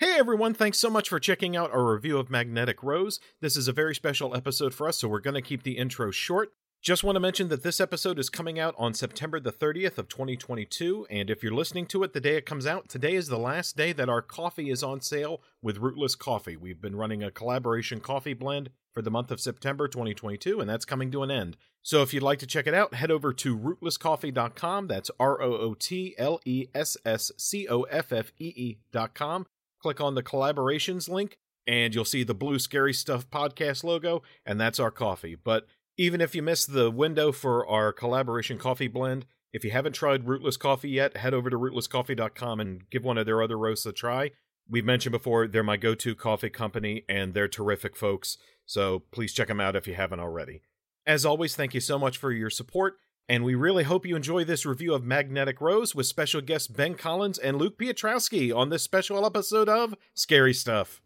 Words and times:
Hey 0.00 0.16
everyone, 0.18 0.54
thanks 0.54 0.78
so 0.78 0.88
much 0.88 1.10
for 1.10 1.20
checking 1.20 1.54
out 1.54 1.72
our 1.72 1.92
review 1.92 2.16
of 2.16 2.30
Magnetic 2.30 2.82
Rose. 2.82 3.20
This 3.42 3.54
is 3.54 3.68
a 3.68 3.72
very 3.74 3.94
special 3.94 4.34
episode 4.34 4.72
for 4.72 4.88
us, 4.88 4.96
so 4.96 5.08
we're 5.08 5.20
going 5.20 5.34
to 5.34 5.42
keep 5.42 5.62
the 5.62 5.76
intro 5.76 6.10
short. 6.10 6.54
Just 6.80 7.04
want 7.04 7.16
to 7.16 7.20
mention 7.20 7.48
that 7.48 7.62
this 7.62 7.82
episode 7.82 8.18
is 8.18 8.30
coming 8.30 8.58
out 8.58 8.74
on 8.78 8.94
September 8.94 9.38
the 9.38 9.52
30th 9.52 9.98
of 9.98 10.08
2022, 10.08 11.06
and 11.10 11.28
if 11.28 11.42
you're 11.42 11.52
listening 11.52 11.84
to 11.84 12.02
it 12.02 12.14
the 12.14 12.20
day 12.22 12.36
it 12.36 12.46
comes 12.46 12.66
out, 12.66 12.88
today 12.88 13.12
is 13.12 13.28
the 13.28 13.36
last 13.36 13.76
day 13.76 13.92
that 13.92 14.08
our 14.08 14.22
coffee 14.22 14.70
is 14.70 14.82
on 14.82 15.02
sale 15.02 15.42
with 15.60 15.76
Rootless 15.76 16.14
Coffee. 16.14 16.56
We've 16.56 16.80
been 16.80 16.96
running 16.96 17.22
a 17.22 17.30
collaboration 17.30 18.00
coffee 18.00 18.32
blend 18.32 18.70
for 18.94 19.02
the 19.02 19.10
month 19.10 19.30
of 19.30 19.38
September 19.38 19.86
2022, 19.86 20.60
and 20.60 20.70
that's 20.70 20.86
coming 20.86 21.10
to 21.10 21.22
an 21.22 21.30
end. 21.30 21.58
So 21.82 22.00
if 22.00 22.14
you'd 22.14 22.22
like 22.22 22.38
to 22.38 22.46
check 22.46 22.66
it 22.66 22.72
out, 22.72 22.94
head 22.94 23.10
over 23.10 23.34
to 23.34 23.54
rootlesscoffee.com. 23.54 24.86
That's 24.86 25.10
R 25.20 25.42
O 25.42 25.58
O 25.58 25.74
T 25.74 26.14
L 26.16 26.40
E 26.46 26.68
S 26.74 26.96
S 27.04 27.30
C 27.36 27.68
O 27.68 27.82
F 27.82 28.14
F 28.14 28.32
E 28.38 28.52
E.com. 28.56 29.44
Click 29.80 30.00
on 30.00 30.14
the 30.14 30.22
collaborations 30.22 31.08
link, 31.08 31.38
and 31.66 31.94
you'll 31.94 32.04
see 32.04 32.22
the 32.22 32.34
blue 32.34 32.58
Scary 32.58 32.92
Stuff 32.92 33.30
podcast 33.30 33.82
logo, 33.84 34.22
and 34.44 34.60
that's 34.60 34.78
our 34.78 34.90
coffee. 34.90 35.34
But 35.34 35.66
even 35.96 36.20
if 36.20 36.34
you 36.34 36.42
missed 36.42 36.72
the 36.72 36.90
window 36.90 37.32
for 37.32 37.66
our 37.66 37.92
collaboration 37.92 38.58
coffee 38.58 38.88
blend, 38.88 39.26
if 39.52 39.64
you 39.64 39.70
haven't 39.70 39.94
tried 39.94 40.28
Rootless 40.28 40.56
Coffee 40.56 40.90
yet, 40.90 41.16
head 41.16 41.34
over 41.34 41.50
to 41.50 41.58
rootlesscoffee.com 41.58 42.60
and 42.60 42.88
give 42.90 43.04
one 43.04 43.18
of 43.18 43.26
their 43.26 43.42
other 43.42 43.58
roasts 43.58 43.86
a 43.86 43.92
try. 43.92 44.30
We've 44.68 44.84
mentioned 44.84 45.12
before, 45.12 45.48
they're 45.48 45.64
my 45.64 45.76
go 45.76 45.94
to 45.96 46.14
coffee 46.14 46.50
company, 46.50 47.04
and 47.08 47.34
they're 47.34 47.48
terrific 47.48 47.96
folks. 47.96 48.38
So 48.66 49.02
please 49.10 49.32
check 49.32 49.48
them 49.48 49.60
out 49.60 49.74
if 49.74 49.88
you 49.88 49.94
haven't 49.94 50.20
already. 50.20 50.62
As 51.04 51.26
always, 51.26 51.56
thank 51.56 51.74
you 51.74 51.80
so 51.80 51.98
much 51.98 52.18
for 52.18 52.30
your 52.30 52.50
support, 52.50 52.98
and 53.30 53.44
we 53.44 53.54
really 53.54 53.84
hope 53.84 54.04
you 54.04 54.16
enjoy 54.16 54.42
this 54.42 54.66
review 54.66 54.92
of 54.92 55.04
Magnetic 55.04 55.60
Rose 55.60 55.94
with 55.94 56.06
special 56.06 56.40
guests 56.40 56.66
Ben 56.66 56.96
Collins 56.96 57.38
and 57.38 57.58
Luke 57.58 57.78
Piotrowski 57.78 58.52
on 58.52 58.70
this 58.70 58.82
special 58.82 59.24
episode 59.24 59.68
of 59.68 59.94
Scary 60.14 60.52
Stuff. 60.52 61.00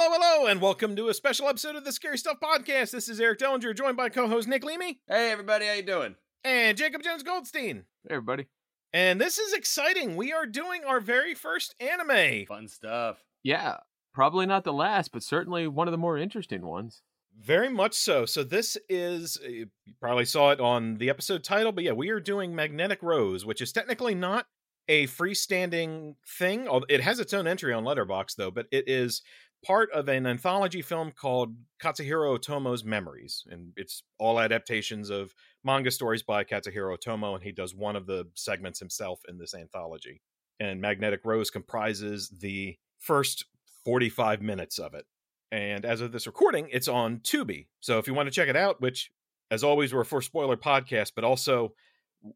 Hello, 0.00 0.12
hello, 0.14 0.28
hello, 0.30 0.46
and 0.46 0.60
welcome 0.60 0.94
to 0.94 1.08
a 1.08 1.14
special 1.14 1.48
episode 1.48 1.74
of 1.74 1.84
the 1.84 1.90
Scary 1.90 2.18
Stuff 2.18 2.36
Podcast. 2.40 2.92
This 2.92 3.08
is 3.08 3.20
Eric 3.20 3.40
Dellinger, 3.40 3.74
joined 3.74 3.96
by 3.96 4.08
co-host 4.08 4.46
Nick 4.46 4.64
Leamy 4.64 5.00
Hey 5.08 5.32
everybody, 5.32 5.66
how 5.66 5.72
you 5.72 5.82
doing? 5.82 6.14
and 6.44 6.78
Jacob 6.78 7.02
Jones 7.02 7.24
Goldstein. 7.24 7.82
Hey, 8.04 8.14
everybody. 8.14 8.46
And 8.92 9.20
this 9.20 9.38
is 9.38 9.52
exciting. 9.52 10.14
We 10.14 10.32
are 10.32 10.46
doing 10.46 10.84
our 10.84 11.00
very 11.00 11.34
first 11.34 11.74
anime. 11.80 12.46
Fun 12.46 12.68
stuff. 12.68 13.24
Yeah, 13.42 13.78
probably 14.14 14.46
not 14.46 14.62
the 14.62 14.72
last, 14.72 15.10
but 15.10 15.24
certainly 15.24 15.66
one 15.66 15.88
of 15.88 15.92
the 15.92 15.98
more 15.98 16.16
interesting 16.16 16.64
ones. 16.64 17.02
Very 17.36 17.68
much 17.68 17.94
so. 17.94 18.24
So 18.24 18.44
this 18.44 18.76
is 18.88 19.36
uh, 19.44 19.48
you 19.48 19.66
probably 20.00 20.26
saw 20.26 20.50
it 20.50 20.60
on 20.60 20.98
the 20.98 21.10
episode 21.10 21.42
title, 21.42 21.72
but 21.72 21.82
yeah, 21.82 21.90
we 21.92 22.10
are 22.10 22.20
doing 22.20 22.54
Magnetic 22.54 23.02
Rose, 23.02 23.44
which 23.44 23.60
is 23.60 23.72
technically 23.72 24.14
not 24.14 24.46
a 24.88 25.06
freestanding 25.08 26.14
thing. 26.38 26.68
It 26.88 27.02
has 27.02 27.20
its 27.20 27.34
own 27.34 27.46
entry 27.46 27.72
on 27.74 27.84
Letterboxd 27.84 28.36
though, 28.36 28.50
but 28.50 28.66
it 28.70 28.88
is 28.88 29.22
part 29.64 29.90
of 29.92 30.08
an 30.08 30.26
anthology 30.26 30.82
film 30.82 31.12
called 31.12 31.56
Katsuhiro 31.82 32.38
Otomo's 32.38 32.84
Memories, 32.84 33.44
and 33.50 33.72
it's 33.76 34.02
all 34.18 34.40
adaptations 34.40 35.10
of 35.10 35.34
manga 35.64 35.90
stories 35.90 36.22
by 36.22 36.44
Katsuhiro 36.44 36.96
Otomo, 36.96 37.34
and 37.34 37.42
he 37.42 37.52
does 37.52 37.74
one 37.74 37.96
of 37.96 38.06
the 38.06 38.26
segments 38.34 38.78
himself 38.78 39.20
in 39.28 39.38
this 39.38 39.54
anthology. 39.54 40.22
And 40.60 40.80
Magnetic 40.80 41.20
Rose 41.24 41.50
comprises 41.50 42.28
the 42.40 42.76
first 42.98 43.44
45 43.84 44.42
minutes 44.42 44.78
of 44.78 44.94
it. 44.94 45.06
And 45.50 45.84
as 45.84 46.00
of 46.00 46.12
this 46.12 46.26
recording, 46.26 46.68
it's 46.70 46.88
on 46.88 47.18
Tubi. 47.20 47.68
So 47.80 47.98
if 47.98 48.06
you 48.06 48.14
want 48.14 48.26
to 48.26 48.34
check 48.34 48.48
it 48.48 48.56
out, 48.56 48.80
which, 48.80 49.10
as 49.50 49.64
always, 49.64 49.94
we're 49.94 50.02
a 50.02 50.04
for 50.04 50.20
spoiler 50.20 50.56
podcast, 50.56 51.12
but 51.14 51.24
also 51.24 51.72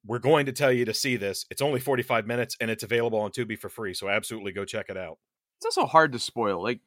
we're 0.06 0.18
going 0.18 0.46
to 0.46 0.52
tell 0.52 0.72
you 0.72 0.84
to 0.84 0.94
see 0.94 1.16
this. 1.16 1.44
It's 1.50 1.60
only 1.60 1.80
45 1.80 2.26
minutes 2.26 2.56
and 2.60 2.70
it's 2.70 2.84
available 2.84 3.18
on 3.20 3.32
Tubi 3.32 3.58
for 3.58 3.68
free. 3.68 3.94
So 3.94 4.08
absolutely 4.08 4.52
go 4.52 4.64
check 4.64 4.86
it 4.88 4.96
out. 4.96 5.18
It's 5.58 5.76
also 5.76 5.86
hard 5.86 6.12
to 6.12 6.18
spoil. 6.18 6.62
Like, 6.62 6.80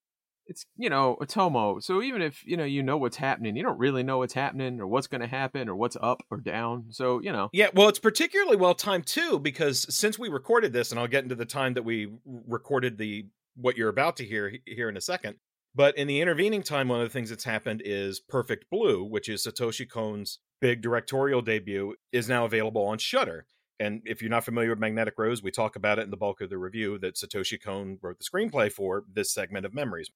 it's, 0.47 0.65
you 0.77 0.89
know, 0.89 1.17
Otomo. 1.21 1.81
So 1.81 2.01
even 2.01 2.21
if, 2.21 2.45
you 2.45 2.57
know, 2.57 2.63
you 2.63 2.83
know 2.83 2.97
what's 2.97 3.17
happening, 3.17 3.55
you 3.55 3.63
don't 3.63 3.79
really 3.79 4.03
know 4.03 4.19
what's 4.19 4.33
happening 4.33 4.79
or 4.79 4.87
what's 4.87 5.07
going 5.07 5.21
to 5.21 5.27
happen 5.27 5.69
or 5.69 5.75
what's 5.75 5.97
up 6.01 6.23
or 6.29 6.37
down. 6.37 6.85
So, 6.91 7.19
you 7.19 7.31
know, 7.31 7.49
Yeah, 7.51 7.69
well, 7.73 7.89
it's 7.89 7.99
particularly 7.99 8.57
well 8.57 8.75
timed 8.75 9.05
too 9.05 9.39
because 9.39 9.85
since 9.93 10.19
we 10.19 10.29
recorded 10.29 10.73
this, 10.73 10.91
and 10.91 10.99
I'll 10.99 11.07
get 11.07 11.23
into 11.23 11.35
the 11.35 11.45
time 11.45 11.73
that 11.75 11.83
we 11.83 12.09
recorded 12.25 12.97
the 12.97 13.25
what 13.55 13.77
you're 13.77 13.89
about 13.89 14.17
to 14.17 14.25
hear 14.25 14.53
here 14.65 14.89
in 14.89 14.97
a 14.97 15.01
second. 15.01 15.35
But 15.73 15.97
in 15.97 16.07
the 16.07 16.21
intervening 16.21 16.63
time, 16.63 16.87
one 16.87 17.01
of 17.01 17.07
the 17.07 17.13
things 17.13 17.29
that's 17.29 17.43
happened 17.43 17.81
is 17.83 18.21
Perfect 18.21 18.65
Blue, 18.71 19.03
which 19.03 19.27
is 19.27 19.45
Satoshi 19.45 19.89
Kon's 19.89 20.39
big 20.61 20.81
directorial 20.81 21.41
debut, 21.41 21.95
is 22.13 22.29
now 22.29 22.45
available 22.45 22.83
on 22.83 22.97
Shudder. 22.97 23.45
And 23.77 24.01
if 24.05 24.21
you're 24.21 24.31
not 24.31 24.45
familiar 24.45 24.69
with 24.69 24.79
Magnetic 24.79 25.15
Rose, 25.17 25.43
we 25.43 25.51
talk 25.51 25.75
about 25.75 25.99
it 25.99 26.03
in 26.03 26.11
the 26.11 26.17
bulk 26.17 26.39
of 26.39 26.49
the 26.49 26.57
review 26.57 26.97
that 26.99 27.15
Satoshi 27.15 27.61
Kon 27.61 27.99
wrote 28.01 28.17
the 28.19 28.23
screenplay 28.23 28.71
for 28.71 29.03
this 29.11 29.33
segment 29.33 29.65
of 29.65 29.73
Memories. 29.73 30.09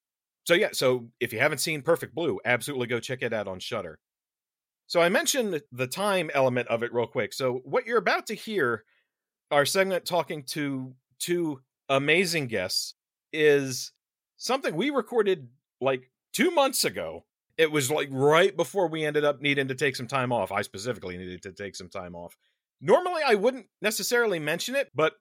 So 0.49 0.55
yeah, 0.55 0.69
so 0.71 1.05
if 1.19 1.31
you 1.31 1.37
haven't 1.37 1.59
seen 1.59 1.83
Perfect 1.83 2.15
Blue, 2.15 2.39
absolutely 2.43 2.87
go 2.87 2.99
check 2.99 3.21
it 3.21 3.33
out 3.33 3.47
on 3.47 3.59
Shudder. 3.59 3.99
So 4.87 4.99
I 4.99 5.07
mentioned 5.07 5.61
the 5.71 5.85
time 5.85 6.31
element 6.33 6.67
of 6.69 6.81
it 6.81 6.91
real 6.91 7.05
quick. 7.05 7.33
So 7.33 7.61
what 7.65 7.85
you're 7.85 7.99
about 7.99 8.25
to 8.25 8.33
hear, 8.33 8.83
our 9.51 9.63
segment 9.63 10.05
talking 10.05 10.41
to 10.45 10.95
two 11.19 11.61
amazing 11.87 12.47
guests, 12.47 12.95
is 13.31 13.91
something 14.37 14.75
we 14.75 14.89
recorded 14.89 15.49
like 15.81 16.09
two 16.33 16.49
months 16.49 16.83
ago. 16.83 17.25
It 17.59 17.71
was 17.71 17.91
like 17.91 18.09
right 18.09 18.57
before 18.57 18.87
we 18.87 19.05
ended 19.05 19.25
up 19.25 19.41
needing 19.41 19.67
to 19.67 19.75
take 19.75 19.95
some 19.95 20.07
time 20.07 20.31
off. 20.31 20.51
I 20.51 20.63
specifically 20.63 21.15
needed 21.15 21.43
to 21.43 21.51
take 21.51 21.75
some 21.75 21.89
time 21.89 22.15
off. 22.15 22.35
Normally, 22.81 23.21
I 23.23 23.35
wouldn't 23.35 23.67
necessarily 23.83 24.39
mention 24.39 24.73
it, 24.73 24.89
but 24.95 25.13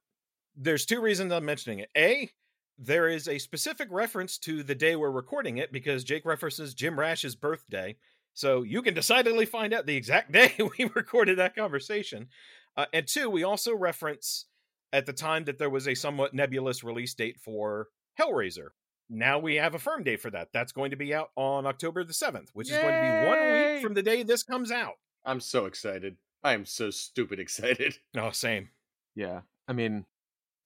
there's 0.56 0.86
two 0.86 1.02
reasons 1.02 1.34
I'm 1.34 1.44
mentioning 1.44 1.80
it. 1.80 1.90
A, 1.98 2.30
there 2.78 3.08
is 3.08 3.26
a 3.26 3.38
specific 3.38 3.88
reference 3.90 4.38
to 4.38 4.62
the 4.62 4.74
day 4.74 4.94
we're 4.94 5.10
recording 5.10 5.58
it 5.58 5.72
because 5.72 6.04
Jake 6.04 6.24
references 6.24 6.74
Jim 6.74 6.98
Rash's 6.98 7.34
birthday. 7.34 7.96
So 8.34 8.62
you 8.62 8.82
can 8.82 8.94
decidedly 8.94 9.46
find 9.46 9.74
out 9.74 9.86
the 9.86 9.96
exact 9.96 10.30
day 10.32 10.54
we 10.78 10.90
recorded 10.94 11.38
that 11.38 11.56
conversation. 11.56 12.28
Uh, 12.76 12.86
and 12.92 13.06
two, 13.06 13.28
we 13.28 13.42
also 13.42 13.74
reference 13.74 14.46
at 14.92 15.06
the 15.06 15.12
time 15.12 15.44
that 15.44 15.58
there 15.58 15.68
was 15.70 15.88
a 15.88 15.94
somewhat 15.94 16.34
nebulous 16.34 16.84
release 16.84 17.14
date 17.14 17.38
for 17.38 17.88
Hellraiser. 18.18 18.68
Now 19.10 19.38
we 19.38 19.56
have 19.56 19.74
a 19.74 19.78
firm 19.78 20.04
date 20.04 20.20
for 20.20 20.30
that. 20.30 20.48
That's 20.52 20.72
going 20.72 20.90
to 20.90 20.96
be 20.96 21.12
out 21.14 21.30
on 21.34 21.66
October 21.66 22.04
the 22.04 22.12
7th, 22.12 22.48
which 22.52 22.70
is 22.70 22.76
going 22.76 22.94
to 22.94 23.00
be 23.00 23.28
one 23.28 23.52
week 23.52 23.82
from 23.82 23.94
the 23.94 24.02
day 24.02 24.22
this 24.22 24.42
comes 24.42 24.70
out. 24.70 24.94
I'm 25.24 25.40
so 25.40 25.66
excited. 25.66 26.16
I 26.44 26.52
am 26.52 26.64
so 26.64 26.90
stupid 26.90 27.40
excited. 27.40 27.96
Oh, 28.16 28.30
same. 28.30 28.68
yeah. 29.14 29.40
I 29.66 29.72
mean, 29.72 30.06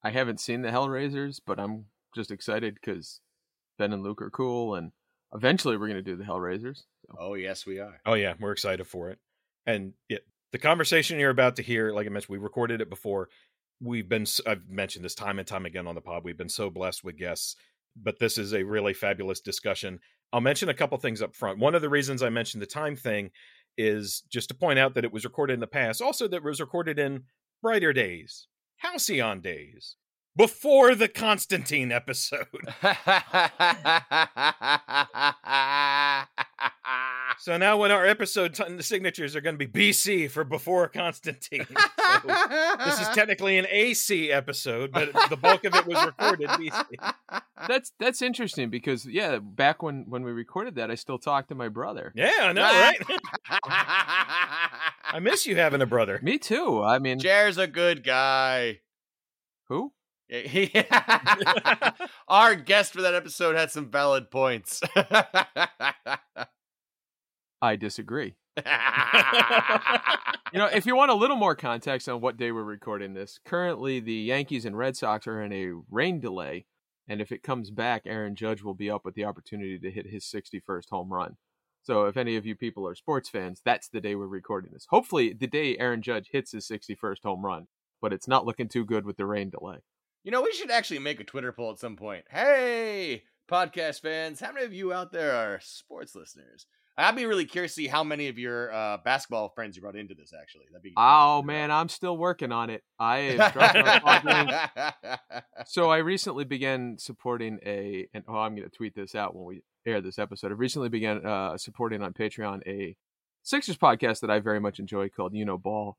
I 0.05 0.11
haven't 0.11 0.41
seen 0.41 0.63
the 0.63 0.69
Hellraisers, 0.69 1.41
but 1.45 1.59
I'm 1.59 1.87
just 2.15 2.31
excited 2.31 2.75
because 2.75 3.21
Ben 3.79 3.93
and 3.93 4.03
Luke 4.03 4.23
are 4.23 4.31
cool. 4.31 4.75
And 4.75 4.93
eventually 5.35 5.77
we're 5.77 5.89
going 5.89 6.03
to 6.03 6.11
do 6.11 6.17
the 6.17 6.25
Hellraisers. 6.25 6.83
So. 7.07 7.17
Oh 7.19 7.35
yes, 7.35 7.67
we 7.67 7.79
are. 7.79 8.01
Oh 8.07 8.15
yeah, 8.15 8.35
we're 8.39 8.53
excited 8.53 8.87
for 8.87 9.11
it. 9.11 9.19
And 9.67 9.93
yeah, 10.09 10.19
the 10.53 10.59
conversation 10.59 11.19
you're 11.19 11.31
about 11.31 11.57
to 11.57 11.63
hear, 11.63 11.93
like 11.93 12.07
I 12.07 12.11
mentioned, 12.11 12.37
we 12.37 12.39
recorded 12.39 12.81
it 12.81 12.91
before. 12.91 13.29
We've 13.81 14.09
been 14.09 14.27
I've 14.47 14.69
mentioned 14.69 15.05
this 15.05 15.15
time 15.15 15.39
and 15.39 15.49
time 15.49 15.67
again 15.67 15.87
on 15.87 15.95
the 15.95 16.01
pod. 16.01 16.25
We've 16.25 16.37
been 16.37 16.49
so 16.49 16.71
blessed 16.71 17.03
with 17.03 17.17
guests, 17.17 17.57
but 18.01 18.19
this 18.19 18.39
is 18.39 18.55
a 18.55 18.63
really 18.63 18.95
fabulous 18.95 19.41
discussion. 19.41 19.99
I'll 20.33 20.41
mention 20.41 20.69
a 20.69 20.75
couple 20.75 20.97
things 20.99 21.21
up 21.21 21.35
front. 21.35 21.59
One 21.59 21.75
of 21.75 21.83
the 21.83 21.91
reasons 21.91 22.23
I 22.23 22.31
mentioned 22.31 22.63
the 22.63 22.67
time 22.67 22.97
thing 22.97 23.31
is 23.77 24.23
just 24.31 24.49
to 24.49 24.55
point 24.55 24.79
out 24.79 24.95
that 24.95 25.05
it 25.05 25.13
was 25.13 25.25
recorded 25.25 25.55
in 25.55 25.61
the 25.61 25.67
past. 25.67 26.01
Also 26.01 26.29
that 26.29 26.37
it 26.37 26.45
was 26.45 26.61
recorded 26.61 26.99
in 26.99 27.25
brighter 27.61 27.93
days, 27.93 28.47
halcyon 28.77 29.41
days, 29.41 29.97
before 30.37 30.95
the 30.95 31.09
Constantine 31.09 31.93
episode. 31.93 32.47
So 37.39 37.57
now 37.57 37.77
when 37.77 37.91
our 37.91 38.07
episode 38.07 38.55
t- 38.55 38.83
signatures 38.83 39.35
are 39.35 39.41
going 39.41 39.59
to 39.59 39.67
be 39.67 39.91
BC 39.91 40.31
for 40.31 40.45
before 40.45 40.89
Constantine. 40.89 41.67
So 42.23 42.29
this 42.85 43.01
is 43.01 43.09
technically 43.09 43.57
an 43.59 43.67
AC 43.71 44.31
episode, 44.31 44.93
but 44.93 45.13
the 45.31 45.37
bulk 45.37 45.65
of 45.65 45.75
it 45.75 45.87
was 45.87 46.05
recorded 46.05 46.49
BC. 46.51 46.85
That's 47.67 47.93
that's 47.99 48.21
interesting 48.23 48.69
because 48.69 49.07
yeah, 49.07 49.39
back 49.39 49.83
when 49.83 50.05
when 50.09 50.23
we 50.23 50.31
recorded 50.31 50.75
that, 50.75 50.91
I 50.91 50.95
still 50.95 51.19
talked 51.19 51.49
to 51.49 51.55
my 51.55 51.69
brother. 51.69 52.13
Yeah, 52.15 52.33
I 52.43 52.53
know, 52.53 52.63
right? 52.63 52.99
I 55.05 55.19
miss 55.21 55.47
you 55.47 55.57
having 55.57 55.81
a 55.81 55.87
brother. 55.87 56.21
Me 56.23 56.39
too. 56.39 56.83
I 56.83 56.99
mean, 56.99 57.19
Jer's 57.19 57.57
a 57.57 57.67
good 57.67 58.05
guy. 58.05 58.81
who? 59.69 59.93
Our 62.29 62.55
guest 62.55 62.93
for 62.93 63.03
that 63.03 63.15
episode 63.15 63.55
had 63.55 63.71
some 63.71 63.91
valid 63.91 64.31
points. 64.31 64.81
I 67.63 67.77
disagree. 67.77 68.37
You 70.53 70.59
know, 70.59 70.67
if 70.67 70.85
you 70.85 70.95
want 70.95 71.11
a 71.11 71.15
little 71.15 71.37
more 71.37 71.57
context 71.57 72.11
on 72.11 72.21
what 72.21 72.37
day 72.37 72.53
we're 72.53 72.63
recording 72.63 73.15
this, 73.15 73.41
currently 73.43 74.01
the 74.01 74.13
Yankees 74.13 74.67
and 74.67 74.77
Red 74.77 74.99
Sox 74.99 75.27
are 75.27 75.43
in 75.43 75.51
a 75.51 75.73
rain 75.91 76.21
delay, 76.21 76.67
and 77.09 77.23
if 77.23 77.33
it 77.33 77.43
comes 77.43 77.71
back, 77.71 78.03
Aaron 78.05 78.37
Judge 78.37 78.63
will 78.63 78.75
be 78.75 78.91
up 78.91 79.03
with 79.03 79.15
the 79.15 79.25
opportunity 79.25 79.79
to 79.79 79.91
hit 79.91 80.09
his 80.09 80.27
61st 80.27 80.91
home 80.91 81.11
run. 81.11 81.39
So, 81.85 82.05
if 82.05 82.19
any 82.19 82.37
of 82.37 82.45
you 82.45 82.55
people 82.55 82.87
are 82.87 82.95
sports 82.95 83.31
fans, 83.31 83.63
that's 83.65 83.89
the 83.89 84.03
day 84.03 84.15
we're 84.15 84.27
recording 84.27 84.73
this. 84.75 84.87
Hopefully, 84.91 85.33
the 85.33 85.47
day 85.47 85.79
Aaron 85.79 86.03
Judge 86.03 86.29
hits 86.31 86.53
his 86.53 86.69
61st 86.69 87.23
home 87.25 87.47
run, 87.47 87.69
but 88.03 88.13
it's 88.13 88.29
not 88.29 88.45
looking 88.45 88.69
too 88.69 88.85
good 88.85 89.07
with 89.07 89.17
the 89.17 89.25
rain 89.25 89.49
delay. 89.49 89.79
You 90.25 90.31
know, 90.31 90.43
we 90.43 90.53
should 90.53 90.71
actually 90.71 91.01
make 91.01 91.19
a 91.19 91.25
Twitter 91.25 91.51
poll 91.51 91.73
at 91.73 91.81
some 91.81 91.97
point. 91.97 92.25
Hey, 92.31 93.25
podcast 93.51 94.03
fans, 94.03 94.39
how 94.39 94.53
many 94.53 94.65
of 94.65 94.73
you 94.73 94.93
out 94.93 95.11
there 95.11 95.35
are 95.35 95.59
sports 95.61 96.15
listeners? 96.15 96.67
I'd 96.97 97.17
be 97.17 97.27
really 97.27 97.45
curious 97.45 97.73
to 97.73 97.83
see 97.83 97.87
how 97.89 98.05
many 98.05 98.29
of 98.29 98.39
your 98.39 98.73
uh, 98.73 98.99
basketball 99.05 99.49
friends 99.49 99.75
you 99.75 99.83
brought 99.83 99.97
into 99.97 100.15
this. 100.15 100.33
Actually, 100.39 100.67
that'd 100.71 100.83
be. 100.83 100.93
Oh 100.97 101.43
man, 101.43 101.73
I'm 101.73 101.89
still 101.89 102.17
working 102.17 102.53
on 102.53 102.71
it. 102.71 102.85
I 103.01 103.17
have 103.37 103.53
dropped 103.53 103.75
my 103.75 103.99
pod 103.99 104.25
link. 104.25 105.21
So 105.67 105.91
I 105.91 105.99
recently 105.99 106.45
began 106.45 106.99
supporting 106.99 107.59
a, 107.67 108.07
and 108.15 108.23
oh, 108.29 108.37
I'm 108.37 108.55
going 108.55 108.69
to 108.69 108.77
tweet 108.77 108.95
this 108.95 109.17
out 109.17 109.35
when 109.35 109.45
we 109.45 109.63
air 109.87 110.01
this 110.01 110.21
episode. 110.21 110.53
I 110.53 110.55
recently 110.55 110.89
began 110.89 111.27
uh, 111.27 111.59
supporting 111.59 112.01
on 112.03 112.13
Patreon 112.13 112.61
a 112.67 112.97
Sixers 113.43 113.77
podcast 113.77 114.21
that 114.21 114.31
I 114.31 114.39
very 114.39 114.61
much 114.61 114.79
enjoy 114.79 115.09
called 115.09 115.35
You 115.35 115.45
Know 115.45 115.59
Ball 115.59 115.97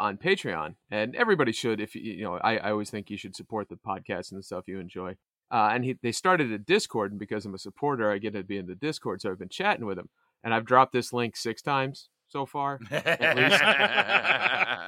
on 0.00 0.16
Patreon, 0.16 0.74
and 0.90 1.14
everybody 1.14 1.52
should. 1.52 1.80
If 1.80 1.94
you 1.94 2.02
you 2.02 2.24
know, 2.24 2.34
I, 2.42 2.56
I 2.56 2.70
always 2.70 2.90
think 2.90 3.10
you 3.10 3.16
should 3.16 3.36
support 3.36 3.68
the 3.68 3.76
podcast 3.76 4.30
and 4.30 4.38
the 4.38 4.42
stuff 4.42 4.66
you 4.66 4.78
enjoy. 4.80 5.16
Uh, 5.52 5.70
and 5.72 5.84
he, 5.84 5.98
they 6.02 6.12
started 6.12 6.52
a 6.52 6.58
Discord, 6.58 7.12
and 7.12 7.18
because 7.18 7.44
I'm 7.44 7.54
a 7.54 7.58
supporter, 7.58 8.10
I 8.10 8.18
get 8.18 8.34
to 8.34 8.42
be 8.44 8.56
in 8.56 8.66
the 8.66 8.74
Discord. 8.74 9.20
So 9.20 9.30
I've 9.30 9.38
been 9.38 9.48
chatting 9.48 9.84
with 9.84 9.98
him, 9.98 10.08
and 10.44 10.54
I've 10.54 10.64
dropped 10.64 10.92
this 10.92 11.12
link 11.12 11.36
six 11.36 11.60
times 11.60 12.08
so 12.28 12.46
far 12.46 12.78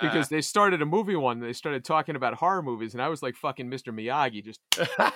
because 0.02 0.28
they 0.28 0.40
started 0.40 0.80
a 0.82 0.86
movie 0.86 1.16
one. 1.16 1.40
They 1.40 1.52
started 1.52 1.84
talking 1.84 2.16
about 2.16 2.34
horror 2.34 2.62
movies, 2.62 2.94
and 2.94 3.02
I 3.02 3.08
was 3.08 3.22
like 3.22 3.36
fucking 3.36 3.68
Mr. 3.68 3.92
Miyagi, 3.92 4.44
just. 4.44 4.60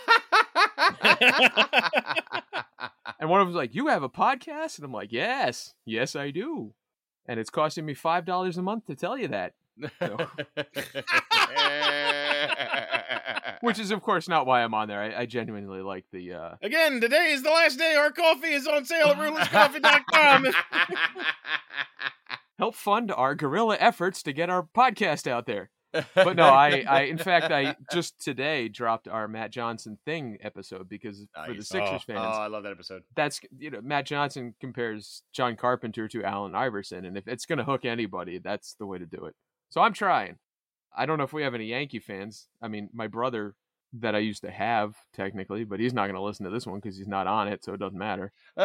And 3.18 3.30
one 3.30 3.40
of 3.40 3.46
them's 3.46 3.56
like, 3.56 3.74
"You 3.74 3.88
have 3.88 4.02
a 4.02 4.08
podcast?" 4.08 4.76
And 4.76 4.84
I'm 4.84 4.92
like, 4.92 5.12
"Yes, 5.12 5.74
yes, 5.84 6.14
I 6.14 6.30
do." 6.30 6.74
And 7.26 7.40
it's 7.40 7.50
costing 7.50 7.86
me 7.86 7.94
five 7.94 8.24
dollars 8.24 8.56
a 8.56 8.62
month 8.62 8.86
to 8.86 8.94
tell 8.94 9.18
you 9.18 9.28
that, 9.28 9.54
which 13.60 13.78
is 13.78 13.90
of 13.90 14.02
course 14.02 14.28
not 14.28 14.46
why 14.46 14.62
I'm 14.62 14.74
on 14.74 14.88
there. 14.88 15.00
I, 15.00 15.22
I 15.22 15.26
genuinely 15.26 15.80
like 15.82 16.04
the. 16.12 16.32
uh 16.32 16.50
Again, 16.62 17.00
today 17.00 17.32
is 17.32 17.42
the 17.42 17.50
last 17.50 17.78
day 17.78 17.94
our 17.94 18.10
coffee 18.10 18.52
is 18.52 18.66
on 18.66 18.84
sale 18.84 19.08
at 19.08 19.16
rootlesscoffee.com. 19.18 20.46
help 22.58 22.74
fund 22.74 23.12
our 23.12 23.34
guerrilla 23.34 23.76
efforts 23.78 24.22
to 24.22 24.32
get 24.32 24.50
our 24.50 24.62
podcast 24.62 25.26
out 25.26 25.46
there. 25.46 25.70
But 26.14 26.36
no, 26.36 26.44
I, 26.44 26.84
I 26.86 27.00
in 27.02 27.16
fact, 27.16 27.50
I 27.52 27.74
just 27.90 28.22
today 28.22 28.68
dropped 28.68 29.08
our 29.08 29.28
Matt 29.28 29.50
Johnson 29.50 29.96
thing 30.04 30.36
episode 30.42 30.90
because 30.90 31.26
for 31.46 31.54
the 31.54 31.62
Sixers 31.62 31.90
Oh, 31.90 31.94
Oh, 31.94 31.98
fans, 32.14 32.36
I 32.36 32.46
love 32.48 32.64
that 32.64 32.72
episode. 32.72 33.02
that's 33.14 33.40
you 33.58 33.70
know 33.70 33.80
Matt 33.82 34.04
Johnson 34.04 34.54
compares 34.60 35.22
John 35.32 35.56
Carpenter 35.56 36.06
to 36.08 36.22
Allen 36.22 36.54
Iverson, 36.54 37.06
and 37.06 37.16
if 37.16 37.26
it's 37.26 37.46
going 37.46 37.58
to 37.58 37.64
hook 37.64 37.86
anybody, 37.86 38.38
that's 38.38 38.74
the 38.78 38.84
way 38.84 38.98
to 38.98 39.06
do 39.06 39.24
it. 39.24 39.34
So 39.68 39.80
I'm 39.80 39.92
trying. 39.92 40.38
I 40.96 41.06
don't 41.06 41.18
know 41.18 41.24
if 41.24 41.32
we 41.32 41.42
have 41.42 41.54
any 41.54 41.66
Yankee 41.66 41.98
fans. 41.98 42.48
I 42.62 42.68
mean, 42.68 42.88
my 42.92 43.06
brother 43.06 43.54
that 43.92 44.14
I 44.14 44.18
used 44.18 44.42
to 44.42 44.50
have 44.50 44.94
technically, 45.14 45.64
but 45.64 45.80
he's 45.80 45.94
not 45.94 46.04
going 46.04 46.14
to 46.14 46.22
listen 46.22 46.44
to 46.44 46.50
this 46.50 46.66
one 46.66 46.80
because 46.80 46.96
he's 46.96 47.08
not 47.08 47.26
on 47.26 47.48
it, 47.48 47.64
so 47.64 47.72
it 47.74 47.80
doesn't 47.80 47.98
matter. 47.98 48.32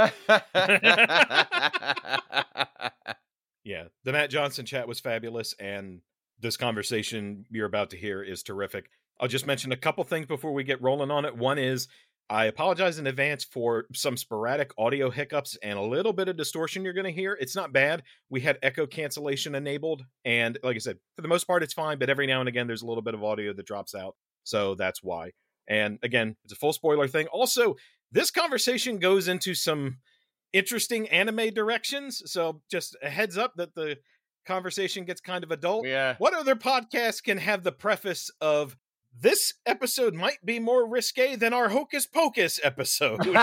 yeah, 3.64 3.86
the 4.04 4.12
Matt 4.12 4.30
Johnson 4.30 4.66
chat 4.66 4.88
was 4.88 5.00
fabulous, 5.00 5.54
and 5.60 6.02
this 6.40 6.58
conversation 6.58 7.46
you're 7.50 7.66
about 7.66 7.92
to 7.92 7.98
hear 7.98 8.24
is 8.24 8.44
terrific. 8.44 8.90
I'll 9.20 9.28
just 9.28 9.46
mention 9.46 9.72
a 9.72 9.78
couple 9.78 10.04
things 10.04 10.26
before 10.26 10.54
we 10.54 10.64
get 10.64 10.82
rolling 10.82 11.12
on 11.12 11.26
it. 11.26 11.38
One 11.38 11.60
is 11.60 11.88
I 12.32 12.46
apologize 12.46 12.98
in 12.98 13.08
advance 13.08 13.44
for 13.44 13.88
some 13.94 14.16
sporadic 14.16 14.72
audio 14.78 15.10
hiccups 15.10 15.58
and 15.62 15.78
a 15.78 15.82
little 15.82 16.14
bit 16.14 16.30
of 16.30 16.38
distortion 16.38 16.86
you're 16.86 16.94
going 16.94 17.04
to 17.04 17.12
hear. 17.12 17.38
It's 17.42 17.58
not 17.58 17.74
bad. 17.74 18.04
We 18.30 18.40
had 18.40 18.58
echo 18.64 18.88
cancellation 18.88 19.54
enabled, 19.54 20.06
and 20.24 20.58
like 20.64 20.78
I 20.78 20.80
said, 20.80 20.98
for 21.18 21.24
the 21.24 21.28
most 21.28 21.44
part, 21.46 21.62
it's 21.62 21.74
fine, 21.74 22.00
but 22.00 22.10
every 22.10 22.28
now 22.28 22.40
and 22.40 22.48
again, 22.48 22.68
there's 22.68 22.84
a 22.84 22.86
little 22.86 23.02
bit 23.02 23.16
of 23.16 23.22
audio 23.22 23.52
that 23.52 23.66
drops 23.66 23.94
out. 23.94 24.16
So 24.46 24.76
that's 24.76 25.04
why. 25.04 25.32
And 25.68 26.00
again, 26.04 26.38
it's 26.46 26.54
a 26.54 26.56
full 26.56 26.72
spoiler 26.72 27.10
thing. 27.10 27.28
Also, 27.28 27.76
this 28.14 28.32
conversation 28.32 28.98
goes 28.98 29.28
into 29.28 29.54
some 29.54 29.98
interesting 30.54 31.10
anime 31.10 31.54
directions. 31.54 32.22
So 32.32 32.62
just 32.72 32.96
a 33.04 33.10
heads 33.10 33.38
up 33.38 33.56
that 33.58 33.76
the 33.76 33.98
conversation 34.46 35.04
gets 35.04 35.20
kind 35.20 35.44
of 35.44 35.52
adult. 35.52 35.86
yeah. 35.86 36.16
What 36.18 36.34
other 36.34 36.56
podcast 36.56 37.24
can 37.24 37.38
have 37.40 37.64
the 37.64 37.72
preface 37.74 38.32
of 38.40 38.78
this 39.18 39.54
episode 39.66 40.14
might 40.14 40.46
be 40.46 40.60
more 40.60 40.88
risque 40.88 41.36
than 41.36 41.54
our 41.54 41.70
Hocus 41.70 42.08
Pocus 42.08 42.60
episode? 42.64 43.26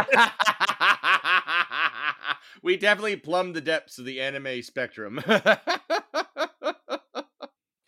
we 2.63 2.77
definitely 2.77 3.17
plumbed 3.17 3.55
the 3.55 3.61
depths 3.61 3.99
of 3.99 4.05
the 4.05 4.21
anime 4.21 4.63
spectrum. 4.63 5.21
I 5.27 5.59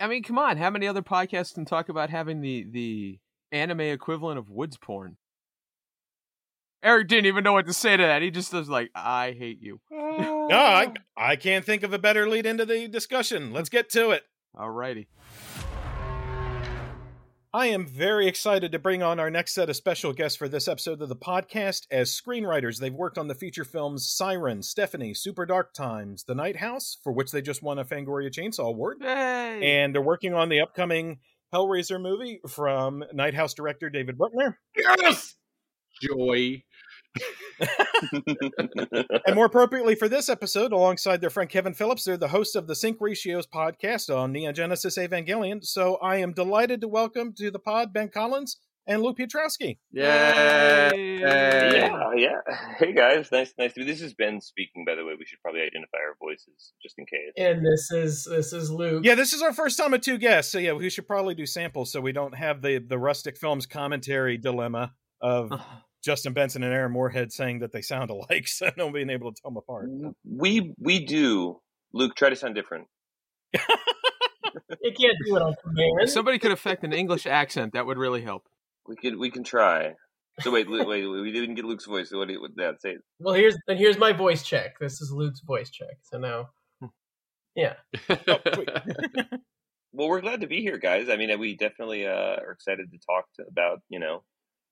mean, 0.08 0.22
come 0.22 0.38
on, 0.38 0.56
how 0.56 0.70
many 0.70 0.86
other 0.86 1.02
podcasts 1.02 1.54
can 1.54 1.64
talk 1.64 1.88
about 1.88 2.10
having 2.10 2.40
the 2.40 2.66
the 2.70 3.18
anime 3.52 3.80
equivalent 3.80 4.38
of 4.38 4.50
woods 4.50 4.76
porn? 4.76 5.16
Eric 6.82 7.08
didn't 7.08 7.26
even 7.26 7.44
know 7.44 7.52
what 7.52 7.66
to 7.66 7.74
say 7.74 7.96
to 7.96 8.02
that. 8.02 8.22
He 8.22 8.30
just 8.30 8.52
was 8.52 8.70
like, 8.70 8.90
"I 8.94 9.34
hate 9.38 9.60
you." 9.60 9.80
no, 9.90 10.48
I, 10.50 10.92
I 11.16 11.36
can't 11.36 11.64
think 11.64 11.82
of 11.82 11.92
a 11.92 11.98
better 11.98 12.28
lead 12.28 12.46
into 12.46 12.64
the 12.64 12.88
discussion. 12.88 13.52
Let's 13.52 13.68
get 13.68 13.90
to 13.90 14.10
it. 14.10 14.22
Alrighty. 14.56 15.06
I 17.52 17.66
am 17.66 17.84
very 17.84 18.28
excited 18.28 18.70
to 18.70 18.78
bring 18.78 19.02
on 19.02 19.18
our 19.18 19.28
next 19.28 19.54
set 19.54 19.68
of 19.68 19.74
special 19.74 20.12
guests 20.12 20.36
for 20.36 20.48
this 20.48 20.68
episode 20.68 21.02
of 21.02 21.08
the 21.08 21.16
podcast. 21.16 21.86
As 21.90 22.12
screenwriters, 22.12 22.78
they've 22.78 22.94
worked 22.94 23.18
on 23.18 23.26
the 23.26 23.34
feature 23.34 23.64
films 23.64 24.08
Siren, 24.08 24.62
Stephanie, 24.62 25.14
Super 25.14 25.44
Dark 25.46 25.74
Times, 25.74 26.22
The 26.22 26.36
Night 26.36 26.54
House, 26.56 26.98
for 27.02 27.12
which 27.12 27.32
they 27.32 27.42
just 27.42 27.60
won 27.60 27.80
a 27.80 27.84
Fangoria 27.84 28.30
Chainsaw 28.30 28.68
Award, 28.68 28.98
Yay! 29.00 29.60
and 29.82 29.92
they're 29.92 30.00
working 30.00 30.32
on 30.32 30.48
the 30.48 30.60
upcoming 30.60 31.18
Hellraiser 31.52 32.00
movie 32.00 32.40
from 32.48 33.02
Night 33.12 33.34
House 33.34 33.52
director 33.52 33.90
David 33.90 34.16
Bruckner. 34.16 34.56
yes! 34.76 35.34
Joy. 36.00 36.62
And 39.26 39.34
more 39.34 39.46
appropriately 39.46 39.94
for 39.94 40.08
this 40.08 40.28
episode, 40.28 40.72
alongside 40.72 41.20
their 41.20 41.30
friend 41.30 41.50
Kevin 41.50 41.74
Phillips, 41.74 42.04
they're 42.04 42.16
the 42.16 42.28
hosts 42.28 42.54
of 42.54 42.66
the 42.66 42.74
Sync 42.74 42.98
Ratios 43.00 43.46
podcast 43.46 44.14
on 44.14 44.32
Neon 44.32 44.54
Genesis 44.54 44.96
Evangelion. 44.96 45.64
So 45.64 45.96
I 45.96 46.16
am 46.16 46.32
delighted 46.32 46.80
to 46.80 46.88
welcome 46.88 47.34
to 47.38 47.50
the 47.50 47.58
pod 47.58 47.92
Ben 47.92 48.08
Collins 48.08 48.56
and 48.86 49.02
Luke 49.02 49.18
Piotrowski. 49.18 49.78
Yay! 49.92 51.18
Yeah, 51.20 51.90
oh, 51.92 52.12
yeah. 52.16 52.40
Hey 52.78 52.92
guys, 52.92 53.30
nice, 53.30 53.52
nice 53.58 53.74
to 53.74 53.80
be. 53.80 53.86
This 53.86 54.00
is 54.00 54.14
Ben 54.14 54.40
speaking, 54.40 54.84
by 54.84 54.94
the 54.94 55.04
way. 55.04 55.12
We 55.18 55.26
should 55.26 55.40
probably 55.42 55.60
identify 55.60 55.98
our 55.98 56.16
voices 56.20 56.72
just 56.82 56.94
in 56.98 57.06
case. 57.06 57.32
And 57.36 57.64
this 57.64 57.90
is 57.90 58.24
this 58.24 58.52
is 58.52 58.70
Luke. 58.70 59.04
Yeah, 59.04 59.14
this 59.14 59.32
is 59.32 59.42
our 59.42 59.52
first 59.52 59.78
time 59.78 59.92
with 59.92 60.00
two 60.02 60.18
guests, 60.18 60.50
so 60.50 60.58
yeah, 60.58 60.72
we 60.72 60.90
should 60.90 61.06
probably 61.06 61.34
do 61.34 61.46
samples 61.46 61.92
so 61.92 62.00
we 62.00 62.12
don't 62.12 62.34
have 62.34 62.62
the 62.62 62.78
the 62.78 62.98
rustic 62.98 63.36
films 63.36 63.66
commentary 63.66 64.38
dilemma 64.38 64.94
of 65.20 65.48
oh. 65.52 65.60
Justin 66.02 66.32
Benson 66.32 66.62
and 66.62 66.72
Aaron 66.72 66.92
Moorhead 66.92 67.32
saying 67.32 67.60
that 67.60 67.72
they 67.72 67.82
sound 67.82 68.10
alike, 68.10 68.48
so 68.48 68.70
no 68.76 68.90
being 68.90 69.10
able 69.10 69.32
to 69.32 69.40
tell 69.40 69.50
them 69.50 69.58
apart. 69.58 69.88
We 70.24 70.74
we 70.78 71.04
do. 71.04 71.60
Luke, 71.92 72.14
try 72.14 72.30
to 72.30 72.36
sound 72.36 72.54
different. 72.54 72.86
You 74.82 74.92
can't 74.92 75.16
do 75.26 75.36
it 75.36 75.42
on 75.42 75.54
command. 75.62 75.90
If 76.00 76.10
somebody 76.10 76.38
could 76.38 76.52
affect 76.52 76.84
an 76.84 76.92
English 76.92 77.26
accent, 77.26 77.74
that 77.74 77.86
would 77.86 77.98
really 77.98 78.22
help. 78.22 78.44
We 78.86 78.96
could 78.96 79.16
we 79.16 79.30
can 79.30 79.44
try. 79.44 79.94
So 80.40 80.50
wait, 80.50 80.68
Lu- 80.68 80.86
wait, 80.86 81.06
wait, 81.06 81.20
we 81.20 81.32
didn't 81.32 81.54
get 81.54 81.64
Luke's 81.64 81.86
voice. 81.86 82.10
So 82.10 82.18
what 82.18 82.28
did 82.28 82.40
what 82.40 82.56
did 82.56 82.64
that 82.64 82.80
say? 82.80 82.96
well, 83.18 83.34
here's 83.34 83.56
then 83.66 83.76
here's 83.76 83.98
my 83.98 84.12
voice 84.12 84.42
check. 84.42 84.78
This 84.80 85.00
is 85.00 85.12
Luke's 85.12 85.40
voice 85.40 85.70
check. 85.70 85.98
So 86.02 86.18
now, 86.18 86.48
yeah. 87.54 87.74
Oh. 88.26 88.38
Well, 89.92 90.08
we're 90.08 90.20
glad 90.20 90.42
to 90.42 90.46
be 90.46 90.60
here, 90.60 90.78
guys. 90.78 91.08
I 91.08 91.16
mean, 91.16 91.36
we 91.40 91.56
definitely 91.56 92.06
uh, 92.06 92.36
are 92.40 92.52
excited 92.52 92.92
to 92.92 92.98
talk 92.98 93.24
to, 93.36 93.44
about 93.48 93.80
you 93.88 93.98
know 93.98 94.22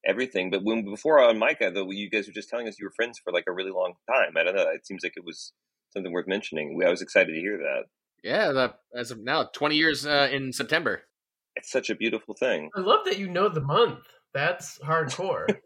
everything. 0.07 0.51
But 0.51 0.65
when 0.65 0.85
before 0.85 1.23
on 1.23 1.39
Micah, 1.39 1.71
though, 1.73 1.91
you 1.91 2.11
guys 2.11 2.27
were 2.27 2.33
just 2.33 2.49
telling 2.49 2.69
us 2.69 2.79
you 2.79 2.87
were 2.87 2.93
friends 2.97 3.19
for 3.19 3.33
like 3.33 3.45
a 3.49 3.53
really 3.53 3.71
long 3.71 3.95
time. 4.09 4.37
I 4.37 4.45
don't 4.45 4.57
know. 4.57 4.69
It 4.71 4.87
seems 4.87 5.03
like 5.03 5.15
it 5.17 5.25
was 5.25 5.53
something 5.91 6.13
worth 6.13 6.27
mentioning. 6.27 6.77
We- 6.77 6.85
I 6.85 6.91
was 6.91 7.03
excited 7.03 7.33
to 7.33 7.41
hear 7.41 7.59
that. 7.59 7.85
Yeah, 8.23 8.53
the, 8.53 8.75
as 8.95 9.11
of 9.11 9.21
now, 9.21 9.45
20 9.45 9.77
years 9.77 10.05
uh, 10.05 10.29
in 10.33 10.53
September. 10.53 11.03
It's 11.57 11.71
such 11.71 11.89
a 11.91 11.95
beautiful 11.95 12.35
thing. 12.35 12.71
I 12.77 12.81
love 12.81 13.01
that 13.05 13.19
you 13.19 13.29
know 13.29 13.49
the 13.49 13.61
month. 13.61 14.01
That's 14.35 14.79
hardcore. 14.81 15.47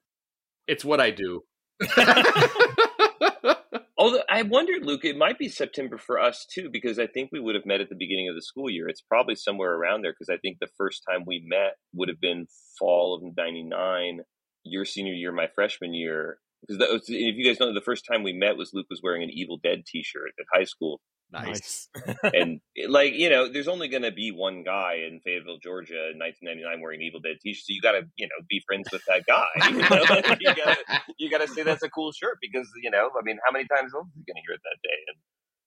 It's 0.69 0.85
what 0.85 1.01
I 1.01 1.11
do. 1.11 1.43
Although 4.03 4.25
I 4.29 4.43
wondered, 4.43 4.85
Luke, 4.85 5.05
it 5.05 5.17
might 5.17 5.39
be 5.39 5.49
September 5.49 5.97
for 5.97 6.19
us 6.19 6.45
too, 6.53 6.69
because 6.69 6.99
I 6.99 7.07
think 7.07 7.31
we 7.31 7.39
would 7.39 7.55
have 7.55 7.65
met 7.65 7.81
at 7.81 7.89
the 7.89 7.95
beginning 7.95 8.29
of 8.29 8.35
the 8.35 8.43
school 8.43 8.69
year. 8.69 8.89
It's 8.89 9.01
probably 9.01 9.37
somewhere 9.37 9.75
around 9.75 10.03
there, 10.03 10.13
because 10.13 10.29
I 10.29 10.39
think 10.39 10.57
the 10.59 10.67
first 10.77 11.05
time 11.09 11.23
we 11.25 11.47
met 11.47 11.75
would 11.95 12.09
have 12.09 12.21
been 12.21 12.49
fall 12.81 13.15
of 13.15 13.23
'99, 13.37 14.23
your 14.65 14.85
senior 14.85 15.13
year, 15.13 15.31
my 15.31 15.47
freshman 15.55 15.95
year. 15.95 16.41
Because 16.67 17.05
if 17.09 17.37
you 17.37 17.45
guys 17.45 17.61
know, 17.61 17.73
the 17.73 17.81
first 17.81 18.05
time 18.05 18.25
we 18.25 18.33
met 18.33 18.57
was 18.57 18.73
Luke 18.75 18.89
was 18.91 19.03
wearing 19.05 19.23
an 19.23 19.31
Evil 19.31 19.61
Dead 19.63 19.85
T-shirt 19.87 20.33
at 20.37 20.47
high 20.53 20.65
school. 20.65 21.01
Nice. 21.33 21.89
and 22.35 22.61
eh, 22.77 22.87
like 22.89 23.15
you 23.15 23.31
know, 23.31 23.51
there's 23.51 23.69
only 23.69 23.89
going 23.89 24.03
to 24.03 24.12
be 24.12 24.31
one 24.31 24.62
guy 24.62 25.07
in 25.09 25.21
Fayetteville, 25.25 25.59
Georgia, 25.62 26.11
in 26.12 26.19
1999 26.19 26.81
wearing 26.83 27.03
Evil 27.03 27.21
Dead 27.21 27.37
t-shirt. 27.43 27.65
So 27.65 27.73
you 27.73 27.81
got 27.81 27.93
to 27.93 28.03
you 28.17 28.27
know 28.27 28.45
be 28.49 28.62
friends 28.67 28.89
with 28.93 29.03
that 29.09 29.25
guy. 29.27 29.47
You, 29.73 29.79
know? 29.79 30.37
you 30.41 30.55
got 30.55 30.77
to 30.77 31.03
you 31.19 31.31
got 31.31 31.41
to 31.41 31.49
say 31.49 31.62
that's 31.62 31.83
a 31.83 31.89
cool 31.89 32.12
shirt 32.12 32.39
because 32.43 32.69
you 32.83 32.91
know, 32.91 33.11
I 33.19 33.23
mean, 33.25 33.39
how 33.45 33.53
many 33.53 33.67
times 33.67 33.95
else 33.95 34.07
is 34.09 34.15
he 34.15 34.33
going 34.33 34.37
to 34.37 34.43
hear 34.47 34.55
it 34.55 34.61
that 34.65 34.79
day? 34.83 34.99
And 35.09 35.17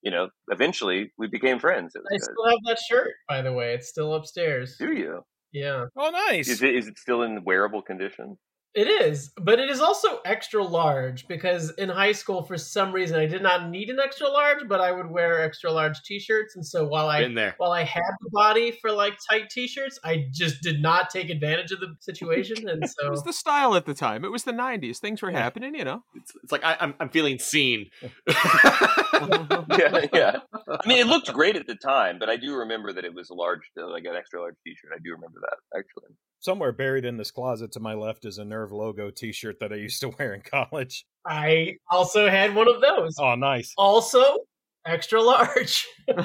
you 0.04 0.12
know, 0.12 0.30
eventually 0.50 1.12
we 1.18 1.28
became 1.28 1.60
friends. 1.60 1.96
I 1.96 2.00
good. 2.10 2.22
still 2.22 2.50
have 2.50 2.60
that 2.68 2.80
shirt, 2.80 3.12
by 3.28 3.42
the 3.42 3.52
way. 3.52 3.74
It's 3.74 3.90
still 3.90 4.14
upstairs. 4.14 4.76
Do 4.78 4.94
you? 4.94 5.22
Yeah. 5.52 5.86
Oh, 5.98 6.10
nice. 6.10 6.48
Is 6.48 6.62
it 6.62 6.76
is 6.76 6.88
it 6.88 7.00
still 7.00 7.24
in 7.24 7.44
wearable 7.44 7.82
condition? 7.82 8.38
It 8.76 8.88
is, 8.88 9.32
but 9.38 9.58
it 9.58 9.70
is 9.70 9.80
also 9.80 10.20
extra 10.26 10.62
large 10.62 11.30
because 11.30 11.72
in 11.78 11.88
high 11.88 12.12
school, 12.12 12.44
for 12.44 12.58
some 12.58 12.92
reason, 12.92 13.18
I 13.18 13.26
did 13.26 13.42
not 13.42 13.70
need 13.70 13.90
an 13.90 14.02
extra 14.02 14.28
large, 14.28 14.68
but 14.68 14.82
I 14.82 14.92
would 14.92 15.10
wear 15.10 15.42
extra 15.42 15.72
large 15.72 16.02
T-shirts, 16.04 16.58
and 16.58 16.66
so 16.66 16.86
while 16.86 17.08
I 17.08 17.26
there. 17.34 17.56
while 17.56 17.72
I 17.72 17.84
had 17.84 18.04
the 18.20 18.30
body 18.32 18.72
for 18.72 18.92
like 18.92 19.14
tight 19.30 19.50
T-shirts, 19.50 19.98
I 20.04 20.28
just 20.30 20.62
did 20.62 20.82
not 20.82 21.10
take 21.10 21.30
advantage 21.30 21.72
of 21.72 21.80
the 21.80 21.96
situation, 22.02 22.68
and 22.68 22.84
so 22.90 23.08
It 23.08 23.12
was 23.12 23.24
the 23.24 23.32
style 23.32 23.76
at 23.76 23.86
the 23.86 23.94
time. 23.94 24.26
It 24.26 24.32
was 24.32 24.44
the 24.44 24.52
'90s. 24.52 24.98
Things 24.98 25.22
were 25.22 25.32
happening, 25.32 25.74
you 25.74 25.86
know. 25.86 26.04
It's, 26.14 26.34
it's 26.44 26.52
like 26.52 26.66
I, 26.66 26.76
I'm 26.82 26.96
I'm 27.00 27.10
feeling 27.10 27.40
seen. 27.40 27.92
yeah, 28.28 30.06
yeah. 30.14 30.36
I 30.68 30.86
mean, 30.86 31.00
it 31.00 31.08
looked 31.08 31.32
great 31.32 31.56
at 31.56 31.66
the 31.66 31.76
time, 31.76 32.20
but 32.20 32.30
I 32.30 32.36
do 32.36 32.58
remember 32.58 32.92
that 32.92 33.06
it 33.06 33.14
was 33.14 33.30
a 33.30 33.36
large, 33.36 33.62
like 33.78 34.04
an 34.04 34.18
extra 34.18 34.42
large 34.42 34.56
T-shirt. 34.66 34.92
I 34.94 35.00
do 35.02 35.14
remember 35.14 35.40
that 35.40 35.80
actually. 35.80 36.14
Somewhere 36.40 36.72
buried 36.72 37.06
in 37.06 37.18
this 37.18 37.32
closet 37.32 37.72
to 37.72 37.80
my 37.80 37.96
left 37.96 38.24
is 38.24 38.38
a 38.38 38.44
NERV 38.44 38.65
logo 38.72 39.12
T-shirt 39.12 39.60
that 39.60 39.72
I 39.72 39.76
used 39.76 40.02
to 40.02 40.10
wear 40.10 40.34
in 40.34 40.42
college. 40.42 41.06
I 41.26 41.78
also 41.90 42.30
had 42.30 42.56
one 42.56 42.68
of 42.68 42.82
those. 42.82 43.16
Oh, 43.20 43.36
nice. 43.36 43.74
Also, 43.78 44.40
extra 44.86 45.22
large. 45.22 45.88
I 46.10 46.16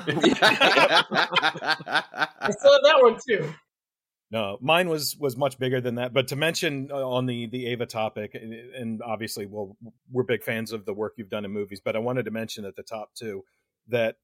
still 2.51 2.73
have 2.73 2.83
that 2.85 2.99
one 3.01 3.19
too. 3.29 3.53
No, 4.33 4.59
mine 4.61 4.89
was 4.89 5.17
was 5.19 5.37
much 5.37 5.59
bigger 5.59 5.81
than 5.81 5.97
that. 5.97 6.13
But 6.13 6.29
to 6.29 6.37
mention 6.37 6.89
uh, 6.93 7.09
on 7.09 7.27
the 7.27 7.47
the 7.47 7.67
Eva 7.67 7.87
topic, 7.87 8.35
and, 8.35 8.53
and 8.53 9.03
obviously, 9.03 9.47
well, 9.47 9.77
we're 10.11 10.23
big 10.23 10.45
fans 10.45 10.73
of 10.73 10.85
the 10.85 10.95
work 10.95 11.15
you've 11.17 11.31
done 11.31 11.45
in 11.45 11.51
movies. 11.51 11.81
But 11.85 11.97
I 11.97 11.99
wanted 11.99 12.27
to 12.27 12.31
mention 12.31 12.65
at 12.65 12.77
the 12.77 12.85
top 12.85 13.13
too 13.15 13.43
that 13.89 14.17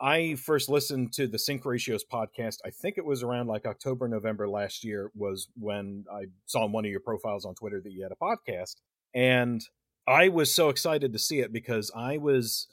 I 0.00 0.34
first 0.34 0.68
listened 0.68 1.12
to 1.14 1.26
the 1.26 1.38
Sync 1.38 1.64
Ratios 1.64 2.04
podcast. 2.04 2.58
I 2.64 2.70
think 2.70 2.98
it 2.98 3.04
was 3.04 3.22
around 3.22 3.46
like 3.46 3.66
October, 3.66 4.08
November 4.08 4.48
last 4.48 4.84
year 4.84 5.10
was 5.14 5.48
when 5.58 6.04
I 6.12 6.26
saw 6.44 6.64
on 6.64 6.72
one 6.72 6.84
of 6.84 6.90
your 6.90 7.00
profiles 7.00 7.44
on 7.46 7.54
Twitter 7.54 7.80
that 7.82 7.92
you 7.92 8.02
had 8.02 8.12
a 8.12 8.16
podcast, 8.16 8.76
and 9.14 9.62
I 10.06 10.28
was 10.28 10.54
so 10.54 10.68
excited 10.68 11.12
to 11.12 11.18
see 11.18 11.40
it 11.40 11.52
because 11.52 11.90
I 11.96 12.18
was. 12.18 12.66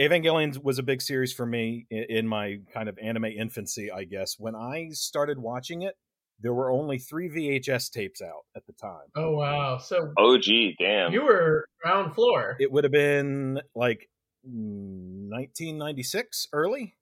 Evangelion 0.00 0.62
was 0.62 0.78
a 0.78 0.84
big 0.84 1.02
series 1.02 1.32
for 1.32 1.44
me 1.44 1.86
in, 1.90 2.04
in 2.08 2.28
my 2.28 2.60
kind 2.72 2.88
of 2.88 2.96
anime 3.02 3.24
infancy, 3.24 3.90
I 3.90 4.04
guess. 4.04 4.36
When 4.38 4.54
I 4.54 4.90
started 4.92 5.40
watching 5.40 5.82
it, 5.82 5.96
there 6.40 6.54
were 6.54 6.70
only 6.70 6.98
three 6.98 7.28
VHS 7.28 7.90
tapes 7.90 8.22
out 8.22 8.44
at 8.56 8.64
the 8.66 8.72
time. 8.74 9.08
Oh 9.16 9.32
wow! 9.32 9.78
So 9.78 10.12
Oh, 10.16 10.38
gee, 10.38 10.76
damn. 10.78 11.12
you 11.12 11.22
were 11.24 11.66
ground 11.82 12.14
floor. 12.14 12.56
It 12.60 12.70
would 12.70 12.84
have 12.84 12.92
been 12.92 13.60
like 13.74 14.08
1996 14.42 16.48
early. 16.52 16.96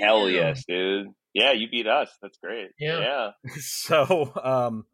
Hell 0.00 0.28
yes, 0.28 0.64
dude. 0.66 1.08
Yeah, 1.32 1.52
you 1.52 1.68
beat 1.70 1.86
us. 1.86 2.10
That's 2.20 2.38
great. 2.38 2.70
Yeah. 2.78 3.00
Yeah. 3.00 3.30
so, 3.60 4.32
um, 4.42 4.84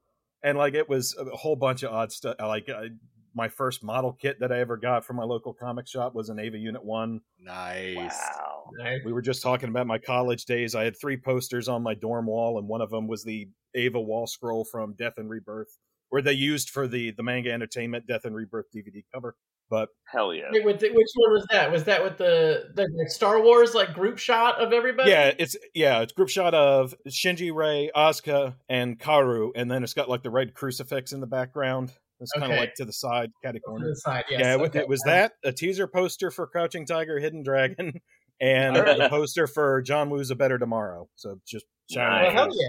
and 0.43 0.59
like 0.59 0.75
it 0.75 0.89
was 0.89 1.17
a 1.19 1.37
whole 1.37 1.57
bunch 1.57 1.83
of 1.83 1.93
odd 1.93 2.13
stuff. 2.13 2.37
Like 2.39 2.69
I, 2.69 2.89
my 3.35 3.49
first 3.49 3.85
model 3.85 4.13
kit 4.13 4.41
that 4.41 4.53
I 4.53 4.61
ever 4.61 4.77
got 4.77 5.05
from 5.05 5.17
my 5.17 5.25
local 5.25 5.53
comic 5.53 5.87
shop 5.87 6.15
was 6.15 6.29
an 6.29 6.41
Eva 6.41 6.57
Unit 6.57 6.85
One. 6.85 7.21
nice. 7.39 7.97
Wow. 7.97 8.71
Nice. 8.79 9.01
We 9.05 9.13
were 9.13 9.23
just 9.23 9.43
talking 9.43 9.69
about 9.69 9.87
my 9.87 9.99
college 9.99 10.45
days. 10.45 10.75
I 10.75 10.85
had 10.85 10.99
three 10.99 11.17
posters 11.17 11.69
on 11.69 11.83
my 11.83 11.95
dorm 11.95 12.27
wall, 12.27 12.59
and 12.59 12.67
one 12.67 12.81
of 12.81 12.91
them 12.91 13.07
was 13.07 13.25
the 13.25 13.49
Eva 13.75 14.01
wall 14.01 14.27
scroll 14.27 14.65
from 14.65 14.95
Death 14.95 15.15
and 15.19 15.31
Rebirth, 15.31 15.79
where 16.09 16.23
they 16.23 16.33
used 16.33 16.71
for 16.71 16.89
the 16.89 17.13
the 17.13 17.23
manga 17.23 17.53
entertainment 17.53 18.07
Death 18.07 18.25
and 18.25 18.35
Rebirth 18.35 18.67
DVD 18.75 19.05
cover. 19.13 19.37
But 19.69 19.89
Hell 20.13 20.33
yeah. 20.33 20.45
Wait, 20.53 20.65
with 20.65 20.79
the, 20.79 20.89
which 20.91 21.09
one 21.17 21.33
was 21.33 21.47
that? 21.51 21.73
Was 21.73 21.85
that 21.85 22.03
with 22.05 22.19
the 22.19 22.67
the, 22.75 22.85
the 22.85 23.11
Star 23.11 23.41
Wars 23.43 23.75
like 23.75 23.93
group 23.95 24.19
shot 24.19 24.61
of 24.61 24.73
everybody? 24.73 25.11
yeah, 25.11 25.33
it's 25.39 25.57
yeah, 25.75 26.01
it's 26.03 26.13
group 26.13 26.29
shot 26.29 26.55
of 26.55 26.95
Shinji, 27.09 27.53
Rei, 27.53 27.91
Asuka, 27.97 28.55
and 28.69 28.99
Kaworu, 28.99 29.51
and 29.57 29.69
then 29.71 29.83
it's 29.83 29.95
got 29.95 30.09
like 30.09 30.23
the 30.23 30.31
red 30.31 30.55
crucifix 30.55 31.13
in 31.13 31.21
the 31.21 31.27
background. 31.27 31.93
It's 32.21 32.33
kind 32.33 32.51
of 32.53 32.59
like 32.59 32.75
to 32.77 32.85
the 32.85 32.93
side, 32.95 33.31
catty 33.45 33.59
To 33.59 33.63
corner. 33.65 33.89
the 33.89 33.97
side. 33.97 34.25
Yes. 34.31 34.41
yeah, 34.41 34.55
it, 34.55 34.61
okay. 34.61 34.79
it 34.79 34.89
was 34.89 35.03
that 35.05 35.33
a 35.45 35.53
teaser 35.53 35.87
poster 35.87 36.31
for 36.31 36.47
Crouching 36.47 36.87
Tiger, 36.87 37.19
Hidden 37.19 37.43
Dragon, 37.43 38.01
and 38.41 38.77
Alright. 38.77 38.97
the 38.99 39.09
poster 39.11 39.47
for 39.47 39.83
John 39.83 40.09
Woo's 40.09 40.31
A 40.31 40.35
Better 40.37 40.59
Tomorrow. 40.59 41.09
So 41.17 41.41
just 41.47 41.67
shout 41.91 42.11
Well, 42.23 42.27
out. 42.29 42.33
hell 42.33 42.49
yeah! 42.53 42.69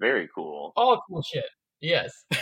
Very 0.00 0.28
cool. 0.34 0.72
All 0.76 1.00
cool 1.08 1.22
shit. 1.22 1.46
Yes. 1.80 2.12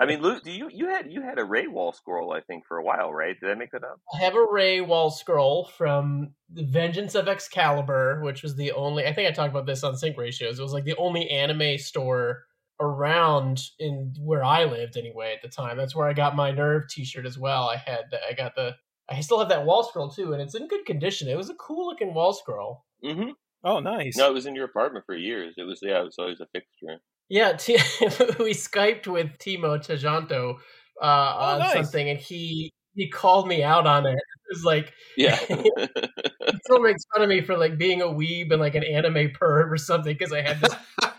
I 0.00 0.06
mean, 0.06 0.20
Luke, 0.22 0.42
do 0.42 0.50
you 0.50 0.68
you 0.72 0.88
had 0.88 1.10
you 1.10 1.22
had 1.22 1.38
a 1.38 1.44
Rei 1.44 1.66
Wall 1.66 1.92
scroll, 1.92 2.32
I 2.32 2.40
think, 2.40 2.66
for 2.66 2.78
a 2.78 2.84
while, 2.84 3.12
right? 3.12 3.38
Did 3.38 3.50
I 3.50 3.54
make 3.54 3.72
that 3.72 3.84
up? 3.84 4.00
I 4.14 4.18
have 4.18 4.34
a 4.34 4.46
Rei 4.50 4.80
wall 4.80 5.10
scroll 5.10 5.70
from 5.76 6.32
The 6.52 6.64
Vengeance 6.64 7.14
of 7.14 7.28
Excalibur, 7.28 8.22
which 8.22 8.42
was 8.42 8.56
the 8.56 8.72
only. 8.72 9.06
I 9.06 9.12
think 9.12 9.28
I 9.28 9.32
talked 9.32 9.50
about 9.50 9.66
this 9.66 9.84
on 9.84 9.96
Sync 9.96 10.16
Ratios. 10.16 10.58
It 10.58 10.62
was 10.62 10.72
like 10.72 10.84
the 10.84 10.96
only 10.96 11.28
anime 11.30 11.78
store 11.78 12.44
around 12.80 13.62
in 13.78 14.14
where 14.20 14.44
I 14.44 14.64
lived 14.64 14.96
anyway 14.96 15.32
at 15.34 15.42
the 15.42 15.48
time. 15.48 15.76
That's 15.76 15.94
where 15.94 16.08
I 16.08 16.12
got 16.12 16.36
my 16.36 16.52
NERV 16.52 16.88
T-shirt 16.88 17.26
as 17.26 17.38
well. 17.38 17.68
I 17.68 17.76
had 17.76 18.04
I 18.28 18.32
got 18.32 18.54
the. 18.54 18.76
I 19.08 19.20
still 19.20 19.38
have 19.38 19.50
that 19.50 19.64
wall 19.64 19.84
scroll 19.84 20.10
too, 20.10 20.32
and 20.32 20.42
it's 20.42 20.56
in 20.56 20.66
good 20.66 20.84
condition. 20.84 21.28
It 21.28 21.36
was 21.36 21.50
a 21.50 21.54
cool 21.54 21.86
looking 21.86 22.12
wall 22.12 22.32
scroll. 22.32 22.84
Mm-hmm. 23.04 23.30
oh, 23.62 23.78
nice. 23.78 24.16
No, 24.16 24.28
it 24.28 24.34
was 24.34 24.46
in 24.46 24.56
your 24.56 24.64
apartment 24.64 25.04
for 25.06 25.14
years. 25.14 25.54
It 25.56 25.62
was 25.62 25.78
yeah, 25.82 26.00
it 26.00 26.04
was 26.04 26.18
always 26.18 26.40
a 26.40 26.46
fixture. 26.46 27.00
Yeah, 27.28 27.52
t- 27.54 27.74
we 28.38 28.52
skyped 28.54 29.06
with 29.06 29.28
Timo 29.38 29.78
Tjahjanto 29.78 30.56
uh, 31.02 31.04
on 31.04 31.58
nice. 31.60 31.72
something, 31.72 32.08
and 32.08 32.18
he 32.18 32.72
he 32.94 33.08
called 33.10 33.48
me 33.48 33.62
out 33.62 33.86
on 33.86 34.06
it. 34.06 34.18
It 34.48 34.54
was 34.54 34.64
like 34.64 34.92
Yeah. 35.16 35.34
he 35.48 36.58
still 36.62 36.80
makes 36.80 37.02
fun 37.12 37.20
of 37.24 37.28
me 37.28 37.40
for 37.40 37.56
like 37.58 37.76
being 37.76 38.00
a 38.00 38.04
weeb 38.04 38.52
and 38.52 38.60
like 38.60 38.76
an 38.76 38.84
anime 38.84 39.30
perv 39.30 39.72
or 39.72 39.76
something 39.76 40.14
because 40.16 40.32
I 40.32 40.40
had 40.40 40.60
this 40.60 40.72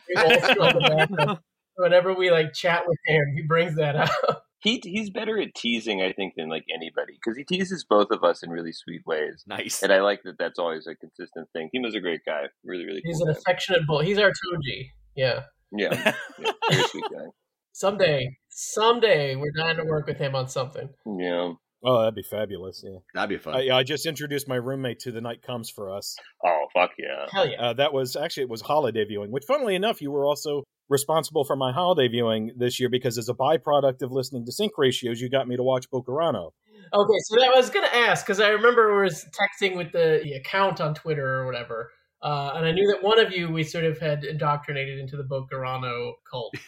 big 0.07 0.17
old 0.17 0.43
scroll 0.43 0.67
in 0.69 0.75
the 0.75 0.95
background. 0.95 1.39
Whenever 1.75 2.13
we 2.13 2.31
like 2.31 2.53
chat 2.53 2.83
with 2.87 2.97
him, 3.05 3.21
he 3.35 3.41
brings 3.41 3.75
that 3.75 3.97
up. 3.97 4.45
he 4.59 4.79
he's 4.81 5.09
better 5.09 5.37
at 5.41 5.53
teasing, 5.55 6.01
I 6.01 6.13
think, 6.13 6.35
than 6.37 6.47
like 6.47 6.63
anybody 6.73 7.15
because 7.21 7.37
he 7.37 7.43
teases 7.43 7.83
both 7.83 8.11
of 8.11 8.23
us 8.23 8.43
in 8.43 8.49
really 8.49 8.71
sweet 8.71 9.01
ways. 9.05 9.43
Nice. 9.45 9.83
And 9.83 9.91
I 9.91 9.99
like 9.99 10.21
that. 10.23 10.37
That's 10.39 10.57
always 10.57 10.87
a 10.87 10.95
consistent 10.95 11.49
thing. 11.51 11.69
Timo's 11.75 11.95
a 11.95 11.99
great 11.99 12.21
guy. 12.25 12.43
Really, 12.63 12.85
really. 12.85 13.01
He's 13.03 13.17
cool 13.17 13.27
an 13.27 13.33
guy. 13.33 13.39
affectionate 13.39 13.85
bull. 13.85 13.99
He's 13.99 14.19
our 14.19 14.29
Toji. 14.29 14.91
Yeah. 15.17 15.41
Yeah, 15.71 16.13
yeah, 16.39 16.51
very 16.69 16.83
sweet 16.83 17.05
guy. 17.11 17.25
Someday, 17.73 18.37
someday, 18.49 19.35
we're 19.35 19.51
dying 19.55 19.77
to 19.77 19.83
work 19.83 20.07
with 20.07 20.17
him 20.17 20.35
on 20.35 20.47
something. 20.47 20.89
Yeah. 21.05 21.53
Oh, 21.83 21.99
that'd 21.99 22.15
be 22.15 22.23
fabulous. 22.23 22.83
Yeah. 22.83 22.99
That'd 23.13 23.29
be 23.29 23.37
fun. 23.37 23.55
I, 23.55 23.77
I 23.77 23.83
just 23.83 24.07
introduced 24.07 24.47
my 24.47 24.55
roommate 24.55 24.99
to 25.01 25.11
The 25.11 25.21
Night 25.21 25.43
Comes 25.43 25.69
for 25.69 25.95
Us. 25.95 26.15
Oh 26.43 26.65
fuck 26.73 26.91
yeah. 26.97 27.27
Hell 27.31 27.47
yeah. 27.47 27.61
Uh, 27.61 27.73
that 27.73 27.93
was 27.93 28.15
actually 28.15 28.43
it 28.43 28.49
was 28.49 28.61
holiday 28.61 29.05
viewing, 29.05 29.31
which 29.31 29.43
funnily 29.47 29.75
enough, 29.75 30.01
you 30.01 30.11
were 30.11 30.25
also 30.25 30.63
responsible 30.89 31.43
for 31.43 31.55
my 31.55 31.71
holiday 31.71 32.07
viewing 32.07 32.51
this 32.57 32.79
year 32.79 32.89
because 32.89 33.17
as 33.17 33.29
a 33.29 33.33
byproduct 33.33 34.01
of 34.01 34.11
listening 34.11 34.45
to 34.45 34.51
sync 34.51 34.71
ratios, 34.77 35.21
you 35.21 35.29
got 35.29 35.47
me 35.47 35.55
to 35.55 35.63
watch 35.63 35.85
Bokurano. 35.91 36.51
Okay, 36.93 37.17
so 37.25 37.35
that 37.35 37.51
I 37.53 37.57
was 37.57 37.69
gonna 37.69 37.87
ask 37.87 38.25
because 38.25 38.39
I 38.39 38.49
remember 38.49 38.95
we 38.95 39.03
was 39.03 39.25
texting 39.39 39.75
with 39.75 39.91
the, 39.91 40.21
the 40.23 40.33
account 40.33 40.79
on 40.79 40.93
Twitter 40.93 41.41
or 41.41 41.45
whatever, 41.45 41.91
uh, 42.27 42.53
and 42.55 42.65
I 42.65 42.71
knew 42.71 42.87
that 42.91 43.03
one 43.03 43.19
of 43.19 43.31
you 43.31 43.49
we 43.49 43.63
sort 43.63 43.85
of 43.85 43.97
had 43.99 44.23
indoctrinated 44.23 44.99
into 44.99 45.17
the 45.17 45.23
Bokurano 45.23 46.13
cult. 46.29 46.53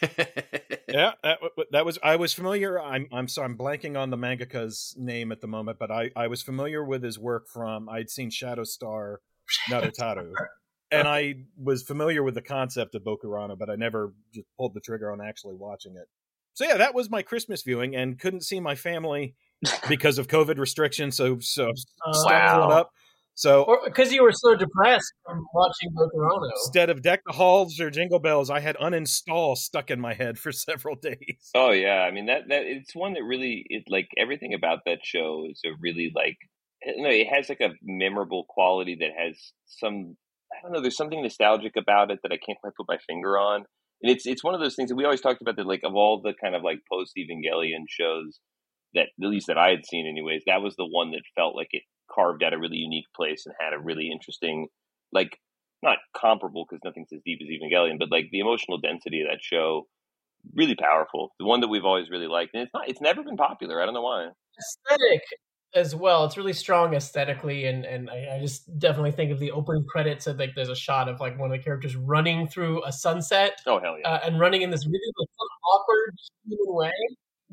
Yeah, 0.92 1.12
that, 1.22 1.38
that 1.70 1.84
was 1.86 1.98
I 2.02 2.16
was 2.16 2.32
familiar. 2.32 2.80
I'm 2.80 3.06
I'm 3.12 3.28
sorry, 3.28 3.46
I'm 3.46 3.56
blanking 3.56 3.96
on 3.96 4.10
the 4.10 4.16
mangaka's 4.16 4.94
name 4.98 5.30
at 5.30 5.40
the 5.40 5.46
moment, 5.46 5.78
but 5.78 5.90
I 5.90 6.10
I 6.16 6.26
was 6.26 6.42
familiar 6.42 6.84
with 6.84 7.04
his 7.04 7.16
work 7.18 7.46
from 7.48 7.88
I'd 7.88 8.10
seen 8.10 8.28
Shadow 8.30 8.64
Star 8.64 9.20
Narutaru. 9.70 10.32
And 10.92 11.06
I 11.06 11.44
was 11.56 11.84
familiar 11.84 12.24
with 12.24 12.34
the 12.34 12.42
concept 12.42 12.96
of 12.96 13.04
Bokurano, 13.04 13.56
but 13.56 13.70
I 13.70 13.76
never 13.76 14.12
just 14.34 14.46
pulled 14.56 14.74
the 14.74 14.80
trigger 14.80 15.12
on 15.12 15.20
actually 15.20 15.54
watching 15.54 15.94
it. 15.94 16.08
So 16.54 16.64
yeah, 16.64 16.78
that 16.78 16.94
was 16.94 17.08
my 17.08 17.22
Christmas 17.22 17.62
viewing, 17.62 17.94
and 17.94 18.18
couldn't 18.18 18.40
see 18.42 18.58
my 18.58 18.74
family 18.74 19.36
because 19.88 20.18
of 20.18 20.26
COVID 20.26 20.58
restrictions. 20.58 21.16
So 21.16 21.38
so 21.38 21.70
Uh, 22.04 22.12
stuck 22.12 22.32
Wow. 22.32 22.70
up. 22.70 22.90
So 23.40 23.78
because 23.86 24.12
you 24.12 24.22
were 24.22 24.32
so 24.32 24.54
depressed 24.54 25.14
from 25.24 25.46
watching 25.54 25.88
Bokurano. 25.96 26.50
instead 26.56 26.90
of 26.90 27.00
deck 27.00 27.22
the 27.26 27.32
halls 27.32 27.80
or 27.80 27.88
jingle 27.88 28.18
bells, 28.18 28.50
I 28.50 28.60
had 28.60 28.76
uninstall 28.76 29.56
stuck 29.56 29.90
in 29.90 29.98
my 29.98 30.12
head 30.12 30.38
for 30.38 30.52
several 30.68 30.94
days. 30.94 31.48
Oh 31.54 31.70
yeah, 31.70 32.00
I 32.02 32.10
mean 32.10 32.26
that 32.26 32.42
that 32.50 32.64
it's 32.64 32.94
one 32.94 33.14
that 33.14 33.22
really 33.22 33.64
it 33.70 33.84
like 33.88 34.08
everything 34.18 34.52
about 34.52 34.80
that 34.84 34.98
show 35.02 35.46
is 35.50 35.58
a 35.64 35.70
really 35.80 36.12
like 36.14 36.36
I 36.86 36.90
don't 36.90 37.02
know, 37.02 37.08
it 37.08 37.28
has 37.34 37.48
like 37.48 37.62
a 37.62 37.72
memorable 37.82 38.44
quality 38.46 38.98
that 39.00 39.12
has 39.16 39.38
some 39.64 40.18
I 40.52 40.60
don't 40.62 40.72
know, 40.72 40.82
there's 40.82 40.98
something 40.98 41.22
nostalgic 41.22 41.76
about 41.78 42.10
it 42.10 42.18
that 42.22 42.32
I 42.32 42.36
can't 42.44 42.60
quite 42.60 42.74
put 42.76 42.88
my 42.88 42.98
finger 43.08 43.38
on. 43.38 43.64
And 44.02 44.12
it's 44.12 44.26
it's 44.26 44.44
one 44.44 44.52
of 44.52 44.60
those 44.60 44.76
things 44.76 44.90
that 44.90 44.96
we 44.96 45.04
always 45.04 45.22
talked 45.22 45.40
about 45.40 45.56
that 45.56 45.66
like 45.66 45.80
of 45.82 45.94
all 45.94 46.20
the 46.22 46.34
kind 46.38 46.54
of 46.54 46.62
like 46.62 46.80
post 46.92 47.16
Evangelion 47.16 47.84
shows 47.88 48.38
that 48.92 49.08
at 49.18 49.28
least 49.30 49.46
that 49.46 49.56
I 49.56 49.70
had 49.70 49.86
seen 49.86 50.06
anyways, 50.06 50.42
that 50.46 50.60
was 50.60 50.76
the 50.76 50.84
one 50.84 51.12
that 51.12 51.22
felt 51.34 51.56
like 51.56 51.68
it 51.70 51.84
carved 52.12 52.42
out 52.42 52.52
a 52.52 52.58
really 52.58 52.76
unique 52.76 53.06
place 53.14 53.46
and 53.46 53.54
had 53.58 53.72
a 53.72 53.78
really 53.78 54.10
interesting, 54.10 54.68
like 55.12 55.38
not 55.82 55.98
comparable 56.16 56.66
because 56.68 56.82
nothing's 56.84 57.12
as 57.12 57.20
deep 57.24 57.40
as 57.42 57.48
Evangelion, 57.48 57.98
but 57.98 58.10
like 58.10 58.26
the 58.30 58.40
emotional 58.40 58.78
density 58.78 59.22
of 59.22 59.28
that 59.28 59.42
show, 59.42 59.86
really 60.54 60.74
powerful. 60.74 61.32
The 61.38 61.46
one 61.46 61.60
that 61.60 61.68
we've 61.68 61.84
always 61.84 62.10
really 62.10 62.26
liked, 62.26 62.54
and 62.54 62.62
it's 62.64 62.74
not, 62.74 62.88
it's 62.88 63.00
never 63.00 63.22
been 63.22 63.36
popular. 63.36 63.80
I 63.80 63.84
don't 63.84 63.94
know 63.94 64.02
why. 64.02 64.28
Aesthetic 64.58 65.22
as 65.74 65.94
well. 65.94 66.24
It's 66.24 66.36
really 66.36 66.52
strong 66.52 66.94
aesthetically, 66.94 67.66
and 67.66 67.84
and 67.84 68.10
I, 68.10 68.36
I 68.36 68.40
just 68.40 68.78
definitely 68.78 69.12
think 69.12 69.30
of 69.30 69.38
the 69.38 69.52
opening 69.52 69.84
credits. 69.88 70.26
Of, 70.26 70.38
like 70.38 70.54
there's 70.54 70.68
a 70.68 70.76
shot 70.76 71.08
of 71.08 71.20
like 71.20 71.38
one 71.38 71.50
of 71.50 71.56
the 71.56 71.62
characters 71.62 71.96
running 71.96 72.48
through 72.48 72.84
a 72.84 72.92
sunset 72.92 73.60
Oh 73.66 73.80
hell 73.80 73.96
yeah! 73.98 74.08
uh, 74.08 74.20
and 74.24 74.40
running 74.40 74.62
in 74.62 74.70
this 74.70 74.86
really 74.86 75.12
like, 75.18 75.28
awkward 75.72 76.14
human 76.48 76.74
way. 76.74 76.92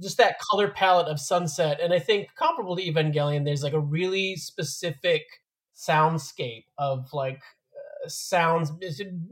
Just 0.01 0.17
that 0.17 0.37
color 0.51 0.69
palette 0.69 1.07
of 1.07 1.19
sunset, 1.19 1.79
and 1.81 1.91
I 1.93 1.99
think 1.99 2.29
comparable 2.35 2.75
to 2.75 2.83
Evangelion, 2.83 3.45
there's 3.45 3.63
like 3.63 3.73
a 3.73 3.79
really 3.79 4.35
specific 4.35 5.23
soundscape 5.75 6.65
of 6.77 7.07
like 7.13 7.41
uh, 7.75 8.07
sounds, 8.07 8.71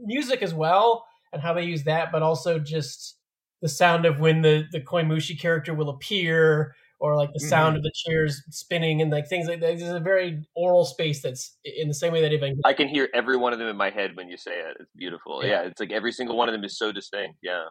music 0.04 0.42
as 0.42 0.54
well, 0.54 1.06
and 1.32 1.40
how 1.42 1.52
they 1.54 1.62
use 1.62 1.84
that, 1.84 2.10
but 2.12 2.22
also 2.22 2.58
just 2.58 3.18
the 3.62 3.68
sound 3.68 4.04
of 4.06 4.20
when 4.20 4.42
the 4.42 4.64
the 4.72 4.80
Koemushi 4.80 5.38
character 5.40 5.72
will 5.72 5.88
appear, 5.88 6.74
or 6.98 7.14
like 7.16 7.30
the 7.32 7.40
sound 7.40 7.74
Mhm. 7.74 7.78
of 7.78 7.82
the 7.84 7.92
chairs 8.06 8.42
spinning, 8.50 9.00
and 9.00 9.10
like 9.12 9.28
things 9.28 9.46
like 9.48 9.60
that. 9.60 9.78
There's 9.78 9.92
a 9.92 10.00
very 10.00 10.42
aural 10.56 10.84
space 10.84 11.22
that's 11.22 11.56
in 11.64 11.86
the 11.88 11.94
same 11.94 12.12
way 12.12 12.22
that 12.22 12.32
Evangelion. 12.32 12.60
I 12.64 12.72
can 12.74 12.88
hear 12.88 13.08
every 13.14 13.36
one 13.36 13.52
of 13.52 13.58
them 13.60 13.68
in 13.68 13.76
my 13.76 13.90
head 13.90 14.16
when 14.16 14.28
you 14.28 14.36
say 14.36 14.58
it. 14.58 14.76
It's 14.80 14.90
beautiful. 14.96 15.44
Yeah. 15.44 15.50
Yeah, 15.62 15.68
it's 15.68 15.80
like 15.80 15.92
every 15.92 16.10
single 16.12 16.36
one 16.36 16.48
of 16.48 16.52
them 16.54 16.64
is 16.64 16.76
so 16.76 16.90
distinct. 16.92 17.38
Yeah. 17.42 17.66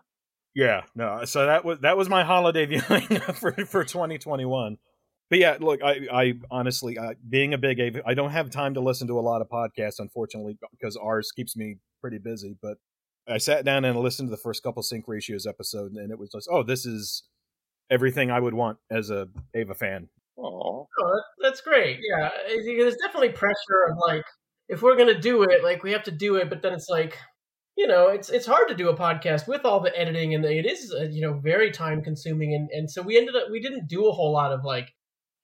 Yeah, 0.56 0.84
no. 0.96 1.26
So 1.26 1.46
that 1.46 1.66
was 1.66 1.80
that 1.80 1.98
was 1.98 2.10
my 2.10 2.24
holiday 2.24 2.66
viewing 2.66 3.08
for 3.34 3.52
for 3.66 3.84
2021. 3.84 4.78
But 5.30 5.40
yeah, 5.40 5.58
look, 5.60 5.82
I 5.84 6.08
I 6.12 6.34
honestly, 6.50 6.98
uh, 6.98 7.14
being 7.28 7.54
a 7.54 7.58
big 7.58 7.80
Eva, 7.80 8.02
I 8.06 8.14
don't 8.14 8.32
have 8.32 8.50
time 8.50 8.74
to 8.76 8.80
listen 8.80 9.08
to 9.08 9.20
a 9.20 9.22
lot 9.22 9.42
of 9.42 9.50
podcasts, 9.50 10.00
unfortunately, 10.00 10.58
because 10.72 10.96
ours 10.96 11.32
keeps 11.36 11.56
me 11.58 11.78
pretty 12.02 12.20
busy. 12.20 12.56
But 12.62 12.78
I 13.28 13.38
sat 13.38 13.66
down 13.66 13.86
and 13.86 14.00
listened 14.00 14.28
to 14.28 14.32
the 14.32 14.42
first 14.42 14.64
couple 14.64 14.82
sync 14.82 15.08
ratios 15.08 15.46
episode, 15.46 15.92
and 15.94 16.12
it 16.12 16.18
was 16.18 16.30
just, 16.32 16.48
oh, 16.50 16.64
this 16.64 16.86
is 16.86 17.24
everything 17.90 18.32
I 18.32 18.40
would 18.40 18.54
want 18.54 18.78
as 18.90 19.10
a 19.10 19.28
Eva 19.56 19.74
fan. 19.74 20.10
Oh. 20.38 20.88
Oh, 20.98 21.22
that's 21.42 21.62
great. 21.62 22.00
Yeah, 22.02 22.30
there's 22.48 22.98
definitely 22.98 23.30
pressure 23.30 23.90
of 23.90 23.98
like, 24.08 24.24
if 24.70 24.82
we're 24.82 24.96
gonna 24.96 25.20
do 25.20 25.44
it, 25.44 25.64
like 25.64 25.84
we 25.84 25.92
have 25.92 26.04
to 26.04 26.12
do 26.12 26.36
it. 26.36 26.50
But 26.50 26.62
then 26.62 26.74
it's 26.74 26.90
like, 26.90 27.18
you 27.78 27.88
know, 27.88 28.08
it's 28.08 28.30
it's 28.30 28.46
hard 28.46 28.70
to 28.70 28.76
do 28.76 28.90
a 28.90 28.98
podcast 28.98 29.48
with 29.48 29.66
all 29.66 29.80
the 29.82 29.98
editing, 29.98 30.34
and 30.34 30.46
it 30.46 30.66
is 30.66 30.94
uh, 30.94 31.04
you 31.04 31.22
know 31.22 31.34
very 31.34 31.72
time 31.72 32.02
consuming, 32.02 32.54
and 32.54 32.70
and 32.72 32.90
so 32.90 33.02
we 33.02 33.18
ended 33.18 33.36
up 33.36 33.50
we 33.52 33.60
didn't 33.60 33.88
do 33.88 34.08
a 34.08 34.12
whole 34.12 34.32
lot 34.32 34.54
of 34.54 34.64
like 34.64 34.94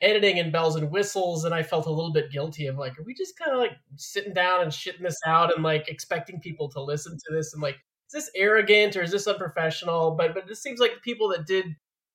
editing 0.02 0.40
and 0.40 0.52
bells 0.52 0.76
and 0.76 0.92
whistles, 0.92 1.44
and 1.46 1.54
I 1.54 1.64
felt 1.64 1.88
a 1.88 1.92
little 1.92 2.14
bit 2.14 2.32
guilty 2.32 2.68
of 2.68 2.78
like, 2.78 2.98
are 2.98 3.04
we 3.04 3.14
just 3.14 3.38
kind 3.38 3.52
of 3.52 3.60
like 3.60 3.74
sitting 3.98 4.34
down 4.34 4.62
and 4.62 4.72
shitting 4.72 5.04
this 5.04 5.20
out 5.28 5.54
and 5.54 5.64
like 5.64 5.90
expecting 5.90 6.40
people 6.40 6.70
to 6.70 6.82
listen 6.82 7.18
to 7.18 7.36
this 7.36 7.54
and 7.54 7.62
like, 7.62 7.76
is 7.76 8.14
this 8.14 8.32
arrogant 8.36 8.96
or 8.96 9.04
is 9.04 9.12
this 9.12 9.28
unprofessional? 9.28 10.12
But 10.12 10.34
but 10.34 10.50
it 10.50 10.56
seems 10.56 10.80
like 10.80 10.94
the 10.96 11.02
people 11.02 11.30
that 11.30 11.46
did 11.46 11.66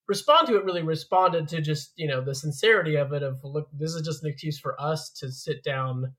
respond 0.09 0.47
to 0.47 0.57
it 0.57 0.65
really 0.65 0.83
responded 0.83 1.49
to 1.49 1.61
just 1.61 1.93
you 1.97 2.07
know 2.09 2.21
the 2.21 2.35
sincerity 2.35 2.97
of 2.97 3.13
it 3.13 3.23
of 3.23 3.39
look 3.43 3.69
this 3.73 3.93
is 3.93 4.03
just 4.03 4.23
an 4.23 4.31
excuse 4.31 4.59
for 4.59 4.81
us 4.81 5.11
to 5.11 5.31
sit 5.31 5.63
down 5.65 6.13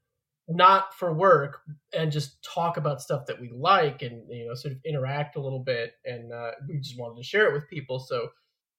not 0.47 0.93
for 0.93 1.13
work 1.13 1.59
and 1.93 2.11
just 2.11 2.41
talk 2.43 2.77
about 2.77 3.01
stuff 3.01 3.25
that 3.25 3.39
we 3.39 3.51
like 3.53 4.01
and 4.01 4.23
you 4.29 4.47
know 4.47 4.53
sort 4.53 4.71
of 4.71 4.79
interact 4.85 5.35
a 5.35 5.41
little 5.41 5.59
bit 5.59 5.93
and 6.05 6.31
uh, 6.31 6.51
we 6.69 6.79
just 6.79 6.97
wanted 6.97 7.17
to 7.17 7.27
share 7.27 7.49
it 7.49 7.53
with 7.53 7.69
people. 7.69 7.99
So 7.99 8.29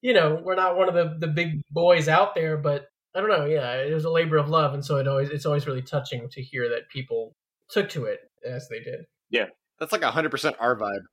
you 0.00 0.14
know 0.14 0.40
we're 0.42 0.54
not 0.54 0.76
one 0.76 0.88
of 0.88 0.94
the 0.94 1.16
the 1.18 1.32
big 1.32 1.60
boys 1.72 2.06
out 2.06 2.32
there 2.36 2.56
but 2.56 2.86
i 3.16 3.20
don't 3.20 3.30
know 3.30 3.46
yeah 3.46 3.72
it 3.82 3.92
was 3.92 4.04
a 4.04 4.10
labor 4.10 4.36
of 4.36 4.48
love. 4.48 4.74
And 4.74 4.84
so 4.84 4.96
it 4.96 5.08
always 5.08 5.30
it's 5.30 5.46
always 5.46 5.66
really 5.66 5.82
touching 5.82 6.28
to 6.30 6.42
hear 6.42 6.68
that 6.70 6.88
people 6.88 7.34
took 7.70 7.88
to 7.90 8.04
it 8.04 8.20
as 8.46 8.68
they 8.68 8.80
did. 8.80 9.00
Yeah. 9.30 9.46
That's 9.78 9.92
like 9.92 10.02
hundred 10.02 10.30
percent 10.30 10.56
our 10.58 10.76
vibe. 10.76 11.04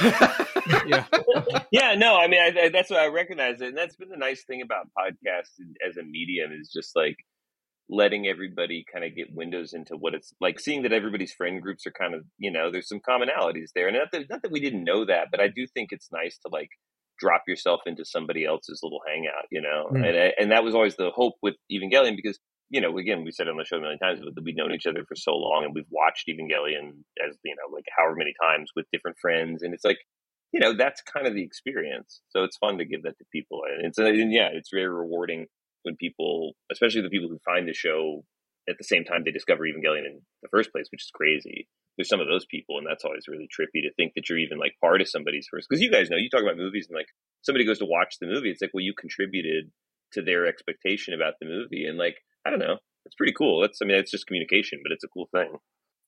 Yeah. 0.86 1.04
yeah, 1.72 1.94
no, 1.94 2.16
I 2.16 2.28
mean, 2.28 2.40
I, 2.40 2.64
I, 2.64 2.68
that's 2.68 2.90
what 2.90 3.00
I 3.00 3.06
recognize 3.06 3.60
it, 3.60 3.68
and 3.68 3.76
that's 3.76 3.96
been 3.96 4.08
the 4.08 4.16
nice 4.16 4.44
thing 4.44 4.62
about 4.62 4.88
podcasts 4.96 5.54
as 5.86 5.96
a 5.96 6.02
medium 6.02 6.52
is 6.52 6.70
just 6.70 6.94
like 6.94 7.16
letting 7.90 8.26
everybody 8.26 8.84
kind 8.92 9.04
of 9.04 9.16
get 9.16 9.34
windows 9.34 9.72
into 9.74 9.96
what 9.96 10.14
it's 10.14 10.32
like, 10.40 10.60
seeing 10.60 10.82
that 10.82 10.92
everybody's 10.92 11.32
friend 11.32 11.60
groups 11.60 11.86
are 11.86 11.92
kind 11.92 12.14
of, 12.14 12.22
you 12.38 12.50
know, 12.50 12.70
there's 12.70 12.88
some 12.88 13.00
commonalities 13.00 13.70
there, 13.74 13.88
and 13.88 13.96
not 13.96 14.08
that 14.12 14.30
not 14.30 14.42
that 14.42 14.52
we 14.52 14.60
didn't 14.60 14.84
know 14.84 15.04
that, 15.04 15.28
but 15.30 15.40
I 15.40 15.48
do 15.48 15.66
think 15.66 15.90
it's 15.92 16.08
nice 16.12 16.38
to 16.38 16.48
like 16.52 16.70
drop 17.18 17.42
yourself 17.46 17.80
into 17.86 18.04
somebody 18.04 18.44
else's 18.46 18.80
little 18.82 19.00
hangout, 19.06 19.46
you 19.50 19.60
know, 19.60 19.88
Mm. 19.92 20.06
and 20.08 20.32
and 20.38 20.52
that 20.52 20.64
was 20.64 20.74
always 20.74 20.96
the 20.96 21.10
hope 21.10 21.34
with 21.42 21.56
Evangelion 21.72 22.16
because. 22.16 22.38
You 22.72 22.80
know, 22.80 22.96
again, 22.98 23.24
we 23.24 23.32
said 23.32 23.48
on 23.48 23.56
the 23.56 23.64
show 23.64 23.78
a 23.78 23.80
million 23.80 23.98
times, 23.98 24.20
but 24.22 24.44
we've 24.44 24.54
known 24.54 24.72
each 24.72 24.86
other 24.86 25.04
for 25.08 25.16
so 25.16 25.32
long, 25.32 25.64
and 25.64 25.74
we've 25.74 25.90
watched 25.90 26.28
Evangelion 26.28 27.02
as 27.18 27.36
you 27.44 27.56
know, 27.56 27.74
like 27.74 27.86
however 27.98 28.14
many 28.14 28.32
times 28.40 28.70
with 28.76 28.86
different 28.92 29.18
friends, 29.18 29.64
and 29.64 29.74
it's 29.74 29.84
like 29.84 29.98
you 30.52 30.60
know 30.60 30.76
that's 30.76 31.02
kind 31.02 31.26
of 31.26 31.34
the 31.34 31.42
experience 31.42 32.20
so 32.30 32.44
it's 32.44 32.56
fun 32.56 32.78
to 32.78 32.84
give 32.84 33.02
that 33.02 33.18
to 33.18 33.24
people 33.32 33.62
and 33.68 33.86
it's 33.86 33.98
and 33.98 34.32
yeah 34.32 34.48
it's 34.52 34.70
very 34.72 34.88
rewarding 34.88 35.46
when 35.82 35.96
people 35.96 36.52
especially 36.70 37.02
the 37.02 37.10
people 37.10 37.28
who 37.28 37.38
find 37.44 37.68
the 37.68 37.74
show 37.74 38.24
at 38.68 38.76
the 38.78 38.84
same 38.84 39.04
time 39.04 39.22
they 39.24 39.30
discover 39.30 39.64
evangelion 39.64 40.06
in 40.06 40.20
the 40.42 40.48
first 40.48 40.70
place 40.72 40.86
which 40.90 41.02
is 41.02 41.10
crazy 41.14 41.68
there's 41.96 42.08
some 42.08 42.20
of 42.20 42.28
those 42.28 42.46
people 42.46 42.78
and 42.78 42.86
that's 42.88 43.04
always 43.04 43.28
really 43.28 43.48
trippy 43.48 43.82
to 43.82 43.92
think 43.96 44.12
that 44.14 44.28
you're 44.28 44.38
even 44.38 44.58
like 44.58 44.72
part 44.80 45.00
of 45.00 45.08
somebody's 45.08 45.48
first 45.50 45.66
because 45.68 45.82
you 45.82 45.90
guys 45.90 46.10
know 46.10 46.16
you 46.16 46.30
talk 46.30 46.42
about 46.42 46.56
movies 46.56 46.86
and 46.88 46.96
like 46.96 47.08
somebody 47.42 47.64
goes 47.64 47.78
to 47.78 47.86
watch 47.86 48.16
the 48.20 48.26
movie 48.26 48.50
it's 48.50 48.60
like 48.60 48.70
well 48.72 48.84
you 48.84 48.94
contributed 48.98 49.70
to 50.12 50.22
their 50.22 50.46
expectation 50.46 51.14
about 51.14 51.34
the 51.40 51.46
movie 51.46 51.84
and 51.86 51.98
like 51.98 52.16
i 52.46 52.50
don't 52.50 52.58
know 52.58 52.76
it's 53.06 53.16
pretty 53.16 53.32
cool 53.36 53.60
that's 53.60 53.80
i 53.82 53.84
mean 53.84 53.96
it's 53.96 54.10
just 54.10 54.26
communication 54.26 54.80
but 54.82 54.92
it's 54.92 55.04
a 55.04 55.08
cool 55.08 55.28
thing 55.32 55.50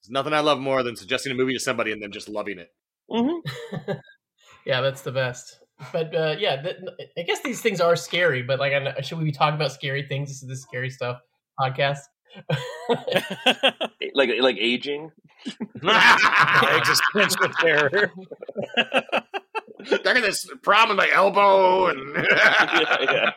There's 0.02 0.10
nothing 0.10 0.32
I 0.32 0.40
love 0.40 0.58
more 0.58 0.82
than 0.82 0.96
suggesting 0.96 1.32
a 1.32 1.34
movie 1.34 1.54
to 1.54 1.60
somebody 1.60 1.92
and 1.92 2.02
then 2.02 2.10
just 2.10 2.28
loving 2.28 2.58
it. 2.58 2.70
mm-hmm. 3.10 3.92
yeah, 4.66 4.80
that's 4.80 5.02
the 5.02 5.12
best. 5.12 5.58
But 5.92 6.14
uh, 6.14 6.36
yeah, 6.38 6.60
th- 6.62 6.76
I 7.18 7.22
guess 7.22 7.40
these 7.42 7.60
things 7.60 7.80
are 7.80 7.96
scary. 7.96 8.42
But 8.42 8.58
like, 8.60 8.72
I 8.72 8.78
know- 8.78 8.94
should 9.02 9.18
we 9.18 9.24
be 9.24 9.32
talking 9.32 9.54
about 9.56 9.72
scary 9.72 10.02
things? 10.06 10.28
This 10.28 10.42
is 10.42 10.48
the 10.48 10.56
scary 10.56 10.90
stuff 10.90 11.18
podcast. 11.58 11.98
like 14.14 14.30
like 14.40 14.56
aging 14.58 15.10
Existential 15.82 17.48
terror. 17.60 18.12
Look 19.90 20.06
at 20.06 20.22
this 20.22 20.46
problem 20.62 20.98
in 20.98 21.06
my 21.08 21.14
elbow 21.14 21.86
and 21.86 22.14
yeah, 22.30 23.00
yeah. 23.00 23.30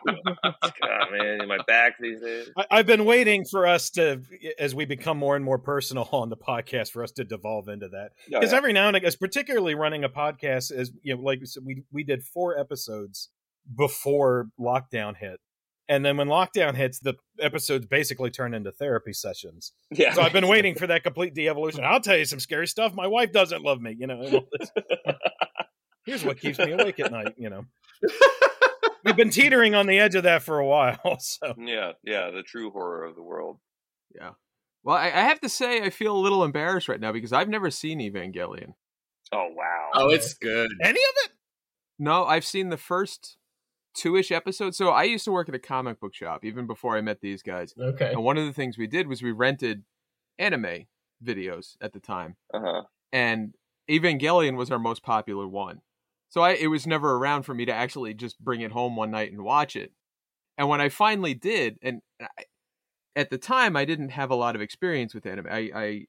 God, 0.43 1.11
man, 1.11 1.47
my 1.47 1.57
back 1.67 1.93
these 1.99 2.21
days. 2.21 2.49
I, 2.57 2.65
I've 2.71 2.85
been 2.85 3.05
waiting 3.05 3.45
for 3.49 3.65
us 3.67 3.89
to, 3.91 4.21
as 4.59 4.73
we 4.75 4.85
become 4.85 5.17
more 5.17 5.35
and 5.35 5.43
more 5.45 5.57
personal 5.59 6.07
on 6.11 6.29
the 6.29 6.37
podcast, 6.37 6.91
for 6.91 7.03
us 7.03 7.11
to 7.13 7.23
devolve 7.23 7.67
into 7.69 7.87
that. 7.89 8.11
Oh, 8.33 8.39
Because 8.39 8.51
yeah. 8.51 8.57
every 8.57 8.73
now 8.73 8.87
and 8.87 8.97
again, 8.97 9.07
as 9.07 9.15
particularly 9.15 9.75
running 9.75 10.03
a 10.03 10.09
podcast, 10.09 10.71
is 10.77 10.91
you 11.03 11.15
know, 11.15 11.21
like 11.21 11.39
we 11.39 11.45
said, 11.45 11.63
we 11.65 11.83
we 11.91 12.03
did 12.03 12.23
four 12.23 12.57
episodes 12.57 13.29
before 13.75 14.49
lockdown 14.59 15.15
hit, 15.17 15.39
and 15.89 16.05
then 16.05 16.17
when 16.17 16.27
lockdown 16.27 16.75
hits, 16.75 16.99
the 16.99 17.15
episodes 17.39 17.85
basically 17.85 18.29
turn 18.31 18.53
into 18.53 18.71
therapy 18.71 19.13
sessions. 19.13 19.73
yeah. 19.91 20.13
So 20.13 20.21
I've 20.21 20.33
been 20.33 20.47
waiting 20.47 20.75
for 20.75 20.87
that 20.87 21.03
complete 21.03 21.33
de-evolution. 21.33 21.83
I'll 21.83 21.99
tell 21.99 22.17
you 22.17 22.25
some 22.25 22.39
scary 22.39 22.67
stuff. 22.67 22.93
My 22.93 23.07
wife 23.07 23.31
doesn't 23.31 23.61
love 23.63 23.81
me, 23.81 23.95
you 23.99 24.07
know. 24.07 24.21
and 26.05 26.13
all 26.13 26.13
this. 26.13 26.21
Here's 26.21 26.25
what 26.25 26.39
keeps 26.39 26.59
me 26.59 26.71
awake 26.71 26.99
at 26.99 27.11
night, 27.11 27.35
you 27.37 27.49
know. 27.49 27.65
We've 29.05 29.15
been 29.15 29.29
teetering 29.29 29.75
on 29.75 29.85
the 29.85 29.99
edge 29.99 30.15
of 30.15 30.23
that 30.23 30.41
for 30.41 30.57
a 30.57 30.65
while, 30.65 30.97
so 31.19 31.53
yeah, 31.59 31.91
yeah, 32.03 32.31
the 32.31 32.41
true 32.41 32.71
horror 32.71 33.05
of 33.05 33.15
the 33.15 33.21
world. 33.21 33.59
Yeah. 34.15 34.31
Well, 34.83 34.95
I, 34.95 35.05
I 35.05 35.21
have 35.21 35.39
to 35.41 35.49
say, 35.49 35.81
I 35.81 35.89
feel 35.89 36.15
a 36.15 36.17
little 36.17 36.43
embarrassed 36.43 36.87
right 36.89 36.99
now 36.99 37.11
because 37.11 37.31
I've 37.33 37.49
never 37.49 37.69
seen 37.69 37.99
Evangelion. 37.99 38.73
Oh 39.31 39.49
wow. 39.55 39.89
oh, 39.93 40.09
it's 40.09 40.33
good. 40.35 40.69
any 40.81 40.99
of 40.99 41.15
it. 41.25 41.31
No, 41.97 42.25
I've 42.25 42.45
seen 42.45 42.69
the 42.69 42.77
first 42.77 43.37
two 43.95 44.15
ish 44.15 44.31
episodes. 44.31 44.77
So 44.77 44.89
I 44.89 45.03
used 45.03 45.25
to 45.25 45.31
work 45.31 45.49
at 45.49 45.55
a 45.55 45.59
comic 45.59 45.99
book 45.99 46.13
shop 46.13 46.43
even 46.43 46.67
before 46.67 46.97
I 46.97 47.01
met 47.01 47.21
these 47.21 47.41
guys. 47.41 47.73
okay. 47.79 48.11
And 48.11 48.23
one 48.23 48.37
of 48.37 48.45
the 48.45 48.53
things 48.53 48.77
we 48.77 48.87
did 48.87 49.07
was 49.07 49.23
we 49.23 49.31
rented 49.31 49.83
anime 50.37 50.85
videos 51.23 51.77
at 51.81 51.93
the 51.93 51.99
time. 51.99 52.35
Uh 52.53 52.59
huh. 52.59 52.81
And 53.11 53.55
Evangelion 53.89 54.57
was 54.57 54.69
our 54.71 54.79
most 54.79 55.03
popular 55.03 55.47
one. 55.47 55.81
So 56.35 56.41
I, 56.41 56.51
it 56.51 56.67
was 56.67 56.85
never 56.85 57.15
around 57.15 57.43
for 57.43 57.53
me 57.53 57.63
to 57.63 57.71
actually 57.71 58.13
just 58.13 58.37
bring 58.43 58.59
it 58.59 58.73
home 58.73 58.97
one 58.97 59.09
night 59.09 59.31
and 59.31 59.41
watch 59.41 59.77
it. 59.77 59.93
And 60.57 60.67
when 60.67 60.81
I 60.81 60.89
finally 60.89 61.33
did, 61.33 61.77
and 61.81 62.01
I, 62.21 62.27
at 63.15 63.29
the 63.29 63.37
time 63.37 63.77
I 63.77 63.85
didn't 63.85 64.09
have 64.09 64.31
a 64.31 64.35
lot 64.35 64.53
of 64.53 64.61
experience 64.61 65.15
with 65.15 65.25
anime. 65.25 65.47
I 65.49 65.71
I, 65.73 66.05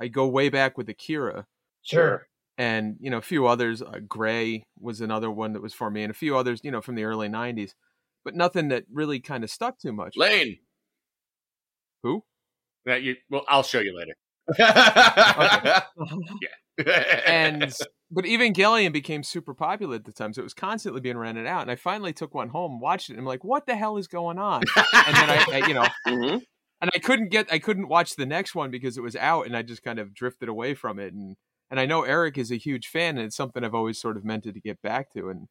I 0.00 0.08
go 0.08 0.26
way 0.26 0.48
back 0.48 0.78
with 0.78 0.88
Akira 0.88 1.46
Sure. 1.82 2.26
and 2.56 2.96
you 2.98 3.10
know 3.10 3.18
a 3.18 3.22
few 3.22 3.46
others. 3.46 3.82
Uh, 3.82 4.00
Gray 4.08 4.64
was 4.80 5.02
another 5.02 5.30
one 5.30 5.52
that 5.52 5.60
was 5.60 5.74
for 5.74 5.90
me, 5.90 6.02
and 6.02 6.10
a 6.10 6.14
few 6.14 6.34
others, 6.34 6.60
you 6.64 6.70
know, 6.70 6.80
from 6.80 6.94
the 6.94 7.04
early 7.04 7.28
'90s. 7.28 7.72
But 8.24 8.34
nothing 8.36 8.68
that 8.68 8.84
really 8.90 9.20
kind 9.20 9.44
of 9.44 9.50
stuck 9.50 9.78
too 9.78 9.92
much. 9.92 10.16
Lain. 10.16 10.56
Who? 12.02 12.24
That 12.86 13.02
you 13.02 13.16
well, 13.28 13.44
I'll 13.50 13.62
show 13.62 13.80
you 13.80 13.94
later. 13.94 14.14
yeah. 14.58 15.82
and 17.26 17.76
but 18.10 18.24
Evangelion 18.24 18.92
became 18.92 19.22
super 19.22 19.54
popular 19.54 19.96
at 19.96 20.04
the 20.04 20.12
time, 20.12 20.32
so 20.32 20.40
it 20.40 20.44
was 20.44 20.54
constantly 20.54 21.00
being 21.00 21.18
rented 21.18 21.46
out. 21.46 21.62
And 21.62 21.70
I 21.70 21.76
finally 21.76 22.12
took 22.12 22.34
one 22.34 22.50
home, 22.50 22.80
watched 22.80 23.10
it, 23.10 23.14
and 23.14 23.20
I'm 23.20 23.26
like, 23.26 23.44
"What 23.44 23.66
the 23.66 23.76
hell 23.76 23.96
is 23.96 24.06
going 24.06 24.38
on?" 24.38 24.62
And 24.76 25.16
then 25.16 25.30
I, 25.30 25.46
I 25.52 25.66
you 25.66 25.74
know, 25.74 25.86
hmm 26.06 26.38
and 26.80 26.90
I 26.94 26.98
couldn't 26.98 27.30
get 27.30 27.52
I 27.52 27.58
couldn't 27.58 27.88
watch 27.88 28.16
the 28.16 28.26
next 28.26 28.54
one 28.54 28.70
because 28.70 28.96
it 28.96 29.02
was 29.02 29.16
out, 29.16 29.46
and 29.46 29.56
I 29.56 29.62
just 29.62 29.82
kind 29.82 29.98
of 29.98 30.14
drifted 30.14 30.48
away 30.48 30.74
from 30.74 30.98
it. 30.98 31.12
And 31.12 31.36
and 31.70 31.80
I 31.80 31.86
know 31.86 32.02
Eric 32.02 32.38
is 32.38 32.50
a 32.50 32.56
huge 32.56 32.88
fan, 32.88 33.16
and 33.16 33.26
it's 33.26 33.36
something 33.36 33.64
I've 33.64 33.74
always 33.74 34.00
sort 34.00 34.16
of 34.16 34.24
meant 34.24 34.44
to 34.44 34.52
get 34.52 34.82
back 34.82 35.10
to. 35.12 35.28
And 35.30 35.48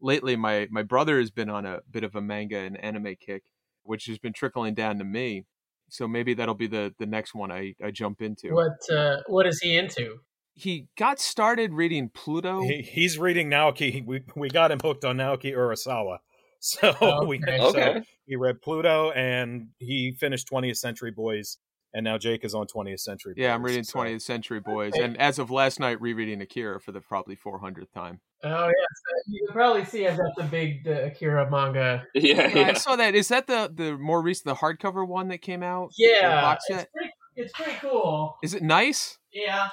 lately, 0.00 0.36
my 0.36 0.68
my 0.70 0.82
brother 0.82 1.18
has 1.18 1.30
been 1.30 1.50
on 1.50 1.66
a 1.66 1.80
bit 1.90 2.04
of 2.04 2.16
a 2.16 2.20
manga 2.20 2.58
and 2.58 2.82
anime 2.82 3.16
kick, 3.20 3.44
which 3.82 4.06
has 4.06 4.18
been 4.18 4.32
trickling 4.32 4.74
down 4.74 4.98
to 4.98 5.04
me. 5.04 5.44
So 5.88 6.08
maybe 6.08 6.34
that'll 6.34 6.54
be 6.54 6.68
the 6.68 6.94
the 6.98 7.06
next 7.06 7.34
one 7.34 7.52
I 7.52 7.74
I 7.82 7.90
jump 7.90 8.22
into. 8.22 8.54
What 8.54 8.90
uh, 8.90 9.18
what 9.26 9.46
is 9.46 9.60
he 9.60 9.76
into? 9.76 10.20
He 10.54 10.88
got 10.98 11.18
started 11.18 11.72
reading 11.72 12.10
Pluto. 12.10 12.62
He, 12.62 12.82
he's 12.82 13.18
reading 13.18 13.48
Naoki. 13.50 14.04
We 14.04 14.22
we 14.36 14.48
got 14.48 14.70
him 14.70 14.80
hooked 14.82 15.04
on 15.04 15.16
Naoki 15.16 15.52
Urasawa. 15.54 16.18
So 16.64 16.94
Oh, 17.00 17.24
we 17.24 17.38
okay. 17.38 17.58
so 17.58 17.66
Okay. 17.70 18.02
he 18.24 18.36
read 18.36 18.62
Pluto 18.62 19.10
and 19.10 19.70
he 19.80 20.12
finished 20.12 20.48
20th 20.48 20.76
Century 20.76 21.10
Boys, 21.10 21.58
and 21.92 22.04
now 22.04 22.18
Jake 22.18 22.44
is 22.44 22.54
on 22.54 22.68
20th 22.68 23.00
Century. 23.00 23.34
Yeah, 23.36 23.52
I'm 23.52 23.64
reading 23.64 23.82
so- 23.82 23.98
20th 23.98 24.22
Century 24.22 24.60
Boys, 24.60 24.92
and 24.94 25.16
as 25.16 25.40
of 25.40 25.50
last 25.50 25.80
night, 25.80 26.00
rereading 26.00 26.40
Akira 26.40 26.78
for 26.80 26.92
the 26.92 27.00
probably 27.00 27.34
400th 27.34 27.90
time. 27.92 28.20
Oh 28.44 28.66
yes, 28.66 29.22
you 29.26 29.44
can 29.44 29.52
probably 29.52 29.84
see 29.84 30.06
I've 30.06 30.16
got 30.18 30.36
the 30.36 30.44
big 30.44 30.86
uh, 30.86 31.06
Akira 31.06 31.50
manga. 31.50 32.04
Yeah, 32.14 32.46
Yeah, 32.54 32.68
I 32.68 32.72
saw 32.74 32.94
that. 32.94 33.16
Is 33.16 33.26
that 33.28 33.48
the 33.48 33.68
the 33.74 33.98
more 33.98 34.22
recent, 34.22 34.44
the 34.46 34.54
hardcover 34.54 35.04
one 35.04 35.26
that 35.28 35.38
came 35.38 35.64
out? 35.64 35.90
Yeah, 35.98 36.42
box 36.42 36.62
it's 36.68 36.78
set? 36.78 36.92
pretty, 36.92 37.10
it's 37.34 37.52
pretty 37.54 37.78
cool. 37.80 38.36
Is 38.44 38.54
it 38.54 38.62
nice? 38.62 39.18
Yeah, 39.32 39.66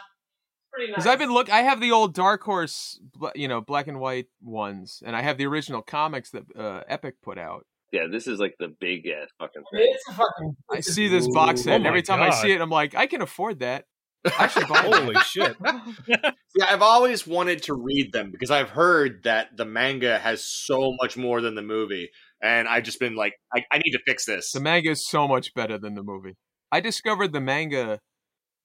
pretty 0.74 0.92
nice. 0.92 0.98
Because 0.98 1.08
I've 1.08 1.20
been 1.20 1.32
look, 1.34 1.50
I 1.50 1.62
have 1.62 1.80
the 1.82 1.92
old 1.92 2.14
Dark 2.14 2.44
Horse, 2.44 3.00
you 3.36 3.48
know, 3.48 3.62
black 3.62 3.88
and 3.88 4.00
white 4.00 4.28
ones, 4.42 5.02
and 5.06 5.16
I 5.16 5.22
have 5.22 5.38
the 5.38 5.46
original 5.46 5.82
comics 5.82 6.32
that 6.32 6.44
uh, 6.58 6.82
Epic 6.88 7.16
put 7.22 7.38
out. 7.38 7.66
Yeah, 7.92 8.08
this 8.12 8.28
is 8.28 8.40
like 8.40 8.56
the 8.60 8.74
big 8.80 9.08
ass 9.08 9.30
fucking 9.40 9.64
I 9.74 9.78
thing. 9.78 9.88
it's 9.92 10.10
a 10.10 10.14
fucking. 10.14 10.56
I 10.72 10.80
see 10.82 11.08
this 11.08 11.28
box 11.28 11.64
set, 11.64 11.72
oh 11.72 11.76
and 11.76 11.88
every 11.88 12.00
my 12.00 12.04
time 12.04 12.22
I 12.22 12.30
see 12.30 12.52
it, 12.52 12.62
I'm 12.62 12.70
like, 12.70 12.96
I 12.96 13.08
can 13.08 13.22
afford 13.22 13.60
that. 13.60 13.86
I 14.38 14.48
should 14.48 14.68
buy 14.68 14.82
that. 14.82 14.94
Holy 14.94 15.16
shit! 15.20 15.56
Yeah, 16.56 16.66
I've 16.68 16.82
always 16.82 17.28
wanted 17.28 17.62
to 17.64 17.76
read 17.76 18.12
them 18.12 18.32
because 18.32 18.50
I've 18.50 18.72
heard 18.72 19.24
that 19.24 19.56
the 19.56 19.66
manga 19.66 20.18
has 20.18 20.44
so 20.44 20.96
much 21.00 21.16
more 21.16 21.42
than 21.42 21.54
the 21.54 21.62
movie, 21.62 22.10
and 22.42 22.68
I've 22.68 22.84
just 22.84 23.00
been 23.00 23.16
like, 23.16 23.34
I, 23.54 23.64
I 23.72 23.78
need 23.78 23.92
to 23.92 24.00
fix 24.06 24.26
this. 24.26 24.52
The 24.52 24.60
manga 24.60 24.90
is 24.90 25.08
so 25.08 25.28
much 25.28 25.54
better 25.54 25.78
than 25.78 25.94
the 25.94 26.02
movie. 26.02 26.38
I 26.72 26.82
discovered 26.82 27.34
the 27.34 27.40
manga, 27.40 28.00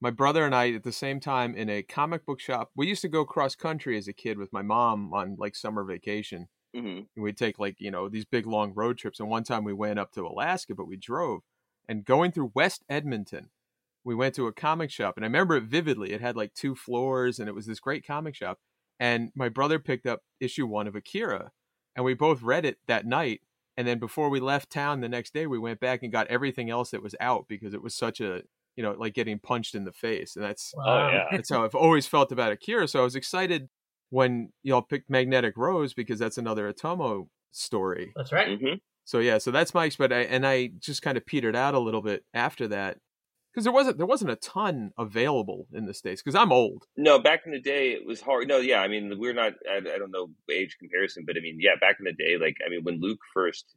my 0.04 0.10
brother 0.10 0.44
and 0.44 0.54
I, 0.54 0.70
at 0.72 0.82
the 0.82 0.92
same 0.92 1.18
time 1.18 1.54
in 1.54 1.70
a 1.70 1.82
comic 1.82 2.26
book 2.26 2.38
shop. 2.38 2.70
We 2.76 2.86
used 2.86 3.00
to 3.02 3.08
go 3.08 3.24
cross 3.24 3.54
country 3.54 3.96
as 3.96 4.06
a 4.06 4.12
kid 4.12 4.36
with 4.36 4.52
my 4.52 4.60
mom 4.60 5.14
on 5.14 5.36
like 5.38 5.56
summer 5.56 5.82
vacation. 5.82 6.48
hmm 6.74 7.00
And 7.16 7.24
we'd 7.24 7.38
take 7.38 7.58
like, 7.58 7.76
you 7.78 7.90
know, 7.90 8.10
these 8.10 8.26
big 8.26 8.46
long 8.46 8.74
road 8.74 8.98
trips. 8.98 9.18
And 9.18 9.30
one 9.30 9.44
time 9.44 9.64
we 9.64 9.72
went 9.72 9.98
up 9.98 10.12
to 10.12 10.26
Alaska, 10.26 10.74
but 10.74 10.86
we 10.86 10.98
drove. 10.98 11.40
And 11.88 12.04
going 12.04 12.32
through 12.32 12.52
West 12.54 12.84
Edmonton, 12.86 13.48
we 14.04 14.14
went 14.14 14.34
to 14.34 14.46
a 14.46 14.52
comic 14.52 14.90
shop. 14.90 15.14
And 15.16 15.24
I 15.24 15.28
remember 15.28 15.56
it 15.56 15.64
vividly. 15.64 16.12
It 16.12 16.20
had 16.20 16.36
like 16.36 16.52
two 16.52 16.74
floors 16.74 17.38
and 17.38 17.48
it 17.48 17.54
was 17.54 17.64
this 17.64 17.80
great 17.80 18.06
comic 18.06 18.34
shop. 18.34 18.58
And 19.00 19.32
my 19.34 19.48
brother 19.48 19.78
picked 19.78 20.04
up 20.06 20.20
issue 20.38 20.66
one 20.66 20.86
of 20.86 20.94
Akira. 20.94 21.52
And 21.96 22.04
we 22.04 22.12
both 22.12 22.42
read 22.42 22.66
it 22.66 22.76
that 22.88 23.06
night. 23.06 23.40
And 23.78 23.88
then 23.88 23.98
before 23.98 24.28
we 24.28 24.38
left 24.38 24.68
town 24.68 25.00
the 25.00 25.08
next 25.08 25.32
day, 25.32 25.46
we 25.46 25.58
went 25.58 25.80
back 25.80 26.02
and 26.02 26.12
got 26.12 26.26
everything 26.26 26.68
else 26.68 26.90
that 26.90 27.02
was 27.02 27.14
out 27.20 27.46
because 27.48 27.72
it 27.72 27.82
was 27.82 27.94
such 27.94 28.20
a, 28.20 28.42
you 28.76 28.82
know, 28.82 28.92
like 28.92 29.14
getting 29.14 29.38
punched 29.38 29.74
in 29.74 29.84
the 29.84 29.92
face. 29.92 30.36
And 30.36 30.44
that's 30.44 30.72
Wow. 30.76 31.08
Oh 31.08 31.12
yeah. 31.12 31.24
that's 31.30 31.50
how 31.50 31.64
I've 31.64 31.74
always 31.74 32.06
felt 32.06 32.32
about 32.32 32.52
Akira. 32.52 32.88
So 32.88 33.00
I 33.00 33.04
was 33.04 33.16
excited 33.16 33.68
when 34.10 34.52
y'all 34.62 34.82
picked 34.82 35.10
Magnetic 35.10 35.56
Rose 35.56 35.94
because 35.94 36.18
that's 36.18 36.38
another 36.38 36.72
Otomo 36.72 37.28
story. 37.50 38.12
That's 38.16 38.32
right. 38.32 38.58
hmm 38.58 38.74
So 39.04 39.18
yeah, 39.18 39.38
so 39.38 39.50
that's 39.50 39.74
my 39.74 39.90
but 39.98 40.12
I 40.12 40.20
and 40.20 40.46
I 40.46 40.70
just 40.78 41.02
kind 41.02 41.16
of 41.16 41.26
petered 41.26 41.56
out 41.56 41.74
a 41.74 41.78
little 41.78 42.02
bit 42.02 42.24
after 42.34 42.68
that 42.68 42.98
because 43.52 43.64
there 43.64 43.72
wasn't 43.72 43.98
there 43.98 44.06
wasn't 44.06 44.32
a 44.32 44.36
ton 44.36 44.90
available 44.98 45.66
in 45.72 45.86
the 45.86 45.94
states 45.94 46.20
because 46.22 46.34
I'm 46.34 46.50
old. 46.52 46.84
No, 46.96 47.20
back 47.20 47.42
in 47.46 47.52
the 47.52 47.60
day, 47.60 47.90
it 47.90 48.04
was 48.04 48.20
hard. 48.20 48.48
No, 48.48 48.58
yeah, 48.58 48.80
I 48.80 48.88
mean, 48.88 49.14
we're 49.18 49.32
not. 49.34 49.52
I, 49.70 49.76
I 49.76 49.98
don't 49.98 50.10
know 50.10 50.28
age 50.50 50.76
comparison, 50.78 51.24
but 51.26 51.36
I 51.36 51.40
mean, 51.40 51.58
yeah, 51.60 51.76
back 51.80 51.96
in 52.00 52.04
the 52.04 52.12
day, 52.12 52.36
like, 52.36 52.56
I 52.66 52.68
mean, 52.68 52.82
when 52.82 53.00
Luke 53.00 53.20
first 53.32 53.76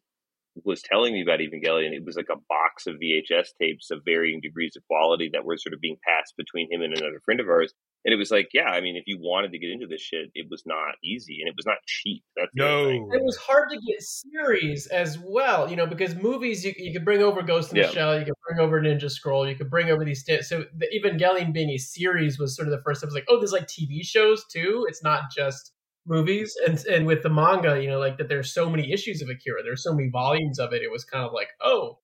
was 0.63 0.81
telling 0.81 1.13
me 1.13 1.21
about 1.21 1.39
Evangelion, 1.39 1.93
it 1.93 2.05
was 2.05 2.15
like 2.15 2.29
a 2.31 2.39
box 2.49 2.87
of 2.87 2.95
VHS 2.95 3.49
tapes 3.59 3.91
of 3.91 4.01
varying 4.05 4.39
degrees 4.41 4.75
of 4.75 4.83
quality 4.87 5.29
that 5.33 5.45
were 5.45 5.57
sort 5.57 5.73
of 5.73 5.81
being 5.81 5.97
passed 6.07 6.33
between 6.37 6.71
him 6.71 6.81
and 6.81 6.93
another 6.93 7.21
friend 7.25 7.39
of 7.39 7.47
ours. 7.47 7.73
And 8.05 8.13
it 8.13 8.17
was 8.17 8.31
like, 8.31 8.49
yeah, 8.53 8.69
I 8.69 8.79
mean, 8.79 8.95
if 8.95 9.03
you 9.05 9.17
wanted 9.19 9.51
to 9.51 9.59
get 9.59 9.69
into 9.71 9.87
this 9.87 9.99
shit, 10.01 10.29
it 10.33 10.47
was 10.49 10.63
not 10.65 10.95
easy 11.03 11.39
and 11.41 11.49
it 11.49 11.55
was 11.57 11.65
not 11.65 11.77
cheap. 11.85 12.23
That's 12.37 12.51
No. 12.55 12.87
It 12.89 13.23
was 13.23 13.35
hard 13.35 13.69
to 13.71 13.75
get 13.75 14.01
series 14.01 14.87
as 14.87 15.17
well, 15.19 15.69
you 15.69 15.75
know, 15.75 15.85
because 15.87 16.15
movies 16.15 16.63
you, 16.63 16.73
you 16.77 16.93
could 16.93 17.03
bring 17.03 17.21
over 17.21 17.41
Ghost 17.41 17.71
in 17.71 17.77
Yeah. 17.77 17.87
the 17.87 17.93
Shell, 17.93 18.19
you 18.19 18.25
could 18.25 18.33
bring 18.47 18.59
over 18.65 18.79
Ninja 18.81 19.11
Scroll, 19.11 19.49
you 19.49 19.55
could 19.55 19.69
bring 19.69 19.89
over 19.89 20.05
these. 20.05 20.23
St- 20.23 20.45
so 20.45 20.63
the 20.77 20.87
Evangelion 20.95 21.51
being 21.53 21.69
a 21.71 21.77
series 21.77 22.39
was 22.39 22.55
sort 22.55 22.67
of 22.67 22.71
the 22.71 22.81
first. 22.85 23.03
It 23.03 23.07
was 23.07 23.15
like, 23.15 23.25
oh, 23.27 23.39
there's 23.39 23.51
like 23.51 23.67
TV 23.67 24.03
shows 24.03 24.45
too. 24.45 24.85
It's 24.87 25.03
not 25.03 25.23
just 25.35 25.73
movies. 26.07 26.55
And 26.65 26.77
and 26.85 27.05
with 27.05 27.23
the 27.23 27.29
manga, 27.29 27.81
you 27.81 27.89
know, 27.89 27.99
like 27.99 28.17
that 28.17 28.29
there's 28.29 28.53
so 28.53 28.69
many 28.69 28.91
issues 28.91 29.21
of 29.21 29.29
Akira, 29.29 29.63
there's 29.63 29.83
so 29.83 29.93
many 29.93 30.09
volumes 30.09 30.59
of 30.59 30.73
it. 30.73 30.81
It 30.81 30.91
was 30.91 31.03
kind 31.03 31.25
of 31.25 31.33
like, 31.33 31.49
oh, 31.61 31.99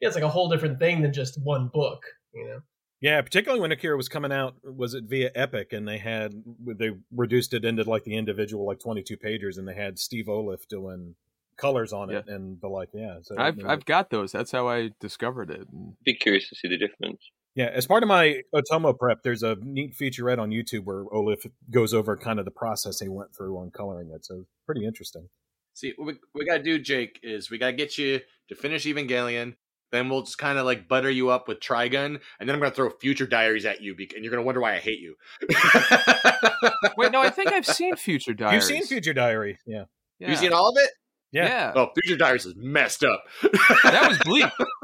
yeah, 0.00 0.08
it's 0.08 0.14
like 0.14 0.24
a 0.24 0.28
whole 0.28 0.48
different 0.48 0.78
thing 0.78 1.02
than 1.02 1.12
just 1.12 1.40
one 1.42 1.70
book, 1.72 2.02
you 2.32 2.46
know. 2.46 2.60
Yeah, 3.00 3.20
particularly 3.22 3.60
when 3.60 3.70
Akira 3.70 3.96
was 3.96 4.08
coming 4.08 4.32
out, 4.32 4.56
was 4.64 4.94
it 4.94 5.04
via 5.04 5.30
Epic, 5.34 5.72
and 5.72 5.86
they 5.86 5.98
had 5.98 6.32
they 6.66 6.90
reduced 7.12 7.54
it 7.54 7.64
into 7.64 7.84
like 7.84 8.04
the 8.04 8.16
individual 8.16 8.66
like 8.66 8.80
twenty 8.80 9.02
two 9.02 9.16
pages, 9.16 9.56
and 9.56 9.68
they 9.68 9.74
had 9.74 9.98
Steve 9.98 10.26
Oliff 10.26 10.66
doing 10.68 11.14
colors 11.56 11.92
on 11.92 12.10
it 12.10 12.24
and 12.26 12.60
the 12.60 12.68
like. 12.68 12.88
Yeah, 12.92 13.18
so 13.22 13.36
I've 13.38 13.56
you 13.56 13.62
know, 13.62 13.70
I've 13.70 13.84
got 13.84 14.10
those. 14.10 14.32
That's 14.32 14.50
how 14.50 14.68
I 14.68 14.90
discovered 15.00 15.50
it. 15.50 15.68
Be 16.04 16.14
curious 16.14 16.48
to 16.48 16.56
see 16.56 16.68
the 16.68 16.76
difference. 16.76 17.22
Yeah. 17.58 17.70
As 17.74 17.86
part 17.86 18.04
of 18.04 18.08
my 18.08 18.42
Otomo 18.54 18.96
prep, 18.96 19.18
there's 19.24 19.42
a 19.42 19.56
neat 19.62 19.94
featurette 19.94 20.38
on 20.38 20.50
YouTube 20.50 20.84
where 20.84 21.04
Oliff 21.06 21.50
goes 21.70 21.92
over 21.92 22.16
kind 22.16 22.38
of 22.38 22.44
the 22.44 22.52
process 22.52 23.00
he 23.00 23.08
went 23.08 23.34
through 23.36 23.58
on 23.58 23.70
coloring 23.72 24.10
it. 24.14 24.24
So 24.24 24.44
pretty 24.64 24.86
interesting. 24.86 25.28
See, 25.74 25.92
what 25.96 26.06
we, 26.06 26.14
we 26.34 26.44
gotta 26.46 26.62
do, 26.62 26.78
Jake, 26.78 27.18
is 27.24 27.50
we 27.50 27.58
gotta 27.58 27.72
get 27.72 27.98
you 27.98 28.20
to 28.48 28.54
finish 28.54 28.84
Evangelion. 28.84 29.56
Then 29.90 30.08
we'll 30.08 30.22
just 30.22 30.38
kind 30.38 30.58
of 30.58 30.66
like 30.66 30.86
butter 30.86 31.10
you 31.10 31.30
up 31.30 31.48
with 31.48 31.58
Trigun, 31.60 32.20
and 32.38 32.48
then 32.48 32.50
I'm 32.50 32.60
gonna 32.60 32.70
throw 32.70 32.90
future 32.90 33.26
diaries 33.26 33.64
at 33.64 33.80
you, 33.80 33.96
bec- 33.96 34.12
and 34.14 34.22
you're 34.22 34.30
gonna 34.30 34.44
wonder 34.44 34.60
why 34.60 34.74
I 34.74 34.78
hate 34.78 35.00
you. 35.00 35.16
wait, 36.96 37.10
no, 37.10 37.20
I 37.22 37.30
think 37.30 37.52
I've 37.52 37.66
seen 37.66 37.96
Future 37.96 38.34
Diaries. 38.34 38.54
You've 38.70 38.78
seen 38.78 38.86
Future 38.86 39.14
Diary, 39.14 39.58
yeah, 39.66 39.84
Yeah. 40.20 40.30
You 40.30 40.36
seen 40.36 40.52
all 40.52 40.68
of 40.68 40.76
it? 40.78 40.90
yeah. 41.32 41.46
yeah. 41.46 41.72
Oh, 41.74 41.88
Future 41.94 42.18
Diaries 42.18 42.46
is 42.46 42.54
messed 42.56 43.02
up. 43.02 43.24
That 43.82 44.06
was 44.08 44.18
bleak. 44.18 44.44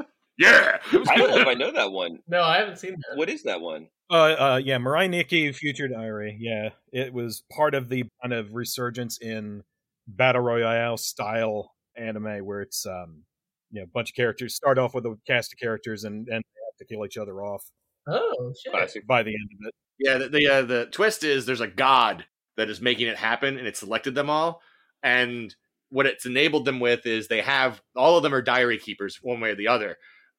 yeah. 0.44 0.78
I 1.10 1.16
don't 1.16 1.30
know 1.30 1.38
if 1.38 1.46
I 1.46 1.54
know 1.54 1.72
that 1.72 1.92
one. 1.92 2.18
No, 2.28 2.42
I 2.42 2.58
haven't 2.58 2.78
seen 2.78 2.92
that. 2.92 3.16
What 3.16 3.28
is 3.28 3.42
that 3.44 3.60
one? 3.60 3.88
Uh, 4.10 4.14
uh, 4.14 4.60
yeah, 4.62 4.78
Mirai 4.78 5.08
Nikki 5.08 5.50
Future 5.52 5.88
Diary. 5.88 6.36
Yeah, 6.40 6.70
it 6.92 7.12
was 7.12 7.42
part 7.50 7.74
of 7.74 7.88
the 7.88 8.04
kind 8.22 8.32
of 8.32 8.54
resurgence 8.54 9.18
in 9.18 9.62
battle 10.06 10.42
royale 10.42 10.96
style 10.96 11.72
anime 11.96 12.44
where 12.44 12.60
it's 12.60 12.86
um, 12.86 13.22
you 13.70 13.80
know, 13.80 13.84
a 13.84 13.88
bunch 13.88 14.10
of 14.10 14.16
characters 14.16 14.54
start 14.54 14.78
off 14.78 14.94
with 14.94 15.06
a 15.06 15.16
cast 15.26 15.52
of 15.52 15.58
characters 15.58 16.04
and 16.04 16.28
and 16.28 16.44
they 16.44 16.60
have 16.66 16.76
to 16.78 16.84
kill 16.84 17.04
each 17.04 17.16
other 17.16 17.42
off 17.42 17.64
Oh 18.06 18.52
shit! 18.62 18.72
Classic. 18.72 19.06
by 19.06 19.22
the 19.22 19.30
end 19.30 19.50
of 19.52 19.68
it. 19.68 19.74
Yeah, 19.98 20.18
the 20.18 20.28
the, 20.28 20.48
uh, 20.48 20.62
the 20.62 20.86
twist 20.90 21.24
is 21.24 21.46
there's 21.46 21.60
a 21.60 21.68
god 21.68 22.24
that 22.56 22.68
is 22.68 22.80
making 22.80 23.08
it 23.08 23.16
happen, 23.16 23.58
and 23.58 23.66
it 23.66 23.76
selected 23.76 24.14
them 24.14 24.30
all. 24.30 24.60
And 25.02 25.54
what 25.90 26.06
it's 26.06 26.26
enabled 26.26 26.64
them 26.64 26.80
with 26.80 27.06
is 27.06 27.28
they 27.28 27.42
have 27.42 27.80
all 27.96 28.16
of 28.16 28.22
them 28.22 28.34
are 28.34 28.42
diary 28.42 28.78
keepers, 28.78 29.18
one 29.22 29.40
way 29.40 29.50
or 29.50 29.54
the 29.54 29.68
other, 29.68 29.96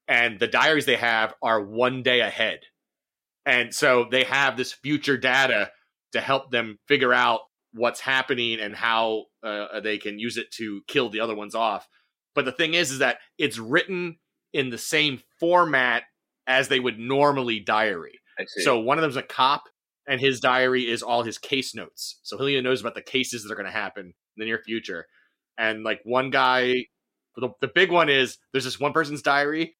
and 0.07 0.39
the 0.39 0.47
diaries 0.47 0.85
they 0.85 0.97
have 0.97 1.33
are 1.41 1.61
one 1.61 2.03
day 2.03 2.21
ahead, 2.21 2.59
and 3.45 3.73
so 3.73 4.05
they 4.09 4.23
have 4.23 4.57
this 4.57 4.71
future 4.71 5.17
data 5.17 5.71
to 6.13 6.21
help 6.21 6.51
them 6.51 6.79
figure 6.87 7.13
out 7.13 7.41
what's 7.73 7.99
happening 7.99 8.59
and 8.59 8.75
how 8.75 9.25
uh, 9.43 9.79
they 9.81 9.97
can 9.97 10.17
use 10.17 10.37
it 10.37 10.49
to 10.51 10.81
kill 10.87 11.09
the 11.09 11.19
other 11.19 11.35
ones 11.35 11.53
off. 11.53 11.87
But 12.33 12.45
the 12.45 12.51
thing 12.51 12.73
is, 12.73 12.91
is 12.91 12.99
that 12.99 13.17
it's 13.37 13.57
written 13.57 14.17
in 14.53 14.69
the 14.69 14.77
same 14.77 15.21
format 15.39 16.03
as 16.47 16.67
they 16.67 16.79
would 16.79 16.97
normally 16.97 17.59
diary. 17.59 18.19
So 18.63 18.79
one 18.79 18.97
of 18.97 19.01
them's 19.01 19.17
a 19.17 19.21
cop, 19.21 19.63
and 20.07 20.21
his 20.21 20.39
diary 20.39 20.89
is 20.89 21.01
all 21.03 21.23
his 21.23 21.37
case 21.37 21.75
notes. 21.75 22.19
So 22.23 22.37
he 22.45 22.59
knows 22.61 22.81
about 22.81 22.95
the 22.95 23.01
cases 23.01 23.43
that 23.43 23.51
are 23.51 23.55
going 23.55 23.65
to 23.65 23.71
happen 23.71 24.05
in 24.05 24.13
the 24.37 24.45
near 24.45 24.59
future. 24.59 25.07
And 25.57 25.83
like 25.83 25.99
one 26.03 26.29
guy, 26.29 26.73
the, 27.35 27.49
the 27.61 27.67
big 27.73 27.91
one 27.91 28.09
is 28.09 28.37
there's 28.51 28.65
this 28.65 28.79
one 28.79 28.93
person's 28.93 29.21
diary. 29.21 29.75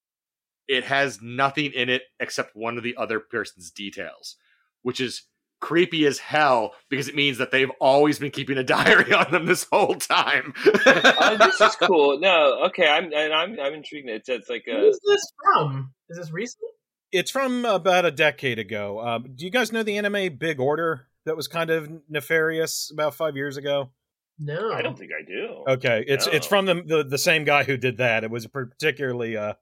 It 0.67 0.86
has 0.86 1.21
nothing 1.21 1.71
in 1.73 1.89
it 1.89 2.04
except 2.19 2.56
one 2.56 2.78
of 2.78 2.84
the 2.84 2.95
other 2.97 3.19
person's 3.19 3.71
details, 3.71 4.36
which 4.82 4.99
is 4.99 5.23
creepy 5.62 6.06
as 6.06 6.19
hell 6.19 6.73
because 6.89 7.08
it 7.08 7.15
means 7.15 7.38
that 7.38 7.49
they've 7.51 7.71
always 7.80 8.19
been 8.19 8.32
keeping 8.32 8.58
a 8.58 8.63
diary 8.63 9.13
on 9.13 9.32
them 9.32 9.45
this 9.45 9.65
whole 9.71 9.95
time. 9.95 10.54
oh, 10.86 11.38
this 11.39 11.60
is 11.62 11.75
cool. 11.82 12.19
No, 12.19 12.65
okay, 12.67 12.88
I'm 12.88 13.06
and 13.06 13.34
I'm 13.34 13.60
I'm 13.60 13.73
intrigued. 13.73 14.10
It's 14.10 14.30
it's 14.30 14.49
like 14.49 14.65
a 14.67 14.75
Who's 14.80 14.99
this 15.06 15.34
from? 15.43 15.93
Is 16.10 16.17
this 16.17 16.32
recent? 16.32 16.63
It's 17.12 17.32
from 17.32 17.65
about 17.65 18.06
a 18.06 18.12
decade 18.12 18.60
ago. 18.60 18.99
Um, 18.99 19.25
do 19.36 19.45
you 19.45 19.51
guys 19.51 19.71
know 19.71 19.84
the 19.84 19.97
anime 19.97 20.38
Big 20.38 20.60
Order 20.60 21.08
that 21.25 21.36
was 21.36 21.47
kind 21.47 21.69
of 21.69 21.89
nefarious 22.10 22.91
about 22.91 23.15
five 23.15 23.36
years 23.36 23.58
ago? 23.58 23.91
No, 24.38 24.71
I 24.73 24.82
don't 24.82 24.97
think 24.97 25.12
I 25.17 25.23
do. 25.25 25.63
Okay, 25.75 26.04
it's 26.08 26.28
it's 26.28 26.45
from 26.45 26.65
the, 26.65 26.84
the 26.86 27.04
the 27.06 27.17
same 27.17 27.45
guy 27.45 27.63
who 27.63 27.78
did 27.78 27.97
that. 27.97 28.23
It 28.23 28.30
was 28.30 28.45
particularly 28.47 29.38
uh, 29.38 29.54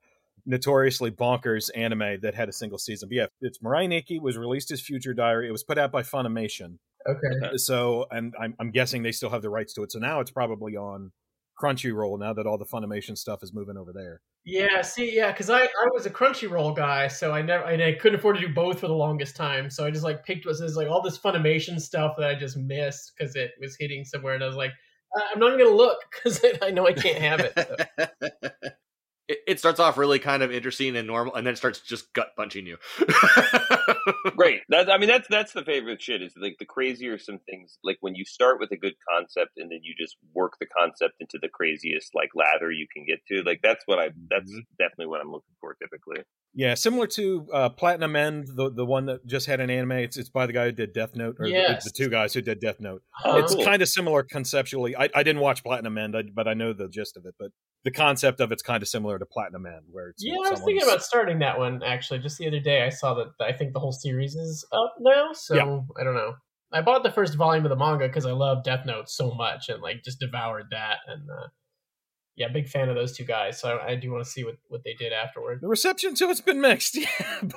notoriously 0.46 1.12
bonkers 1.12 1.70
anime 1.76 2.20
that 2.22 2.36
had 2.36 2.50
a 2.50 2.54
single 2.54 2.78
season. 2.78 3.10
But 3.10 3.16
yeah, 3.16 3.26
it's 3.42 3.60
Mirai 3.60 3.88
Nikki 3.88 4.20
was 4.20 4.38
released 4.38 4.72
as 4.72 4.82
Future 4.82 5.14
Diary. 5.14 5.48
It 5.48 5.52
was 5.52 5.64
put 5.64 5.78
out 5.78 5.92
by 5.92 6.04
Funimation. 6.04 6.78
Okay. 7.08 7.58
So, 7.58 8.06
and 8.12 8.34
I'm, 8.40 8.56
I'm 8.60 8.72
guessing 8.72 9.04
they 9.04 9.12
still 9.12 9.30
have 9.30 9.42
the 9.42 9.50
rights 9.50 9.74
to 9.74 9.84
it. 9.84 9.92
So 9.92 10.00
now 10.00 10.20
it's 10.20 10.32
probably 10.32 10.76
on 10.76 11.12
Crunchyroll 11.62 12.20
now 12.20 12.34
that 12.34 12.46
all 12.46 12.58
the 12.58 12.66
Funimation 12.66 13.18
stuff 13.18 13.44
is 13.44 13.54
moving 13.54 13.78
over 13.78 13.92
there. 13.94 14.22
Yeah, 14.46 14.82
see, 14.82 15.16
yeah, 15.16 15.32
because 15.32 15.50
I, 15.50 15.64
I 15.64 15.88
was 15.94 16.06
a 16.06 16.10
Crunchyroll 16.10 16.76
guy, 16.76 17.08
so 17.08 17.32
I 17.32 17.42
never 17.42 17.64
I, 17.64 17.74
I 17.76 17.94
couldn't 17.94 18.20
afford 18.20 18.36
to 18.36 18.46
do 18.46 18.54
both 18.54 18.80
for 18.80 18.88
the 18.88 18.94
longest 18.94 19.38
time. 19.38 19.70
So 19.70 19.86
I 19.86 19.92
just 19.92 20.04
like 20.04 20.26
picked 20.26 20.46
was 20.46 20.60
like 20.76 20.90
all 20.90 21.02
this 21.02 21.18
Funimation 21.18 21.80
stuff 21.80 22.16
that 22.18 22.28
I 22.28 22.36
just 22.36 22.58
missed 22.58 23.14
because 23.18 23.36
it 23.38 23.52
was 23.62 23.78
hitting 23.80 24.04
somewhere, 24.04 24.34
and 24.34 24.44
I 24.44 24.48
was 24.48 24.58
like, 24.58 24.72
uh, 25.16 25.22
I'm 25.34 25.40
not 25.40 25.54
even 25.54 25.66
gonna 25.66 25.78
look 25.78 26.00
because 26.12 26.44
I 26.62 26.72
know 26.72 26.86
I 26.86 26.94
can't 26.94 27.20
have 27.20 27.40
it. 27.40 27.54
So. 27.56 28.70
it, 29.28 29.40
it 29.48 29.60
starts 29.60 29.80
off 29.80 29.98
really 29.98 30.20
kind 30.20 30.44
of 30.44 30.52
interesting 30.52 30.96
and 30.96 31.08
normal, 31.08 31.36
and 31.36 31.46
then 31.46 31.54
it 31.54 31.58
starts 31.58 31.80
just 31.80 32.14
gut 32.14 32.30
punching 32.36 32.66
you. 32.66 32.78
Great. 34.36 34.62
That 34.70 34.90
I 34.92 34.98
mean, 34.98 35.10
that's 35.10 35.28
that's 35.30 35.54
the 35.54 35.64
favorite 35.64 36.02
shit. 36.02 36.22
Is 36.22 36.34
like 36.38 36.58
the 36.60 36.66
crazier 36.66 37.18
some 37.18 37.40
things. 37.50 37.78
Like 37.84 37.98
when 38.02 38.16
you 38.16 38.26
start 38.26 38.60
with 38.60 38.72
a 38.72 38.78
good 38.78 38.96
concept 39.10 39.52
and 39.58 39.72
then 39.72 39.80
you 39.84 39.94
just 39.98 40.18
work 40.34 40.54
the 40.60 40.66
concept 40.66 41.16
into 41.20 41.38
the 41.42 41.50
craziest 41.50 42.14
like 42.16 42.30
lather 42.36 42.72
you 42.72 42.88
can 42.94 43.06
get 43.06 43.20
to. 43.28 43.44
Like 43.44 43.62
that's 43.64 43.84
what 43.86 44.00
I. 44.00 44.10
That's 44.30 44.52
Mhm. 44.52 44.66
definitely 44.80 45.08
what 45.08 45.22
I'm 45.22 45.32
looking 45.32 45.56
for. 45.62 45.76
Typically. 45.76 46.24
Yeah, 46.56 46.76
similar 46.76 47.08
to 47.08 47.48
uh, 47.52 47.70
Platinum 47.70 48.16
End, 48.16 48.48
the 48.56 48.70
the 48.72 48.86
one 48.86 49.08
that 49.08 49.26
just 49.26 49.48
had 49.48 49.60
an 49.60 49.70
anime. 49.72 49.94
It's 49.94 50.18
it's 50.18 50.30
by 50.30 50.46
the 50.46 50.54
guy 50.54 50.66
who 50.66 50.72
did 50.72 50.94
Death 50.94 51.16
Note, 51.16 51.38
or 51.40 51.46
the- 51.48 51.52
Yes. 51.52 51.84
the, 51.84 51.90
two 51.90 52.10
guys 52.10 52.34
who 52.34 52.42
did 52.42 52.60
Death 52.60 52.80
Note. 52.80 53.02
Uh-huh. 53.26 53.40
it's 53.40 53.56
kind 53.66 53.82
of 53.82 53.90
similar 53.90 54.22
conceptually. 54.22 54.96
I, 54.96 55.10
I 55.16 55.24
didn't 55.24 55.42
watch 55.42 55.64
Platinum 55.64 55.98
End, 55.98 56.16
I, 56.16 56.24
but 56.34 56.48
I 56.48 56.54
know 56.54 56.72
the 56.74 56.88
gist 56.90 57.18
of 57.18 57.26
it. 57.26 57.34
But 57.40 57.50
the 57.84 57.92
concept 57.92 58.40
of 58.40 58.52
it's 58.52 58.62
kind 58.62 58.84
of 58.84 58.88
similar 58.88 59.18
to 59.18 59.26
Platinum 59.26 59.66
End, 59.66 59.86
where 59.92 60.10
it's 60.10 60.24
Yeah, 60.24 60.36
I 60.46 60.52
was 60.52 60.60
thinking 60.62 60.84
about 60.84 61.02
starting 61.04 61.40
that 61.40 61.58
one 61.58 61.82
actually. 61.84 62.20
Just 62.20 62.38
the 62.38 62.48
other 62.48 62.60
day, 62.60 62.84
I 62.84 62.90
saw 62.90 63.16
that 63.16 63.28
I 63.42 63.52
think 63.54 63.74
the 63.74 63.80
whole 63.80 63.92
series 63.92 64.36
is 64.36 64.64
up 64.72 64.94
now. 65.00 65.34
So 65.34 65.56
Yeah. 65.56 65.80
I 66.00 66.04
don't 66.04 66.16
know. 66.16 66.34
I 66.72 66.82
bought 66.82 67.04
the 67.04 67.12
first 67.12 67.36
volume 67.36 67.66
of 67.66 67.70
the 67.70 67.76
manga 67.76 68.08
because 68.08 68.26
I 68.26 68.32
love 68.32 68.64
Death 68.64 68.86
Note 68.86 69.10
so 69.10 69.32
much 69.34 69.70
and 69.70 69.82
like 69.82 70.04
just 70.04 70.20
devoured 70.20 70.68
that. 70.72 70.98
And 71.08 71.30
uh, 71.30 71.48
yeah, 72.36 72.48
big 72.48 72.68
fan 72.68 72.90
of 72.90 72.96
those 72.96 73.16
two 73.16 73.24
guys. 73.26 73.60
So 73.60 73.78
I, 73.78 73.92
I 73.92 73.96
do 73.96 74.12
want 74.12 74.24
to 74.24 74.30
see 74.30 74.44
what 74.44 74.56
what 74.68 74.82
they 74.84 74.94
did 74.94 75.14
afterward. 75.14 75.60
the 75.62 75.68
reception 75.68 76.16
to 76.16 76.30
it's 76.30 76.42
been 76.42 76.62
mixed. 76.62 76.96
Yeah, 77.00 77.08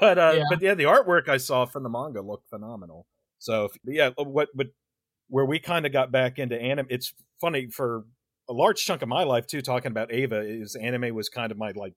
but 0.00 0.18
uh, 0.18 0.32
Yeah. 0.36 0.44
but 0.50 0.60
yeah, 0.62 0.74
the 0.74 0.84
artwork 0.84 1.28
I 1.28 1.36
saw 1.38 1.64
from 1.66 1.82
the 1.82 1.88
manga 1.88 2.20
looked 2.22 2.48
phenomenal. 2.48 3.06
So 3.38 3.66
if- 3.66 3.78
yeah, 3.84 4.10
what 4.18 4.48
but 4.54 4.68
where 5.28 5.44
we 5.44 5.58
kind 5.58 5.86
of 5.86 5.92
got 5.92 6.12
back 6.12 6.38
into 6.38 6.60
anime, 6.60 6.86
it's 6.90 7.12
funny 7.40 7.68
for 7.70 8.04
a 8.48 8.52
large 8.52 8.84
chunk 8.84 9.02
of 9.02 9.08
my 9.08 9.24
life 9.24 9.46
too. 9.46 9.60
Talking 9.60 9.90
about 9.90 10.12
Eva 10.12 10.40
is 10.40 10.76
anime 10.76 11.14
was 11.14 11.28
kind 11.28 11.50
of 11.50 11.58
my 11.58 11.72
like 11.74 11.94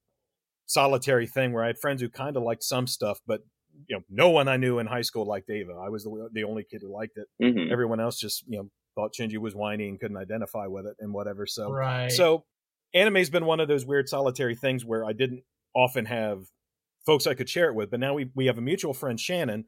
solitary 0.65 1.27
thing 1.27 1.51
where 1.53 1.63
I 1.63 1.67
had 1.67 1.77
friends 1.79 2.01
who 2.01 2.09
kind 2.09 2.37
of 2.37 2.43
liked 2.43 2.63
some 2.63 2.87
stuff, 2.87 3.19
but 3.27 3.41
you 3.87 3.95
know, 3.95 4.03
no 4.09 4.29
one 4.29 4.47
I 4.47 4.57
knew 4.57 4.79
in 4.79 4.87
high 4.87 5.01
school 5.03 5.25
liked 5.25 5.49
Eva. 5.49 5.73
I 5.73 5.89
was 5.89 6.03
the, 6.03 6.29
the 6.33 6.43
only 6.43 6.63
kid 6.69 6.81
who 6.83 6.91
liked 6.93 7.17
it. 7.17 7.27
Mm-hmm. 7.41 7.71
Everyone 7.71 7.99
else 7.99 8.19
just 8.19 8.43
you 8.47 8.57
know 8.59 8.69
thought 8.95 9.11
Shinji 9.19 9.37
was 9.37 9.55
whiny 9.55 9.87
and 9.87 9.99
couldn't 9.99 10.17
identify 10.17 10.67
with 10.67 10.85
it 10.85 10.95
and 10.99 11.13
whatever. 11.13 11.45
So 11.45 11.71
Right. 11.71 12.11
so 12.11 12.45
anime's 12.93 13.29
been 13.29 13.45
one 13.45 13.59
of 13.59 13.67
those 13.67 13.85
weird 13.85 14.09
solitary 14.09 14.55
things 14.55 14.85
where 14.85 15.05
I 15.05 15.13
didn't 15.13 15.43
often 15.75 16.05
have 16.05 16.43
folks 17.05 17.27
I 17.27 17.33
could 17.33 17.49
share 17.49 17.69
it 17.69 17.75
with, 17.75 17.91
but 17.91 17.99
now 17.99 18.13
we 18.13 18.29
we 18.35 18.45
have 18.47 18.57
a 18.57 18.61
mutual 18.61 18.93
friend 18.93 19.19
Shannon 19.19 19.65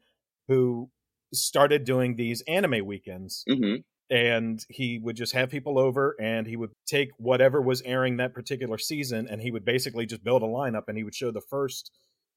who 0.48 0.90
started 1.32 1.84
doing 1.84 2.16
these 2.16 2.42
anime 2.46 2.84
weekends 2.84 3.46
Mm-hmm. 3.48 3.76
and 4.14 4.60
he 4.68 4.98
would 5.02 5.16
just 5.16 5.32
have 5.32 5.48
people 5.50 5.78
over 5.78 6.14
and 6.20 6.46
he 6.46 6.56
would 6.56 6.70
take 6.86 7.08
whatever 7.16 7.62
was 7.62 7.80
airing 7.82 8.18
that 8.18 8.34
particular 8.34 8.76
season 8.78 9.26
and 9.30 9.40
he 9.40 9.50
would 9.50 9.64
basically 9.64 10.04
just 10.04 10.22
build 10.24 10.42
a 10.42 10.46
lineup 10.46 10.82
and 10.88 10.98
he 10.98 11.04
would 11.04 11.14
show 11.14 11.30
the 11.30 11.40
first 11.48 11.90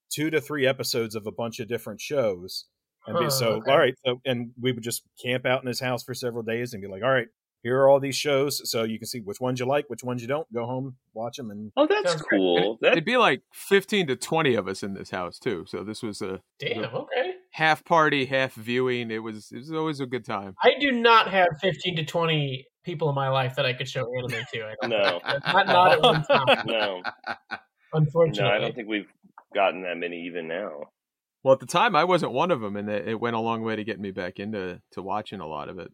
two 0.10 0.30
to 0.30 0.39
three 0.39 0.65
episodes 0.65 1.15
of 1.15 1.28
a 1.28 1.32
bunch 1.32 1.60
of 1.60 1.67
different 1.67 2.00
shows 2.00 2.65
and 3.08 3.17
be 3.17 3.26
Huh, 3.26 3.30
so 3.30 3.48
okay. 3.56 3.71
all 3.71 3.78
right 3.78 3.95
so 4.06 4.21
and 4.26 4.52
we 4.62 4.71
would 4.71 4.84
just 4.84 5.04
camp 5.21 5.45
out 5.45 5.62
in 5.62 5.67
his 5.67 5.80
house 5.82 6.04
for 6.04 6.13
several 6.13 6.43
days 6.43 6.71
and 6.74 6.82
be 6.82 6.88
like 6.88 7.04
all 7.04 7.12
right 7.12 7.28
here 7.65 7.80
are 7.82 7.89
all 7.89 7.99
these 7.99 8.15
shows 8.15 8.62
so 8.69 8.84
you 8.84 8.97
can 8.99 9.08
see 9.08 9.19
which 9.19 9.41
ones 9.41 9.60
you 9.60 9.65
like 9.65 9.86
which 9.89 10.04
ones 10.04 10.21
you 10.21 10.28
don't 10.28 10.47
go 10.54 10.65
home 10.65 10.95
watch 11.13 11.36
them 11.38 11.49
and 11.51 11.71
Oh, 11.75 11.88
that's 11.88 12.12
Sounds 12.12 12.21
cool. 12.30 12.78
It'd 12.82 13.04
be 13.04 13.17
like 13.17 13.41
15 13.54 14.08
to 14.08 14.15
20 14.15 14.56
of 14.56 14.67
us 14.67 14.84
in 14.84 14.93
this 14.93 15.10
house 15.10 15.39
too. 15.39 15.65
So 15.67 15.84
this 15.84 16.01
was 16.04 16.21
a 16.21 16.39
Damn. 16.60 16.86
Okay. 16.86 17.34
half 17.51 17.84
party, 17.84 18.25
half 18.25 18.54
viewing. 18.54 19.10
It 19.12 19.19
was 19.23 19.51
it 19.51 19.58
was 19.58 19.71
always 19.73 19.99
a 19.99 20.06
good 20.06 20.23
time. 20.25 20.56
I 20.63 20.75
do 20.80 20.91
not 20.91 21.30
have 21.32 21.47
fifteen 21.60 21.95
to 21.97 22.06
twenty 22.06 22.67
people 22.84 23.10
in 23.10 23.15
my 23.15 23.30
life 23.30 23.56
that 23.56 23.65
I 23.65 23.73
could 23.73 23.89
show 23.89 24.06
anime 24.17 24.45
to. 24.54 24.63
I 24.63 24.75
don't 24.82 24.89
no, 24.91 25.19
not 25.54 25.67
not 25.67 25.91
at 25.93 26.01
one 26.01 26.23
time. 26.30 26.65
no, 26.67 27.01
Unfortunately. 27.93 28.43
no. 28.49 28.56
I 28.56 28.60
don't 28.60 28.75
think 28.75 28.88
we've 28.88 29.08
gotten 29.54 29.82
that 29.84 29.97
many 29.97 30.25
even 30.28 30.47
now. 30.47 30.82
Well, 31.43 31.54
at 31.54 31.60
the 31.60 31.65
time 31.65 31.95
I 31.95 32.04
wasn't 32.04 32.32
one 32.32 32.51
of 32.51 32.62
them, 32.62 32.75
and 32.75 32.89
it, 32.89 33.08
it 33.08 33.19
went 33.19 33.36
a 33.36 33.39
long 33.39 33.62
way 33.63 33.75
to 33.75 33.84
get 33.84 33.99
me 33.99 34.12
back 34.12 34.39
into 34.39 34.82
to 34.91 35.01
watching 35.01 35.39
a 35.39 35.47
lot 35.47 35.69
of 35.69 35.80
it. 35.80 35.91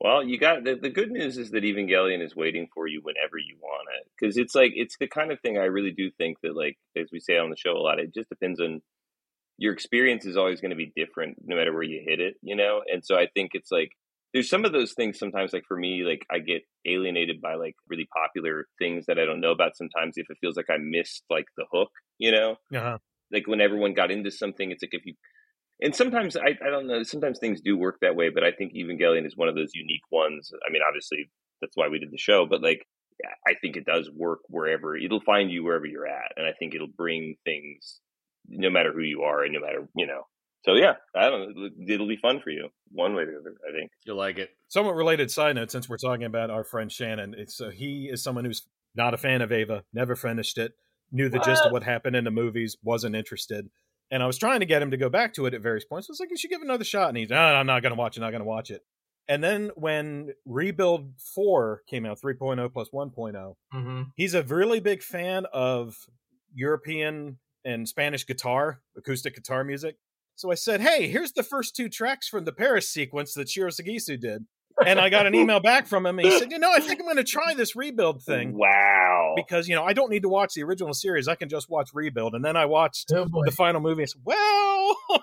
Well, 0.00 0.22
you 0.22 0.38
got 0.38 0.62
the, 0.64 0.76
the 0.76 0.90
good 0.90 1.10
news 1.10 1.38
is 1.38 1.50
that 1.50 1.64
Evangelion 1.64 2.24
is 2.24 2.36
waiting 2.36 2.68
for 2.72 2.86
you 2.86 3.00
whenever 3.02 3.36
you 3.36 3.56
want 3.60 3.88
it 4.00 4.08
because 4.18 4.36
it's 4.36 4.54
like 4.54 4.72
it's 4.76 4.96
the 4.98 5.08
kind 5.08 5.32
of 5.32 5.40
thing 5.40 5.58
I 5.58 5.64
really 5.64 5.90
do 5.90 6.10
think 6.18 6.38
that 6.42 6.56
like 6.56 6.76
as 6.96 7.08
we 7.12 7.18
say 7.18 7.36
on 7.36 7.50
the 7.50 7.56
show 7.56 7.72
a 7.72 7.82
lot, 7.82 7.98
it 7.98 8.14
just 8.14 8.28
depends 8.28 8.60
on 8.60 8.80
your 9.58 9.72
experience 9.72 10.24
is 10.24 10.36
always 10.36 10.60
going 10.60 10.70
to 10.70 10.76
be 10.76 10.92
different 10.94 11.38
no 11.44 11.56
matter 11.56 11.72
where 11.72 11.82
you 11.82 12.00
hit 12.06 12.20
it, 12.20 12.34
you 12.42 12.54
know. 12.54 12.82
And 12.86 13.04
so 13.04 13.16
I 13.16 13.26
think 13.34 13.50
it's 13.54 13.72
like 13.72 13.90
there's 14.32 14.48
some 14.48 14.64
of 14.64 14.72
those 14.72 14.92
things 14.92 15.18
sometimes 15.18 15.52
like 15.52 15.64
for 15.66 15.76
me 15.76 16.04
like 16.04 16.24
I 16.30 16.38
get 16.38 16.62
alienated 16.86 17.40
by 17.40 17.54
like 17.54 17.74
really 17.88 18.06
popular 18.14 18.66
things 18.78 19.06
that 19.06 19.18
I 19.18 19.24
don't 19.24 19.40
know 19.40 19.50
about 19.50 19.76
sometimes 19.76 20.14
if 20.16 20.26
it 20.30 20.38
feels 20.40 20.56
like 20.56 20.70
I 20.70 20.76
missed 20.78 21.24
like 21.28 21.46
the 21.56 21.64
hook, 21.72 21.90
you 22.18 22.30
know 22.30 22.56
uh 22.74 22.98
like 23.32 23.46
when 23.46 23.60
everyone 23.60 23.94
got 23.94 24.10
into 24.10 24.30
something, 24.30 24.70
it's 24.70 24.82
like 24.82 24.94
if 24.94 25.04
you 25.04 25.14
and 25.80 25.94
sometimes 25.94 26.36
I, 26.36 26.56
I 26.64 26.70
don't 26.70 26.86
know, 26.86 27.02
sometimes 27.02 27.38
things 27.38 27.60
do 27.60 27.76
work 27.76 27.98
that 28.00 28.16
way, 28.16 28.30
but 28.30 28.44
I 28.44 28.52
think 28.52 28.74
Evangelion 28.74 29.26
is 29.26 29.36
one 29.36 29.48
of 29.48 29.54
those 29.54 29.70
unique 29.74 30.02
ones. 30.10 30.50
I 30.66 30.72
mean, 30.72 30.82
obviously 30.86 31.30
that's 31.60 31.76
why 31.76 31.88
we 31.88 31.98
did 31.98 32.10
the 32.10 32.18
show, 32.18 32.46
but 32.46 32.62
like 32.62 32.86
I 33.46 33.54
think 33.60 33.76
it 33.76 33.84
does 33.84 34.10
work 34.14 34.40
wherever 34.48 34.96
it'll 34.96 35.20
find 35.20 35.50
you 35.50 35.64
wherever 35.64 35.86
you're 35.86 36.06
at. 36.06 36.32
And 36.36 36.46
I 36.46 36.52
think 36.52 36.74
it'll 36.74 36.86
bring 36.86 37.36
things 37.44 38.00
no 38.48 38.70
matter 38.70 38.92
who 38.92 39.02
you 39.02 39.22
are 39.22 39.42
and 39.42 39.52
no 39.52 39.60
matter, 39.60 39.88
you 39.96 40.06
know. 40.06 40.22
So 40.64 40.74
yeah, 40.74 40.94
I 41.14 41.30
don't 41.30 41.56
know. 41.56 41.68
It'll 41.86 42.08
be 42.08 42.18
fun 42.20 42.40
for 42.42 42.50
you 42.50 42.68
one 42.90 43.14
way 43.14 43.22
or 43.22 43.26
the 43.26 43.38
other, 43.38 43.54
I 43.68 43.72
think. 43.72 43.90
You'll 44.04 44.16
like 44.16 44.38
it. 44.38 44.50
somewhat 44.68 44.96
related 44.96 45.30
side 45.30 45.54
note 45.54 45.70
since 45.70 45.88
we're 45.88 45.96
talking 45.96 46.24
about 46.24 46.50
our 46.50 46.64
friend 46.64 46.90
Shannon 46.90 47.34
it's 47.36 47.56
so 47.56 47.70
he 47.70 48.08
is 48.10 48.22
someone 48.22 48.44
who's 48.44 48.62
not 48.94 49.14
a 49.14 49.18
fan 49.18 49.42
of 49.42 49.52
Eva 49.52 49.84
never 49.92 50.16
finished 50.16 50.58
it 50.58 50.72
knew 51.10 51.28
the 51.28 51.38
gist 51.38 51.64
of 51.64 51.72
what 51.72 51.84
happened 51.84 52.16
in 52.16 52.24
the 52.24 52.30
movies 52.30 52.76
wasn't 52.82 53.14
interested 53.14 53.70
and 54.10 54.22
I 54.22 54.26
was 54.26 54.38
trying 54.38 54.60
to 54.60 54.66
get 54.66 54.82
him 54.82 54.90
to 54.90 54.96
go 54.96 55.08
back 55.08 55.34
to 55.34 55.46
it 55.46 55.54
at 55.54 55.60
various 55.60 55.84
points 55.84 56.08
I 56.08 56.12
was 56.12 56.20
like 56.20 56.30
you 56.30 56.36
should 56.36 56.50
give 56.50 56.60
it 56.60 56.64
another 56.64 56.84
shot 56.84 57.08
and 57.08 57.18
he's 57.18 57.30
no 57.30 57.36
I'm 57.36 57.66
not 57.66 57.82
going 57.82 57.94
to 57.94 57.98
watch 57.98 58.16
it 58.16 58.20
not 58.20 58.30
going 58.30 58.40
to 58.40 58.48
watch 58.48 58.70
it 58.70 58.82
and 59.28 59.44
then 59.44 59.70
when 59.74 60.30
Rebuild 60.46 61.12
4 61.34 61.82
came 61.88 62.06
out 62.06 62.20
3.0 62.20 62.72
plus 62.72 62.88
1.0 62.90 63.54
hmm 63.72 64.02
he's 64.16 64.34
a 64.34 64.42
really 64.42 64.80
big 64.80 65.02
fan 65.02 65.46
of 65.52 65.96
European 66.54 67.38
and 67.64 67.88
Spanish 67.88 68.26
guitar, 68.26 68.80
acoustic 68.96 69.34
guitar 69.34 69.64
music. 69.64 69.96
So 70.36 70.50
I 70.50 70.54
said, 70.54 70.80
"Hey, 70.80 71.08
here's 71.08 71.32
the 71.32 71.42
first 71.42 71.74
two 71.76 71.88
tracks 71.88 72.28
from 72.28 72.44
the 72.44 72.52
Paris 72.52 72.88
sequence 72.90 73.34
that 73.34 73.48
Shiro 73.48 73.70
Sagisu 73.70 74.18
did." 74.18 74.46
And 74.86 75.00
I 75.00 75.08
got 75.08 75.26
an 75.26 75.34
email 75.34 75.60
back 75.60 75.86
from 75.86 76.06
him, 76.06 76.18
and 76.18 76.26
he 76.28 76.38
said, 76.38 76.50
"You 76.52 76.58
know, 76.58 76.70
I 76.72 76.80
think 76.80 77.00
I'm 77.00 77.06
going 77.06 77.16
to 77.16 77.24
try 77.24 77.54
this 77.54 77.74
rebuild 77.74 78.22
thing 78.22 78.56
Wow. 78.56 79.34
because 79.36 79.68
you 79.68 79.74
know 79.74 79.82
I 79.84 79.92
don't 79.92 80.10
need 80.10 80.22
to 80.22 80.28
watch 80.28 80.54
the 80.54 80.62
original 80.62 80.94
series; 80.94 81.26
I 81.28 81.34
can 81.34 81.48
just 81.48 81.68
watch 81.68 81.90
rebuild." 81.94 82.34
And 82.34 82.44
then 82.44 82.56
I 82.56 82.66
watched 82.66 83.10
Oh 83.14 83.26
the 83.44 83.50
final 83.50 83.80
movie. 83.80 84.02
and 84.02 84.10
said, 84.10 84.22
"Well, 84.24 84.96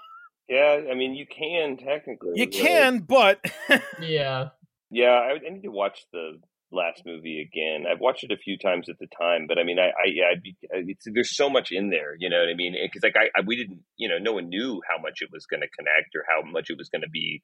Yeah, 0.50 0.82
I 0.92 0.94
mean, 0.96 1.16
you 1.16 1.26
can 1.26 1.78
technically. 1.78 2.34
you 2.36 2.46
but- 2.48 2.54
can, 2.54 3.00
but 3.00 3.46
Yeah. 4.02 4.50
Yeah, 4.92 5.10
I, 5.12 5.32
I 5.46 5.50
need 5.50 5.64
to 5.64 5.72
watch 5.72 6.06
the 6.14 6.40
last 6.72 7.02
movie 7.06 7.42
again. 7.42 7.86
I've 7.92 8.00
watched 8.00 8.24
it 8.24 8.32
a 8.32 8.38
few 8.38 8.58
times 8.58 8.88
at 8.90 9.00
the 9.00 9.08
time, 9.20 9.46
but 9.48 9.58
I 9.58 9.64
mean, 9.64 9.80
I, 9.80 9.88
I 9.88 10.06
yeah, 10.14 10.26
I'd 10.32 10.44
be, 10.44 10.56
it's, 10.62 11.06
there's 11.12 11.36
so 11.36 11.50
much 11.50 11.72
in 11.72 11.90
there, 11.90 12.16
you 12.20 12.30
know 12.30 12.40
what 12.40 12.50
I 12.50 12.54
mean? 12.54 12.76
Because 12.82 13.02
like 13.04 13.16
I, 13.16 13.28
I, 13.40 13.44
we 13.46 13.56
didn't, 13.56 13.80
you 13.98 14.08
know, 14.10 14.18
no 14.20 14.34
one 14.34 14.50
knew 14.50 14.82
how 14.90 15.02
much 15.02 15.22
it 15.22 15.30
was 15.32 15.46
going 15.48 15.62
to 15.62 15.68
connect 15.70 16.14
or 16.16 16.24
how 16.30 16.48
much 16.50 16.70
it 16.70 16.78
was 16.78 16.90
going 16.90 17.02
to 17.02 17.10
be, 17.10 17.42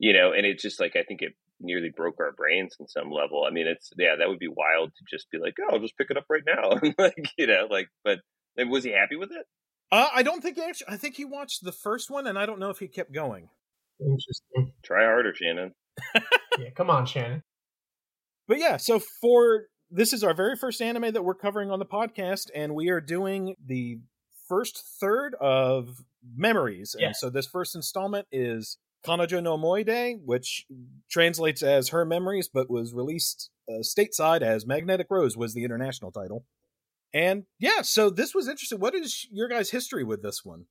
you 0.00 0.14
know, 0.14 0.32
and 0.32 0.46
it's 0.46 0.62
just 0.62 0.80
like 0.80 0.96
I 0.96 1.04
think 1.04 1.20
it 1.22 1.34
nearly 1.60 1.90
broke 1.94 2.16
our 2.18 2.32
brains 2.32 2.74
in 2.80 2.88
some 2.88 3.10
level. 3.12 3.44
I 3.46 3.50
mean, 3.52 3.66
it's 3.66 3.92
yeah, 3.96 4.16
that 4.18 4.28
would 4.28 4.38
be 4.38 4.48
wild 4.48 4.92
to 4.96 5.04
just 5.08 5.30
be 5.30 5.38
like, 5.38 5.54
oh, 5.60 5.74
I'll 5.74 5.80
just 5.80 5.96
pick 5.96 6.10
it 6.10 6.16
up 6.16 6.24
right 6.28 6.42
now, 6.44 6.70
like 6.98 7.30
you 7.38 7.46
know, 7.46 7.68
like, 7.70 7.88
but 8.02 8.18
like, 8.56 8.68
was 8.68 8.82
he 8.82 8.90
happy 8.90 9.16
with 9.16 9.30
it? 9.30 9.46
uh, 9.92 10.08
I 10.12 10.22
don't 10.22 10.42
think 10.42 10.56
he 10.56 10.62
actually. 10.62 10.88
I 10.88 10.96
think 10.96 11.16
he 11.16 11.24
watched 11.24 11.62
the 11.62 11.72
first 11.72 12.10
one, 12.10 12.26
and 12.26 12.38
I 12.38 12.46
don't 12.46 12.58
know 12.58 12.70
if 12.70 12.78
he 12.78 12.88
kept 12.88 13.12
going. 13.12 13.50
Interesting. 14.00 14.72
Try 14.82 15.04
harder, 15.04 15.34
Shannon. 15.34 15.72
Yeah. 16.58 16.70
Come 16.76 16.90
on, 16.90 17.06
Shannon. 17.06 17.42
But 18.48 18.58
yeah, 18.58 18.76
so 18.76 19.00
for 19.20 19.68
this 19.90 20.12
is 20.12 20.24
our 20.24 20.34
very 20.34 20.56
first 20.56 20.82
anime 20.82 21.12
that 21.12 21.22
we're 21.22 21.34
covering 21.34 21.70
on 21.70 21.78
the 21.78 21.86
podcast, 21.86 22.50
and 22.54 22.74
we 22.74 22.90
are 22.90 23.00
doing 23.00 23.54
the 23.64 24.00
first 24.48 24.82
third 25.00 25.36
of 25.40 26.04
Memories. 26.36 26.96
And 27.00 27.14
so 27.16 27.30
this 27.30 27.46
first 27.46 27.74
installment 27.76 28.26
is 28.32 28.76
Kanojo 29.06 29.42
no 29.42 29.56
Moide, 29.56 30.20
which 30.24 30.66
translates 31.10 31.62
as 31.62 31.88
Her 31.88 32.04
Memories, 32.04 32.48
but 32.52 32.70
was 32.70 32.92
released 32.92 33.50
uh, 33.68 33.80
stateside 33.82 34.42
as 34.42 34.66
Magnetic 34.66 35.06
Rose 35.10 35.36
was 35.36 35.54
the 35.54 35.64
international 35.64 36.12
title. 36.12 36.44
And 37.12 37.44
yeah, 37.58 37.82
so 37.82 38.10
this 38.10 38.34
was 38.34 38.48
interesting. 38.48 38.78
What 38.78 38.94
is 38.94 39.26
your 39.30 39.48
guys' 39.48 39.70
history 39.70 40.04
with 40.04 40.22
this 40.22 40.44
one? 40.44 40.66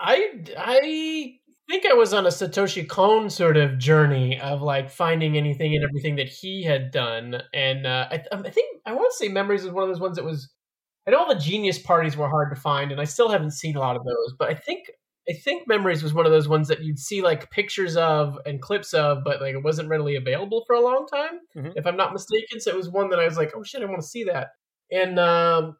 I 0.00 0.44
I 0.56 1.38
think 1.68 1.86
I 1.86 1.94
was 1.94 2.12
on 2.12 2.26
a 2.26 2.30
Satoshi 2.30 2.88
Kon 2.88 3.30
sort 3.30 3.56
of 3.56 3.78
journey 3.78 4.40
of 4.40 4.62
like 4.62 4.90
finding 4.90 5.36
anything 5.36 5.74
and 5.74 5.84
everything 5.84 6.16
that 6.16 6.28
he 6.28 6.64
had 6.64 6.90
done, 6.90 7.42
and 7.52 7.86
uh, 7.86 8.08
I, 8.10 8.24
I 8.32 8.50
think 8.50 8.80
I 8.86 8.92
want 8.92 9.12
to 9.12 9.16
say 9.16 9.28
Memories 9.28 9.64
is 9.64 9.70
one 9.70 9.82
of 9.84 9.88
those 9.88 10.00
ones 10.00 10.16
that 10.16 10.24
was. 10.24 10.50
I 11.06 11.10
know 11.10 11.20
all 11.20 11.34
the 11.34 11.40
genius 11.40 11.78
parties 11.78 12.18
were 12.18 12.28
hard 12.28 12.54
to 12.54 12.60
find, 12.60 12.92
and 12.92 13.00
I 13.00 13.04
still 13.04 13.30
haven't 13.30 13.52
seen 13.52 13.76
a 13.76 13.80
lot 13.80 13.96
of 13.96 14.04
those. 14.04 14.34
But 14.38 14.50
I 14.50 14.54
think 14.54 14.90
I 15.28 15.34
think 15.34 15.68
Memories 15.68 16.02
was 16.02 16.14
one 16.14 16.26
of 16.26 16.32
those 16.32 16.48
ones 16.48 16.68
that 16.68 16.82
you'd 16.82 16.98
see 16.98 17.20
like 17.22 17.50
pictures 17.50 17.96
of 17.96 18.38
and 18.46 18.62
clips 18.62 18.94
of, 18.94 19.24
but 19.24 19.40
like 19.40 19.54
it 19.54 19.62
wasn't 19.62 19.88
readily 19.88 20.16
available 20.16 20.64
for 20.66 20.74
a 20.74 20.80
long 20.80 21.06
time, 21.06 21.40
Mhm. 21.56 21.72
if 21.76 21.86
I'm 21.86 21.96
not 21.96 22.12
mistaken. 22.12 22.60
So 22.60 22.70
it 22.70 22.76
was 22.76 22.88
one 22.88 23.10
that 23.10 23.20
I 23.20 23.24
was 23.24 23.36
like, 23.36 23.52
oh 23.54 23.62
shit, 23.62 23.82
I 23.82 23.86
want 23.86 24.00
to 24.00 24.06
see 24.06 24.24
that. 24.24 24.48
And 24.90 25.18
um, 25.18 25.76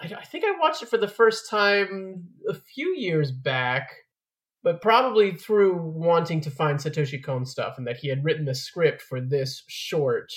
I, 0.00 0.14
I 0.14 0.24
think 0.24 0.44
I 0.44 0.56
watched 0.60 0.82
it 0.82 0.88
for 0.88 0.98
the 0.98 1.08
first 1.08 1.50
time 1.50 2.28
a 2.48 2.54
few 2.54 2.94
years 2.96 3.32
back, 3.32 3.90
but 4.62 4.80
probably 4.80 5.32
through 5.32 5.76
wanting 5.82 6.40
to 6.42 6.50
find 6.50 6.78
Satoshi 6.78 7.20
Kon 7.22 7.44
stuff 7.44 7.78
and 7.78 7.86
that 7.88 7.96
he 7.96 8.08
had 8.08 8.24
written 8.24 8.44
the 8.44 8.54
script 8.54 9.02
for 9.02 9.20
this 9.20 9.64
short 9.68 10.30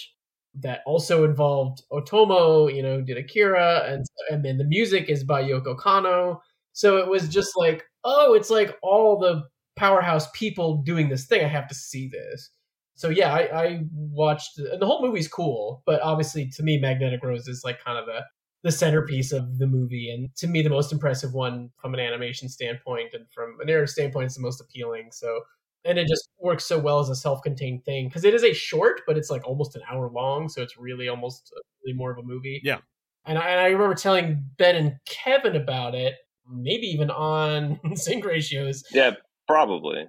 that 0.62 0.80
also 0.88 1.24
involved 1.26 1.84
Otomo, 1.92 2.74
you 2.74 2.82
know, 2.82 3.02
did 3.02 3.18
Akira, 3.18 3.84
and 3.88 4.06
and 4.32 4.44
then 4.44 4.58
the 4.58 4.64
music 4.64 5.10
is 5.10 5.24
by 5.24 5.44
Yoko 5.44 5.78
Kanno. 5.78 6.40
So 6.72 6.98
it 6.98 7.08
was 7.08 7.28
just 7.30 7.52
like, 7.58 7.84
oh, 8.06 8.34
it's 8.34 8.50
like 8.50 8.78
all 8.82 9.20
the 9.20 9.44
powerhouse 9.76 10.30
people 10.34 10.84
doing 10.84 11.10
this 11.10 11.26
thing. 11.26 11.44
I 11.44 11.50
have 11.50 11.68
to 11.68 11.76
see 11.76 12.08
this. 12.08 12.52
So 12.94 13.10
yeah, 13.10 13.34
I, 13.34 13.64
I 13.64 13.80
watched, 13.92 14.58
and 14.58 14.82
the 14.82 14.86
whole 14.86 15.06
movie's 15.06 15.28
cool, 15.28 15.84
but 15.86 16.02
obviously 16.02 16.48
to 16.52 16.64
me, 16.64 16.80
Magnetic 16.80 17.22
Rose 17.22 17.46
is 17.50 17.64
like 17.66 17.84
kind 17.84 17.98
of 17.98 18.06
the 18.06 18.22
the 18.64 18.72
centerpiece 18.72 19.32
of 19.32 19.60
the 19.60 19.68
movie, 19.68 20.10
and 20.10 20.34
to 20.38 20.48
me, 20.48 20.64
the 20.64 20.72
most 20.72 20.92
impressive 20.92 21.34
one 21.34 21.70
from 21.80 21.94
an 21.94 22.00
animation 22.00 22.50
standpoint, 22.50 23.10
and 23.14 23.26
from 23.32 23.58
a 23.62 23.66
narrative 23.66 23.92
standpoint, 23.92 24.26
it's 24.26 24.38
the 24.38 24.42
most 24.42 24.60
appealing. 24.60 25.10
So, 25.12 25.42
and 25.84 26.00
it 26.00 26.08
just 26.08 26.30
works 26.40 26.66
so 26.66 26.80
well 26.80 27.00
as 27.00 27.10
a 27.10 27.16
self-contained 27.16 27.86
thing 27.86 28.08
because 28.08 28.24
it 28.24 28.34
is 28.34 28.44
a 28.44 28.56
short, 28.56 29.02
but 29.06 29.18
it's 29.18 29.30
like 29.30 29.46
almost 29.46 29.76
an 29.76 29.84
hour 29.92 30.10
long, 30.10 30.50
so 30.50 30.64
it's 30.64 30.80
really 30.80 31.08
almost 31.08 31.54
uh, 31.56 31.60
really 31.84 31.96
more 31.96 32.12
of 32.12 32.18
a 32.18 32.24
movie. 32.24 32.60
Yeah. 32.64 32.80
And 33.28 33.38
I, 33.38 33.50
and 33.50 33.60
I 33.60 33.68
remember 33.68 33.94
telling 33.94 34.44
Ben 34.58 34.76
and 34.76 34.94
Kevin 35.06 35.56
about 35.56 35.94
it, 35.94 36.16
maybe 36.50 36.88
even 36.88 37.10
on 37.10 37.80
sync 37.96 38.26
ratios. 38.26 38.84
Yeah, 38.92 39.12
probably. 39.48 40.08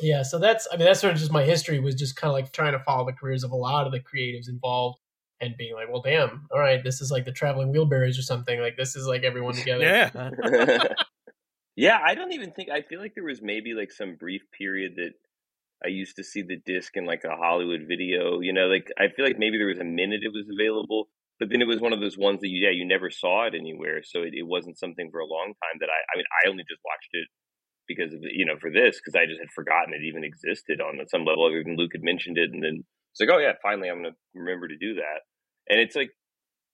Yeah, 0.00 0.22
so 0.22 0.38
that's 0.38 0.68
I 0.72 0.76
mean 0.76 0.86
that's 0.86 1.00
sort 1.00 1.14
of 1.14 1.18
just 1.18 1.32
my 1.32 1.44
history 1.44 1.80
was 1.80 1.94
just 1.94 2.16
kind 2.16 2.28
of 2.28 2.34
like 2.34 2.52
trying 2.52 2.72
to 2.72 2.78
follow 2.80 3.06
the 3.06 3.12
careers 3.12 3.42
of 3.42 3.50
a 3.50 3.56
lot 3.56 3.86
of 3.86 3.92
the 3.92 4.00
creatives 4.00 4.48
involved 4.48 4.98
and 5.40 5.56
being 5.56 5.74
like, 5.74 5.88
well, 5.90 6.02
damn, 6.02 6.46
all 6.52 6.58
right, 6.58 6.82
this 6.82 7.00
is 7.00 7.10
like 7.10 7.24
the 7.24 7.32
traveling 7.32 7.72
wheelbarrows 7.72 8.18
or 8.18 8.22
something. 8.22 8.60
Like 8.60 8.76
this 8.76 8.96
is 8.96 9.06
like 9.06 9.22
everyone 9.22 9.54
together. 9.54 9.84
Yeah. 9.84 10.88
yeah, 11.76 11.98
I 12.04 12.14
don't 12.14 12.32
even 12.32 12.52
think 12.52 12.70
I 12.70 12.82
feel 12.82 13.00
like 13.00 13.14
there 13.14 13.24
was 13.24 13.42
maybe 13.42 13.74
like 13.74 13.92
some 13.92 14.16
brief 14.16 14.42
period 14.56 14.94
that 14.96 15.12
I 15.84 15.88
used 15.88 16.16
to 16.16 16.24
see 16.24 16.42
the 16.42 16.60
disc 16.64 16.96
in 16.96 17.06
like 17.06 17.24
a 17.24 17.36
Hollywood 17.36 17.84
video. 17.88 18.40
You 18.40 18.52
know, 18.52 18.66
like 18.66 18.90
I 18.98 19.08
feel 19.08 19.24
like 19.24 19.38
maybe 19.38 19.58
there 19.58 19.68
was 19.68 19.78
a 19.78 19.84
minute 19.84 20.20
it 20.22 20.32
was 20.32 20.46
available, 20.52 21.08
but 21.38 21.48
then 21.50 21.62
it 21.62 21.68
was 21.68 21.80
one 21.80 21.92
of 21.92 22.00
those 22.00 22.18
ones 22.18 22.40
that 22.40 22.48
you, 22.48 22.66
yeah, 22.66 22.74
you 22.74 22.86
never 22.86 23.10
saw 23.10 23.46
it 23.46 23.54
anywhere, 23.54 24.02
so 24.02 24.22
it, 24.22 24.34
it 24.34 24.46
wasn't 24.46 24.78
something 24.78 25.10
for 25.10 25.20
a 25.20 25.26
long 25.26 25.54
time 25.62 25.78
that 25.80 25.88
I. 25.88 25.98
I 26.12 26.16
mean, 26.16 26.26
I 26.44 26.48
only 26.48 26.64
just 26.68 26.80
watched 26.84 27.10
it 27.12 27.28
because 27.86 28.12
of 28.12 28.20
you 28.22 28.44
know 28.44 28.58
for 28.60 28.70
this 28.70 29.00
because 29.00 29.14
I 29.14 29.26
just 29.26 29.40
had 29.40 29.50
forgotten 29.54 29.94
it 29.94 30.04
even 30.04 30.24
existed 30.24 30.80
on 30.80 31.00
some 31.08 31.24
level 31.24 31.46
other 31.46 31.62
than 31.64 31.76
Luke 31.76 31.92
had 31.94 32.02
mentioned 32.04 32.38
it, 32.38 32.50
and 32.52 32.62
then 32.62 32.84
it's 33.12 33.20
like, 33.20 33.30
oh 33.32 33.38
yeah, 33.38 33.54
finally 33.62 33.88
I'm 33.88 34.02
gonna 34.02 34.18
remember 34.34 34.68
to 34.68 34.76
do 34.76 34.94
that, 34.94 35.22
and 35.68 35.80
it's 35.80 35.96
like 35.96 36.10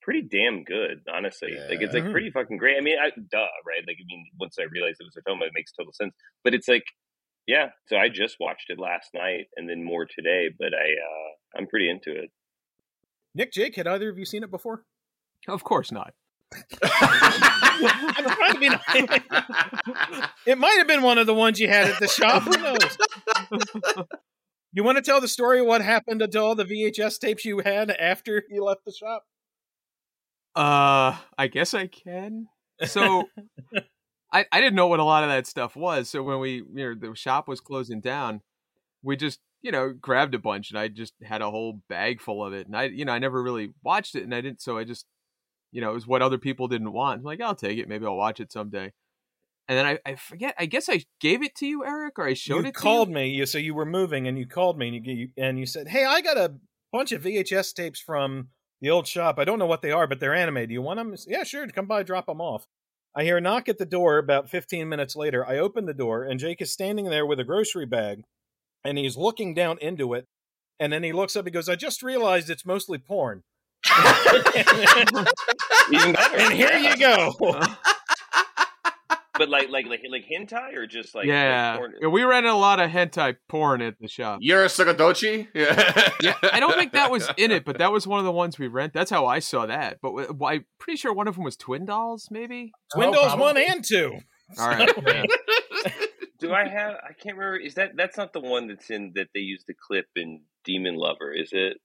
pretty 0.02 0.22
damn 0.22 0.64
good, 0.64 1.00
honestly. 1.12 1.56
Like 1.68 1.80
it's 1.80 1.94
like 1.94 2.10
pretty 2.10 2.30
fucking 2.30 2.58
great. 2.58 2.76
I 2.76 2.80
mean, 2.80 2.98
I, 3.00 3.08
duh, 3.08 3.54
right? 3.64 3.84
Like 3.86 3.96
I 3.96 4.06
mean, 4.06 4.26
once 4.38 4.56
I 4.60 4.64
realized 4.64 4.98
it 5.00 5.08
was 5.08 5.16
Otomo, 5.16 5.46
it 5.46 5.52
makes 5.54 5.72
total 5.72 5.92
sense. 5.94 6.12
But 6.44 6.54
it's 6.54 6.68
like, 6.68 6.84
yeah. 7.46 7.68
So 7.88 7.96
I 7.96 8.08
just 8.08 8.36
watched 8.38 8.68
it 8.68 8.78
last 8.78 9.08
night, 9.14 9.46
and 9.56 9.68
then 9.68 9.82
more 9.82 10.06
today. 10.06 10.50
But 10.56 10.74
I, 10.74 10.92
uh 11.00 11.30
I'm 11.56 11.66
pretty 11.66 11.88
into 11.88 12.12
it. 12.12 12.30
Nick, 13.34 13.52
Jake, 13.52 13.76
had 13.76 13.86
either 13.86 14.08
of 14.08 14.18
you 14.18 14.24
seen 14.24 14.42
it 14.42 14.50
before? 14.50 14.84
Of 15.48 15.64
course 15.64 15.90
not. 15.92 16.14
I'm 16.82 18.24
trying 18.24 18.54
to 18.54 18.60
be 18.60 18.68
nice. 18.68 20.28
It 20.46 20.58
might 20.58 20.76
have 20.78 20.86
been 20.86 21.02
one 21.02 21.18
of 21.18 21.26
the 21.26 21.34
ones 21.34 21.58
you 21.58 21.68
had 21.68 21.88
at 21.88 21.98
the 21.98 22.06
shop. 22.08 22.42
Who 22.44 22.56
knows? 22.56 24.06
You 24.76 24.82
want 24.82 24.98
to 24.98 25.02
tell 25.02 25.20
the 25.20 25.28
story 25.28 25.60
of 25.60 25.66
what 25.66 25.82
happened 25.82 26.20
to 26.28 26.40
all 26.40 26.56
the 26.56 26.64
VHS 26.64 27.20
tapes 27.20 27.44
you 27.44 27.60
had 27.60 27.92
after 27.92 28.42
you 28.50 28.64
left 28.64 28.84
the 28.84 28.90
shop? 28.90 29.24
Uh, 30.56 31.16
I 31.38 31.46
guess 31.46 31.74
I 31.74 31.86
can. 31.86 32.48
So, 32.84 33.28
I 34.32 34.46
I 34.50 34.60
didn't 34.60 34.74
know 34.74 34.88
what 34.88 34.98
a 34.98 35.04
lot 35.04 35.22
of 35.22 35.30
that 35.30 35.46
stuff 35.46 35.76
was. 35.76 36.10
So 36.10 36.24
when 36.24 36.40
we, 36.40 36.64
you 36.74 36.94
know, 36.94 36.94
the 37.10 37.14
shop 37.14 37.46
was 37.46 37.60
closing 37.60 38.00
down, 38.00 38.40
we 39.00 39.16
just, 39.16 39.38
you 39.64 39.72
know, 39.72 39.94
grabbed 39.98 40.34
a 40.34 40.38
bunch, 40.38 40.70
and 40.70 40.78
I 40.78 40.88
just 40.88 41.14
had 41.22 41.40
a 41.40 41.50
whole 41.50 41.80
bag 41.88 42.20
full 42.20 42.44
of 42.44 42.52
it. 42.52 42.66
And 42.66 42.76
I, 42.76 42.84
you 42.84 43.06
know, 43.06 43.12
I 43.12 43.18
never 43.18 43.42
really 43.42 43.70
watched 43.82 44.14
it, 44.14 44.22
and 44.22 44.34
I 44.34 44.42
didn't. 44.42 44.60
So 44.60 44.76
I 44.76 44.84
just, 44.84 45.06
you 45.72 45.80
know, 45.80 45.90
it 45.90 45.94
was 45.94 46.06
what 46.06 46.20
other 46.20 46.36
people 46.36 46.68
didn't 46.68 46.92
want. 46.92 47.20
I'm 47.20 47.24
like, 47.24 47.40
I'll 47.40 47.54
take 47.54 47.78
it. 47.78 47.88
Maybe 47.88 48.04
I'll 48.04 48.14
watch 48.14 48.40
it 48.40 48.52
someday. 48.52 48.92
And 49.66 49.78
then 49.78 49.86
I, 49.86 49.98
I 50.04 50.14
forget. 50.16 50.54
I 50.58 50.66
guess 50.66 50.90
I 50.90 51.02
gave 51.18 51.42
it 51.42 51.54
to 51.56 51.66
you, 51.66 51.82
Eric, 51.82 52.18
or 52.18 52.26
I 52.26 52.34
showed 52.34 52.64
you 52.64 52.68
it. 52.68 52.74
called 52.74 52.74
to 52.74 52.78
you? 52.78 52.84
You 52.84 52.96
called 52.96 53.10
me. 53.10 53.28
You 53.30 53.46
so 53.46 53.56
you 53.56 53.74
were 53.74 53.86
moving, 53.86 54.28
and 54.28 54.38
you 54.38 54.46
called 54.46 54.76
me, 54.76 54.88
and 54.88 55.06
you, 55.06 55.28
and 55.38 55.58
you 55.58 55.64
said, 55.64 55.88
"Hey, 55.88 56.04
I 56.04 56.20
got 56.20 56.36
a 56.36 56.56
bunch 56.92 57.12
of 57.12 57.22
VHS 57.22 57.72
tapes 57.72 58.00
from 58.00 58.48
the 58.82 58.90
old 58.90 59.06
shop. 59.06 59.38
I 59.38 59.46
don't 59.46 59.58
know 59.58 59.64
what 59.64 59.80
they 59.80 59.92
are, 59.92 60.06
but 60.06 60.20
they're 60.20 60.34
anime. 60.34 60.66
Do 60.68 60.74
you 60.74 60.82
want 60.82 60.98
them? 60.98 61.14
Yeah, 61.26 61.44
sure. 61.44 61.66
Come 61.68 61.86
by, 61.86 62.02
drop 62.02 62.26
them 62.26 62.42
off." 62.42 62.66
I 63.16 63.22
hear 63.22 63.38
a 63.38 63.40
knock 63.40 63.68
at 63.70 63.78
the 63.78 63.86
door. 63.86 64.18
About 64.18 64.50
fifteen 64.50 64.90
minutes 64.90 65.16
later, 65.16 65.46
I 65.46 65.56
open 65.56 65.86
the 65.86 65.94
door, 65.94 66.24
and 66.24 66.38
Jake 66.38 66.60
is 66.60 66.70
standing 66.70 67.06
there 67.06 67.24
with 67.24 67.40
a 67.40 67.44
grocery 67.44 67.86
bag, 67.86 68.24
and 68.84 68.98
he's 68.98 69.16
looking 69.16 69.54
down 69.54 69.78
into 69.80 70.14
it. 70.14 70.26
And 70.80 70.92
then 70.92 71.02
he 71.04 71.12
looks 71.12 71.36
up. 71.36 71.44
He 71.46 71.50
goes, 71.52 71.68
"I 71.68 71.76
just 71.76 72.02
realized 72.02 72.50
it's 72.50 72.66
mostly 72.66 72.98
porn." 72.98 73.42
Even 75.92 76.12
better. 76.14 76.36
and 76.38 76.52
here 76.52 76.76
you 76.78 76.96
go. 76.96 77.32
But 79.36 79.48
like, 79.48 79.68
like, 79.68 79.86
like, 79.88 80.00
like 80.08 80.24
hentai 80.32 80.76
or 80.76 80.86
just 80.86 81.12
like, 81.12 81.26
yeah. 81.26 81.70
like 81.72 81.78
porn? 81.80 81.94
yeah, 82.02 82.06
we 82.06 82.22
rented 82.22 82.52
a 82.52 82.54
lot 82.54 82.78
of 82.78 82.88
hentai 82.88 83.34
porn 83.48 83.82
at 83.82 83.94
the 84.00 84.06
shop. 84.06 84.38
You're 84.40 84.62
a 84.62 84.68
Sagadochi? 84.68 85.48
Yeah. 85.52 86.10
Yeah, 86.22 86.34
I 86.52 86.60
don't 86.60 86.74
think 86.76 86.92
that 86.92 87.10
was 87.10 87.28
in 87.36 87.50
it, 87.50 87.64
but 87.64 87.78
that 87.78 87.90
was 87.92 88.06
one 88.06 88.20
of 88.20 88.24
the 88.24 88.30
ones 88.30 88.60
we 88.60 88.68
rent. 88.68 88.92
That's 88.92 89.10
how 89.10 89.26
I 89.26 89.40
saw 89.40 89.66
that. 89.66 89.98
But 90.00 90.10
w- 90.10 90.28
w- 90.28 90.46
I'm 90.58 90.64
pretty 90.78 90.98
sure 90.98 91.12
one 91.12 91.26
of 91.26 91.34
them 91.34 91.42
was 91.42 91.56
Twin 91.56 91.84
Dolls, 91.84 92.28
maybe. 92.30 92.70
Twin 92.94 93.08
Oh, 93.08 93.12
Dolls 93.12 93.26
probably. 93.34 93.44
one 93.44 93.56
and 93.58 93.84
two. 93.84 94.18
All 94.56 94.68
right. 94.68 94.88
Yeah. 96.40 96.48
Do 96.48 96.54
I 96.54 96.68
have? 96.68 96.94
I 96.94 97.12
can't 97.12 97.36
remember. 97.36 97.56
Is 97.58 97.74
that 97.74 97.96
that's 97.96 98.16
not 98.16 98.32
the 98.32 98.40
one 98.40 98.68
that's 98.68 98.90
in 98.90 99.12
that 99.14 99.28
they 99.34 99.40
use 99.40 99.64
the 99.66 99.74
clip 99.74 100.06
in 100.16 100.42
Demon 100.64 100.96
Lover? 100.96 101.32
Is 101.32 101.50
it? 101.52 101.76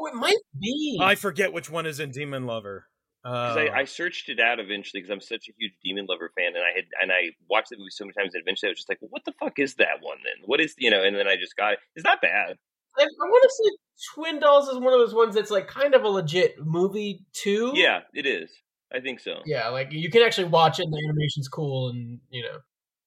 Oh, 0.00 0.06
it 0.06 0.14
might 0.14 0.36
be. 0.60 0.98
I 1.02 1.14
forget 1.14 1.52
which 1.52 1.70
one 1.70 1.86
is 1.86 1.98
in 2.00 2.10
Demon 2.10 2.46
Lover. 2.46 2.86
Because 3.22 3.56
Uh, 3.56 3.60
I, 3.60 3.78
I 3.80 3.84
searced 3.84 4.28
it 4.28 4.38
out 4.38 4.60
eventually 4.60 5.02
because 5.02 5.10
I'm 5.10 5.20
such 5.20 5.48
a 5.48 5.52
huge 5.58 5.72
Demon 5.82 6.06
Lover 6.08 6.30
fan, 6.38 6.52
and 6.54 6.64
I 6.64 6.74
had 6.74 6.84
and 7.02 7.10
I 7.10 7.32
watched 7.50 7.70
the 7.70 7.76
movie 7.76 7.90
so 7.90 8.04
many 8.04 8.12
times, 8.14 8.34
and 8.34 8.42
eventually 8.42 8.68
I 8.68 8.72
was 8.72 8.78
just 8.78 8.88
like, 8.88 8.98
well, 9.00 9.10
"What 9.10 9.24
the 9.24 9.32
fuck 9.40 9.58
is 9.58 9.74
that 9.74 10.00
one 10.00 10.18
then? 10.24 10.44
What 10.46 10.60
is 10.60 10.74
you 10.78 10.90
know?" 10.90 11.02
And 11.02 11.16
then 11.16 11.26
I 11.26 11.36
just 11.36 11.56
got 11.56 11.72
it. 11.74 11.78
It's 11.96 12.04
not 12.04 12.20
bad. 12.22 12.56
I, 12.96 13.02
I 13.02 13.24
want 13.24 13.42
to 13.42 13.50
say 13.64 13.76
Twin 14.14 14.38
Dolls 14.40 14.68
is 14.68 14.76
one 14.78 14.92
of 14.92 15.00
those 15.00 15.14
ones 15.14 15.34
that's 15.34 15.50
like 15.50 15.66
kind 15.68 15.94
of 15.94 16.04
a 16.04 16.08
legit 16.08 16.54
movie 16.64 17.26
too. 17.32 17.72
Yeah, 17.74 18.00
it 18.14 18.26
is. 18.26 18.50
I 18.92 19.00
think 19.00 19.20
so. 19.20 19.40
Yeah, 19.44 19.68
like 19.68 19.88
you 19.92 20.10
can 20.10 20.22
actually 20.22 20.48
watch 20.48 20.78
it 20.78 20.84
and 20.84 20.92
the 20.92 21.02
animation's 21.08 21.48
cool 21.48 21.90
and 21.90 22.20
you 22.30 22.42
know. 22.42 22.58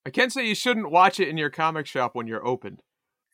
I 0.05 0.09
can't 0.09 0.31
say 0.31 0.47
you 0.47 0.55
shouldn't 0.55 0.91
watch 0.91 1.19
it 1.19 1.27
in 1.27 1.37
your 1.37 1.49
comic 1.49 1.85
shop 1.85 2.15
when 2.15 2.27
you're 2.27 2.45
opened. 2.45 2.81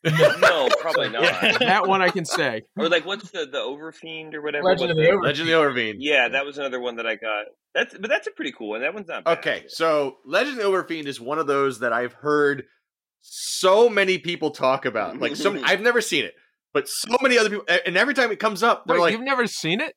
no, 0.04 0.68
probably 0.80 1.08
not. 1.10 1.22
Yeah. 1.22 1.58
That 1.58 1.88
one 1.88 2.02
I 2.02 2.10
can 2.10 2.24
say. 2.24 2.62
Or 2.76 2.88
like, 2.88 3.04
what's 3.04 3.30
the 3.30 3.46
the 3.46 3.58
Overfiend 3.58 4.34
or 4.34 4.42
whatever? 4.42 4.64
Legend 4.64 4.92
of 4.92 4.96
the 4.96 5.02
that? 5.02 5.10
Over- 5.12 5.22
Legend 5.24 5.48
of 5.48 5.52
the 5.74 5.80
Overfiend. 5.80 5.96
Yeah, 5.98 6.28
that 6.28 6.44
was 6.44 6.58
another 6.58 6.78
one 6.80 6.96
that 6.96 7.06
I 7.06 7.16
got. 7.16 7.46
That's 7.74 7.96
but 7.98 8.08
that's 8.08 8.26
a 8.26 8.30
pretty 8.30 8.52
cool 8.52 8.70
one. 8.70 8.82
That 8.82 8.94
one's 8.94 9.08
not 9.08 9.24
bad. 9.24 9.38
Okay, 9.38 9.64
so 9.68 10.18
Legend 10.24 10.58
of 10.60 10.64
the 10.64 10.70
Overfiend 10.70 11.06
is 11.06 11.20
one 11.20 11.38
of 11.38 11.46
those 11.48 11.80
that 11.80 11.92
I've 11.92 12.12
heard 12.12 12.64
so 13.20 13.88
many 13.88 14.18
people 14.18 14.50
talk 14.52 14.84
about. 14.84 15.18
Like, 15.18 15.34
so 15.36 15.60
I've 15.64 15.80
never 15.80 16.00
seen 16.00 16.24
it, 16.24 16.34
but 16.72 16.88
so 16.88 17.16
many 17.20 17.36
other 17.36 17.50
people, 17.50 17.66
and 17.84 17.96
every 17.96 18.14
time 18.14 18.30
it 18.30 18.38
comes 18.38 18.62
up, 18.62 18.84
they're 18.86 18.96
Wait, 18.96 19.02
like, 19.02 19.12
you've 19.12 19.22
never 19.22 19.46
seen 19.48 19.80
it? 19.80 19.94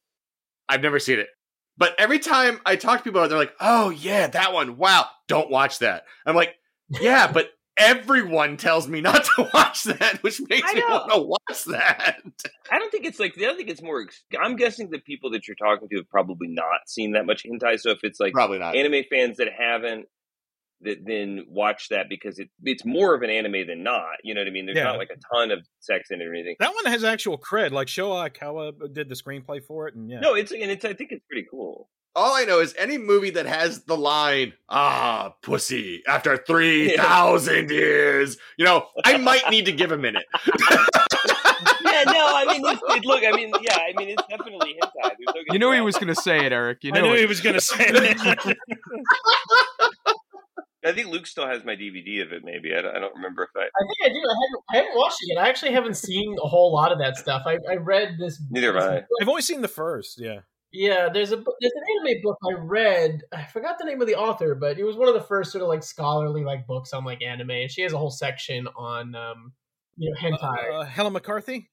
I've 0.68 0.82
never 0.82 1.00
seen 1.00 1.20
it. 1.20 1.28
But 1.78 1.93
every 2.00 2.20
time 2.20 2.60
I 2.66 2.76
talk 2.76 3.00
to 3.00 3.04
people 3.04 3.20
about 3.20 3.28
it, 3.28 3.30
they're 3.30 3.39
like, 3.39 3.54
oh, 3.60 3.89
yeah, 3.91 4.28
that 4.28 4.54
one. 4.54 4.78
Wow, 4.78 5.06
don't 5.28 5.50
watch 5.50 5.80
that. 5.80 6.04
I'm 6.26 6.36
like, 6.36 6.56
yeah, 7.00 7.32
but 7.32 7.52
everyone 7.78 8.58
tells 8.58 8.88
me 8.88 9.02
not 9.02 9.24
to 9.24 9.50
watch 9.54 9.84
that, 9.86 10.20
which 10.22 10.42
makes 10.50 10.70
I 10.70 10.74
me 10.76 10.82
want 10.82 11.12
to 11.12 11.22
watch 11.22 11.64
that. 11.66 12.18
I 12.72 12.80
don't 12.80 12.92
think 12.92 13.06
it's 13.06 13.20
like 13.20 13.34
the 13.36 13.46
other 13.48 13.58
thing. 13.58 13.70
It's 13.70 13.82
more. 13.82 14.06
I'm 14.39 14.56
guessing 14.56 14.89
the 14.89 15.00
people 15.00 15.32
that 15.32 15.48
you're 15.48 15.56
talking 15.56 15.88
to 15.89 15.98
have 15.98 16.10
probably 16.10 16.48
not 16.50 16.88
seen 16.88 17.14
that 17.14 17.26
much 17.26 17.44
hentai. 17.44 17.80
So 17.80 17.92
if 17.92 18.00
it's 18.04 18.20
like 18.20 18.34
Probably 18.34 18.60
not. 18.60 18.76
anime 18.76 19.04
fans 19.10 19.38
that 19.38 19.48
haven't, 19.58 20.06
that 20.82 20.98
then 21.06 21.46
watch 21.48 21.89
that 21.89 22.08
because 22.10 22.39
it 22.39 22.50
it's 22.64 22.84
more 22.86 23.14
of 23.16 23.22
an 23.22 23.30
anime 23.30 23.68
than 23.68 23.84
not. 23.84 24.18
You 24.24 24.34
know 24.34 24.42
what 24.42 24.48
I 24.48 24.52
mean? 24.52 24.66
There's 24.66 24.78
Yeah. 24.78 24.86
not 24.86 24.98
like 24.98 25.12
a 25.12 25.36
ton 25.36 25.52
of 25.52 25.60
sex 25.80 26.10
in 26.12 26.22
it 26.22 26.26
or 26.28 26.34
anything. 26.34 26.56
That 26.60 26.74
one 26.74 26.86
has 26.86 27.04
actual 27.04 27.38
cred. 27.38 27.72
Like 27.72 27.88
Sho 27.88 28.10
Aikawa 28.12 28.70
uh, 28.84 28.88
did 28.92 29.08
the 29.08 29.16
screenplay 29.16 29.64
for 29.64 29.88
it, 29.88 29.96
and 29.96 30.10
yeah. 30.10 30.20
No, 30.20 30.34
it's 30.34 30.52
and 30.52 30.64
it's 30.72 30.84
I 30.86 30.94
think 30.94 31.12
it's 31.12 31.24
pretty 31.30 31.48
cool. 31.50 31.88
All 32.14 32.36
I 32.36 32.43
know 32.43 32.59
is 32.59 32.76
any 32.78 32.97
movie 32.97 33.30
that 33.32 33.45
has 33.45 33.86
the 33.86 33.95
line, 33.95 34.53
ah, 34.68 35.34
pussy, 35.41 36.03
after 36.05 36.36
3,000 36.36 37.70
years, 37.72 38.38
you 38.57 38.66
know, 38.66 38.86
I 39.05 39.18
might 39.18 39.49
need 39.49 39.66
to 39.68 39.72
give 39.72 39.93
a 39.93 39.97
minute. 39.97 40.26
yeah, 40.59 42.03
no, 42.05 42.36
I 42.36 42.45
mean, 42.49 42.62
it's, 42.66 42.82
it, 42.89 43.05
look, 43.05 43.24
I 43.24 43.32
mean, 43.32 43.53
yeah, 43.62 43.78
I 43.78 43.93
mean, 43.95 44.09
it's 44.09 44.24
definitely 44.30 44.76
hentai. 44.82 45.16
There's 45.18 45.36
no 45.36 45.53
You 45.53 45.59
knew 45.59 45.72
he 45.72 45.80
was 45.80 45.95
going 45.95 46.07
to 46.07 46.16
say 46.16 46.45
it, 46.45 46.51
Eric. 46.51 46.80
You 46.84 46.91
I 46.93 46.99
knew 46.99 47.07
knew 47.07 47.14
it. 47.14 47.20
he 47.20 47.26
was 47.28 47.39
going 47.39 47.55
to 47.55 47.62
say 47.62 47.86
it. 47.88 48.57
I 50.84 50.93
think 50.93 51.09
Luke 51.09 51.28
still 51.28 51.47
has 51.47 51.64
my 51.64 51.76
DVD 51.76 52.24
of 52.24 52.34
it. 52.34 52.41
Maybe 52.43 52.74
I 52.76 52.82
don't, 52.82 52.95
I 52.95 52.99
don't 52.99 53.14
remember 53.16 53.43
if 53.43 53.51
I. 53.55 53.62
I 53.62 53.84
think 53.86 53.97
I 54.03 54.07
do. 54.09 54.16
I 54.20 54.34
haven't, 54.34 54.64
I 54.74 54.76
haven't 54.78 54.97
watched 54.97 55.18
it 55.22 55.36
yet. 55.36 55.43
I 55.45 55.47
actually 55.47 55.74
haven't 55.74 55.95
seen 55.95 56.36
a 56.43 56.47
whole 56.47 56.74
lot 56.74 56.91
of 56.91 56.97
that 56.99 57.18
stuff. 57.18 57.43
I, 57.45 57.59
I 57.70 57.76
read 57.76 58.16
this. 58.20 58.41
Neither 58.49 58.74
have 58.74 58.84
I. 58.84 59.03
I've 59.22 59.30
only 59.30 59.43
seen 59.43 59.62
the 59.62 59.68
first. 59.68 60.20
Yeah. 60.20 60.39
Yeah, 60.74 61.10
there's 61.10 61.32
a 61.32 61.38
bu- 61.38 61.52
there's 61.60 61.74
an 61.74 61.84
anime 62.08 62.22
book 62.24 62.38
I 62.50 62.54
read. 62.54 63.24
I 63.34 63.44
forgot 63.46 63.78
the 63.78 63.86
name 63.86 64.00
of 64.02 64.08
the 64.08 64.16
author, 64.16 64.56
but 64.56 64.80
it 64.80 64.84
was 64.84 64.96
one 64.96 65.10
of 65.10 65.14
the 65.14 65.22
first 65.22 65.52
sort 65.52 65.62
of 65.62 65.68
like 65.68 65.84
scholarly 65.84 66.44
like 66.44 66.66
books 66.66 66.94
on 66.94 67.04
like 67.04 67.22
anime. 67.22 67.52
And 67.52 67.70
she 67.72 67.82
has 67.82 67.92
a 67.94 67.98
whole 67.98 68.12
section 68.12 68.68
on 68.78 69.14
um 69.16 69.52
you 69.98 70.10
know 70.10 70.18
hentai. 70.18 70.82
Uh, 70.82 70.86
Helen 70.86 71.14
McCarthy. 71.14 71.70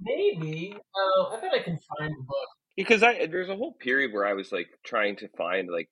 Maybe. 0.00 0.74
Uh, 0.74 1.24
I 1.36 1.40
bet 1.40 1.54
I 1.54 1.58
can 1.62 1.78
find 1.98 2.12
the 2.12 2.22
book. 2.22 2.48
because 2.76 3.02
I 3.02 3.26
there's 3.26 3.48
a 3.48 3.56
whole 3.56 3.74
period 3.74 4.12
where 4.12 4.26
I 4.26 4.32
was 4.34 4.50
like 4.52 4.68
trying 4.84 5.16
to 5.16 5.28
find 5.36 5.68
like 5.70 5.88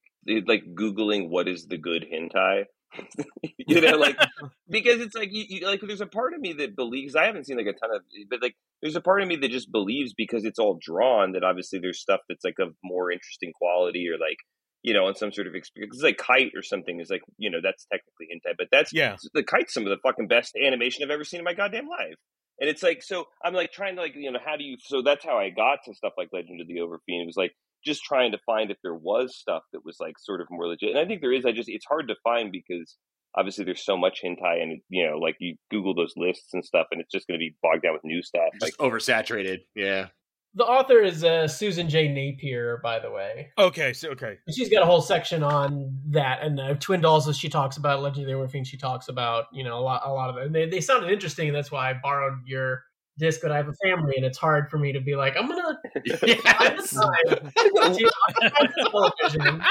like 0.47 0.65
googling 0.75 1.29
what 1.29 1.47
is 1.47 1.67
the 1.67 1.79
good 1.79 2.05
hentai, 2.13 2.65
you 3.59 3.81
know, 3.81 3.97
like 3.97 4.17
because 4.69 5.01
it's 5.01 5.15
like 5.15 5.33
you, 5.33 5.45
you 5.49 5.67
like 5.67 5.81
there's 5.81 6.01
a 6.01 6.07
part 6.07 6.35
of 6.35 6.41
me 6.41 6.53
that 6.55 6.77
believes 6.77 7.15
I 7.17 7.27
haven't 7.27 7.45
seen 7.47 7.57
like 7.57 7.67
a 7.67 7.73
ton 7.73 7.95
of, 7.95 8.03
but 8.31 8.43
like 8.43 8.55
there's 8.83 8.97
a 8.97 9.01
part 9.01 9.23
of 9.23 9.29
me 9.29 9.37
that 9.37 9.51
just 9.51 9.71
believes 9.71 10.15
because 10.15 10.45
it's 10.45 10.59
all 10.59 10.79
drawn 10.81 11.33
that 11.33 11.45
obviously 11.45 11.79
there's 11.79 12.01
stuff 12.01 12.21
that's 12.29 12.45
like 12.45 12.59
of 12.59 12.75
more 12.83 13.11
interesting 13.11 13.53
quality 13.53 14.09
or 14.09 14.19
like 14.19 14.39
you 14.83 14.95
know 14.95 15.07
on 15.07 15.15
some 15.15 15.33
sort 15.33 15.47
of 15.47 15.55
experience. 15.55 15.97
It's 15.97 16.05
like 16.05 16.19
Kite 16.19 16.53
or 16.57 16.63
something 16.63 17.01
is 17.01 17.11
like 17.11 17.23
you 17.39 17.51
know 17.51 17.59
that's 17.63 17.87
technically 17.93 18.29
hentai, 18.35 18.55
but 18.57 18.69
that's 18.71 18.93
Yeah. 18.93 19.17
the 19.35 19.43
Kite's 19.43 19.75
some 19.75 19.85
of 19.85 19.91
the 19.91 19.99
fucking 20.03 20.29
best 20.29 20.57
animation 20.57 21.05
I've 21.05 21.11
ever 21.11 21.25
seen 21.25 21.41
in 21.41 21.45
my 21.45 21.55
goddamn 21.55 21.89
life. 21.89 22.17
And 22.59 22.71
it's 22.71 22.83
like, 22.83 23.03
so 23.03 23.27
I'm 23.45 23.53
like 23.53 23.71
trying 23.71 23.97
to 23.97 24.01
like, 24.03 24.15
you 24.17 24.33
know, 24.33 24.39
how 24.43 24.57
do 24.57 24.65
you, 24.65 24.79
so 24.81 25.03
that's 25.03 25.23
how 25.23 25.37
I 25.37 25.51
got 25.51 25.81
to 25.85 25.95
stuff 25.95 26.15
like 26.17 26.31
Legend 26.33 26.63
of 26.63 26.67
the 26.67 26.79
Overfiend. 26.79 27.23
It 27.23 27.27
was 27.27 27.37
like 27.37 27.53
just 27.85 28.03
trying 28.03 28.33
to 28.33 28.39
find 28.45 28.71
if 28.71 28.79
there 28.83 28.95
was 28.95 29.37
stuff 29.37 29.63
that 29.73 29.85
was 29.85 29.97
like 30.01 30.19
sort 30.19 30.41
of 30.41 30.49
more 30.51 30.67
legit. 30.67 30.91
And 30.91 30.99
I 30.99 31.05
think 31.05 31.21
there 31.21 31.33
is, 31.33 31.47
I 31.47 31.53
just, 31.53 31.69
it's 31.69 31.87
hard 31.87 32.09
to 32.09 32.17
find 32.25 32.51
because 32.53 32.97
obviously 33.37 33.65
there's 33.65 33.85
so 33.85 33.97
much 33.97 34.23
hentai 34.25 34.63
and, 34.63 34.81
you 34.89 35.07
know, 35.07 35.19
like 35.19 35.37
you 35.41 35.57
Google 35.71 35.95
those 35.95 36.15
lists 36.17 36.55
and 36.55 36.65
stuff 36.65 36.87
and 36.91 37.01
it's 37.01 37.13
just 37.13 37.27
going 37.27 37.39
to 37.39 37.43
be 37.45 37.55
bogged 37.63 37.83
down 37.83 37.93
with 37.93 38.05
new 38.05 38.23
stuff. 38.23 38.49
Like, 38.61 38.75
oversaturated. 38.79 39.59
Yeah. 39.75 40.09
The 40.55 40.65
author 40.65 41.03
is 41.03 41.23
uh, 41.23 41.47
Susan 41.47 41.87
J. 41.87 42.09
Napier, 42.09 42.81
by 42.83 42.99
the 42.99 43.11
way. 43.11 43.51
Okay. 43.59 43.93
So 43.93 44.09
okay. 44.13 44.39
She's 44.51 44.71
got 44.71 44.83
a 44.83 44.87
whole 44.87 45.03
section 45.03 45.43
on 45.43 45.99
that, 46.09 46.43
and 46.43 46.59
uh, 46.59 46.75
Twin 46.77 47.03
Dolls. 47.03 47.37
She 47.37 47.51
talks 47.51 47.77
about 47.77 48.01
legendary 48.01 48.41
of. 48.41 48.65
She 48.65 48.79
talks 48.79 49.09
about 49.09 49.49
you 49.53 49.63
know 49.63 49.79
a 49.79 49.83
lot, 49.83 50.01
a 50.07 50.11
lot 50.11 50.31
of 50.31 50.39
it. 50.39 50.47
And 50.47 50.55
they, 50.55 50.67
they 50.67 50.81
sounded 50.81 51.13
interesting, 51.13 51.49
and 51.49 51.55
that's 51.55 51.71
why 51.71 51.91
I 51.91 52.01
borrowed 52.03 52.39
your 52.47 52.85
disc. 53.19 53.41
But 53.43 53.53
I 53.53 53.57
have 53.57 53.69
a 53.69 53.75
family, 53.85 54.15
and 54.17 54.25
it's 54.25 54.39
hard 54.39 54.71
for 54.71 54.79
me 54.79 54.93
to 54.93 55.01
be 55.01 55.17
like, 55.17 55.37
I'm 55.39 55.49
gonna 55.49 55.63
find 55.63 56.05
the 56.05 56.27
Yes. 56.27 56.93
time 56.93 58.69
to 58.69 58.91
television. 58.91 59.63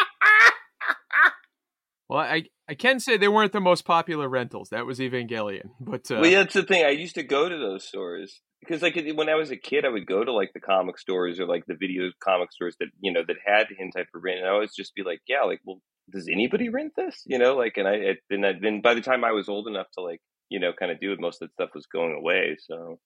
Well, 2.07 2.19
I 2.19 2.43
I 2.69 2.75
can 2.75 2.99
say 2.99 3.17
they 3.17 3.27
weren't 3.27 3.51
the 3.51 3.61
most 3.61 3.85
popular 3.85 4.29
rentals. 4.29 4.69
That 4.69 4.85
was 4.85 4.99
Evangelion, 4.99 5.71
but 5.79 6.09
uh, 6.11 6.19
well, 6.21 6.25
yeah, 6.27 6.43
that's 6.43 6.53
the 6.53 6.63
thing. 6.63 6.85
I 6.85 6.89
used 6.89 7.15
to 7.15 7.23
go 7.23 7.49
to 7.49 7.57
those 7.57 7.83
stores 7.87 8.41
because, 8.59 8.81
like, 8.81 8.95
when 9.15 9.29
I 9.29 9.35
was 9.35 9.51
a 9.51 9.57
kid, 9.57 9.85
I 9.85 9.89
would 9.89 10.05
go 10.05 10.23
to 10.23 10.31
like 10.31 10.51
the 10.53 10.59
comic 10.59 10.99
stores 10.99 11.39
or 11.39 11.45
like 11.47 11.65
the 11.67 11.75
video 11.79 12.11
comic 12.23 12.51
stores 12.51 12.75
that 12.79 12.89
you 12.99 13.11
know 13.11 13.23
that 13.27 13.37
had 13.43 13.67
the 13.69 13.75
hentai 13.75 14.05
for 14.11 14.19
rent, 14.19 14.39
and 14.39 14.47
I 14.47 14.51
always 14.51 14.75
just 14.75 14.93
be 14.95 15.03
like, 15.03 15.21
yeah, 15.27 15.41
like, 15.41 15.61
well, 15.65 15.81
does 16.11 16.27
anybody 16.31 16.69
rent 16.69 16.93
this? 16.95 17.23
You 17.25 17.39
know, 17.39 17.55
like, 17.55 17.73
and 17.77 17.87
I 17.87 17.93
it, 17.93 18.17
then 18.29 18.45
I, 18.45 18.53
then 18.61 18.81
by 18.81 18.93
the 18.93 19.01
time 19.01 19.23
I 19.23 19.31
was 19.31 19.49
old 19.49 19.67
enough 19.67 19.87
to 19.97 20.03
like 20.03 20.21
you 20.49 20.59
know 20.59 20.73
kind 20.77 20.91
of 20.91 20.99
do 20.99 21.11
it, 21.11 21.19
most 21.19 21.41
of 21.41 21.49
that 21.49 21.53
stuff 21.53 21.75
was 21.75 21.87
going 21.87 22.13
away, 22.13 22.57
so 22.59 22.99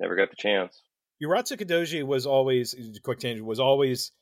never 0.00 0.16
got 0.16 0.30
the 0.30 0.36
chance. 0.36 0.82
Urotsukidoji 1.22 2.04
was 2.04 2.26
always 2.26 2.74
quick 3.02 3.18
tangent 3.18 3.46
was 3.46 3.60
always 3.60 4.12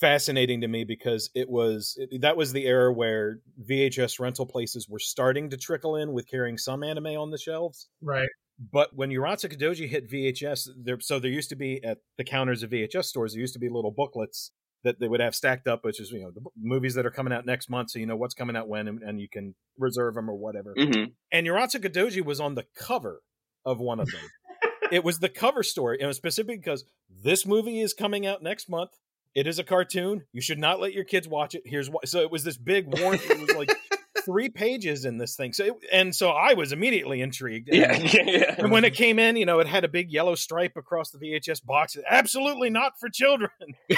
fascinating 0.00 0.60
to 0.60 0.68
me 0.68 0.84
because 0.84 1.30
it 1.34 1.48
was 1.48 1.96
it, 1.98 2.20
that 2.20 2.36
was 2.36 2.52
the 2.52 2.66
era 2.66 2.92
where 2.92 3.40
VHS 3.68 4.20
rental 4.20 4.46
places 4.46 4.88
were 4.88 4.98
starting 4.98 5.50
to 5.50 5.56
trickle 5.56 5.96
in 5.96 6.12
with 6.12 6.28
carrying 6.28 6.58
some 6.58 6.82
anime 6.82 7.06
on 7.06 7.30
the 7.30 7.38
shelves. 7.38 7.88
Right. 8.02 8.28
But 8.72 8.94
when 8.94 9.10
Urotsukidoji 9.10 9.88
hit 9.88 10.10
VHS, 10.10 10.68
there 10.82 11.00
so 11.00 11.18
there 11.18 11.30
used 11.30 11.50
to 11.50 11.56
be 11.56 11.82
at 11.82 11.98
the 12.18 12.24
counters 12.24 12.62
of 12.62 12.70
VHS 12.70 13.04
stores 13.04 13.32
there 13.32 13.40
used 13.40 13.54
to 13.54 13.60
be 13.60 13.68
little 13.68 13.92
booklets 13.92 14.50
that 14.84 15.00
they 15.00 15.08
would 15.08 15.20
have 15.20 15.34
stacked 15.34 15.66
up, 15.66 15.84
which 15.84 16.00
is 16.00 16.10
you 16.10 16.20
know 16.20 16.30
the 16.30 16.42
movies 16.60 16.94
that 16.94 17.06
are 17.06 17.10
coming 17.10 17.32
out 17.32 17.44
next 17.44 17.68
month, 17.68 17.90
so 17.90 17.98
you 17.98 18.06
know 18.06 18.16
what's 18.16 18.34
coming 18.34 18.56
out 18.56 18.68
when, 18.68 18.88
and, 18.88 19.02
and 19.02 19.20
you 19.20 19.28
can 19.28 19.54
reserve 19.78 20.14
them 20.14 20.30
or 20.30 20.34
whatever. 20.34 20.74
Mm-hmm. 20.78 21.10
And 21.32 21.46
Urotsukidoji 21.46 22.24
was 22.24 22.40
on 22.40 22.54
the 22.54 22.66
cover 22.76 23.22
of 23.64 23.78
one 23.80 24.00
of 24.00 24.06
them. 24.06 24.20
it 24.92 25.04
was 25.04 25.18
the 25.18 25.28
cover 25.28 25.62
story, 25.62 25.96
and 25.98 26.04
it 26.04 26.08
was 26.08 26.16
specific 26.16 26.60
because 26.62 26.84
this 27.22 27.46
movie 27.46 27.80
is 27.80 27.92
coming 27.94 28.26
out 28.26 28.42
next 28.42 28.68
month. 28.68 28.90
It 29.34 29.46
is 29.46 29.58
a 29.58 29.64
cartoon. 29.64 30.24
You 30.32 30.40
should 30.40 30.58
not 30.58 30.80
let 30.80 30.92
your 30.94 31.04
kids 31.04 31.28
watch 31.28 31.54
it. 31.54 31.62
Here's 31.66 31.90
why. 31.90 32.00
So 32.06 32.20
it 32.20 32.30
was 32.30 32.42
this 32.44 32.56
big 32.56 32.86
warning. 32.98 33.20
It 33.24 33.38
was 33.40 33.54
like 33.54 33.70
three 34.24 34.48
pages 34.48 35.04
in 35.04 35.18
this 35.18 35.36
thing. 35.36 35.52
So 35.52 35.64
it, 35.64 35.72
and 35.92 36.14
so 36.16 36.30
I 36.30 36.54
was 36.54 36.72
immediately 36.72 37.20
intrigued. 37.20 37.68
And, 37.68 37.78
Yeah, 37.78 38.22
yeah, 38.24 38.38
yeah. 38.38 38.54
and 38.56 38.70
when 38.70 38.84
it 38.86 38.94
came 38.94 39.18
in, 39.18 39.36
you 39.36 39.44
know, 39.44 39.58
it 39.60 39.66
had 39.66 39.84
a 39.84 39.88
big 39.88 40.10
yellow 40.10 40.34
stripe 40.36 40.72
across 40.76 41.10
the 41.10 41.18
VHS 41.18 41.64
box. 41.64 41.96
Absolutely 42.08 42.70
not 42.70 42.98
for 42.98 43.08
children. 43.10 43.50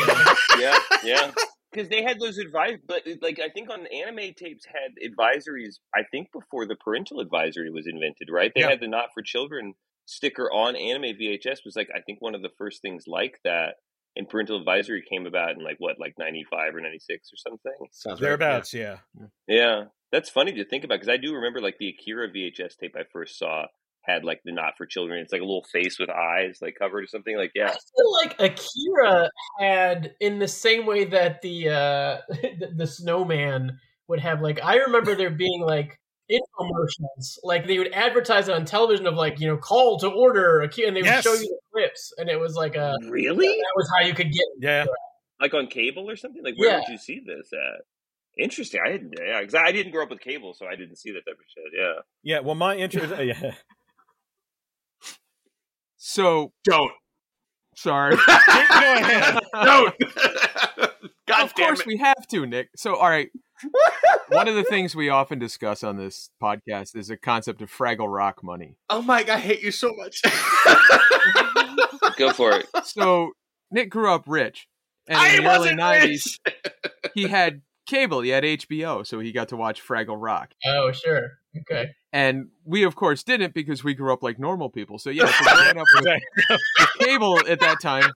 yeah, 0.59 0.79
yeah. 1.05 1.31
Because 1.71 1.91
they 1.91 2.03
had 2.03 2.19
those 2.19 2.39
advice, 2.39 2.79
but 2.89 3.03
like 3.21 3.39
I 3.39 3.51
think 3.51 3.69
on 3.69 3.87
anime 3.89 4.33
tapes 4.35 4.65
had 4.65 4.93
advisories. 5.07 5.75
I 5.95 6.03
think 6.11 6.33
before 6.33 6.65
the 6.67 6.75
parental 6.77 7.21
advisory 7.21 7.71
was 7.71 7.87
invented, 7.87 8.31
right? 8.33 8.51
They 8.55 8.63
Yeah. 8.63 8.71
had 8.71 8.81
the 8.81 8.89
not 8.89 9.11
for 9.13 9.23
children 9.23 9.75
sticker 10.09 10.51
on 10.51 10.75
anime 10.75 11.17
VHS 11.17 11.65
was 11.65 11.77
like 11.77 11.89
I 11.95 12.01
think 12.01 12.21
one 12.21 12.35
of 12.35 12.43
the 12.43 12.51
first 12.59 12.83
things 12.83 13.05
like 13.07 13.39
that. 13.45 13.77
And 14.17 14.29
parental 14.29 14.59
advisory 14.59 15.05
came 15.09 15.27
about 15.27 15.53
in 15.53 15.63
like 15.63 15.77
what, 15.79 16.01
like 16.01 16.15
ninety 16.19 16.45
five 16.51 16.75
or 16.75 16.81
ninety 16.81 16.99
six 16.99 17.31
or 17.33 17.37
something. 17.37 17.87
Sounds 17.93 18.21
right. 18.21 18.27
Thereabouts, 18.27 18.75
yeah. 18.75 18.97
Yeah, 19.47 19.85
that's 20.11 20.31
funny 20.31 20.53
to 20.53 20.65
think 20.65 20.83
about 20.83 20.97
because 20.97 21.09
I 21.09 21.19
do 21.19 21.35
remember 21.35 21.61
like 21.61 21.77
the 21.79 21.91
Akira 21.91 22.29
VHS 22.29 22.77
tape 22.81 22.97
I 22.99 23.05
first 23.13 23.39
saw 23.39 23.67
had 24.03 24.25
like 24.25 24.41
the 24.45 24.51
not 24.51 24.73
for 24.77 24.87
children. 24.87 25.21
It's 25.21 25.33
like 25.33 25.43
a 25.43 25.45
little 25.45 25.67
face 25.71 26.01
with 26.01 26.11
eyes 26.11 26.59
like 26.61 26.75
covered 26.81 27.05
or 27.05 27.07
something. 27.07 27.37
Like 27.37 27.53
yeah. 27.55 27.69
I 27.69 27.73
yeah, 27.73 27.77
feel 27.97 28.13
like 28.15 28.35
Akira 28.41 29.31
had, 29.61 30.15
in 30.19 30.39
the 30.39 30.49
same 30.49 30.87
way 30.87 31.05
that 31.05 31.43
the 31.43 31.69
uh, 31.69 32.19
the, 32.29 32.73
the 32.75 32.87
snowman 32.87 33.79
would 34.09 34.21
have, 34.21 34.41
like 34.41 34.59
I 34.65 34.77
remember 34.79 35.15
there 35.15 35.31
being 35.31 35.61
like 35.61 36.01
infomercials, 36.31 37.39
like 37.43 37.67
they 37.67 37.79
would 37.79 37.93
advertise 37.93 38.49
it 38.49 38.55
on 38.55 38.65
television 38.65 39.07
of 39.07 39.15
like 39.15 39.41
you 39.41 39.49
know 39.49 39.57
call 39.57 39.99
to 40.01 40.09
order 40.09 40.61
Akira, 40.63 40.89
and 40.89 40.97
they 40.97 41.01
would 41.03 41.07
Yes. 41.07 41.25
show 41.25 41.33
you 41.35 41.41
the 41.41 41.59
clips, 41.73 42.13
and 42.19 42.29
it 42.29 42.39
was 42.39 42.55
like 42.55 42.77
a 42.77 42.95
really 43.09 43.47
that 43.47 43.73
was 43.77 43.91
how 43.97 44.07
you 44.07 44.15
could 44.15 44.33
get. 44.33 44.45
Yeah. 44.61 44.87
like 45.41 45.55
on 45.55 45.69
cable 45.69 46.11
or 46.11 46.17
something. 46.17 46.43
Like 46.43 46.57
where 46.59 46.71
Yeah. 46.71 46.77
would 46.81 46.89
you 46.89 46.99
see 46.99 47.21
this 47.25 47.51
at? 47.53 47.83
Interesting. 48.43 48.81
I 48.85 48.91
didn't. 48.93 49.15
Yeah, 49.21 49.41
because 49.41 49.55
I 49.55 49.73
didn't 49.73 49.93
grow 49.93 50.03
up 50.05 50.11
with 50.11 50.21
cable, 50.21 50.53
so 50.55 50.67
I 50.67 50.77
didn't 50.77 50.97
see 50.97 51.11
that 51.13 51.25
type 51.27 51.39
of 51.39 51.45
shit. 51.49 51.73
Yeah. 51.77 51.93
Yeah. 52.23 52.41
Well, 52.41 52.55
my 52.57 52.77
interest. 52.77 53.13
uh, 53.19 53.23
yeah. 53.23 53.55
so 55.97 56.53
Don't. 56.65 56.93
sorry. 57.77 58.17
Go 58.17 58.23
ahead. 58.27 59.39
Don't. 59.53 59.95
God 61.27 61.45
of 61.45 61.55
damn 61.55 61.67
course 61.67 61.81
it. 61.81 61.87
we 61.87 61.97
have 61.99 62.27
to, 62.29 62.47
Nick. 62.47 62.71
So 62.77 62.97
all 62.97 63.09
right. 63.09 63.29
One 64.29 64.49
of 64.49 64.55
the 64.55 64.65
things 64.65 64.95
we 64.95 65.09
often 65.09 65.39
discuss 65.39 65.83
on 65.83 65.97
this 65.97 66.31
podcast 66.43 66.97
is 66.97 67.09
the 67.09 67.17
concept 67.17 67.63
of 67.63 67.71
Fraggle 67.71 68.13
Rock 68.13 68.43
money. 68.43 68.77
Oh 68.91 69.03
my 69.03 69.23
god, 69.23 69.37
I 69.37 69.41
hate 69.41 69.63
you 69.63 69.71
so 69.71 69.93
much. 69.95 70.23
Go 72.17 72.33
for 72.33 72.53
it. 72.53 72.67
So 72.85 73.33
Nick 73.71 73.91
grew 73.91 74.11
up 74.13 74.25
rich, 74.27 74.69
and 75.07 75.19
I 75.19 75.37
in 75.37 75.45
the 75.45 75.51
early 75.51 75.59
wasn't 75.77 75.81
'90s, 75.81 76.39
he 77.15 77.25
had 77.29 77.63
cable. 77.87 78.21
He 78.21 78.31
had 78.31 78.45
HBO, 78.45 79.07
so 79.07 79.19
he 79.19 79.33
got 79.33 79.49
to 79.49 79.57
watch 79.57 79.83
Fraggle 79.87 80.17
Rock. 80.19 80.53
Oh 80.65 80.93
sure, 80.93 81.39
okay. 81.61 81.91
And 82.13 82.49
we, 82.65 82.85
of 82.85 82.97
course, 82.97 83.23
didn't 83.23 83.55
because 83.55 83.85
we 83.85 83.95
grew 83.95 84.13
up 84.13 84.23
like 84.23 84.39
normal 84.39 84.71
people. 84.71 84.99
So 84.99 85.11
yeah, 85.11 85.27
so 85.27 85.45
growing 85.45 85.79
up 85.79 85.87
with, 85.95 86.21
with 86.49 86.89
cable 86.99 87.39
at 87.47 87.61
that 87.61 87.81
time, 87.83 88.11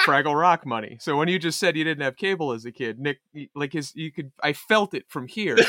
Fraggle 0.00 0.38
Rock 0.38 0.66
money. 0.66 0.96
So 1.00 1.16
when 1.16 1.28
you 1.28 1.38
just 1.38 1.58
said 1.58 1.76
you 1.76 1.84
didn't 1.84 2.02
have 2.02 2.16
cable 2.16 2.52
as 2.52 2.64
a 2.64 2.72
kid, 2.72 2.98
Nick, 2.98 3.20
like 3.54 3.72
his, 3.72 3.94
you 3.94 4.12
could, 4.12 4.32
I 4.42 4.52
felt 4.52 4.94
it 4.94 5.04
from 5.08 5.28
here. 5.28 5.56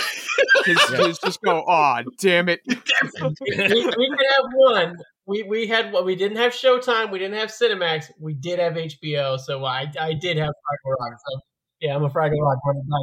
His, 0.66 0.82
his 0.92 1.20
just 1.20 1.42
go, 1.42 1.66
oh, 1.68 2.00
damn 2.20 2.48
it. 2.48 2.62
we, 2.68 2.76
we 2.78 3.82
could 3.82 4.28
have 4.30 4.46
one. 4.54 4.96
We 5.26 5.44
we 5.44 5.68
had 5.68 5.92
what 5.92 6.06
we 6.06 6.16
didn't 6.16 6.38
have 6.38 6.54
Showtime. 6.54 7.12
We 7.12 7.20
didn't 7.20 7.38
have 7.38 7.50
Cinemax. 7.50 8.06
We 8.18 8.34
did 8.34 8.60
have 8.60 8.74
HBO. 8.74 9.38
So 9.40 9.66
I 9.66 9.92
I 10.00 10.14
did 10.14 10.38
have 10.38 10.50
Fraggle 10.50 10.96
Rock. 11.00 11.20
So 11.28 11.40
yeah, 11.82 11.96
I'm 11.96 12.04
a 12.04 12.10
Fraggle 12.10 12.40
Rock. 12.40 12.60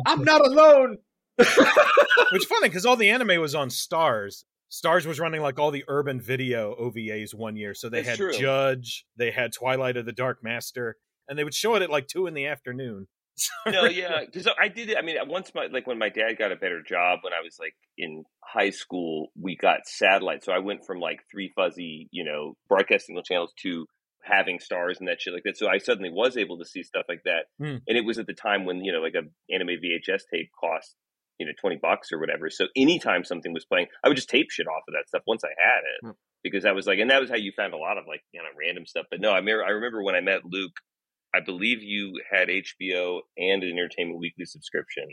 I'm 0.07 0.24
not 0.24 0.40
alone. 0.40 0.98
Which 1.36 2.44
funny 2.46 2.68
because 2.68 2.86
all 2.86 2.96
the 2.96 3.11
anime 3.11 3.40
was 3.40 3.55
on 3.55 3.68
Starz. 3.68 4.44
Starz 4.70 5.04
was 5.06 5.18
running 5.18 5.40
like 5.42 5.58
all 5.58 5.70
the 5.70 5.84
Urban 5.88 6.20
Vision 6.20 6.74
OVAs 6.80 7.34
one 7.34 7.56
year. 7.56 7.74
So 7.74 7.88
they 7.88 8.02
That's 8.02 8.10
had 8.10 8.16
true. 8.18 8.32
Judge, 8.32 9.04
they 9.16 9.30
had 9.30 9.52
Twilight 9.52 9.96
of 9.96 10.06
the 10.06 10.12
Dark 10.12 10.38
Master, 10.42 10.96
and 11.28 11.38
they 11.38 11.44
would 11.44 11.54
show 11.54 11.74
it 11.74 11.82
at 11.82 11.90
like 11.90 12.06
two 12.06 12.26
in 12.26 12.34
the 12.34 12.46
afternoon. 12.46 13.08
no, 13.66 13.84
yeah, 13.86 14.20
because 14.24 14.46
I 14.60 14.68
did 14.68 14.90
it. 14.90 14.98
I 14.98 15.02
mean, 15.02 15.16
once 15.26 15.52
my 15.54 15.66
like 15.72 15.86
when 15.86 15.98
my 15.98 16.10
dad 16.10 16.34
got 16.38 16.52
a 16.52 16.56
better 16.56 16.82
job 16.86 17.20
when 17.22 17.32
I 17.32 17.40
was 17.42 17.56
like 17.58 17.74
in 17.96 18.24
high 18.44 18.70
school, 18.70 19.28
we 19.40 19.56
got 19.56 19.86
satellite. 19.86 20.44
So 20.44 20.52
I 20.52 20.58
went 20.58 20.84
from 20.86 21.00
like 21.00 21.20
three 21.30 21.50
fuzzy, 21.56 22.08
you 22.12 22.24
know, 22.24 22.54
broadcasting 22.68 23.18
channels 23.24 23.52
to 23.62 23.86
having 24.22 24.58
Starz 24.58 24.98
and 24.98 25.08
that 25.08 25.20
shit 25.20 25.32
like 25.32 25.44
that. 25.44 25.56
So 25.56 25.68
I 25.68 25.78
suddenly 25.78 26.10
was 26.10 26.36
able 26.36 26.58
to 26.58 26.66
see 26.66 26.82
stuff 26.82 27.06
like 27.08 27.22
that, 27.24 27.46
Hmm. 27.58 27.78
and 27.88 27.96
it 27.96 28.04
was 28.04 28.18
at 28.18 28.26
the 28.26 28.34
time 28.34 28.66
when 28.66 28.84
you 28.84 28.92
know 28.92 29.00
like 29.00 29.14
a 29.14 29.22
anime 29.52 29.80
VHS 29.82 30.22
tape 30.32 30.50
cost 30.60 30.94
you 31.41 31.47
know 31.47 31.53
twenty 31.59 31.78
bucks 31.80 32.12
or 32.12 32.20
whatever. 32.20 32.51
So 32.51 32.66
anytime 32.76 33.24
something 33.24 33.53
was 33.53 33.64
playing, 33.64 33.86
I 34.05 34.09
would 34.09 34.16
just 34.16 34.28
tape 34.28 34.51
shit 34.51 34.68
off 34.68 34.84
of 34.86 34.95
that 34.95 35.09
stuff 35.09 35.22
once 35.26 35.43
I 35.43 35.51
had 35.59 35.80
it. 35.80 36.07
Hmm. 36.07 36.18
Because 36.45 36.62
that 36.62 36.74
was 36.74 36.86
like, 36.86 36.99
and 37.01 37.11
that 37.11 37.20
was 37.20 37.28
how 37.28 37.36
you 37.36 37.53
found 37.55 37.74
a 37.74 37.78
lot 37.78 37.99
of 37.99 38.05
like 38.07 38.20
you 38.32 38.41
know 38.41 38.49
random 38.59 38.86
stuff. 38.86 39.07
But 39.11 39.20
no, 39.20 39.30
I 39.32 39.38
remember, 39.38 39.64
I 39.64 39.70
remember 39.70 40.03
when 40.03 40.14
I 40.14 40.20
met 40.20 40.45
Luke, 40.45 40.76
I 41.34 41.41
believe 41.41 41.82
you 41.82 42.20
had 42.30 42.49
HBO 42.49 43.20
and 43.36 43.62
an 43.62 43.72
Entertainment 43.72 44.20
Weekly 44.20 44.45
subscription, 44.45 45.09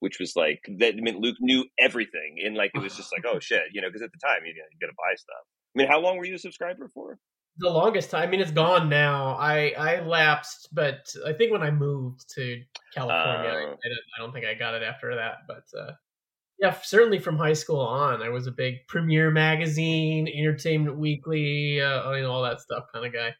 which 0.00 0.18
was 0.20 0.34
like 0.36 0.60
that 0.78 0.94
meant 0.96 1.18
Luke 1.18 1.36
knew 1.40 1.64
everything, 1.80 2.36
and 2.44 2.54
like 2.54 2.70
it 2.74 2.80
was 2.80 2.96
just 2.96 3.12
like, 3.12 3.24
oh 3.26 3.38
shit, 3.40 3.72
you 3.72 3.80
know, 3.80 3.88
because 3.88 4.02
at 4.02 4.12
the 4.12 4.26
time 4.26 4.46
you 4.46 4.54
know 4.54 4.64
you 4.70 4.78
got 4.80 4.92
to 4.92 4.96
buy 4.96 5.14
stuff. 5.16 5.44
I 5.74 5.78
mean, 5.78 5.88
how 5.88 6.00
long 6.00 6.18
were 6.18 6.26
you 6.26 6.34
a 6.34 6.38
subscriber 6.38 6.88
for? 6.92 7.18
The 7.58 7.68
longest 7.68 8.10
time. 8.10 8.22
I 8.22 8.30
mean, 8.30 8.40
it's 8.40 8.50
gone 8.50 8.88
now. 8.88 9.32
I 9.36 9.70
I 9.78 10.00
lapsed, 10.00 10.68
but 10.72 11.12
I 11.26 11.32
think 11.34 11.52
when 11.52 11.62
I 11.62 11.70
moved 11.70 12.24
to 12.34 12.60
California, 12.94 13.50
I, 13.50 13.54
I, 13.54 13.64
Oh. 13.64 13.66
don't, 13.66 13.78
I 14.16 14.18
don't 14.20 14.32
think 14.32 14.46
I 14.46 14.54
got 14.54 14.74
it 14.74 14.82
after 14.82 15.14
that. 15.14 15.38
But 15.46 15.64
uh, 15.78 15.92
yeah, 16.58 16.74
certainly 16.82 17.18
from 17.18 17.36
high 17.36 17.52
school 17.52 17.80
on, 17.80 18.22
I 18.22 18.30
was 18.30 18.46
a 18.46 18.52
big 18.52 18.86
Premiere 18.88 19.30
Magazine, 19.30 20.28
Entertainment 20.28 20.96
Weekly, 20.98 21.80
uh, 21.80 22.08
I 22.08 22.14
mean, 22.16 22.24
all 22.24 22.42
that 22.42 22.60
stuff 22.60 22.84
kind 22.92 23.04
of 23.06 23.12
guy. 23.12 23.34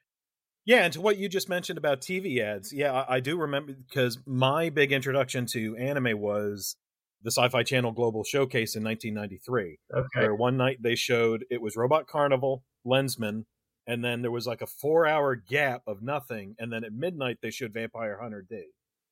Yeah, 0.65 0.85
and 0.85 0.93
to 0.93 1.01
what 1.01 1.17
you 1.19 1.29
just 1.29 1.49
mentioned 1.49 1.79
about 1.79 2.01
TV 2.03 2.39
ads, 2.41 2.73
yeah, 2.73 2.93
I, 2.93 3.17
I 3.17 3.21
do 3.21 3.37
remember 3.39 3.73
because 3.73 4.19
my 4.27 4.69
big 4.71 4.93
introduction 4.93 5.47
to 5.53 5.75
anime 5.77 6.21
was 6.21 6.77
the 7.23 7.31
Sci-Fi 7.33 7.63
Channel 7.63 7.93
Global 7.93 8.25
Showcase 8.25 8.77
in 8.77 8.85
1993, 8.85 9.79
Okay. 9.95 10.07
where 10.21 10.35
one 10.35 10.57
night 10.57 10.79
they 10.83 10.95
showed 10.97 11.45
it 11.51 11.63
was 11.63 11.77
Robot 11.77 12.07
Carnival, 12.07 12.63
Lensman, 12.87 13.45
and 13.87 14.05
then 14.05 14.23
there 14.23 14.31
was 14.31 14.47
like 14.47 14.63
a 14.63 14.67
four-hour 14.67 15.37
gap 15.37 15.83
of 15.87 16.03
nothing, 16.03 16.55
and 16.59 16.73
then 16.73 16.85
at 16.85 16.93
midnight 16.93 17.39
they 17.43 17.51
showed 17.51 17.73
Vampire 17.73 18.19
Hunter 18.21 18.45
D. 18.49 18.65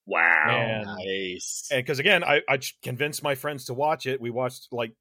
Wow. 0.06 0.48
And 0.48 0.86
Nice. 0.86 1.68
and 1.70 1.84
because 1.84 1.98
again, 1.98 2.24
I, 2.24 2.40
I 2.48 2.58
convinced 2.82 3.22
my 3.22 3.34
friends 3.34 3.66
to 3.66 3.74
watch 3.74 4.06
it. 4.06 4.20
We 4.20 4.30
watched 4.30 4.68
like 4.72 4.92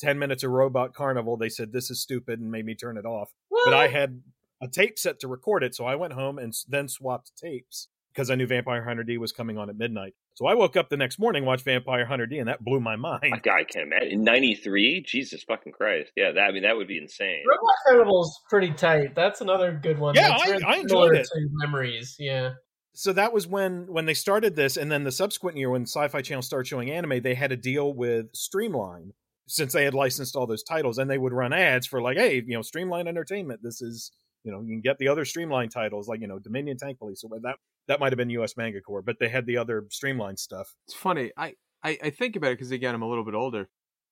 10 0.00 0.18
minutes 0.18 0.42
of 0.42 0.50
Robot 0.50 0.94
Carnival. 0.94 1.36
They 1.36 1.48
said 1.48 1.72
this 1.72 1.90
is 1.90 2.00
stupid 2.00 2.40
and 2.40 2.50
made 2.50 2.66
me 2.66 2.74
turn 2.74 2.96
it 2.96 3.04
off. 3.06 3.32
But 3.64 3.74
I 3.74 3.88
had 3.88 4.20
a 4.62 4.68
tape 4.68 4.98
set 4.98 5.20
to 5.20 5.28
record 5.28 5.62
it, 5.62 5.74
so 5.74 5.84
I 5.84 5.94
went 5.96 6.14
home 6.14 6.38
and 6.38 6.54
then 6.68 6.88
swapped 6.88 7.32
tapes 7.36 7.88
because 8.12 8.30
I 8.30 8.34
knew 8.34 8.46
Vampire 8.46 8.82
Hunter 8.82 9.04
D 9.04 9.18
was 9.18 9.32
coming 9.32 9.58
on 9.58 9.68
at 9.70 9.76
midnight. 9.76 10.14
So 10.36 10.46
I 10.46 10.52
woke 10.54 10.76
up 10.76 10.90
the 10.90 10.98
next 10.98 11.18
morning, 11.18 11.46
watched 11.46 11.64
Vampire 11.64 12.04
Hunter 12.04 12.26
D, 12.26 12.38
and 12.38 12.48
that 12.48 12.62
blew 12.62 12.78
my 12.78 12.94
mind. 12.94 13.22
I, 13.24 13.36
I 13.36 13.64
can't 13.64 13.86
imagine. 13.86 14.10
In 14.12 14.22
'93, 14.22 15.02
Jesus 15.02 15.42
fucking 15.42 15.72
Christ! 15.72 16.12
Yeah, 16.14 16.30
that 16.32 16.40
I 16.40 16.52
mean 16.52 16.62
that 16.64 16.76
would 16.76 16.86
be 16.88 16.98
insane. 16.98 17.42
Robot 17.48 17.74
Carnival's 17.86 18.38
pretty 18.50 18.70
tight. 18.72 19.14
That's 19.14 19.40
another 19.40 19.72
good 19.82 19.98
one. 19.98 20.14
Yeah, 20.14 20.36
I- 20.38 20.60
I 20.66 20.76
enjoyed 20.76 21.14
it. 21.16 21.24
To 21.24 21.48
memories, 21.52 22.16
yeah. 22.18 22.50
So 22.92 23.14
that 23.14 23.32
was 23.32 23.46
when 23.46 23.86
when 23.88 24.04
they 24.04 24.12
started 24.12 24.56
this, 24.56 24.76
and 24.76 24.92
then 24.92 25.04
the 25.04 25.12
subsequent 25.12 25.56
year 25.56 25.70
when 25.70 25.82
Sci-Fi 25.82 26.20
Channel 26.20 26.42
started 26.42 26.66
showing 26.68 26.90
anime, 26.90 27.22
they 27.22 27.34
had 27.34 27.50
a 27.50 27.56
deal 27.56 27.94
with 27.94 28.26
Streamline 28.34 29.12
since 29.48 29.72
they 29.72 29.84
had 29.84 29.94
licensed 29.94 30.36
all 30.36 30.46
those 30.46 30.62
titles, 30.62 30.98
and 30.98 31.10
they 31.10 31.18
would 31.18 31.32
run 31.32 31.52
ads 31.54 31.86
for 31.86 32.02
like, 32.02 32.18
hey, 32.18 32.36
you 32.46 32.54
know, 32.54 32.62
Streamline 32.62 33.06
Entertainment. 33.08 33.60
This 33.62 33.80
is 33.80 34.12
you 34.44 34.52
know 34.52 34.60
you 34.60 34.68
can 34.74 34.82
get 34.82 34.98
the 34.98 35.08
other 35.08 35.24
Streamline 35.24 35.70
titles 35.70 36.08
like 36.08 36.20
you 36.20 36.26
know 36.26 36.38
Dominion 36.38 36.76
Tank 36.76 36.98
Police 36.98 37.24
or 37.24 37.40
that 37.40 37.56
that 37.88 38.00
might 38.00 38.12
have 38.12 38.18
been 38.18 38.30
U.S. 38.30 38.56
Manga 38.56 38.80
Corps, 38.80 39.02
but 39.02 39.16
they 39.20 39.28
had 39.28 39.46
the 39.46 39.56
other 39.56 39.86
streamlined 39.90 40.38
stuff. 40.38 40.74
It's 40.86 40.96
funny. 40.96 41.32
I, 41.36 41.54
I, 41.82 41.98
I 42.02 42.10
think 42.10 42.36
about 42.36 42.52
it 42.52 42.58
because 42.58 42.72
again, 42.72 42.94
I'm 42.94 43.02
a 43.02 43.08
little 43.08 43.24
bit 43.24 43.34
older. 43.34 43.68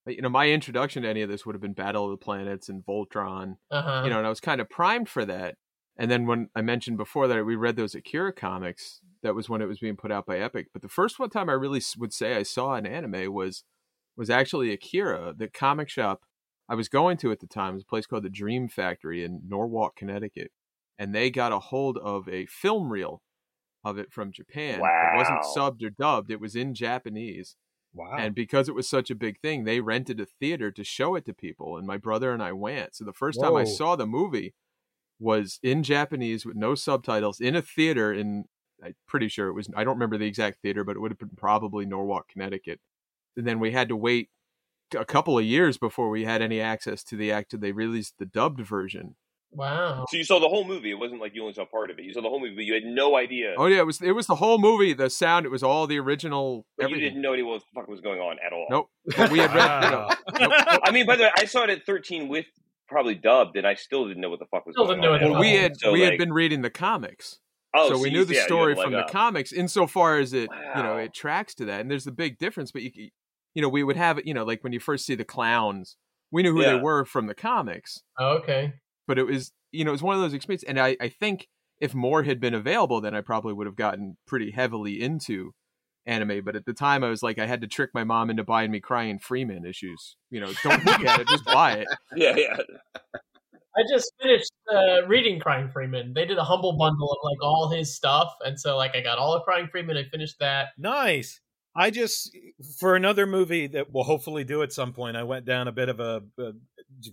You 0.07 0.21
know, 0.21 0.29
my 0.29 0.51
introduction 0.51 1.03
to 1.03 1.09
any 1.09 1.23
of 1.23 1.31
this 1.31 1.47
would 1.47 1.55
have 1.55 1.63
been 1.63 1.73
Battle 1.73 2.05
of 2.05 2.11
the 2.11 2.23
Planets 2.23 2.69
and 2.69 2.85
Voltron. 2.85 3.57
Uh 3.71 3.83
huh. 3.83 4.03
You 4.05 4.11
know, 4.11 4.19
and 4.19 4.27
I 4.27 4.31
was 4.31 4.41
kind 4.41 4.61
of 4.61 4.69
primed 4.69 5.09
for 5.09 5.25
that. 5.25 5.57
And 5.97 6.11
then 6.11 6.27
when 6.27 6.51
I 6.55 6.61
mentioned 6.61 6.97
before 6.97 7.29
that 7.29 7.45
we 7.45 7.57
read 7.57 7.77
those 7.77 7.95
Akira 7.95 8.33
comics, 8.33 9.01
that 9.23 9.35
was 9.35 9.49
when 9.49 9.63
it 9.63 9.69
was 9.69 9.79
being 9.79 9.97
put 9.97 10.13
out 10.13 10.27
by 10.27 10.39
Epic. 10.39 10.69
But 10.73 10.83
the 10.83 10.89
first 10.89 11.19
one 11.19 11.31
time 11.31 11.49
I 11.49 11.55
really 11.55 11.81
would 11.99 12.13
say 12.13 12.37
I 12.37 12.43
saw 12.43 12.75
an 12.75 12.87
anime 12.87 13.33
was 13.33 13.65
was 14.17 14.31
actually 14.31 14.73
Akira, 14.73 15.35
the 15.37 15.49
comic 15.49 15.89
shop 15.89 16.23
I 16.69 16.75
was 16.75 16.89
going 16.89 17.17
to 17.19 17.33
at 17.33 17.41
the 17.41 17.47
time. 17.47 17.71
It 17.71 17.75
was 17.75 17.83
a 17.83 17.87
place 17.87 18.07
called 18.07 18.25
the 18.25 18.31
Dream 18.31 18.69
Factory 18.69 19.25
in 19.25 19.43
Norwalk, 19.47 19.97
Connecticut, 19.97 20.51
and 20.99 21.15
they 21.15 21.31
got 21.31 21.53
a 21.53 21.59
hold 21.59 21.99
of 21.99 22.29
a 22.29 22.47
film 22.47 22.91
reel 22.91 23.23
of 23.85 23.99
it 23.99 24.13
from 24.13 24.33
Japan. 24.33 24.81
It 24.81 25.17
wasn't 25.17 25.41
Wow. 25.43 25.53
subbed 25.57 25.83
or 25.85 25.91
dubbed; 25.91 26.31
it 26.31 26.41
was 26.41 26.57
in 26.57 26.75
Japanese. 26.75 27.57
Wow. 27.93 28.17
And 28.19 28.35
because 28.35 28.69
it 28.69 28.75
was 28.75 28.89
such 28.89 29.11
a 29.11 29.15
big 29.15 29.39
thing, 29.41 29.65
they 29.65 29.81
rented 29.81 30.19
a 30.21 30.27
theater 30.27 30.73
to 30.73 30.83
show 30.83 31.15
it 31.15 31.25
to 31.27 31.33
people. 31.33 31.77
And 31.77 31.87
my 31.87 31.97
brother 31.97 32.33
and 32.33 32.43
I 32.43 32.53
went. 32.53 32.97
So 32.97 33.05
the 33.05 33.13
first 33.13 33.41
time 33.41 33.55
I 33.55 33.63
saw 33.65 33.95
the 33.95 34.07
movie 34.07 34.55
was 35.21 35.61
in 35.63 35.85
Japanese 35.85 36.45
with 36.45 36.57
no 36.57 36.75
subtitles 36.75 37.41
in 37.41 37.55
a 37.55 37.63
theater 37.63 38.13
in, 38.13 38.47
I'm 38.83 38.97
pretty 39.07 39.29
sure 39.29 39.47
it 39.49 39.53
was, 39.53 39.69
I 39.77 39.85
don't 39.85 39.95
remember 39.95 40.19
the 40.19 40.27
exact 40.27 40.61
theater, 40.61 40.83
but 40.83 40.97
it 40.97 40.99
would 40.99 41.13
have 41.13 41.19
been 41.21 41.37
probably 41.37 41.87
Norwalk, 41.87 42.29
Connecticut. 42.29 42.81
And 43.37 43.47
then 43.47 43.61
we 43.61 43.71
had 43.71 43.89
to 43.91 43.97
wait 43.97 44.31
a 44.97 45.05
couple 45.05 45.39
of 45.39 45.45
years 45.45 45.79
before 45.79 46.11
we 46.11 46.25
had 46.25 46.43
any 46.43 46.61
access 46.61 47.05
to 47.05 47.17
the 47.17 47.31
act. 47.31 47.59
They 47.61 47.71
released 47.73 48.15
the 48.19 48.27
dubbed 48.27 48.61
version. 48.61 49.15
Wow. 49.55 50.05
So 50.11 50.17
you 50.17 50.25
saw 50.25 50.39
the 50.41 50.49
whole 50.49 50.65
movie. 50.65 50.91
It 50.91 50.99
wasn't 50.99 51.21
like 51.21 51.35
you 51.35 51.43
only 51.43 51.55
saw 51.55 51.65
part 51.65 51.91
of 51.91 51.99
it. 51.99 52.05
You 52.05 52.13
saw 52.13 52.21
the 52.23 52.29
whole 52.29 52.41
movie, 52.41 52.55
but 52.55 52.65
you 52.65 52.75
had 52.75 52.85
no 52.85 53.17
idea. 53.17 53.55
Oh 53.57 53.67
yeah, 53.67 53.79
it 53.79 53.87
was 53.87 54.01
it 54.03 54.13
was 54.13 54.27
the 54.27 54.35
whole 54.37 54.59
movie. 54.59 54.93
The 54.93 55.09
sound, 55.11 55.47
it 55.47 55.51
was 55.51 55.63
all 55.63 55.87
the 55.87 55.99
original. 55.99 56.67
but 56.79 56.91
you 56.91 56.97
didn't 57.01 57.21
know 57.23 57.33
any 57.33 57.43
what 57.43 57.61
the 57.61 57.67
fuck 57.75 57.89
was 57.89 58.01
going 58.01 58.21
on 58.21 58.37
at 58.45 58.53
all. 58.53 58.67
Nope. 58.71 58.89
But 59.17 59.31
we 59.31 59.39
had 59.39 59.55
read. 59.55 59.85
You 59.85 59.91
know, 59.91 60.09
Wow. 60.49 60.79
I 60.85 60.91
mean, 60.91 61.07
by 61.07 61.17
the 61.17 61.25
way, 61.25 61.31
I 61.39 61.45
saw 61.45 61.65
it 61.65 61.71
at 61.71 61.85
13 61.87 62.29
with 62.29 62.47
probably 62.89 63.15
dubbed, 63.15 63.57
and 63.57 63.67
I 63.67 63.75
still 63.75 64.07
didn't 64.09 64.21
know 64.21 64.31
what 64.31 64.39
the 64.41 64.47
fuck 64.51 64.67
was 64.67 64.75
Still 64.75 64.87
going 64.87 65.01
didn't 65.01 65.11
know 65.11 65.15
on. 65.15 65.21
it 65.21 65.25
at 65.25 65.27
at 65.29 65.31
well, 65.33 65.41
we 65.41 65.53
had 65.55 65.77
So, 65.79 65.93
we 65.93 66.01
had 66.03 66.19
been 66.19 66.33
reading 66.33 66.63
the 66.63 66.71
comics. 66.71 67.39
Oh, 67.77 67.89
so 67.91 67.99
we 67.99 68.11
knew 68.11 68.25
the 68.25 68.35
yeah, 68.35 68.45
story 68.45 68.75
a 68.75 68.77
leg 68.77 68.85
from 68.85 68.93
the 68.93 69.01
up. 69.01 69.11
comics 69.11 69.53
insofar 69.53 70.19
as 70.19 70.33
it 70.33 70.49
you 70.77 70.83
know 70.85 70.97
it 70.97 71.13
tracks 71.13 71.55
to 71.57 71.65
that 71.65 71.81
and 71.81 71.91
there's 71.91 72.05
the 72.05 72.13
big 72.13 72.39
difference 72.39 72.71
but 72.71 72.83
you 72.83 73.11
you 73.53 73.61
know 73.63 73.69
we 73.69 73.83
would 73.83 73.97
have 73.97 74.17
it 74.17 74.29
you 74.29 74.33
know 74.33 74.45
like 74.45 74.63
when 74.63 74.73
you 74.73 74.79
first 74.79 75.05
see 75.05 75.17
the 75.17 75.25
clowns 75.25 75.97
we 76.31 76.45
knew 76.45 76.53
who 76.53 76.63
they 76.63 76.77
were 76.79 77.05
from 77.05 77.27
the 77.27 77.35
comics 77.35 78.03
Oh, 78.17 78.37
okay. 78.37 78.75
But 79.07 79.19
it 79.19 79.25
was 79.25 79.53
you 79.73 79.85
know 79.85 79.91
it 79.91 79.93
was 79.93 80.03
one 80.03 80.15
of 80.15 80.21
those 80.21 80.35
experiences 80.35 80.69
and 80.69 80.81
i 80.81 80.97
i 81.01 81.09
think 81.09 81.49
if 81.81 81.95
more 81.95 82.23
had 82.23 82.41
been 82.41 82.55
available 82.55 83.01
then 83.01 83.15
i 83.15 83.21
probably 83.21 83.53
would 83.53 83.67
have 83.67 83.77
gotten 83.77 84.17
pretty 84.27 84.51
heavily 84.51 85.01
into 85.01 85.53
anime 86.07 86.45
but 86.45 86.55
at 86.57 86.67
the 86.67 86.75
time 86.75 87.03
i 87.03 87.09
was 87.09 87.23
like 87.23 87.39
i 87.39 87.47
had 87.47 87.61
to 87.61 87.67
trick 87.67 87.91
my 87.95 88.05
mom 88.05 88.31
into 88.31 88.45
buying 88.45 88.71
me 88.71 88.81
crying 88.81 89.19
freeman 89.19 89.65
issues 89.65 90.17
you 90.31 90.41
know 90.41 90.53
don't 90.63 90.85
look 90.85 91.01
at 91.01 91.21
it 91.21 91.29
just 91.29 91.45
buy 91.45 91.73
it 91.73 91.89
Yeah, 92.17 92.37
yeah. 92.37 92.57
I 93.77 93.83
just 93.91 94.13
finished 94.23 94.53
uh, 94.73 95.07
reading 95.09 95.41
Crying 95.41 95.69
Freeman. 95.69 96.15
They 96.15 96.25
did 96.27 96.39
a 96.39 96.45
humble 96.45 96.77
bundle 96.79 97.11
of 97.11 97.19
like 97.25 97.43
all 97.43 97.69
his 97.71 97.95
stuff, 97.95 98.33
and 98.45 98.59
so 98.59 98.77
like 98.77 98.95
I 98.95 99.01
got 99.01 99.19
all 99.19 99.35
of 99.35 99.43
Crying 99.43 99.67
Freeman. 99.67 99.97
I 99.97 100.05
finished 100.05 100.39
that. 100.39 100.69
Nice. 100.79 101.41
I 101.77 101.91
just 101.91 102.31
for 102.79 102.95
another 102.95 103.27
movie 103.27 103.67
that 103.69 103.93
we'll 103.93 104.05
hopefully 104.05 104.45
do 104.45 104.63
at 104.63 104.73
some 104.73 104.93
point. 104.93 105.17
I 105.17 105.25
went 105.25 105.45
down 105.45 105.67
a 105.67 105.73
bit 105.73 105.89
of 105.89 105.99
a, 105.99 106.23
a 106.39 106.53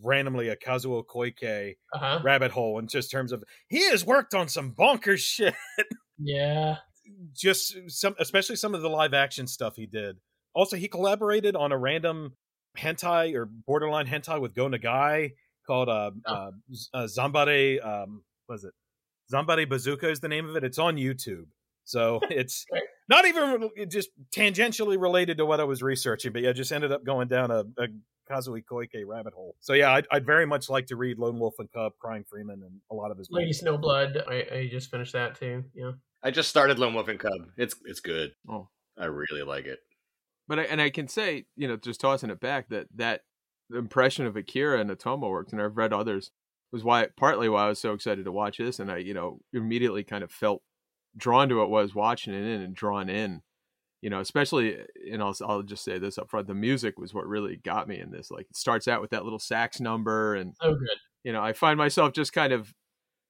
randomly 0.03 0.49
a 0.49 0.55
Kazuo 0.55 1.03
Koike 1.05 1.75
Uh 1.93 1.97
huh. 1.99 2.19
rabbit 2.23 2.51
hole 2.51 2.79
in 2.79 2.87
just 2.87 3.11
terms 3.11 3.31
of 3.31 3.43
he 3.67 3.89
has 3.89 4.05
worked 4.05 4.33
on 4.33 4.47
some 4.47 4.73
bonkers 4.73 5.19
shit. 5.19 5.53
Yeah. 6.17 6.77
Just 7.35 7.75
some, 7.87 8.15
especially 8.19 8.55
some 8.55 8.73
of 8.75 8.81
the 8.81 8.89
live 8.89 9.13
action 9.13 9.47
stuff 9.47 9.75
he 9.75 9.85
did. 9.85 10.17
Also, 10.53 10.75
he 10.75 10.87
collaborated 10.87 11.55
on 11.55 11.71
a 11.71 11.77
random 11.77 12.33
hentai 12.77 13.33
or 13.35 13.45
borderline 13.45 14.07
hentai 14.07 14.39
with 14.39 14.53
Go 14.53 14.67
Nagai 14.67 15.31
called 15.67 15.89
uh, 15.89 16.11
uh, 16.25 16.51
Z- 16.73 16.89
uh 16.93 17.03
Zambare. 17.07 17.85
Um, 17.85 18.23
what 18.47 18.55
is 18.55 18.63
it? 18.65 18.73
Zambare 19.33 19.67
Bazooka 19.67 20.09
is 20.09 20.19
the 20.19 20.27
name 20.27 20.47
of 20.49 20.55
it. 20.55 20.63
It's 20.63 20.77
on 20.77 20.95
YouTube, 20.97 21.45
so 21.85 22.19
it's 22.29 22.65
not 23.09 23.25
even 23.25 23.69
just 23.89 24.09
tangentially 24.35 24.99
related 25.01 25.37
to 25.37 25.45
what 25.45 25.59
I 25.59 25.63
was 25.63 25.81
researching, 25.81 26.31
but 26.33 26.41
yeah, 26.41 26.51
just 26.53 26.71
ended 26.71 26.91
up 26.91 27.03
going 27.05 27.27
down 27.27 27.49
a, 27.51 27.63
a 27.77 27.87
Kazuo 28.31 28.61
Koike 28.63 29.03
rabbit 29.05 29.33
hole. 29.33 29.55
So 29.59 29.73
yeah, 29.73 29.91
I'd, 29.91 30.07
I'd 30.11 30.25
very 30.25 30.45
much 30.45 30.69
like 30.69 30.87
to 30.87 30.95
read 30.95 31.19
Lone 31.19 31.39
Wolf 31.39 31.55
and 31.59 31.71
Cub, 31.71 31.93
Crying 31.99 32.23
Freeman, 32.29 32.61
and 32.63 32.79
a 32.91 32.95
lot 32.95 33.11
of 33.11 33.17
his. 33.17 33.27
Lady 33.31 33.51
Snowblood. 33.51 34.27
I, 34.29 34.55
I 34.55 34.67
just 34.71 34.89
finished 34.89 35.13
that 35.13 35.39
too. 35.39 35.63
Yeah. 35.73 35.91
I 36.23 36.31
just 36.31 36.49
started 36.49 36.79
Lone 36.79 36.93
Wolf 36.93 37.07
and 37.07 37.19
Cub. 37.19 37.47
It's 37.57 37.75
it's 37.85 37.99
good. 37.99 38.31
Oh. 38.49 38.69
I 38.97 39.05
really 39.05 39.41
like 39.41 39.65
it. 39.65 39.79
But 40.47 40.59
I, 40.59 40.63
and 40.63 40.81
I 40.81 40.89
can 40.89 41.07
say, 41.07 41.45
you 41.55 41.67
know, 41.67 41.77
just 41.77 42.01
tossing 42.01 42.29
it 42.29 42.39
back 42.39 42.69
that 42.69 42.87
that 42.95 43.21
impression 43.73 44.25
of 44.25 44.35
Akira 44.35 44.79
and 44.79 44.89
Otomo 44.89 45.29
works, 45.29 45.53
and 45.53 45.61
I've 45.61 45.77
read 45.77 45.93
others, 45.93 46.29
was 46.71 46.83
why 46.83 47.07
partly 47.17 47.49
why 47.49 47.65
I 47.65 47.69
was 47.69 47.79
so 47.79 47.93
excited 47.93 48.25
to 48.25 48.31
watch 48.31 48.57
this, 48.57 48.79
and 48.79 48.91
I, 48.91 48.97
you 48.97 49.13
know, 49.13 49.39
immediately 49.53 50.03
kind 50.03 50.23
of 50.23 50.31
felt 50.31 50.61
drawn 51.17 51.49
to 51.49 51.61
it. 51.61 51.69
Was 51.69 51.95
watching 51.95 52.33
it 52.33 52.43
in 52.43 52.61
and 52.61 52.75
drawn 52.75 53.09
in, 53.09 53.41
you 54.01 54.09
know, 54.09 54.19
especially, 54.19 54.79
and 55.11 55.21
I'll, 55.21 55.35
I'll 55.45 55.63
just 55.63 55.83
say 55.83 55.97
this 55.99 56.17
up 56.17 56.29
front: 56.29 56.47
the 56.47 56.53
music 56.55 56.97
was 56.99 57.13
what 57.13 57.27
really 57.27 57.57
got 57.57 57.87
me 57.87 57.99
in 57.99 58.11
this. 58.11 58.31
Like, 58.31 58.47
it 58.49 58.57
starts 58.57 58.87
out 58.87 59.01
with 59.01 59.11
that 59.11 59.23
little 59.23 59.39
sax 59.39 59.79
number, 59.79 60.35
and 60.35 60.55
So 60.61 60.73
good. 60.75 60.97
you 61.23 61.33
know, 61.33 61.41
I 61.43 61.53
find 61.53 61.77
myself 61.77 62.13
just 62.13 62.33
kind 62.33 62.53
of 62.53 62.73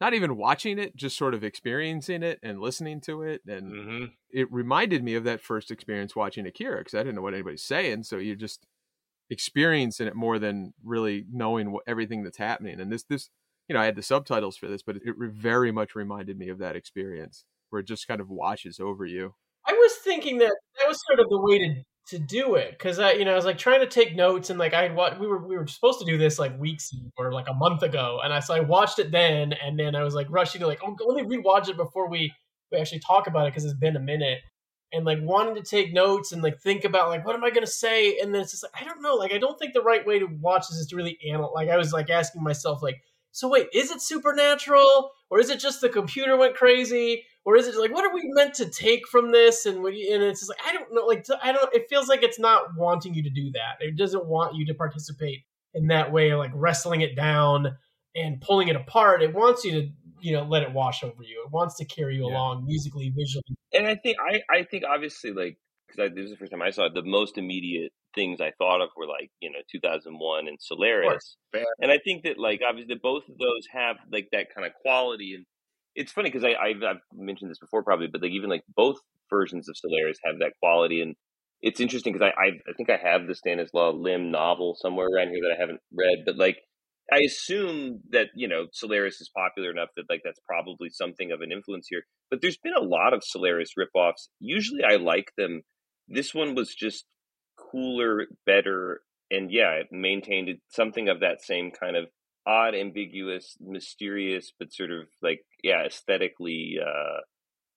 not 0.02 0.14
even 0.14 0.38
watching 0.38 0.80
it, 0.80 0.96
just 0.96 1.18
sort 1.18 1.34
of 1.34 1.44
experiencing 1.44 2.24
it 2.24 2.40
and 2.44 2.60
listening 2.60 3.02
to 3.02 3.24
it, 3.24 3.42
and 3.48 3.72
Mm-hmm. 3.72 4.06
it 4.32 4.52
reminded 4.52 5.04
me 5.04 5.16
of 5.16 5.24
that 5.26 5.42
first 5.42 5.72
experience 5.72 6.16
watching 6.16 6.46
Akira 6.48 6.80
because 6.80 6.94
I 6.96 7.00
didn't 7.00 7.16
know 7.16 7.22
what 7.22 7.34
anybody's 7.34 7.64
saying, 7.64 8.04
so 8.04 8.18
you're 8.18 8.36
just 8.36 8.66
experiencing 9.30 10.08
it 10.08 10.16
more 10.16 10.40
than 10.40 10.74
really 10.84 11.26
knowing 11.32 11.72
what 11.72 11.84
everything 11.88 12.24
that's 12.24 12.38
happening. 12.38 12.80
And 12.80 12.92
this, 12.92 13.04
this, 13.04 13.30
you 13.68 13.74
know, 13.74 13.82
I 13.82 13.86
had 13.86 13.96
the 13.96 14.04
subtitles 14.04 14.58
for 14.58 14.68
this, 14.68 14.84
but 14.84 14.98
it, 14.98 15.04
it 15.06 15.16
very 15.32 15.72
much 15.72 15.96
reminded 15.96 16.38
me 16.38 16.50
of 16.50 16.58
that 16.60 16.76
experience 16.76 17.46
where 17.70 17.80
it 17.80 17.88
just 17.88 18.08
kind 18.08 18.20
of 18.22 18.30
washes 18.30 18.80
over 18.80 19.06
you. 19.06 19.36
I 19.72 19.74
was 19.74 19.94
thinking 20.04 20.40
that 20.40 20.54
that 20.80 20.88
was 20.88 21.00
sort 21.08 21.20
of 21.20 21.30
the 21.30 21.40
way 21.40 21.60
to 21.60 21.84
to 22.08 22.20
do 22.20 22.56
it 22.56 22.72
because 22.72 23.00
I, 23.00 23.14
you 23.14 23.24
know, 23.24 23.32
I 23.32 23.36
was 23.36 23.46
like 23.46 23.58
trying 23.58 23.80
to 23.80 23.88
take 23.88 24.16
notes 24.16 24.50
and 24.50 24.60
like 24.60 24.74
I 24.74 24.82
had 24.84 24.96
what 24.96 25.18
we 25.18 25.28
were 25.28 25.48
we 25.48 25.56
were 25.58 25.66
supposed 25.66 26.00
to 26.00 26.06
do 26.06 26.18
this 26.18 26.38
like 26.38 26.60
weeks 26.60 26.92
or 27.18 27.32
like 27.32 27.48
a 27.48 27.54
month 27.54 27.84
ago, 27.84 28.20
and 28.24 28.34
I 28.34 28.42
so 28.42 28.54
I 28.54 28.60
watched 28.60 29.00
it 29.00 29.12
then, 29.12 29.54
and 29.54 29.80
then 29.80 29.96
I 29.96 30.04
was 30.04 30.14
like 30.14 30.28
rushing 30.30 30.60
to 30.62 30.68
like 30.68 30.82
oh 30.84 30.96
let 31.06 31.26
me 31.26 31.38
rewatch 31.38 31.70
it 31.70 31.78
before 31.78 32.10
we 32.10 32.34
we 32.72 32.80
actually 32.80 33.00
talk 33.00 33.28
about 33.28 33.48
it 33.48 33.52
because 33.52 33.64
it's 33.64 33.80
been 33.80 33.96
a 33.96 34.02
minute, 34.02 34.40
and 34.92 35.06
like 35.06 35.20
wanting 35.22 35.56
to 35.56 35.62
take 35.62 35.94
notes 35.94 36.34
and 36.34 36.42
like 36.44 36.60
think 36.60 36.84
about 36.84 37.08
like 37.10 37.26
what 37.26 37.36
am 37.36 37.44
I 37.46 37.50
gonna 37.50 37.66
say, 37.68 38.18
and 38.20 38.36
then 38.36 38.42
it's 38.42 38.52
just 38.52 38.64
like 38.64 38.74
I 38.82 38.84
don't 38.84 39.02
know, 39.02 39.16
like 39.16 39.32
I 39.32 39.38
don't 39.38 39.58
think 39.58 39.74
the 39.74 39.82
right 39.82 40.06
way 40.06 40.20
to 40.20 40.26
watch 40.26 40.68
this 40.70 40.80
is 40.80 40.88
to 40.88 40.98
really 40.98 41.18
analyze. 41.30 41.52
Like 41.56 41.70
I 41.70 41.78
was 41.78 41.94
like 41.94 42.10
asking 42.10 42.44
myself 42.44 42.84
like. 42.84 43.02
So 43.34 43.48
wait, 43.48 43.68
is 43.74 43.92
it 43.92 44.02
supernatural, 44.02 45.12
or 45.30 45.40
is 45.40 45.50
it 45.50 45.62
just 45.62 45.80
the 45.80 45.88
computer 45.88 46.36
went 46.36 46.54
crazy, 46.54 47.24
or 47.46 47.56
is 47.58 47.68
it 47.68 47.76
like 47.76 47.92
what 47.94 48.06
are 48.06 48.14
we 48.14 48.24
meant 48.34 48.54
to 48.56 48.70
take 48.70 49.08
from 49.08 49.32
this? 49.32 49.66
And 49.66 49.82
what, 49.84 49.94
and 49.94 50.24
it's 50.24 50.42
just 50.42 50.50
like 50.50 50.60
I 50.68 50.74
don't 50.74 50.94
know. 50.94 51.06
Like 51.06 51.26
I 51.44 51.52
don't. 51.52 51.74
It 51.74 51.88
feels 51.90 52.08
like 52.08 52.24
it's 52.24 52.40
not 52.40 52.76
wanting 52.78 53.14
you 53.14 53.24
to 53.24 53.30
do 53.30 53.52
that. 53.52 53.78
It 53.80 53.98
doesn't 53.98 54.26
want 54.26 54.56
you 54.56 54.66
to 54.68 54.74
participate 54.74 55.40
in 55.74 55.88
that 55.88 56.12
way, 56.12 56.34
like 56.36 56.52
wrestling 56.54 57.02
it 57.02 57.16
down 57.16 57.76
and 58.16 58.42
pulling 58.42 58.68
it 58.68 58.76
apart. 58.76 59.22
It 59.24 59.34
wants 59.34 59.64
you 59.64 59.72
to 59.72 59.90
you 60.22 60.34
know 60.34 60.44
let 60.44 60.64
it 60.64 60.72
wash 60.72 61.04
over 61.04 61.24
you. 61.24 61.44
It 61.46 61.52
wants 61.52 61.76
to 61.78 61.86
carry 61.86 62.16
you 62.16 62.28
Yeah. 62.28 62.34
along 62.34 62.66
musically, 62.66 63.10
visually. 63.10 63.44
and 63.74 63.88
I 63.88 63.96
think 63.96 64.18
I 64.20 64.42
I 64.50 64.64
think 64.64 64.84
obviously 64.88 65.32
like 65.32 65.58
because 65.88 66.12
this 66.16 66.26
is 66.26 66.32
the 66.32 66.38
first 66.38 66.52
time 66.52 66.62
I 66.62 66.70
saw 66.70 66.86
it, 66.86 66.94
the 66.94 67.02
most 67.04 67.38
immediate 67.38 67.92
things 68.14 68.40
I 68.42 68.52
thought 68.58 68.82
of 68.82 68.90
were 68.96 69.08
like 69.08 69.32
you 69.40 69.50
know 69.50 69.60
2001 69.72 70.48
and 70.48 70.58
Solaris, 70.62 71.38
and 71.82 71.92
I 71.92 71.98
think 71.98 72.24
that 72.24 72.38
like 72.38 72.62
obviously 72.68 72.96
both 73.02 73.24
of 73.30 73.38
those 73.40 73.66
have 73.74 73.98
like 74.12 74.28
that 74.32 74.54
kind 74.54 74.68
of 74.68 74.74
quality, 74.82 75.34
and 75.36 75.46
it's 75.96 76.12
funny 76.12 76.30
because 76.30 76.44
I've, 76.44 76.84
I've 76.84 77.02
mentioned 77.14 77.52
this 77.52 77.60
before 77.60 77.84
probably, 77.84 78.08
but 78.08 78.22
like 78.22 78.32
even 78.32 78.50
like 78.50 78.64
both 78.76 78.98
versions 79.30 79.70
of 79.70 79.78
Solaris 79.78 80.18
have 80.24 80.40
that 80.40 80.54
quality, 80.60 81.02
and 81.02 81.16
it's 81.62 81.80
interesting 81.80 82.14
because 82.14 82.32
I, 82.38 82.42
I 82.42 82.48
I 82.70 82.74
think 82.76 82.90
I 82.90 82.98
have 82.98 83.28
the 83.28 83.36
Stanislaw 83.36 83.92
Lem 83.92 84.32
novel 84.32 84.76
somewhere 84.80 85.08
around 85.08 85.30
here 85.30 85.42
that 85.44 85.56
I 85.58 85.60
haven't 85.60 85.82
read, 85.94 86.26
but 86.26 86.38
like. 86.38 86.58
I 87.14 87.20
assume 87.26 88.00
that 88.12 88.28
you 88.36 88.48
know 88.48 88.68
Solaris 88.72 89.20
is 89.20 89.30
popular 89.36 89.70
enough 89.70 89.90
that 89.98 90.06
like 90.10 90.22
that's 90.24 90.40
probably 90.48 90.88
something 90.90 91.34
of 91.34 91.42
an 91.42 91.52
influence 91.52 91.88
here. 91.90 92.04
But 92.30 92.42
there's 92.42 92.60
been 92.64 92.76
a 92.78 92.80
lot 92.80 93.14
of 93.14 93.22
Solaris 93.26 93.74
ripoffs. 93.78 94.30
Usually, 94.40 94.84
I 94.86 94.96
like 94.96 95.34
them. 95.38 95.64
This 96.08 96.34
one 96.34 96.56
was 96.56 96.74
just 96.74 97.04
cooler, 97.58 98.28
better, 98.46 99.02
and 99.30 99.52
yeah, 99.52 99.72
it 99.72 99.88
maintained 99.92 100.50
something 100.70 101.10
of 101.10 101.20
that 101.20 101.42
same 101.42 101.72
kind 101.72 101.98
of 101.98 102.06
odd, 102.46 102.76
ambiguous, 102.76 103.58
mysterious, 103.60 104.52
but 104.58 104.74
sort 104.74 104.92
of 104.92 105.08
like 105.22 105.42
yeah, 105.64 105.86
aesthetically 105.86 106.76
uh, 106.84 107.22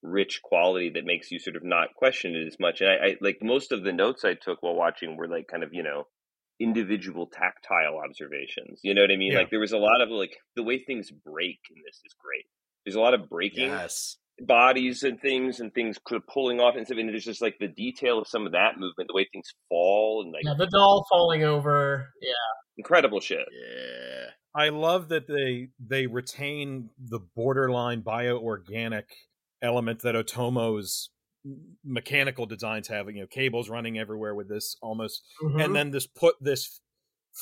rich 0.03 0.41
quality 0.43 0.91
that 0.95 1.05
makes 1.05 1.31
you 1.31 1.39
sort 1.39 1.57
of 1.57 1.65
not 1.65 1.95
question 1.97 2.35
it 2.35 2.47
as 2.47 2.57
much. 2.61 2.81
And 2.81 2.91
I, 2.91 2.95
I 2.95 3.17
like 3.21 3.39
most 3.43 3.73
of 3.73 3.83
the 3.85 3.93
notes 3.93 4.25
I 4.25 4.35
took 4.35 4.62
while 4.62 4.75
watching 4.75 5.17
were 5.17 5.29
like 5.29 5.47
kind 5.49 5.62
of 5.62 5.71
you 5.73 5.83
know 5.83 6.05
individual 6.61 7.27
tactile 7.27 7.99
observations. 8.05 8.81
You 8.83 8.95
know 8.95 9.03
what 9.03 9.11
I 9.11 9.17
mean? 9.17 9.33
Yeah. 9.33 9.39
Like 9.41 9.51
there 9.51 9.61
was 9.61 9.73
a 9.73 9.79
lot 9.79 10.01
of 10.01 10.09
like 10.11 10.37
the 10.57 10.62
way 10.62 10.79
things 10.79 11.11
break 11.11 11.59
in 11.71 11.83
this 11.85 11.97
is 12.05 12.15
great. 12.23 12.45
There's 12.85 12.97
a 12.97 13.01
lot 13.01 13.15
of 13.15 13.29
breaking 13.29 13.71
Yes. 13.71 14.17
bodies 14.41 15.03
and 15.03 15.21
things 15.21 15.59
and 15.61 15.73
things 15.75 15.99
pulling 16.33 16.61
off 16.61 16.77
and 16.77 16.87
stuff. 16.87 16.99
And 16.99 17.09
there's 17.09 17.25
just 17.25 17.43
like 17.43 17.57
the 17.59 17.69
detail 17.69 18.19
of 18.19 18.29
some 18.29 18.47
of 18.47 18.53
that 18.53 18.79
movement, 18.79 19.09
the 19.09 19.15
way 19.15 19.27
things 19.33 19.49
fall 19.69 20.23
and 20.23 20.33
like 20.33 20.45
Yeah, 20.45 20.55
the 20.57 20.71
doll 20.71 21.05
falling 21.11 21.43
over. 21.45 22.11
Yeah, 22.23 22.31
incredible 22.79 23.21
shit. 23.21 23.39
Yeah. 23.51 24.27
I 24.55 24.69
love 24.69 25.09
that 25.09 25.27
they 25.27 25.69
they 25.85 26.07
retain 26.07 26.91
the 26.99 27.19
borderline 27.19 28.03
bioorganic 28.03 29.05
element 29.63 30.01
that 30.03 30.15
Otomo's 30.15 31.11
mechanical 31.85 32.47
designs 32.47 32.89
have. 32.89 33.09
You 33.11 33.23
know, 33.23 33.27
cables 33.27 33.69
running 33.69 33.99
everywhere 33.99 34.35
with 34.35 34.49
this 34.49 34.77
almost, 34.81 35.23
Mhm. 35.43 35.65
and 35.65 35.75
then 35.77 35.91
this 35.91 36.07
put 36.07 36.37
this 36.41 36.81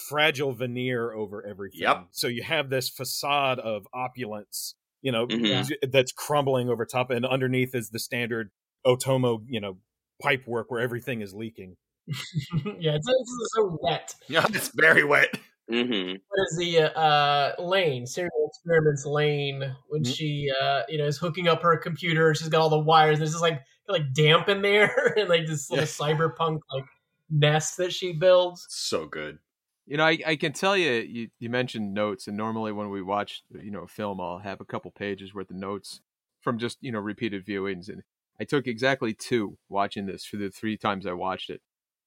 fragile 0.09 0.53
veneer 0.55 1.13
over 1.13 1.45
everything. 1.47 1.81
Yep. 1.83 2.09
So 2.13 2.27
you 2.29 2.43
have 2.43 2.71
this 2.71 2.89
facade 2.89 3.59
of 3.59 3.87
opulence, 3.93 4.75
you 5.03 5.13
know, 5.13 5.27
Mhm. 5.27 5.71
that's 5.93 6.13
crumbling 6.13 6.71
over 6.71 6.87
top, 6.87 7.11
and 7.11 7.27
underneath 7.27 7.75
is 7.75 7.91
the 7.91 7.99
standard 7.99 8.51
Otomo, 8.87 9.45
you 9.47 9.61
know, 9.61 9.79
pipe 10.23 10.47
work 10.47 10.71
where 10.71 10.81
everything 10.81 11.21
is 11.21 11.35
leaking. 11.35 11.77
yeah, 12.81 12.95
it's, 12.97 13.07
it's 13.09 13.49
so 13.55 13.79
wet. 13.83 14.15
Yeah, 14.29 14.47
it's 14.49 14.69
very 14.75 15.05
wet. 15.05 15.29
Hmm 15.69 16.15
what 16.29 16.47
is 16.51 16.57
the 16.59 16.99
uh 16.99 17.55
Lain 17.63 18.07
serial 18.07 18.49
experiments 18.49 19.05
Lain 19.05 19.77
when 19.89 20.03
Mhm. 20.03 20.15
she 20.15 20.51
uh 20.61 20.83
you 20.89 20.99
know 20.99 21.07
is 21.07 21.19
hooking 21.19 21.49
up 21.49 21.63
her 21.63 21.77
computer 21.77 22.35
she's 22.35 22.49
got 22.49 22.61
all 22.61 22.71
the 22.71 22.79
wires 22.79 23.15
And 23.15 23.21
there's 23.21 23.33
just 23.33 23.43
like 23.43 23.61
like 23.89 24.13
damp 24.15 24.49
in 24.49 24.63
there 24.63 25.13
and 25.17 25.29
like 25.29 25.47
this 25.47 25.71
little 25.71 25.87
cyberpunk 25.87 26.61
like 26.73 26.85
nest 27.31 27.77
that 27.79 27.93
she 27.93 28.13
builds 28.13 28.67
So 28.71 29.07
good. 29.07 29.39
You 29.87 29.97
know, 29.97 30.05
I, 30.05 30.19
I 30.25 30.37
can 30.37 30.53
tell 30.53 30.77
you, 30.77 30.93
you, 30.93 31.29
you 31.41 31.51
mentioned 31.51 31.93
notes, 31.93 32.29
and 32.29 32.37
normally 32.37 32.71
when 32.71 32.89
we 32.91 33.03
watch, 33.03 33.43
you 33.51 33.71
know, 33.73 33.83
a 33.83 33.89
film, 33.89 34.21
I'll 34.21 34.39
have 34.39 34.61
a 34.61 34.65
couple 34.65 34.93
pages 34.93 35.35
worth 35.35 35.51
of 35.51 35.57
notes 35.57 36.01
from 36.41 36.57
just, 36.59 36.79
you 36.81 36.93
know, 36.93 37.01
repeated 37.01 37.45
viewings. 37.45 37.89
And 37.89 38.03
I 38.41 38.45
took 38.45 38.69
exactly 38.69 39.13
two 39.13 39.59
watching 39.69 40.07
this 40.07 40.25
for 40.25 40.37
the 40.37 40.51
three 40.51 40.77
times 40.77 41.05
I 41.05 41.13
watched 41.15 41.51
it. 41.51 41.63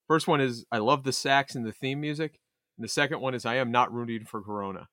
First 0.07 0.25
one 0.27 0.39
is 0.39 0.65
I 0.71 0.77
love 0.77 1.03
the 1.03 1.11
sax 1.11 1.53
and 1.53 1.65
the 1.65 1.73
theme 1.73 1.99
music. 1.99 2.39
And 2.77 2.83
the 2.83 2.89
second 2.89 3.21
one 3.21 3.33
is 3.33 3.45
I 3.45 3.55
am 3.55 3.71
not 3.71 3.93
rooting 3.93 4.25
for 4.25 4.41
Corona. 4.41 4.87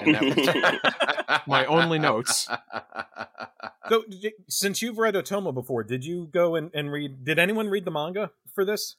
And 0.00 0.14
that 0.14 0.80
was 1.30 1.40
my 1.46 1.66
only 1.66 1.98
notes. 1.98 2.48
So, 3.88 4.04
since 4.48 4.80
you've 4.80 4.96
read 4.96 5.14
Otomo 5.14 5.52
before, 5.52 5.82
did 5.82 6.04
you 6.04 6.28
go 6.32 6.54
and, 6.54 6.70
and 6.72 6.90
read? 6.90 7.24
Did 7.24 7.38
anyone 7.38 7.68
read 7.68 7.84
the 7.84 7.90
manga 7.90 8.30
for 8.54 8.64
this? 8.64 8.96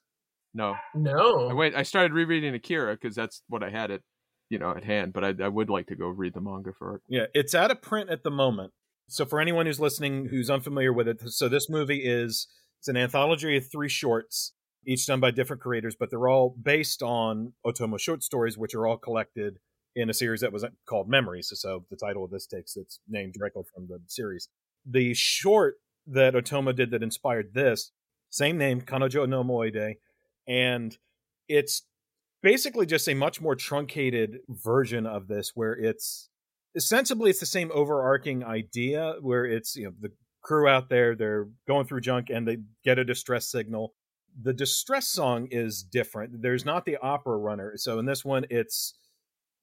No, 0.53 0.75
no 0.93 1.49
I 1.49 1.53
wait. 1.53 1.73
I 1.73 1.83
started 1.83 2.13
rereading 2.13 2.53
Akira 2.53 2.93
because 2.93 3.15
that's 3.15 3.41
what 3.47 3.63
I 3.63 3.69
had 3.69 3.91
at, 3.91 4.01
you 4.49 4.59
know, 4.59 4.71
at 4.71 4.83
hand. 4.83 5.13
But 5.13 5.23
I, 5.23 5.33
I 5.45 5.47
would 5.47 5.69
like 5.69 5.87
to 5.87 5.95
go 5.95 6.07
read 6.09 6.33
the 6.33 6.41
manga 6.41 6.73
for 6.77 6.97
it. 6.97 7.01
Yeah, 7.07 7.25
it's 7.33 7.55
out 7.55 7.71
of 7.71 7.81
print 7.81 8.09
at 8.09 8.23
the 8.23 8.29
moment. 8.29 8.73
So 9.07 9.25
for 9.25 9.39
anyone 9.39 9.65
who's 9.65 9.79
listening 9.79 10.27
who's 10.27 10.49
unfamiliar 10.49 10.93
with 10.93 11.07
it, 11.07 11.21
so 11.27 11.49
this 11.49 11.69
movie 11.69 12.03
is 12.03 12.47
it's 12.79 12.87
an 12.87 12.97
anthology 12.97 13.57
of 13.57 13.71
three 13.71 13.89
shorts, 13.89 14.53
each 14.85 15.05
done 15.05 15.19
by 15.19 15.31
different 15.31 15.61
creators, 15.61 15.95
but 15.95 16.09
they're 16.09 16.27
all 16.27 16.55
based 16.61 17.01
on 17.01 17.53
Otomo 17.65 17.99
short 17.99 18.23
stories, 18.23 18.57
which 18.57 18.75
are 18.75 18.87
all 18.87 18.97
collected 18.97 19.59
in 19.95 20.09
a 20.09 20.13
series 20.13 20.41
that 20.41 20.51
was 20.51 20.63
uh, 20.63 20.69
called 20.87 21.07
Memories. 21.07 21.51
So 21.53 21.85
the 21.89 21.95
title 21.95 22.23
of 22.23 22.31
this 22.31 22.47
takes 22.47 22.75
its 22.75 22.99
name 23.07 23.31
directly 23.31 23.63
from 23.73 23.87
the 23.87 23.99
series. 24.07 24.49
The 24.85 25.13
short 25.13 25.75
that 26.07 26.33
Otomo 26.33 26.75
did 26.75 26.91
that 26.91 27.03
inspired 27.03 27.53
this, 27.53 27.91
same 28.29 28.57
name, 28.57 28.81
Kanojo 28.81 29.27
no 29.29 29.43
Omoide, 29.43 29.95
and 30.47 30.97
it's 31.47 31.83
basically 32.41 32.85
just 32.85 33.07
a 33.07 33.13
much 33.13 33.39
more 33.39 33.55
truncated 33.55 34.39
version 34.49 35.05
of 35.05 35.27
this 35.27 35.51
where 35.55 35.73
it's 35.73 36.29
ostensibly 36.75 37.29
it's 37.29 37.39
the 37.39 37.45
same 37.45 37.71
overarching 37.73 38.43
idea 38.43 39.15
where 39.21 39.45
it's 39.45 39.75
you 39.75 39.85
know 39.85 39.93
the 40.01 40.11
crew 40.41 40.67
out 40.67 40.89
there 40.89 41.15
they're 41.15 41.47
going 41.67 41.85
through 41.85 42.01
junk 42.01 42.29
and 42.29 42.47
they 42.47 42.57
get 42.83 42.99
a 42.99 43.05
distress 43.05 43.49
signal 43.49 43.93
the 44.41 44.53
distress 44.53 45.07
song 45.07 45.47
is 45.51 45.83
different. 45.83 46.41
There's 46.41 46.65
not 46.65 46.85
the 46.85 46.97
opera 46.97 47.37
runner. 47.37 47.73
So 47.77 47.99
in 47.99 48.05
this 48.05 48.23
one 48.25 48.45
it's 48.49 48.95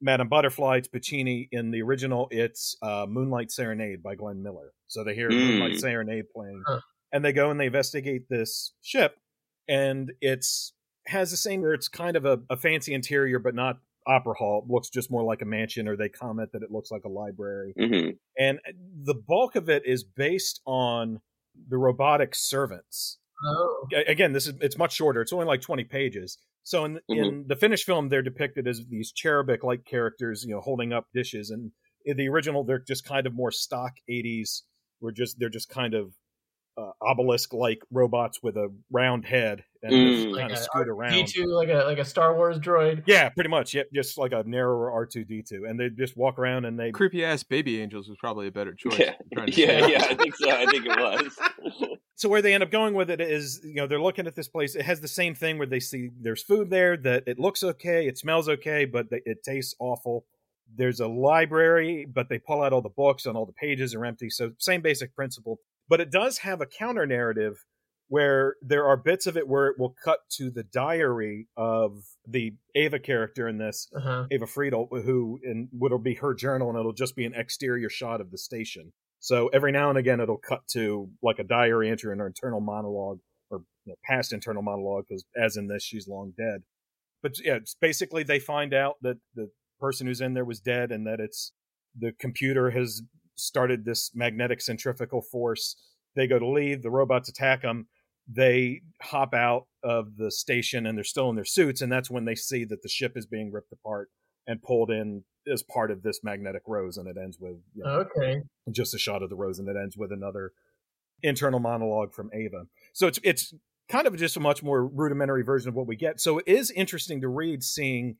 madame 0.01 0.29
butterfly 0.29 0.77
it's 0.79 0.89
Puccini. 0.89 1.49
In 1.53 1.71
the 1.71 1.83
original 1.83 2.29
it's 2.31 2.77
uh, 2.83 3.07
moonlight 3.09 3.51
serenade 3.51 4.03
by 4.03 4.15
glenn 4.15 4.43
miller. 4.43 4.73
So 4.87 5.05
they 5.05 5.15
hear 5.15 5.31
Mm. 5.31 5.37
moonlight 5.39 5.77
serenade 5.79 6.27
playing 6.35 6.63
Huh. 6.67 6.81
and 7.13 7.25
they 7.25 7.33
go 7.33 7.51
and 7.51 7.59
they 7.61 7.67
investigate 7.67 8.29
this 8.29 8.73
ship 8.83 9.19
and 9.69 10.13
it's 10.21 10.73
has 11.07 11.31
the 11.31 11.37
same 11.37 11.63
where 11.63 11.75
it's 11.75 11.89
kind 11.89 12.17
of 12.17 12.25
a, 12.25 12.41
a 12.51 12.57
fancy 12.57 12.95
interior 12.95 13.39
but 13.39 13.55
not 13.55 13.79
opera 14.07 14.35
hall. 14.35 14.65
It 14.67 14.73
looks 14.73 14.89
just 14.91 15.11
more 15.11 15.23
like 15.23 15.43
a 15.43 15.45
mansion 15.47 15.87
or 15.89 15.97
they 15.97 16.09
comment 16.09 16.53
that 16.53 16.63
it 16.63 16.71
looks 16.71 16.91
like 16.91 17.05
a 17.05 17.09
library. 17.09 17.75
Hmm 17.79 18.11
and 18.39 18.59
the 19.05 19.15
bulk 19.15 19.57
of 19.57 19.69
it 19.69 19.85
is 19.85 20.05
based 20.05 20.61
on 20.67 21.21
the 21.69 21.77
robotic 21.77 22.35
servants 22.35 23.19
oh. 23.45 23.87
Again 24.07 24.33
this 24.33 24.47
is 24.47 24.55
it's 24.61 24.79
much 24.79 24.95
shorter 24.95 25.21
it's 25.21 25.33
only 25.33 25.47
like 25.47 25.61
20 25.61 25.85
pages. 25.85 26.39
So 26.63 26.85
in 26.85 26.95
mm-hmm. 26.97 27.13
in 27.13 27.45
the 27.49 27.57
finished 27.57 27.85
film 27.85 28.09
they're 28.09 28.23
depicted 28.23 28.67
as 28.67 28.83
these 28.89 29.13
cherubic 29.13 29.65
like 29.65 29.85
characters 29.85 30.45
you 30.47 30.55
know 30.55 30.61
holding 30.61 30.93
up 30.93 31.07
dishes 31.15 31.51
and 31.51 31.73
in 32.05 32.17
the 32.17 32.29
original 32.29 32.65
they're 32.65 32.79
just 32.79 33.05
kind 33.05 33.27
of 33.27 33.35
more 33.35 33.51
stock 33.51 33.93
80s 34.09 34.63
where 35.01 35.13
just 35.13 35.39
they're 35.39 35.49
just 35.49 35.69
kind 35.69 35.95
of 35.95 36.15
uh, 36.81 36.93
obelisk 37.03 37.53
like 37.53 37.81
robots 37.91 38.43
with 38.43 38.57
a 38.57 38.73
round 38.91 39.25
head 39.25 39.65
and 39.83 39.93
Mm. 39.93 40.23
kind 40.25 40.33
Like 40.35 40.45
of 40.47 40.53
a 40.53 40.57
scoot 40.57 40.89
around. 40.89 41.13
D 41.13 41.25
two, 41.25 41.47
like 41.47 41.69
a 41.69 41.85
like 41.85 41.99
a 41.99 42.05
Star 42.05 42.35
Wars 42.35 42.59
droid. 42.59 43.03
Yeah, 43.07 43.29
pretty 43.31 43.51
much. 43.51 43.75
Yep, 43.75 43.89
just 43.95 44.17
like 44.19 44.33
a 44.33 44.43
narrower 44.45 44.91
R 44.91 45.07
two 45.07 45.25
D 45.25 45.43
two, 45.43 45.65
and 45.67 45.79
they 45.79 45.89
just 45.91 46.17
walk 46.17 46.39
around 46.39 46.65
and 46.65 46.79
they. 46.79 46.91
Creepy 46.93 47.25
ass 47.25 47.43
baby 47.43 47.81
angels 47.81 48.09
was 48.09 48.19
probably 48.19 48.47
a 48.47 48.53
better 48.53 48.75
choice. 48.75 48.99
Yeah, 48.99 49.15
I'm 49.21 49.27
trying 49.33 49.47
to 49.53 49.53
yeah, 49.61 49.87
yeah. 49.87 50.05
I 50.09 50.15
think 50.15 50.37
so. 50.37 50.51
I 50.51 50.67
think 50.67 50.87
it 50.87 50.99
was. 50.99 51.39
So 52.17 52.29
where 52.29 52.43
they 52.43 52.53
end 52.53 52.63
up 52.63 52.71
going 52.71 52.93
with 52.93 53.09
it 53.09 53.19
is, 53.23 53.63
you 53.65 53.77
know, 53.77 53.87
they're 53.87 53.99
looking 53.99 54.27
at 54.27 54.37
this 54.37 54.47
place. 54.47 54.75
It 54.75 54.83
has 54.83 55.01
the 55.01 55.09
same 55.09 55.35
thing 55.35 55.57
where 55.57 55.67
they 55.67 55.81
see 55.81 56.11
there's 56.21 56.43
food 56.43 56.69
there 56.69 56.95
that 56.99 57.23
it 57.27 57.39
looks 57.39 57.63
okay, 57.65 58.07
it 58.07 58.19
smells 58.19 58.47
okay, 58.47 58.85
but 58.85 59.09
they, 59.09 59.23
it 59.25 59.43
tastes 59.43 59.75
awful. 59.79 60.27
There's 60.77 61.01
a 61.01 61.09
library, 61.09 62.05
but 62.05 62.29
they 62.29 62.39
pull 62.39 62.63
out 62.63 62.75
all 62.75 62.83
the 62.83 62.91
books 62.91 63.25
and 63.25 63.39
all 63.39 63.47
the 63.47 63.55
pages 63.55 63.95
are 63.95 64.05
empty. 64.05 64.29
So 64.29 64.53
same 64.59 64.83
basic 64.83 65.17
principle, 65.17 65.61
but 65.91 66.01
it 66.01 66.11
does 66.11 66.39
have 66.39 66.63
a 66.63 66.67
counter 66.67 67.07
narrative 67.07 67.67
where 68.09 68.57
there 68.63 68.87
are 68.87 68.97
bits 68.97 69.27
of 69.27 69.37
it 69.37 69.47
where 69.47 69.69
it 69.69 69.79
will 69.79 69.95
cut 70.03 70.21
to 70.29 70.51
the 70.51 70.65
diary 70.65 71.47
of 71.57 71.93
the 72.27 72.55
Ava 72.75 72.99
character 72.99 73.47
in 73.47 73.59
this, 73.59 73.89
Uh-huh. 73.95 74.27
Ava 74.31 74.47
Friedel, 74.47 74.89
who 74.91 75.39
and 75.45 75.69
what'll 75.71 75.99
be 75.99 76.15
her 76.15 76.35
journal, 76.35 76.71
and 76.71 76.79
it'll 76.79 76.93
just 76.93 77.15
be 77.15 77.25
an 77.25 77.35
exterior 77.35 77.89
shot 77.91 78.21
of 78.21 78.31
the 78.31 78.39
station. 78.39 78.93
So 79.21 79.49
every 79.49 79.71
now 79.71 79.91
and 79.91 79.99
again, 79.99 80.19
it'll 80.21 80.39
cut 80.39 80.67
to 80.73 81.11
like 81.23 81.39
a 81.39 81.45
diary 81.45 81.91
entry 81.91 82.11
and 82.11 82.21
her 82.21 82.27
internal 82.27 82.61
monologue, 82.61 83.19
or 83.51 83.63
you 83.85 83.93
know, 83.93 83.97
past 84.05 84.33
internal 84.33 84.63
monologue, 84.63 85.05
because 85.09 85.25
as 85.37 85.57
in 85.57 85.69
this, 85.69 85.85
she's 85.85 86.09
long 86.09 86.33
dead. 86.37 86.63
But 87.23 87.35
yeah, 87.45 87.57
it's 87.57 87.77
basically 87.81 88.23
they 88.23 88.41
find 88.41 88.73
out 88.75 88.97
that 89.03 89.19
the 89.35 89.51
person 89.79 90.07
who's 90.07 90.21
in 90.21 90.35
there 90.35 90.45
was 90.45 90.59
dead, 90.61 90.91
and 90.91 91.07
that 91.07 91.21
it's 91.21 91.53
the 91.97 92.13
computer 92.19 92.71
has 92.71 93.03
started 93.41 93.85
this 93.85 94.11
magnetic 94.15 94.61
centrifugal 94.61 95.23
force. 95.23 95.77
They 96.17 96.27
go 96.27 96.39
to 96.39 96.47
leave, 96.49 96.83
the 96.83 96.91
robots 96.91 97.29
attack 97.29 97.63
them. 97.63 97.89
They 98.33 98.83
hop 99.03 99.35
out 99.35 99.67
of 99.83 100.17
the 100.17 100.31
station 100.31 100.87
and 100.87 100.97
they're 100.97 101.05
still 101.05 101.31
in 101.31 101.37
their 101.37 101.45
suits, 101.45 101.81
and 101.81 101.91
that's 101.91 102.11
when 102.11 102.25
they 102.25 102.35
see 102.35 102.65
that 102.65 102.83
the 102.83 102.89
ship 102.89 103.13
is 103.17 103.27
being 103.27 103.51
ripped 103.51 103.73
apart 103.73 104.09
and 104.47 104.63
pulled 104.63 104.91
in 104.91 105.25
as 105.51 105.63
part 105.63 105.91
of 105.91 106.03
this 106.03 106.21
magnetic 106.23 106.63
rose, 106.67 106.97
and 106.97 107.09
it 107.09 107.17
ends 107.21 107.39
with 107.41 107.57
you 107.75 107.83
know, 107.85 108.05
Okay. 108.17 108.43
just 108.71 108.95
a 108.95 108.99
shot 108.99 109.23
of 109.23 109.31
the 109.31 109.37
rose, 109.37 109.59
and 109.59 109.69
it 109.69 109.77
ends 109.77 109.97
with 109.97 110.13
another 110.13 110.53
internal 111.23 111.61
monologue 111.61 112.13
from 112.13 112.31
Ava. 112.33 112.65
So 112.93 113.07
it's 113.07 113.19
it's 113.23 113.55
kind 113.89 114.07
of 114.07 114.17
just 114.17 114.37
a 114.37 114.41
much 114.41 114.63
more 114.63 114.87
rudimentary 114.87 115.43
version 115.43 115.69
of 115.69 115.75
what 115.75 115.87
we 115.87 115.97
get. 115.97 116.21
So 116.21 116.39
it 116.39 116.45
is 116.47 116.71
interesting 116.71 117.21
to 117.23 117.29
read 117.29 117.63
seeing 117.65 118.17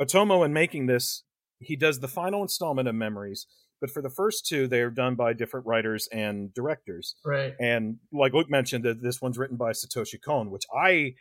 Otomo 0.00 0.44
in 0.44 0.52
making 0.52 0.86
this. 0.86 1.22
He 1.60 1.76
does 1.76 2.00
the 2.00 2.08
final 2.08 2.42
installment 2.42 2.88
of 2.88 2.94
Memories, 2.96 3.46
but 3.82 3.90
for 3.90 4.00
the 4.00 4.08
first 4.08 4.46
two, 4.46 4.68
they 4.68 4.80
are 4.80 4.90
done 4.90 5.16
by 5.16 5.32
different 5.32 5.66
writers 5.66 6.08
and 6.12 6.54
directors. 6.54 7.16
Right. 7.26 7.52
And 7.60 7.96
like 8.12 8.32
Luke 8.32 8.48
mentioned, 8.48 8.84
that 8.84 9.02
this 9.02 9.20
one's 9.20 9.36
written 9.36 9.56
by 9.56 9.72
Satoshi 9.72 10.22
Kon, 10.24 10.52
which 10.52 10.62
I 10.72 11.14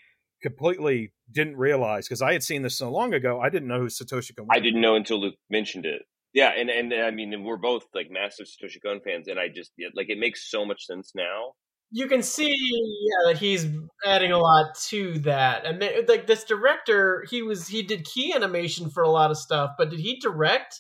completely 0.43 1.11
didn't 1.31 1.57
realize 1.57 2.07
because 2.07 2.21
I 2.21 2.33
had 2.33 2.43
seen 2.43 2.61
this 2.61 2.77
so 2.77 2.91
long 2.91 3.15
ago. 3.15 3.41
I 3.41 3.49
didn't 3.49 3.67
know 3.67 3.79
who 3.79 3.87
Satoshi 3.87 4.35
Kon 4.35 4.45
was. 4.45 4.55
I 4.55 4.59
didn't 4.59 4.79
know 4.79 4.95
until 4.95 5.19
Luke 5.19 5.35
mentioned 5.49 5.87
it. 5.87 6.03
Yeah, 6.33 6.51
and 6.55 6.69
and 6.69 6.93
I 6.93 7.09
mean, 7.09 7.43
we're 7.43 7.57
both 7.57 7.83
like 7.95 8.09
massive 8.11 8.45
Satoshi 8.45 8.77
Kon 8.85 9.01
fans, 9.03 9.27
and 9.27 9.39
I 9.39 9.47
just 9.49 9.71
like 9.95 10.09
it 10.09 10.19
makes 10.19 10.49
so 10.49 10.63
much 10.63 10.85
sense 10.85 11.13
now. 11.15 11.53
You 11.93 12.07
can 12.07 12.21
see, 12.21 12.47
yeah, 12.47 13.33
that 13.33 13.39
he's 13.39 13.67
adding 14.05 14.31
a 14.31 14.37
lot 14.37 14.75
to 14.89 15.17
that. 15.19 15.67
I 15.67 15.73
mean, 15.73 15.91
like 16.07 16.27
this 16.27 16.43
director, 16.43 17.25
he 17.29 17.41
was 17.41 17.67
he 17.67 17.81
did 17.81 18.05
key 18.05 18.33
animation 18.33 18.91
for 18.91 19.01
a 19.01 19.09
lot 19.09 19.31
of 19.31 19.37
stuff, 19.37 19.71
but 19.79 19.89
did 19.89 19.99
he 19.99 20.19
direct 20.19 20.79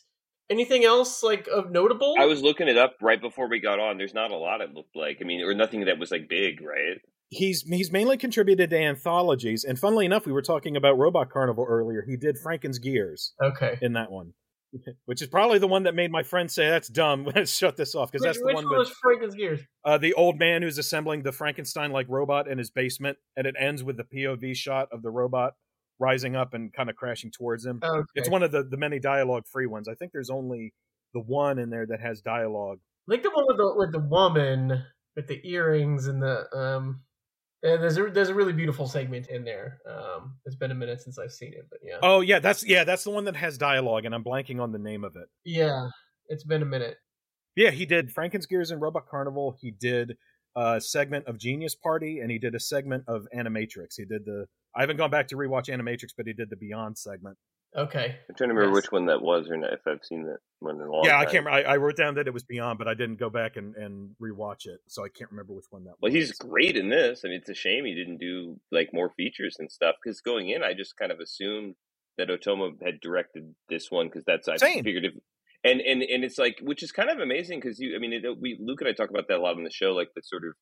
anything 0.51 0.83
else 0.83 1.23
like 1.23 1.47
of 1.47 1.71
notable? 1.71 2.15
I 2.19 2.25
was 2.25 2.43
looking 2.43 2.67
it 2.67 2.77
up 2.77 2.97
right 3.01 3.19
before 3.19 3.49
we 3.49 3.59
got 3.59 3.79
on. 3.79 3.97
There's 3.97 4.13
not 4.13 4.31
a 4.31 4.37
lot. 4.37 4.61
It 4.61 4.73
looked 4.73 4.95
like. 4.95 5.17
I 5.21 5.23
mean, 5.23 5.41
or 5.41 5.55
nothing 5.55 5.85
that 5.85 5.97
was 5.97 6.11
like 6.11 6.29
big, 6.29 6.61
right? 6.61 6.99
he's 7.31 7.61
he's 7.63 7.91
mainly 7.91 8.17
contributed 8.17 8.69
to 8.69 8.77
anthologies 8.77 9.63
and 9.63 9.79
funnily 9.79 10.05
enough 10.05 10.25
we 10.25 10.31
were 10.31 10.41
talking 10.41 10.75
about 10.75 10.97
robot 10.97 11.31
carnival 11.31 11.65
earlier 11.67 12.03
he 12.07 12.17
did 12.17 12.37
franken's 12.37 12.77
gears 12.77 13.33
okay. 13.41 13.79
in 13.81 13.93
that 13.93 14.11
one 14.11 14.33
which 15.05 15.21
is 15.21 15.27
probably 15.29 15.57
the 15.57 15.67
one 15.67 15.83
that 15.83 15.95
made 15.95 16.11
my 16.11 16.23
friend 16.23 16.51
say 16.51 16.69
that's 16.69 16.89
dumb 16.89 17.25
let's 17.35 17.55
shut 17.55 17.77
this 17.77 17.95
off 17.95 18.11
because 18.11 18.23
that's 18.23 18.37
the 18.37 18.45
which 18.45 18.55
one 18.55 18.65
one 18.65 18.77
with 18.77 18.87
was 18.87 18.97
Franken's 19.01 19.35
Gears? 19.35 19.61
uh, 19.85 19.97
the 19.97 20.13
old 20.13 20.37
man 20.37 20.61
who's 20.61 20.77
assembling 20.77 21.23
the 21.23 21.31
frankenstein 21.31 21.91
like 21.91 22.05
robot 22.09 22.49
in 22.49 22.57
his 22.57 22.69
basement 22.69 23.17
and 23.35 23.47
it 23.47 23.55
ends 23.57 23.83
with 23.83 23.97
the 23.97 24.03
pov 24.03 24.55
shot 24.55 24.89
of 24.91 25.01
the 25.01 25.09
robot 25.09 25.53
rising 26.01 26.35
up 26.35 26.53
and 26.53 26.73
kind 26.73 26.89
of 26.89 26.95
crashing 26.97 27.31
towards 27.31 27.65
him 27.65 27.79
Okay. 27.83 28.05
it's 28.15 28.29
one 28.29 28.43
of 28.43 28.51
the, 28.51 28.63
the 28.63 28.77
many 28.77 28.99
dialogue 28.99 29.43
free 29.47 29.67
ones 29.67 29.87
i 29.87 29.93
think 29.93 30.11
there's 30.11 30.29
only 30.29 30.73
the 31.13 31.21
one 31.21 31.59
in 31.59 31.69
there 31.69 31.85
that 31.85 32.01
has 32.01 32.21
dialogue 32.21 32.79
like 33.07 33.23
the 33.23 33.29
one 33.29 33.45
with 33.47 33.57
the 33.57 33.73
with 33.77 33.91
the 33.91 33.99
woman 33.99 34.83
with 35.15 35.27
the 35.27 35.39
earrings 35.49 36.07
and 36.07 36.21
the 36.21 36.45
um. 36.57 37.01
Yeah, 37.63 37.77
there's 37.77 37.95
a 37.95 38.09
there's 38.09 38.29
a 38.29 38.33
really 38.33 38.53
beautiful 38.53 38.87
segment 38.87 39.27
in 39.27 39.43
there. 39.43 39.77
Um, 39.87 40.33
it's 40.45 40.55
been 40.55 40.71
a 40.71 40.75
minute 40.75 40.99
since 40.99 41.19
I've 41.19 41.31
seen 41.31 41.53
it, 41.53 41.67
but 41.69 41.77
yeah, 41.83 41.97
oh 42.01 42.21
yeah 42.21 42.39
that's 42.39 42.65
yeah 42.65 42.83
that's 42.83 43.03
the 43.03 43.11
one 43.11 43.25
that 43.25 43.35
has 43.35 43.55
dialogue 43.59 44.05
and 44.05 44.15
i'm 44.15 44.23
blanking 44.23 44.59
on 44.59 44.71
the 44.71 44.79
name 44.79 45.03
of 45.03 45.15
it 45.15 45.29
yeah, 45.45 45.89
it's 46.27 46.43
been 46.43 46.63
a 46.63 46.65
minute. 46.65 46.97
Yeah, 47.55 47.69
he 47.69 47.85
did 47.85 48.11
Franken's 48.11 48.47
Gears 48.47 48.71
and 48.71 48.81
Robot 48.81 49.05
Carnival. 49.07 49.57
He 49.61 49.69
did 49.69 50.17
a 50.55 50.81
segment 50.81 51.27
of 51.27 51.37
Genius 51.37 51.75
Party, 51.75 52.19
and 52.19 52.29
he 52.31 52.37
did 52.39 52.55
a 52.55 52.59
segment 52.59 53.03
of 53.07 53.27
Animatrix. 53.35 53.95
He 53.97 54.05
did 54.05 54.25
the. 54.25 54.45
I 54.75 54.81
haven't 54.81 54.97
gone 54.97 55.11
back 55.11 55.27
to 55.29 55.35
rewatch 55.35 55.67
Animatrix, 55.69 56.09
but 56.15 56.27
he 56.27 56.33
did 56.33 56.49
the 56.49 56.55
Beyond 56.55 56.97
segment. 56.97 57.37
Okay, 57.75 58.17
I'm 58.27 58.35
trying 58.35 58.49
to 58.49 58.53
remember 58.55 58.75
Yes. 58.75 58.83
which 58.83 58.91
one 58.91 59.05
that 59.05 59.21
was, 59.21 59.49
or 59.49 59.55
not, 59.55 59.71
if 59.71 59.79
I've 59.87 60.03
seen 60.03 60.23
that 60.23 60.39
one 60.59 60.75
in 60.75 60.81
a 60.81 60.91
long 60.91 61.05
yeah, 61.05 61.17
I 61.17 61.25
can't. 61.25 61.47
I, 61.47 61.61
I 61.61 61.77
wrote 61.77 61.95
down 61.95 62.15
that 62.15 62.27
it 62.27 62.33
was 62.33 62.43
Beyond, 62.43 62.77
but 62.77 62.87
I 62.89 62.93
didn't 62.95 63.15
go 63.17 63.29
back 63.29 63.55
and, 63.55 63.75
and 63.75 64.09
rewatch 64.21 64.65
it, 64.65 64.79
so 64.89 65.05
I 65.05 65.07
can't 65.07 65.31
remember 65.31 65.53
which 65.53 65.65
one 65.69 65.85
that 65.85 65.93
Well, 66.01 66.11
was. 66.11 66.13
Well, 66.13 66.19
he's 66.19 66.31
great 66.33 66.75
in 66.75 66.89
this. 66.89 67.21
I 67.23 67.29
mean, 67.29 67.37
it's 67.37 67.49
a 67.49 67.53
shame 67.53 67.85
he 67.85 67.95
didn't 67.95 68.17
do 68.17 68.59
like 68.73 68.89
more 68.93 69.09
features 69.15 69.55
and 69.57 69.71
stuff. 69.71 69.95
Because 70.03 70.19
going 70.19 70.49
in, 70.49 70.63
I 70.63 70.73
just 70.73 70.97
kind 70.97 71.13
of 71.13 71.21
assumed 71.21 71.75
that 72.17 72.27
Otomo 72.27 72.71
had 72.83 72.99
directed 72.99 73.55
this 73.69 73.89
one 73.89 74.07
because 74.07 74.25
that's 74.25 74.49
I 74.49 74.57
Same. 74.57 74.83
figured 74.83 75.05
if 75.05 75.13
and 75.63 75.81
and 75.81 76.01
and 76.01 76.23
it's 76.23 76.37
like 76.37 76.57
which 76.61 76.83
is 76.83 76.91
kind 76.91 77.09
of 77.09 77.19
amazing 77.19 77.59
because 77.59 77.79
you 77.79 77.95
I 77.95 77.99
mean 77.99 78.13
it, 78.13 78.23
we 78.39 78.57
Luke 78.59 78.81
and 78.81 78.89
I 78.89 78.93
talk 78.93 79.09
about 79.09 79.27
that 79.27 79.37
a 79.37 79.41
lot 79.41 79.55
on 79.55 79.63
the 79.63 79.71
show 79.71 79.91
like 79.91 80.09
the 80.15 80.21
sort 80.23 80.43
of 80.43 80.53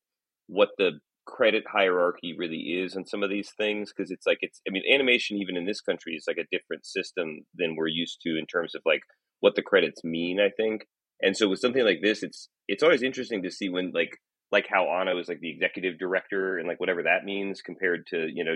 what 0.47 0.70
the 0.78 1.00
credit 1.26 1.64
hierarchy 1.72 2.36
really 2.38 2.58
is 2.84 2.95
on 2.95 3.06
some 3.06 3.22
of 3.24 3.30
these 3.30 3.52
things 3.58 3.93
because 3.95 4.12
it's 4.12 4.26
like 4.26 4.39
it's 4.41 4.62
I 4.68 4.72
mean 4.72 4.84
animation 4.91 5.38
even 5.38 5.56
in 5.56 5.66
this 5.66 5.82
country 5.82 6.16
is 6.16 6.26
like 6.28 6.38
a 6.38 6.47
different 6.52 6.86
system 6.86 7.41
than 7.56 7.76
we're 7.76 7.88
used 7.88 8.20
to 8.24 8.38
in 8.38 8.45
terms 8.45 8.76
of 8.76 8.82
like 8.86 9.02
what 9.39 9.56
the 9.56 9.62
credits 9.62 10.04
mean 10.04 10.39
I 10.39 10.50
think. 10.56 10.86
And 11.22 11.36
so 11.36 11.50
with 11.50 11.60
something 11.60 11.86
like 11.86 12.00
this 12.02 12.24
it's 12.24 12.50
it's 12.68 12.84
always 12.84 13.04
interesting 13.04 13.43
to 13.43 13.52
see 13.52 13.70
when 13.70 13.91
like 13.93 14.18
like 14.52 14.68
how 14.70 14.89
Anno 14.89 15.20
is 15.20 15.30
like 15.30 15.39
the 15.39 15.52
executive 15.52 16.00
director 16.00 16.58
and 16.58 16.68
like 16.68 16.80
whatever 16.80 17.04
that 17.04 17.24
means 17.24 17.62
compared 17.62 18.08
to 18.08 18.28
you 18.34 18.43
know 18.43 18.56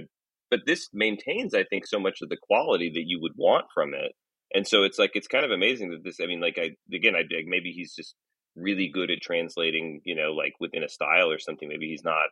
but 0.49 0.61
this 0.65 0.89
maintains 0.93 1.53
I 1.53 1.63
think 1.63 1.85
so 1.85 1.99
much 1.99 2.19
of 2.21 2.29
the 2.29 2.37
quality 2.41 2.91
that 2.95 3.03
you 3.05 3.19
would 3.21 3.33
want 3.37 3.65
from 3.73 3.93
it 3.93 4.13
and 4.53 4.67
so 4.67 4.83
it's 4.83 4.99
like 4.99 5.11
it's 5.15 5.27
kind 5.27 5.45
of 5.45 5.51
amazing 5.51 5.91
that 5.91 6.03
this 6.03 6.19
i 6.21 6.25
mean 6.25 6.39
like 6.39 6.57
i 6.57 6.71
again 6.93 7.15
i 7.15 7.19
like 7.19 7.45
maybe 7.47 7.71
he's 7.71 7.95
just 7.95 8.15
really 8.55 8.89
good 8.93 9.09
at 9.09 9.21
translating 9.21 10.01
you 10.05 10.15
know 10.15 10.31
like 10.31 10.53
within 10.59 10.83
a 10.83 10.89
style 10.89 11.31
or 11.31 11.39
something 11.39 11.67
maybe 11.67 11.87
he's 11.87 12.03
not. 12.03 12.27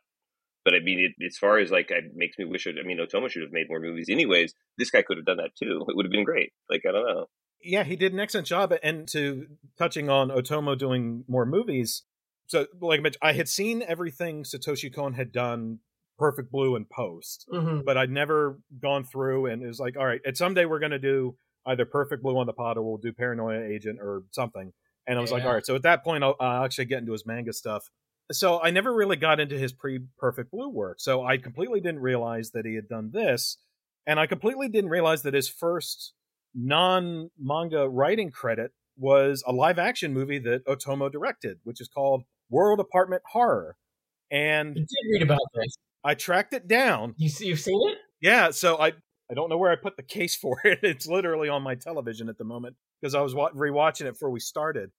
But 0.63 0.75
i 0.75 0.79
mean 0.79 0.99
it, 0.99 1.25
as 1.25 1.37
far 1.37 1.57
as 1.57 1.71
like 1.71 1.89
it 1.89 2.11
makes 2.13 2.37
me 2.37 2.45
wish 2.45 2.67
it, 2.67 2.75
i 2.79 2.85
mean 2.85 2.99
otomo 2.99 3.29
should 3.29 3.41
have 3.41 3.51
made 3.51 3.67
more 3.69 3.79
movies 3.79 4.07
anyways. 4.09 4.53
This 4.77 4.91
guy 4.91 5.01
could 5.01 5.17
have 5.17 5.25
done 5.25 5.37
that 5.37 5.55
too. 5.57 5.85
It 5.87 5.95
would 5.95 6.05
have 6.05 6.11
been 6.11 6.23
great. 6.23 6.51
Like 6.69 6.81
i 6.87 6.91
don't 6.91 7.07
know. 7.07 7.25
Yeah, 7.63 7.83
he 7.83 7.95
did 7.95 8.13
an 8.13 8.19
excellent 8.19 8.47
job. 8.47 8.73
And 8.81 9.07
to 9.09 9.45
touching 9.77 10.09
on 10.09 10.29
Otomo 10.29 10.75
doing 10.77 11.25
more 11.27 11.45
movies, 11.45 12.03
so 12.47 12.65
like 12.79 12.99
I 12.99 13.03
mentioned, 13.03 13.21
I 13.21 13.33
had 13.33 13.47
seen 13.47 13.83
everything 13.87 14.43
Satoshi 14.43 14.93
Kon 14.93 15.13
had 15.13 15.31
done, 15.31 15.79
Perfect 16.17 16.51
Blue 16.51 16.75
and 16.75 16.89
Post, 16.89 17.47
hmm 17.51 17.81
but 17.85 17.97
I'd 17.97 18.11
never 18.11 18.59
gone 18.79 19.03
through 19.03 19.47
and 19.47 19.63
it 19.63 19.67
was 19.67 19.79
like, 19.79 19.97
all 19.97 20.05
right, 20.05 20.21
and 20.25 20.37
someday 20.37 20.65
we're 20.65 20.79
going 20.79 20.91
to 20.91 20.99
do 20.99 21.35
either 21.65 21.85
Perfect 21.85 22.23
Blue 22.23 22.37
on 22.37 22.47
the 22.47 22.53
pod 22.53 22.77
or 22.77 22.83
we'll 22.83 22.97
do 22.97 23.13
Paranoia 23.13 23.61
Agent 23.63 23.99
or 24.01 24.23
something. 24.31 24.73
And 25.07 25.17
I 25.17 25.21
was 25.21 25.31
like, 25.31 25.43
all 25.43 25.53
right, 25.53 25.65
so 25.65 25.75
at 25.75 25.83
that 25.83 26.03
point, 26.03 26.23
I'll, 26.23 26.35
I'll 26.39 26.63
actually 26.63 26.85
get 26.85 26.99
into 26.99 27.11
his 27.11 27.25
manga 27.25 27.53
stuff. 27.53 27.89
So 28.31 28.61
I 28.61 28.69
never 28.69 28.93
really 28.93 29.17
got 29.17 29.39
into 29.39 29.57
his 29.57 29.73
pre 29.73 29.99
Perfect 30.17 30.51
Blue 30.51 30.69
work. 30.69 30.99
So 30.99 31.25
I 31.25 31.37
completely 31.37 31.81
didn't 31.81 32.01
realize 32.01 32.51
that 32.51 32.65
he 32.65 32.75
had 32.75 32.87
done 32.87 33.11
this. 33.11 33.57
And 34.07 34.19
I 34.19 34.25
completely 34.27 34.67
didn't 34.69 34.89
realize 34.89 35.23
that 35.23 35.33
his 35.33 35.49
first 35.49 36.13
non 36.55 37.29
manga 37.39 37.89
writing 37.89 38.31
credit 38.31 38.71
was 38.97 39.43
a 39.47 39.51
live 39.51 39.79
action 39.79 40.13
movie 40.13 40.39
that 40.39 40.65
Otomo 40.65 41.11
directed, 41.11 41.59
which 41.63 41.81
is 41.81 41.87
called 41.87 42.23
World 42.49 42.79
Apartment 42.79 43.21
Horror. 43.31 43.75
And 44.31 44.75
You 44.75 44.81
did 44.85 45.11
read 45.13 45.23
about 45.23 45.39
this. 45.55 45.77
I 46.03 46.15
tracked 46.15 46.53
it 46.53 46.67
down 46.67 47.13
You 47.17 47.29
see, 47.29 47.47
you've 47.47 47.59
seen 47.59 47.89
it? 47.89 47.97
yeah, 48.21 48.51
so 48.51 48.77
I 48.79 48.93
I 49.31 49.33
don't 49.33 49.49
know 49.49 49.57
where 49.57 49.71
I 49.71 49.75
put 49.75 49.95
the 49.97 50.03
case 50.03 50.35
for 50.41 50.59
it. 50.63 50.79
It's 50.83 51.07
literally 51.07 51.49
on 51.49 51.63
my 51.63 51.75
television 51.75 52.29
at 52.29 52.37
the 52.37 52.43
moment 52.43 52.75
because 53.01 53.15
I 53.15 53.21
was 53.21 53.33
rewatching 53.33 54.05
it 54.05 54.13
before 54.13 54.29
we 54.29 54.39
started. 54.39 54.91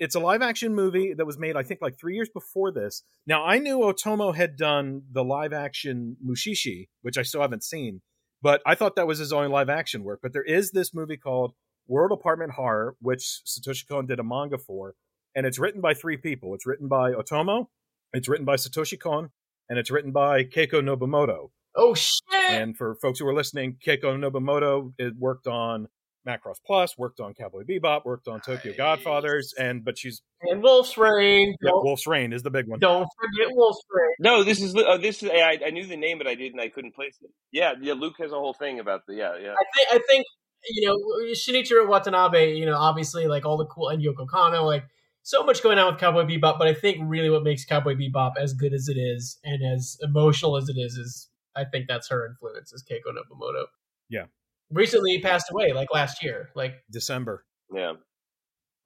It's 0.00 0.14
a 0.14 0.20
live 0.20 0.42
action 0.42 0.74
movie 0.74 1.12
that 1.14 1.26
was 1.26 1.38
made 1.38 1.56
I 1.56 1.64
think 1.64 1.80
like 1.82 1.98
3 1.98 2.14
years 2.14 2.28
before 2.32 2.70
this. 2.70 3.02
Now, 3.26 3.44
I 3.44 3.58
knew 3.58 3.78
Otomo 3.78 4.34
had 4.34 4.56
done 4.56 5.02
the 5.10 5.24
live 5.24 5.52
action 5.52 6.16
Mushishi, 6.24 6.88
which 7.02 7.18
I 7.18 7.22
still 7.22 7.40
haven't 7.40 7.64
seen, 7.64 8.02
but 8.40 8.62
I 8.64 8.76
thought 8.76 8.94
that 8.96 9.08
was 9.08 9.18
his 9.18 9.32
only 9.32 9.48
live 9.48 9.68
action 9.68 10.04
work, 10.04 10.20
but 10.22 10.32
there 10.32 10.44
is 10.44 10.70
this 10.70 10.94
movie 10.94 11.16
called 11.16 11.54
World 11.88 12.12
Apartment 12.12 12.52
Horror, 12.52 12.94
which 13.00 13.42
Satoshi 13.44 13.88
Kon 13.88 14.06
did 14.06 14.20
a 14.20 14.22
manga 14.22 14.58
for, 14.58 14.94
and 15.34 15.46
it's 15.46 15.58
written 15.58 15.80
by 15.80 15.94
three 15.94 16.16
people. 16.16 16.54
It's 16.54 16.66
written 16.66 16.86
by 16.86 17.12
Otomo, 17.12 17.66
It's 18.12 18.28
written 18.28 18.44
by 18.44 18.54
Satoshi 18.54 19.00
Kon 19.00 19.30
and 19.68 19.78
it's 19.78 19.90
written 19.90 20.12
by 20.12 20.44
Keiko 20.44 20.80
Nobumoto. 20.80 21.50
Oh 21.74 21.94
shit! 21.94 22.20
And 22.32 22.76
for 22.76 22.94
folks 22.96 23.18
who 23.18 23.26
are 23.28 23.34
listening, 23.34 23.76
Keiko 23.84 24.16
Nobumoto 24.18 24.92
it 24.98 25.14
worked 25.16 25.46
on 25.46 25.88
Macross 26.26 26.56
Plus, 26.66 26.96
worked 26.98 27.20
on 27.20 27.34
Cowboy 27.34 27.62
Bebop, 27.64 28.04
worked 28.04 28.28
on 28.28 28.40
Tokyo 28.40 28.72
Nice. 28.72 28.76
Godfathers, 28.78 29.54
and 29.58 29.84
but 29.84 29.96
she's 29.98 30.20
and 30.42 30.62
Wolf's 30.62 30.96
Rain. 30.98 31.54
yeah, 31.62 31.70
Don't, 31.70 31.84
Wolf's 31.84 32.06
Rain 32.06 32.32
is 32.32 32.42
the 32.42 32.50
big 32.50 32.66
one. 32.68 32.78
don't 32.80 33.08
forget 33.20 33.54
Wolf's 33.54 33.82
Rain. 33.90 34.14
No, 34.20 34.44
this 34.44 34.60
is 34.60 34.74
oh, 34.76 34.98
this 34.98 35.22
is 35.22 35.30
I, 35.30 35.58
I 35.66 35.70
knew 35.70 35.86
the 35.86 35.96
name, 35.96 36.18
but 36.18 36.26
I 36.26 36.34
didn't. 36.34 36.60
I 36.60 36.68
couldn't 36.68 36.94
place 36.94 37.16
it. 37.22 37.30
Yeah, 37.52 37.72
yeah. 37.80 37.94
Luke 37.94 38.14
has 38.18 38.32
a 38.32 38.36
whole 38.36 38.54
thing 38.54 38.80
about 38.80 39.02
the 39.06 39.14
yeah, 39.14 39.36
yeah. 39.40 39.52
I 39.52 39.64
think 39.76 39.88
I 39.92 39.98
think 40.08 40.26
you 40.70 40.86
know 40.88 40.96
Shinichiro 41.32 41.88
Watanabe. 41.88 42.54
You 42.56 42.66
know, 42.66 42.76
obviously 42.76 43.26
like 43.26 43.44
all 43.46 43.56
the 43.56 43.66
cool 43.66 43.88
and 43.88 44.02
Yoko 44.02 44.26
Kanno, 44.26 44.64
like 44.66 44.84
so 45.22 45.44
much 45.44 45.62
going 45.62 45.78
on 45.78 45.92
with 45.92 46.00
Cowboy 46.00 46.24
Bebop. 46.24 46.58
But 46.58 46.66
I 46.68 46.74
think 46.74 46.98
really 47.02 47.30
what 47.30 47.42
makes 47.42 47.64
Cowboy 47.64 47.94
Bebop 47.94 48.32
as 48.38 48.52
good 48.52 48.72
as 48.74 48.88
it 48.88 48.98
is 48.98 49.38
and 49.44 49.60
as 49.74 49.96
emotional 50.02 50.56
as 50.56 50.68
it 50.68 50.76
is 50.78 50.94
is 50.94 51.28
I 51.58 51.64
think 51.64 51.86
that's 51.88 52.08
her 52.08 52.26
influence 52.26 52.72
is 52.72 52.84
Keiko 52.84 53.12
Nobumoto. 53.12 53.64
Yeah. 54.08 54.24
Recently 54.70 55.12
he 55.12 55.20
passed 55.20 55.50
away, 55.50 55.72
like 55.72 55.92
last 55.92 56.22
year. 56.22 56.50
Like 56.54 56.74
December. 56.90 57.44
Yeah. 57.74 57.94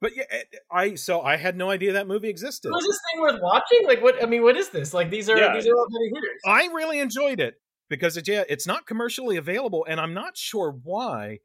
But 0.01 0.17
yeah, 0.17 0.25
I 0.69 0.95
so 0.95 1.21
I 1.21 1.37
had 1.37 1.55
no 1.55 1.69
idea 1.69 1.93
that 1.93 2.07
movie 2.07 2.27
existed. 2.27 2.69
was 2.69 2.83
this 2.83 2.99
thing 3.11 3.21
worth 3.21 3.41
watching? 3.41 3.87
Like 3.87 4.01
what? 4.01 4.21
I 4.21 4.25
mean, 4.25 4.43
what 4.43 4.57
is 4.57 4.69
this? 4.69 4.93
Like 4.93 5.09
these 5.09 5.29
are 5.29 5.37
Yeah, 5.37 5.53
these 5.53 5.65
are 5.65 5.73
all 5.73 5.87
heavy 5.93 6.11
hitters. 6.13 6.41
I 6.45 6.73
really 6.75 6.99
enjoyed 6.99 7.39
it 7.39 7.55
because 7.89 8.17
it, 8.17 8.27
yeah, 8.27 8.43
it's 8.49 8.67
not 8.67 8.85
commercially 8.85 9.37
available, 9.37 9.85
and 9.87 10.01
I'm 10.01 10.13
not 10.13 10.35
sure 10.35 10.77
why, 10.83 11.39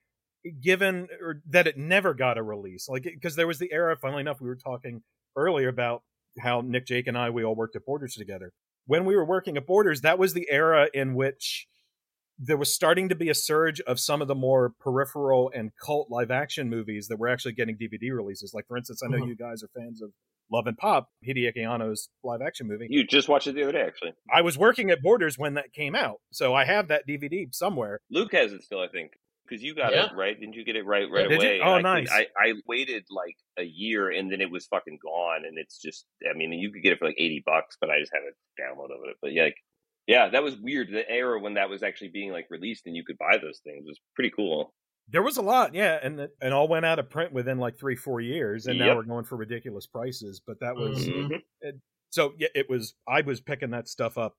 given 0.61 1.07
or 1.21 1.41
that 1.49 1.69
it 1.69 1.77
never 1.77 2.15
got 2.15 2.37
a 2.37 2.43
release. 2.43 2.89
Like 2.89 3.05
because 3.05 3.37
there 3.37 3.47
was 3.47 3.61
the 3.61 3.73
era. 3.73 3.97
Funnily 3.97 4.23
enough, 4.23 4.41
we 4.41 4.49
were 4.49 4.57
talking 4.57 5.03
earlier 5.37 5.69
about 5.69 6.03
how 6.41 6.61
Nick, 6.61 6.87
Jake, 6.87 7.07
and 7.07 7.17
I 7.17 7.31
we 7.31 7.45
all 7.45 7.55
worked 7.55 7.77
at 7.77 7.87
Borders 7.87 8.15
together. 8.15 8.53
When 8.89 9.05
we 9.05 9.15
were 9.15 9.25
working 9.25 9.59
at 9.59 9.67
Borders, 9.67 10.01
that 10.01 10.19
was 10.19 10.33
the 10.33 10.47
era 10.51 10.89
in 10.95 11.15
which 11.15 11.67
there 12.39 12.57
was 12.57 12.75
starting 12.75 13.11
to 13.11 13.15
be 13.15 13.29
a 13.29 13.35
surge 13.35 13.83
of 13.83 14.01
some 14.01 14.23
of 14.23 14.29
the 14.29 14.35
more 14.35 14.73
peripheral 14.81 15.53
and 15.55 15.73
cult 15.85 16.09
live 16.11 16.31
action 16.31 16.71
movies 16.71 17.09
that 17.09 17.19
were 17.19 17.29
actually 17.29 17.53
getting 17.53 17.77
DVD 17.77 18.11
releases. 18.17 18.55
Like 18.55 18.67
for 18.67 18.79
instance, 18.79 19.03
I 19.05 19.09
know 19.09 19.19
Mhm. 19.19 19.29
you 19.29 19.37
guys 19.37 19.63
are 19.63 19.69
fans 19.79 20.01
of 20.01 20.13
Love 20.51 20.67
and 20.67 20.79
Pop, 20.79 21.11
Hideaki 21.23 21.59
Anno's 21.69 22.09
live 22.25 22.41
action 22.41 22.67
movie. 22.67 22.87
You 22.89 23.05
just 23.07 23.29
watched 23.29 23.47
it 23.47 23.53
the 23.57 23.63
other 23.65 23.73
day, 23.73 23.83
actually. 23.83 24.13
I 24.33 24.41
was 24.41 24.57
working 24.57 24.91
at 24.91 25.03
Borders 25.03 25.37
when 25.37 25.53
that 25.55 25.75
came 25.75 25.95
out, 25.95 26.23
so 26.31 26.55
I 26.55 26.65
have 26.65 26.89
that 26.89 27.07
DVD 27.07 27.49
somewhere. 27.53 28.01
Luke 28.09 28.33
has 28.33 28.55
it 28.55 28.63
still, 28.63 28.81
I 28.81 28.89
think, 28.89 29.13
because 29.49 29.63
you 29.63 29.75
got 29.75 29.93
Yeah. 29.93 30.07
it 30.07 30.13
right. 30.17 30.39
Didn't 30.39 30.55
you 30.55 30.65
get 30.65 30.77
it 30.77 30.85
right 30.85 31.09
right 31.11 31.31
you? 31.31 31.37
away? 31.37 31.61
Oh, 31.63 31.75
I, 31.75 31.81
nice. 31.81 32.11
I 32.11 32.27
I 32.37 32.55
waited 32.67 33.05
like 33.11 33.37
a 33.59 33.63
year, 33.65 34.11
and 34.11 34.31
then 34.31 34.41
it 34.41 34.51
was 34.51 34.67
fucking 34.67 34.99
gone. 35.03 35.45
And 35.47 35.57
it's 35.59 35.81
just, 35.81 36.07
I 36.29 36.37
mean, 36.37 36.53
you 36.53 36.71
could 36.73 36.83
get 36.83 36.93
it 36.93 36.99
for 36.99 37.07
like 37.07 37.17
eighty 37.19 37.43
bucks, 37.45 37.77
but 37.81 37.91
I 37.91 37.99
just 38.01 38.13
had 38.13 38.23
a 38.23 38.61
download 38.63 38.87
of 38.95 39.09
it. 39.09 39.17
But 39.23 39.33
yeah, 39.33 39.45
like, 39.45 39.57
yeah, 40.07 40.29
that 40.31 40.43
was 40.43 40.57
weird. 40.57 40.89
The 40.91 41.09
era 41.09 41.41
when 41.41 41.55
that 41.55 41.69
was 41.71 41.83
actually 41.83 42.09
being 42.09 42.33
like 42.33 42.47
released 42.51 42.87
and 42.87 42.95
you 42.97 43.05
could 43.05 43.19
buy 43.19 43.39
those 43.41 43.61
things 43.65 43.85
was 43.87 43.99
pretty 44.15 44.31
cool. 44.31 44.75
There 45.11 45.23
was 45.23 45.39
a 45.39 45.43
lot, 45.43 45.75
yeah, 45.75 45.99
and 46.03 46.21
it- 46.21 46.37
and 46.43 46.53
all 46.53 46.69
went 46.69 46.85
out 46.85 46.99
of 46.99 47.09
print 47.09 47.33
within 47.33 47.59
like 47.59 47.79
three, 47.79 47.97
four 47.97 48.21
years, 48.21 48.67
and 48.67 48.79
now 48.79 48.95
we're 48.95 49.05
going 49.05 49.25
for 49.25 49.37
ridiculous 49.37 49.87
prices. 49.87 50.41
But 50.47 50.61
that 50.61 50.77
was 50.77 51.07
Mhm. 51.09 51.43
Mhm. 51.65 51.81
so 52.11 52.35
yeah, 52.39 52.49
it 52.55 52.69
was. 52.69 52.95
I 53.09 53.23
was 53.23 53.41
picking 53.41 53.71
that 53.71 53.89
stuff 53.89 54.19
up 54.19 54.37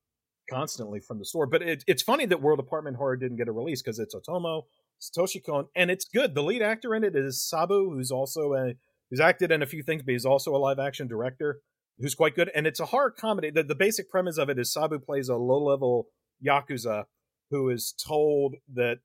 constantly 0.48 1.00
from 1.00 1.18
the 1.18 1.24
store. 1.24 1.46
But 1.46 1.62
it, 1.62 1.84
it's 1.86 2.02
funny 2.02 2.26
that 2.26 2.40
World 2.42 2.58
Apartment 2.60 2.96
Horror 2.96 3.16
didn't 3.16 3.36
get 3.36 3.48
a 3.48 3.52
release 3.52 3.82
because 3.82 3.98
it's 3.98 4.14
Otomo, 4.14 4.64
Satoshi 5.00 5.44
Kon, 5.44 5.66
and 5.74 5.90
it's 5.90 6.04
good. 6.04 6.34
The 6.34 6.42
lead 6.42 6.62
actor 6.62 6.94
in 6.94 7.04
it 7.04 7.16
is 7.16 7.42
Sabu, 7.42 7.90
who's 7.90 8.10
also 8.10 8.54
a 8.54 8.74
who's 9.10 9.20
acted 9.20 9.50
in 9.50 9.62
a 9.62 9.66
few 9.66 9.82
things, 9.82 10.02
but 10.02 10.12
he's 10.12 10.26
also 10.26 10.54
a 10.54 10.58
live 10.58 10.78
action 10.78 11.08
director 11.08 11.60
who's 11.98 12.14
quite 12.14 12.34
good. 12.34 12.50
And 12.54 12.66
it's 12.66 12.80
a 12.80 12.86
horror 12.86 13.10
comedy. 13.10 13.50
The, 13.50 13.62
the 13.62 13.74
basic 13.74 14.10
premise 14.10 14.38
of 14.38 14.48
it 14.48 14.58
is 14.58 14.72
Sabu 14.72 14.98
plays 14.98 15.28
a 15.28 15.36
low 15.36 15.62
level 15.62 16.06
yakuza 16.44 17.04
who 17.50 17.68
is 17.70 17.92
told 17.92 18.54
that 18.74 18.98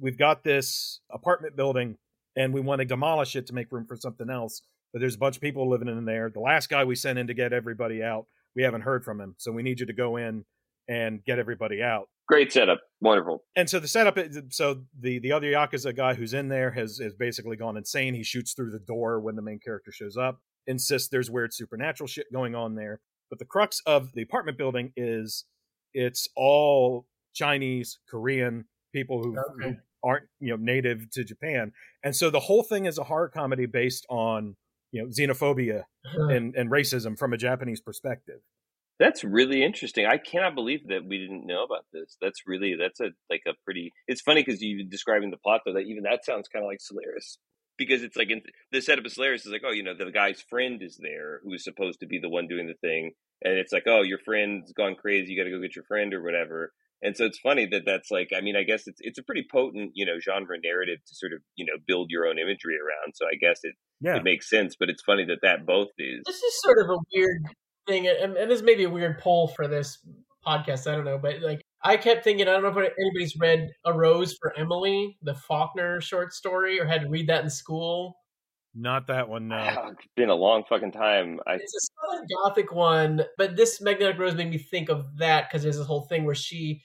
we've 0.00 0.18
got 0.18 0.42
this 0.42 1.00
apartment 1.10 1.56
building 1.56 1.96
and 2.36 2.52
we 2.52 2.60
want 2.60 2.80
to 2.80 2.84
demolish 2.84 3.36
it 3.36 3.46
to 3.46 3.54
make 3.54 3.70
room 3.70 3.86
for 3.86 3.96
something 3.96 4.28
else. 4.28 4.62
But 4.92 5.00
there's 5.00 5.14
a 5.14 5.18
bunch 5.18 5.36
of 5.36 5.42
people 5.42 5.68
living 5.68 5.88
in 5.88 6.04
there. 6.04 6.30
The 6.30 6.40
last 6.40 6.68
guy 6.68 6.84
we 6.84 6.96
sent 6.96 7.18
in 7.18 7.28
to 7.28 7.34
get 7.34 7.52
everybody 7.52 8.02
out, 8.02 8.26
we 8.56 8.62
haven't 8.62 8.82
heard 8.82 9.04
from 9.04 9.20
him. 9.20 9.34
So 9.38 9.52
we 9.52 9.62
need 9.62 9.78
you 9.78 9.86
to 9.86 9.92
go 9.92 10.16
in 10.16 10.44
and 10.88 11.24
get 11.24 11.38
everybody 11.38 11.82
out. 11.82 12.08
Great 12.28 12.52
setup, 12.52 12.80
wonderful. 13.00 13.42
And 13.56 13.68
so 13.68 13.80
the 13.80 13.88
setup 13.88 14.16
is 14.16 14.40
so 14.50 14.82
the 14.98 15.18
the 15.18 15.32
other 15.32 15.48
yakuza 15.48 15.96
guy 15.96 16.14
who's 16.14 16.32
in 16.32 16.48
there 16.48 16.70
has 16.70 16.98
has 17.02 17.14
basically 17.14 17.56
gone 17.56 17.76
insane. 17.76 18.14
He 18.14 18.22
shoots 18.22 18.52
through 18.54 18.70
the 18.70 18.78
door 18.78 19.20
when 19.20 19.34
the 19.34 19.42
main 19.42 19.58
character 19.58 19.90
shows 19.90 20.16
up. 20.16 20.38
Insists 20.66 21.08
there's 21.08 21.30
weird 21.30 21.52
supernatural 21.52 22.06
shit 22.06 22.26
going 22.32 22.54
on 22.54 22.76
there. 22.76 23.00
But 23.30 23.40
the 23.40 23.44
crux 23.44 23.80
of 23.86 24.12
the 24.14 24.22
apartment 24.22 24.58
building 24.58 24.92
is 24.96 25.44
it's 25.92 26.28
all 26.36 27.06
Chinese, 27.34 27.98
Korean 28.08 28.64
people 28.92 29.22
who, 29.22 29.36
Okay. 29.36 29.70
who 29.70 29.76
aren't 30.02 30.26
you 30.38 30.50
know 30.50 30.56
native 30.56 31.10
to 31.10 31.24
Japan, 31.24 31.72
and 32.04 32.14
so 32.14 32.30
the 32.30 32.40
whole 32.40 32.62
thing 32.62 32.86
is 32.86 32.96
a 32.96 33.04
horror 33.04 33.28
comedy 33.28 33.66
based 33.66 34.06
on 34.08 34.56
you 34.92 35.02
know 35.02 35.08
xenophobia 35.08 35.80
uh-huh. 36.06 36.28
and, 36.28 36.54
and 36.54 36.70
racism 36.70 37.18
from 37.18 37.32
a 37.32 37.36
Japanese 37.36 37.80
perspective. 37.80 38.40
That's 39.00 39.24
really 39.24 39.64
interesting. 39.64 40.04
I 40.04 40.18
cannot 40.18 40.54
believe 40.54 40.86
that 40.88 41.06
we 41.08 41.18
didn't 41.18 41.46
know 41.46 41.64
about 41.64 41.86
this. 41.90 42.18
That's 42.20 42.42
really 42.46 42.76
that's 42.78 43.00
a 43.00 43.08
like 43.30 43.42
a 43.48 43.52
pretty. 43.64 43.92
It's 44.06 44.20
funny 44.20 44.44
because 44.44 44.60
you 44.60 44.84
describing 44.84 45.30
the 45.30 45.38
plot 45.38 45.62
though 45.64 45.72
that 45.72 45.86
even 45.88 46.04
that 46.04 46.24
sounds 46.24 46.48
kind 46.48 46.62
of 46.62 46.68
like 46.68 46.82
Solaris 46.82 47.38
because 47.78 48.02
it's 48.02 48.16
like 48.16 48.30
in 48.30 48.42
the 48.72 48.82
setup 48.82 49.06
of 49.06 49.12
Solaris 49.12 49.46
is 49.46 49.52
like 49.52 49.62
oh 49.66 49.72
you 49.72 49.82
know 49.82 49.94
the 49.98 50.12
guy's 50.12 50.42
friend 50.42 50.82
is 50.82 51.00
there 51.02 51.40
who 51.42 51.54
is 51.54 51.64
supposed 51.64 52.00
to 52.00 52.06
be 52.06 52.18
the 52.20 52.28
one 52.28 52.46
doing 52.46 52.66
the 52.66 52.86
thing 52.86 53.12
and 53.42 53.54
it's 53.54 53.72
like 53.72 53.84
oh 53.86 54.02
your 54.02 54.18
friend's 54.18 54.72
gone 54.74 54.94
crazy 54.94 55.32
you 55.32 55.40
got 55.40 55.44
to 55.44 55.50
go 55.50 55.62
get 55.62 55.74
your 55.74 55.84
friend 55.86 56.12
or 56.12 56.22
whatever 56.22 56.72
and 57.02 57.16
so 57.16 57.24
it's 57.24 57.38
funny 57.38 57.66
that 57.66 57.86
that's 57.86 58.10
like 58.10 58.28
I 58.36 58.42
mean 58.42 58.54
I 58.54 58.64
guess 58.64 58.86
it's 58.86 59.00
it's 59.00 59.18
a 59.18 59.22
pretty 59.22 59.46
potent 59.50 59.92
you 59.94 60.04
know 60.04 60.20
genre 60.20 60.56
narrative 60.62 60.98
to 61.06 61.14
sort 61.14 61.32
of 61.32 61.40
you 61.56 61.64
know 61.64 61.80
build 61.86 62.10
your 62.10 62.26
own 62.26 62.38
imagery 62.38 62.76
around 62.76 63.14
so 63.14 63.24
I 63.24 63.36
guess 63.40 63.60
it 63.62 63.74
Yeah, 64.02 64.16
it 64.16 64.24
makes 64.24 64.50
sense 64.50 64.76
but 64.78 64.90
it's 64.90 65.02
funny 65.02 65.24
that 65.24 65.40
that 65.42 65.64
both 65.64 65.88
is 65.98 66.22
this 66.26 66.36
is 66.36 66.60
sort 66.60 66.78
of 66.78 66.90
a 66.90 66.98
weird 67.14 67.44
thing, 67.86 68.08
and, 68.08 68.36
and 68.36 68.50
this 68.50 68.62
may 68.62 68.74
be 68.74 68.84
a 68.84 68.90
weird 68.90 69.18
poll 69.18 69.48
for 69.48 69.68
this 69.68 69.98
podcast. 70.46 70.90
I 70.90 70.96
don't 70.96 71.04
know, 71.04 71.18
but 71.18 71.40
like 71.40 71.62
I 71.82 71.96
kept 71.96 72.24
thinking, 72.24 72.48
I 72.48 72.52
don't 72.52 72.62
know 72.62 72.80
if 72.80 72.92
anybody's 72.98 73.36
read 73.36 73.68
"A 73.84 73.92
Rose 73.92 74.36
for 74.40 74.52
Emily," 74.56 75.16
the 75.22 75.34
Faulkner 75.34 76.00
short 76.00 76.32
story, 76.32 76.80
or 76.80 76.86
had 76.86 77.02
to 77.02 77.08
read 77.08 77.28
that 77.28 77.44
in 77.44 77.50
school. 77.50 78.16
not 78.74 79.06
that 79.08 79.28
one. 79.28 79.48
No. 79.48 79.56
it's 79.90 80.06
been 80.16 80.30
a 80.30 80.34
long 80.34 80.62
fucking 80.68 80.92
time 80.92 81.40
I 81.46 81.54
It's 81.54 81.74
a 81.74 81.80
Southern 82.06 82.26
Gothic 82.42 82.72
one, 82.72 83.24
but 83.36 83.56
this 83.56 83.80
Magnetic 83.80 84.18
Rose 84.18 84.34
made 84.34 84.50
me 84.50 84.58
think 84.58 84.88
of 84.88 85.04
that 85.18 85.48
because 85.48 85.62
there's 85.62 85.78
this 85.78 85.86
whole 85.86 86.02
thing 86.02 86.24
where 86.24 86.34
she 86.34 86.82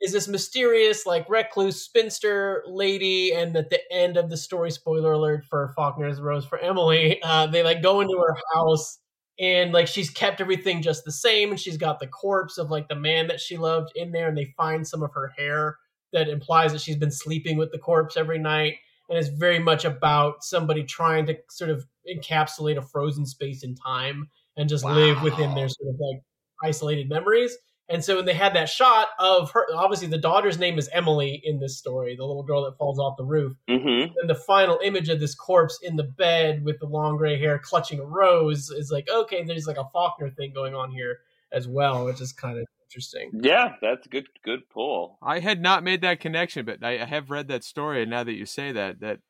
is 0.00 0.12
this 0.12 0.28
mysterious, 0.28 1.06
like 1.06 1.28
recluse 1.28 1.82
spinster 1.82 2.62
lady, 2.66 3.32
and 3.32 3.56
at 3.56 3.70
the 3.70 3.80
end 3.90 4.16
of 4.16 4.28
the 4.30 4.36
story, 4.36 4.70
spoiler 4.70 5.12
alert 5.12 5.44
for 5.48 5.72
Faulkner's 5.74 6.20
Rose 6.20 6.44
for 6.44 6.58
Emily, 6.58 7.20
uh, 7.22 7.46
they 7.46 7.62
like 7.62 7.82
go 7.82 8.00
into 8.00 8.16
her 8.18 8.36
house 8.54 8.98
and 9.38 9.72
like 9.72 9.86
she's 9.86 10.10
kept 10.10 10.40
everything 10.40 10.82
just 10.82 11.04
the 11.04 11.12
same, 11.12 11.50
and 11.50 11.60
she's 11.60 11.76
got 11.76 12.00
the 12.00 12.06
corpse 12.06 12.58
of 12.58 12.70
like 12.70 12.88
the 12.88 12.94
man 12.94 13.26
that 13.28 13.40
she 13.40 13.56
loved 13.56 13.92
in 13.94 14.12
there, 14.12 14.28
and 14.28 14.36
they 14.36 14.54
find 14.56 14.86
some 14.86 15.02
of 15.02 15.12
her 15.14 15.32
hair 15.36 15.76
that 16.12 16.28
implies 16.28 16.72
that 16.72 16.80
she's 16.80 16.96
been 16.96 17.10
sleeping 17.10 17.56
with 17.56 17.72
the 17.72 17.78
corpse 17.78 18.16
every 18.16 18.38
night 18.38 18.76
and 19.08 19.18
it's 19.18 19.28
very 19.28 19.58
much 19.58 19.84
about 19.84 20.42
somebody 20.42 20.82
trying 20.82 21.26
to 21.26 21.36
sort 21.50 21.70
of 21.70 21.86
encapsulate 22.10 22.76
a 22.76 22.82
frozen 22.82 23.26
space 23.26 23.62
in 23.62 23.74
time 23.74 24.28
and 24.56 24.68
just 24.68 24.84
live 24.84 25.22
within 25.22 25.54
their 25.54 25.68
sort 25.68 25.94
of 25.94 26.00
like 26.00 26.22
isolated 26.64 27.08
memories. 27.08 27.56
And 27.88 28.04
so 28.04 28.16
when 28.16 28.24
they 28.24 28.34
had 28.34 28.54
that 28.54 28.68
shot 28.68 29.08
of 29.18 29.52
her, 29.52 29.66
obviously 29.74 30.08
the 30.08 30.18
daughter's 30.18 30.58
name 30.58 30.76
is 30.78 30.88
Emily 30.92 31.40
in 31.44 31.60
this 31.60 31.78
story, 31.78 32.16
the 32.16 32.24
little 32.24 32.42
girl 32.42 32.64
that 32.64 32.76
falls 32.76 32.98
off 32.98 33.16
the 33.16 33.24
roof. 33.24 33.52
mm-hmm. 33.68 34.12
And 34.20 34.28
the 34.28 34.34
final 34.34 34.80
image 34.82 35.08
of 35.08 35.20
this 35.20 35.34
corpse 35.34 35.78
in 35.82 35.96
the 35.96 36.02
bed 36.02 36.64
with 36.64 36.80
the 36.80 36.86
long 36.86 37.16
gray 37.16 37.38
hair 37.38 37.58
clutching 37.58 38.00
a 38.00 38.04
rose 38.04 38.70
is 38.70 38.90
like, 38.90 39.06
okay, 39.08 39.44
there's 39.44 39.66
like 39.68 39.78
a 39.78 39.88
Faulkner 39.92 40.30
thing 40.30 40.52
going 40.52 40.74
on 40.74 40.90
here 40.90 41.18
as 41.52 41.68
well, 41.68 42.04
which 42.04 42.20
is 42.20 42.32
kind 42.32 42.58
of 42.58 42.66
interesting. 42.86 43.30
Yeah, 43.40 43.74
that's 43.80 44.06
good. 44.06 44.26
Good 44.44 44.68
pull. 44.70 45.18
I 45.22 45.40
had 45.40 45.60
not 45.60 45.84
made 45.84 46.00
that 46.02 46.20
connection, 46.20 46.64
but 46.64 46.82
I 46.82 47.02
I 47.02 47.04
have 47.04 47.30
read 47.30 47.48
that 47.48 47.64
story, 47.64 48.02
and 48.02 48.10
now 48.10 48.24
that 48.24 48.34
you 48.34 48.46
say 48.46 48.72
that, 48.72 49.00
that 49.00 49.20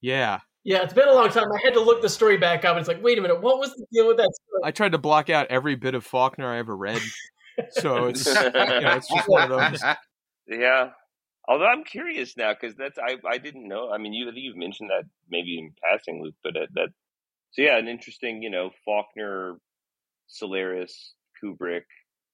yeah, 0.00 0.40
Yeah, 0.64 0.82
it's 0.82 0.92
been 0.92 1.08
a 1.08 1.14
long 1.14 1.30
time. 1.30 1.44
I 1.52 1.60
had 1.64 1.74
to 1.74 1.80
look 1.80 2.02
the 2.02 2.08
story 2.08 2.36
back 2.36 2.64
up. 2.64 2.76
It's 2.76 2.88
like, 2.88 3.02
wait 3.02 3.18
a 3.18 3.22
minute, 3.22 3.40
what 3.40 3.58
was 3.58 3.70
the 3.74 3.86
deal 3.92 4.06
with 4.08 4.16
that 4.16 4.30
story? 4.34 4.62
I 4.64 4.70
tried 4.70 4.92
to 4.92 4.98
block 4.98 5.30
out 5.30 5.46
every 5.48 5.74
bit 5.74 5.94
of 5.94 6.04
Faulkner 6.04 6.52
I 6.52 6.58
ever 6.58 6.76
read, 6.76 7.00
so 7.70 8.06
it's 8.06 8.26
you 8.26 8.34
know, 8.34 8.96
it's 8.96 9.08
just 9.08 9.28
one 9.28 9.50
of 9.52 9.72
those. 9.72 9.82
Yeah. 10.48 10.90
Although 11.48 11.66
I'm 11.66 11.84
curious 11.84 12.36
now 12.36 12.52
because 12.54 12.76
that's 12.76 12.98
I 12.98 13.16
I 13.28 13.38
didn't 13.38 13.68
know. 13.68 13.90
I 13.92 13.98
mean, 13.98 14.12
you 14.12 14.28
I 14.28 14.32
think 14.32 14.44
you've 14.44 14.56
mentioned 14.56 14.90
that 14.90 15.04
maybe 15.28 15.58
in 15.58 15.72
passing, 15.82 16.22
Luke, 16.22 16.34
but 16.42 16.54
that, 16.54 16.68
that 16.74 16.88
so 17.52 17.62
yeah, 17.62 17.78
an 17.78 17.88
interesting 17.88 18.42
you 18.42 18.50
know 18.50 18.70
Faulkner, 18.84 19.56
Solaris, 20.26 21.14
Kubrick, 21.42 21.84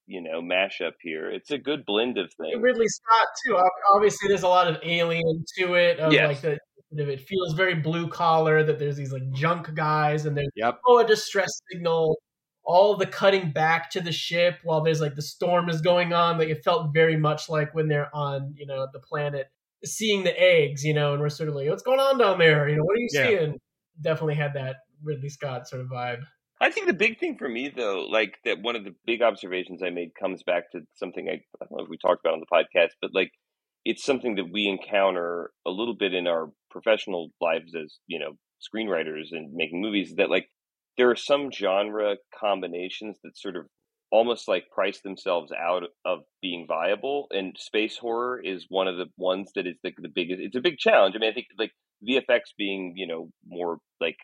you 0.06 0.22
know 0.22 0.40
mashup 0.40 0.92
here. 1.00 1.30
It's 1.30 1.50
a 1.50 1.58
good 1.58 1.84
blend 1.84 2.16
of 2.18 2.32
things. 2.40 2.56
Ridley 2.60 2.88
Scott 2.88 3.28
too. 3.46 3.58
Obviously, 3.94 4.28
there's 4.28 4.42
a 4.44 4.48
lot 4.48 4.66
of 4.68 4.78
alien 4.82 5.44
to 5.58 5.74
it. 5.74 5.98
Of 5.98 6.12
Yes. 6.12 6.42
like 6.42 6.58
the, 6.90 7.10
it 7.10 7.20
feels 7.20 7.54
very 7.54 7.74
blue 7.74 8.08
collar. 8.08 8.64
That 8.64 8.78
there's 8.78 8.96
these 8.96 9.12
like 9.12 9.30
junk 9.32 9.74
guys, 9.74 10.24
and 10.26 10.36
there's 10.36 10.48
Yep. 10.56 10.80
oh 10.86 10.98
a 11.00 11.06
distress 11.06 11.60
signal. 11.70 12.18
All 12.64 12.96
the 12.96 13.06
cutting 13.06 13.50
back 13.50 13.90
to 13.90 14.00
the 14.00 14.12
ship 14.12 14.58
while 14.62 14.80
there's 14.82 15.00
like 15.00 15.14
the 15.16 15.22
storm 15.22 15.68
is 15.68 15.80
going 15.80 16.12
on. 16.12 16.38
Like 16.38 16.48
it 16.48 16.62
felt 16.64 16.92
very 16.92 17.16
much 17.16 17.48
like 17.48 17.74
when 17.74 17.88
they're 17.88 18.14
on, 18.14 18.54
you 18.56 18.66
know, 18.66 18.86
the 18.92 19.00
planet 19.00 19.50
seeing 19.84 20.22
the 20.24 20.40
eggs, 20.40 20.84
you 20.84 20.94
know, 20.94 21.12
and 21.12 21.20
we're 21.20 21.28
sort 21.28 21.48
of 21.48 21.54
like, 21.54 21.68
what's 21.68 21.82
going 21.82 22.00
on 22.00 22.18
down 22.18 22.38
there? 22.38 22.68
You 22.68 22.76
know, 22.76 22.84
what 22.84 22.94
are 22.96 23.00
you 23.00 23.08
Yeah. 23.12 23.26
seeing? 23.26 23.58
Definitely 24.00 24.36
had 24.36 24.54
that 24.54 24.76
Ridley 25.02 25.28
Scott 25.28 25.68
sort 25.68 25.82
of 25.82 25.88
vibe. 25.88 26.22
I 26.60 26.70
think 26.70 26.86
the 26.86 26.94
big 26.94 27.18
thing 27.18 27.36
for 27.36 27.48
me, 27.48 27.72
though, 27.74 28.06
like 28.08 28.38
that 28.44 28.62
one 28.62 28.76
of 28.76 28.84
the 28.84 28.94
big 29.04 29.20
observations 29.20 29.82
I 29.82 29.90
made 29.90 30.14
comes 30.14 30.44
back 30.44 30.70
to 30.72 30.82
something 30.94 31.28
I, 31.28 31.32
I 31.32 31.66
don't 31.68 31.78
know 31.78 31.84
if 31.84 31.90
we 31.90 31.98
talked 31.98 32.24
about 32.24 32.34
on 32.34 32.40
the 32.40 32.46
podcast, 32.46 32.90
but 33.00 33.10
like 33.12 33.32
it's 33.84 34.04
something 34.04 34.36
that 34.36 34.52
we 34.52 34.68
encounter 34.68 35.50
a 35.66 35.70
little 35.70 35.96
bit 35.96 36.14
in 36.14 36.28
our 36.28 36.52
professional 36.70 37.30
lives 37.40 37.74
as, 37.74 37.98
you 38.06 38.20
know, 38.20 38.36
screenwriters 38.62 39.32
and 39.32 39.52
making 39.54 39.80
movies 39.80 40.14
that 40.18 40.30
like 40.30 40.48
there 40.96 41.10
are 41.10 41.16
some 41.16 41.50
genre 41.50 42.16
combinations 42.38 43.18
that 43.24 43.38
sort 43.38 43.56
of 43.56 43.66
almost 44.10 44.46
like 44.46 44.70
price 44.70 45.00
themselves 45.00 45.50
out 45.52 45.84
of 46.04 46.20
being 46.42 46.66
viable. 46.68 47.26
And 47.30 47.56
space 47.58 47.96
horror 47.96 48.40
is 48.40 48.66
one 48.68 48.86
of 48.86 48.98
the 48.98 49.06
ones 49.16 49.50
that 49.54 49.66
is 49.66 49.76
the, 49.82 49.92
the 49.98 50.08
biggest, 50.08 50.40
it's 50.40 50.56
a 50.56 50.60
big 50.60 50.76
challenge. 50.78 51.16
I 51.16 51.18
mean, 51.18 51.30
I 51.30 51.34
think 51.34 51.46
like 51.58 51.72
VFX 52.06 52.40
being, 52.58 52.92
you 52.96 53.06
know, 53.06 53.30
more 53.46 53.78
like 54.00 54.18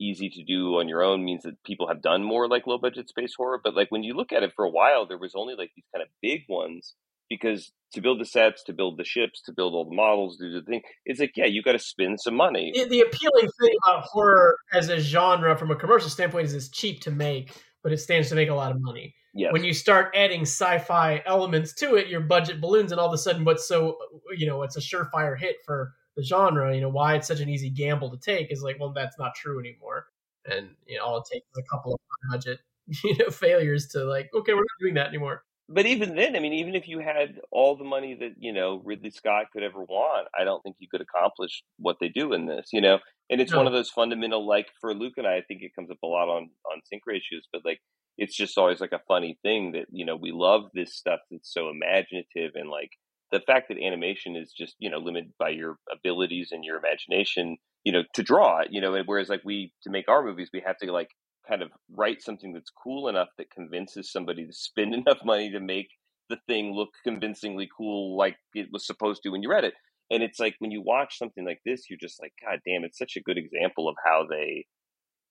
easy 0.00 0.30
to 0.30 0.44
do 0.44 0.78
on 0.78 0.88
your 0.88 1.02
own 1.02 1.24
means 1.24 1.42
that 1.42 1.62
people 1.64 1.88
have 1.88 2.00
done 2.00 2.22
more 2.22 2.48
like 2.48 2.68
low 2.68 2.78
budget 2.78 3.08
space 3.08 3.34
horror. 3.36 3.60
But 3.62 3.74
like 3.74 3.90
when 3.90 4.04
you 4.04 4.14
look 4.14 4.32
at 4.32 4.44
it 4.44 4.52
for 4.54 4.64
a 4.64 4.70
while, 4.70 5.06
there 5.06 5.18
was 5.18 5.32
only 5.34 5.56
like 5.56 5.72
these 5.74 5.88
kind 5.92 6.02
of 6.02 6.08
big 6.22 6.42
ones 6.48 6.94
because 7.28 7.72
to 7.92 8.00
build 8.00 8.20
the 8.20 8.24
sets, 8.24 8.62
to 8.64 8.72
build 8.72 8.98
the 8.98 9.04
ships, 9.04 9.40
to 9.42 9.52
build 9.52 9.74
all 9.74 9.84
the 9.84 9.94
models, 9.94 10.36
do 10.36 10.52
the 10.52 10.62
thing, 10.62 10.82
it's 11.06 11.20
like, 11.20 11.32
yeah, 11.36 11.46
you 11.46 11.62
got 11.62 11.72
to 11.72 11.78
spend 11.78 12.20
some 12.20 12.34
money. 12.34 12.72
The, 12.74 12.84
the 12.84 13.00
appealing 13.00 13.48
thing 13.60 13.74
about 13.84 14.04
horror 14.04 14.56
as 14.72 14.88
a 14.88 14.98
genre 14.98 15.56
from 15.56 15.70
a 15.70 15.76
commercial 15.76 16.10
standpoint 16.10 16.46
is 16.46 16.54
it's 16.54 16.68
cheap 16.68 17.00
to 17.02 17.10
make, 17.10 17.56
but 17.82 17.92
it 17.92 17.98
stands 17.98 18.28
to 18.28 18.34
make 18.34 18.50
a 18.50 18.54
lot 18.54 18.70
of 18.70 18.78
money. 18.80 19.14
Yes. 19.34 19.52
When 19.52 19.62
you 19.62 19.72
start 19.72 20.14
adding 20.16 20.42
sci-fi 20.42 21.22
elements 21.24 21.72
to 21.74 21.94
it, 21.94 22.08
your 22.08 22.20
budget 22.20 22.60
balloons, 22.60 22.92
and 22.92 23.00
all 23.00 23.06
of 23.06 23.12
a 23.12 23.18
sudden, 23.18 23.44
what's 23.44 23.68
so 23.68 23.98
you 24.36 24.46
know, 24.46 24.62
it's 24.62 24.76
a 24.76 24.80
surefire 24.80 25.38
hit 25.38 25.56
for 25.64 25.94
the 26.16 26.24
genre. 26.24 26.74
You 26.74 26.80
know, 26.80 26.88
why 26.88 27.14
it's 27.14 27.28
such 27.28 27.40
an 27.40 27.48
easy 27.48 27.70
gamble 27.70 28.10
to 28.10 28.16
take 28.16 28.50
is 28.50 28.62
like, 28.62 28.80
well, 28.80 28.92
that's 28.92 29.18
not 29.18 29.34
true 29.34 29.60
anymore. 29.60 30.06
And 30.46 30.70
you 30.86 30.98
know, 30.98 31.04
all 31.04 31.18
it 31.18 31.24
takes 31.30 31.46
is 31.46 31.58
a 31.64 31.70
couple 31.70 31.94
of 31.94 32.00
budget, 32.30 32.58
you 33.04 33.16
know, 33.18 33.30
failures 33.30 33.86
to 33.88 34.04
like, 34.04 34.28
okay, 34.34 34.54
we're 34.54 34.60
not 34.60 34.80
doing 34.80 34.94
that 34.94 35.08
anymore. 35.08 35.44
But 35.68 35.86
even 35.86 36.14
then, 36.16 36.34
I 36.36 36.40
mean, 36.40 36.54
even 36.54 36.74
if 36.74 36.88
you 36.88 36.98
had 37.00 37.40
all 37.50 37.76
the 37.76 37.84
money 37.84 38.14
that 38.20 38.34
you 38.38 38.52
know 38.52 38.80
Ridley 38.84 39.10
Scott 39.10 39.46
could 39.52 39.62
ever 39.62 39.80
want, 39.82 40.28
I 40.38 40.44
don't 40.44 40.62
think 40.62 40.76
you 40.78 40.88
could 40.90 41.02
accomplish 41.02 41.62
what 41.78 41.96
they 42.00 42.08
do 42.08 42.32
in 42.32 42.46
this. 42.46 42.68
You 42.72 42.80
know, 42.80 42.98
and 43.30 43.40
it's 43.40 43.52
No. 43.52 43.56
one 43.56 43.66
of 43.66 43.72
those 43.72 43.90
fundamental, 43.90 44.46
like 44.46 44.68
for 44.80 44.94
Luke 44.94 45.14
and 45.18 45.26
I, 45.26 45.36
I 45.36 45.42
think 45.42 45.62
it 45.62 45.74
comes 45.74 45.90
up 45.90 45.98
a 46.02 46.06
lot 46.06 46.28
on 46.28 46.50
on 46.72 46.80
sync 46.84 47.02
ratios, 47.06 47.46
but 47.52 47.62
like 47.64 47.80
it's 48.16 48.36
just 48.36 48.58
always 48.58 48.80
like 48.80 48.92
a 48.92 49.00
funny 49.08 49.38
thing 49.42 49.72
that 49.72 49.86
you 49.90 50.04
know 50.04 50.16
we 50.16 50.32
love 50.32 50.62
this 50.74 50.94
stuff 50.96 51.20
that's 51.30 51.52
so 51.52 51.68
imaginative 51.68 52.52
and 52.54 52.70
like 52.70 52.90
the 53.30 53.40
fact 53.40 53.68
that 53.68 53.78
animation 53.82 54.36
is 54.36 54.52
just 54.56 54.74
you 54.78 54.90
know 54.90 54.98
limited 54.98 55.32
by 55.38 55.50
your 55.50 55.76
abilities 55.92 56.48
and 56.52 56.64
your 56.64 56.78
imagination, 56.78 57.56
you 57.84 57.92
know, 57.92 58.02
to 58.14 58.22
draw 58.22 58.60
it. 58.60 58.68
You 58.70 58.80
know, 58.80 58.94
and 58.94 59.06
whereas 59.06 59.28
like 59.28 59.42
we 59.44 59.72
to 59.82 59.90
make 59.90 60.08
our 60.08 60.24
movies, 60.24 60.50
we 60.52 60.62
have 60.66 60.78
to 60.78 60.90
like 60.92 61.10
kind 61.48 61.62
of 61.62 61.70
write 61.96 62.22
something 62.22 62.52
that's 62.52 62.70
cool 62.70 63.08
enough 63.08 63.28
that 63.38 63.50
convinces 63.50 64.12
somebody 64.12 64.46
to 64.46 64.52
spend 64.52 64.94
enough 65.06 65.18
money 65.24 65.50
to 65.50 65.60
make 65.60 65.88
the 66.28 66.38
thing 66.46 66.72
look 66.74 66.90
convincingly 67.04 67.68
cool 67.76 68.16
like 68.16 68.36
it 68.54 68.68
was 68.72 68.86
supposed 68.86 69.22
to 69.22 69.30
when 69.30 69.42
you 69.42 69.50
read 69.50 69.64
it. 69.64 69.74
And 70.10 70.22
it's 70.22 70.38
like 70.40 70.54
when 70.58 70.70
you 70.70 70.82
watch 70.82 71.18
something 71.18 71.44
like 71.44 71.60
this, 71.66 71.84
you're 71.88 71.98
just 72.00 72.20
like, 72.20 72.32
God 72.44 72.60
damn, 72.66 72.84
it's 72.84 72.98
such 72.98 73.16
a 73.16 73.22
good 73.22 73.38
example 73.38 73.88
of 73.88 73.96
how 74.04 74.26
they 74.28 74.66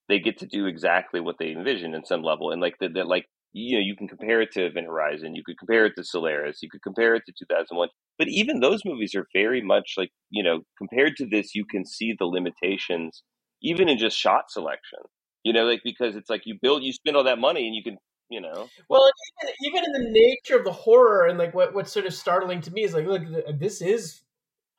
they 0.10 0.20
get 0.20 0.38
to 0.40 0.46
do 0.48 0.68
exactly 0.68 1.20
what 1.20 1.36
they 1.40 1.52
envision 1.52 1.94
in 1.94 2.06
some 2.06 2.24
level. 2.24 2.52
And 2.52 2.62
like 2.62 2.76
that 2.80 2.96
like 3.08 3.26
you 3.54 3.78
know, 3.78 3.84
you 3.84 3.96
can 3.96 4.08
compare 4.08 4.42
it 4.42 4.52
to 4.54 4.66
Event 4.66 4.88
Horizon, 4.88 5.36
you 5.36 5.44
could 5.46 5.58
compare 5.58 5.86
it 5.86 5.94
to 5.98 6.04
Solaris, 6.04 6.60
you 6.62 6.70
could 6.70 6.84
compare 6.84 7.16
it 7.16 7.24
to 7.26 7.34
2001. 7.38 7.90
But 8.20 8.28
even 8.28 8.60
those 8.60 8.82
movies 8.86 9.16
are 9.16 9.28
very 9.34 9.62
much 9.62 9.94
like, 9.98 10.12
you 10.30 10.44
know, 10.44 10.62
compared 10.78 11.16
to 11.18 11.26
this, 11.26 11.56
you 11.56 11.66
can 11.66 11.86
see 11.86 12.14
the 12.18 12.26
limitations, 12.26 13.24
even 13.62 13.90
in 13.90 13.98
just 13.98 14.18
shot 14.18 14.46
selection. 14.50 15.00
You 15.48 15.54
know, 15.54 15.64
like 15.64 15.80
because 15.82 16.18
it's 16.18 16.30
like 16.30 16.42
you 16.46 16.56
build, 16.62 16.84
you 16.84 16.92
spend 16.92 17.16
all 17.16 17.24
that 17.24 17.40
money, 17.40 17.66
and 17.68 17.74
you 17.74 17.82
can, 17.82 17.98
you 18.30 18.42
know, 18.42 18.68
Well, 18.90 19.10
even, 19.42 19.54
even 19.68 19.86
in 19.86 19.92
the 19.94 20.10
nature 20.12 20.58
of 20.58 20.66
the 20.66 20.74
horror 20.74 21.28
and 21.28 21.38
like 21.40 21.54
what 21.54 21.74
what's 21.74 21.90
sort 21.92 22.06
of 22.06 22.14
startling 22.14 22.60
to 22.62 22.72
me 22.72 22.84
is 22.84 22.94
like, 22.94 23.06
look, 23.06 23.24
this 23.58 23.82
is, 23.82 24.22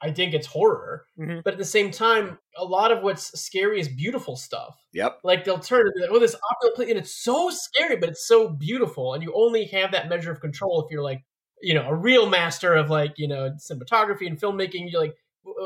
I 0.02 0.10
think 0.12 0.34
it's 0.34 0.46
horror, 0.46 1.06
Mhm. 1.18 1.42
but 1.42 1.54
at 1.54 1.58
the 1.58 1.64
same 1.64 1.90
time, 1.90 2.38
a 2.54 2.64
lot 2.64 2.92
of 2.92 3.02
what's 3.02 3.26
scary 3.40 3.80
is 3.80 3.88
beautiful 3.88 4.36
stuff. 4.36 4.74
Yep. 4.92 5.20
Like 5.24 5.44
they'll 5.44 5.58
turn 5.58 5.86
and 5.86 5.92
be 5.94 6.02
like, 6.02 6.10
oh, 6.12 6.18
this 6.18 6.36
opera 6.50 6.70
play, 6.76 6.90
and 6.90 6.98
it's 6.98 7.14
so 7.24 7.48
scary, 7.50 7.96
but 7.96 8.10
it's 8.10 8.26
so 8.28 8.50
beautiful, 8.50 9.14
and 9.14 9.22
you 9.22 9.32
only 9.34 9.64
have 9.76 9.92
that 9.92 10.10
measure 10.10 10.32
of 10.32 10.40
control 10.40 10.84
if 10.84 10.92
you're 10.92 11.02
like, 11.02 11.22
you 11.62 11.72
know, 11.72 11.88
a 11.88 11.94
real 11.94 12.28
master 12.28 12.74
of 12.74 12.90
like, 12.90 13.14
you 13.16 13.26
know, 13.26 13.50
cinematography 13.56 14.26
and 14.26 14.38
filmmaking. 14.38 14.90
You're 14.90 15.00
like, 15.00 15.16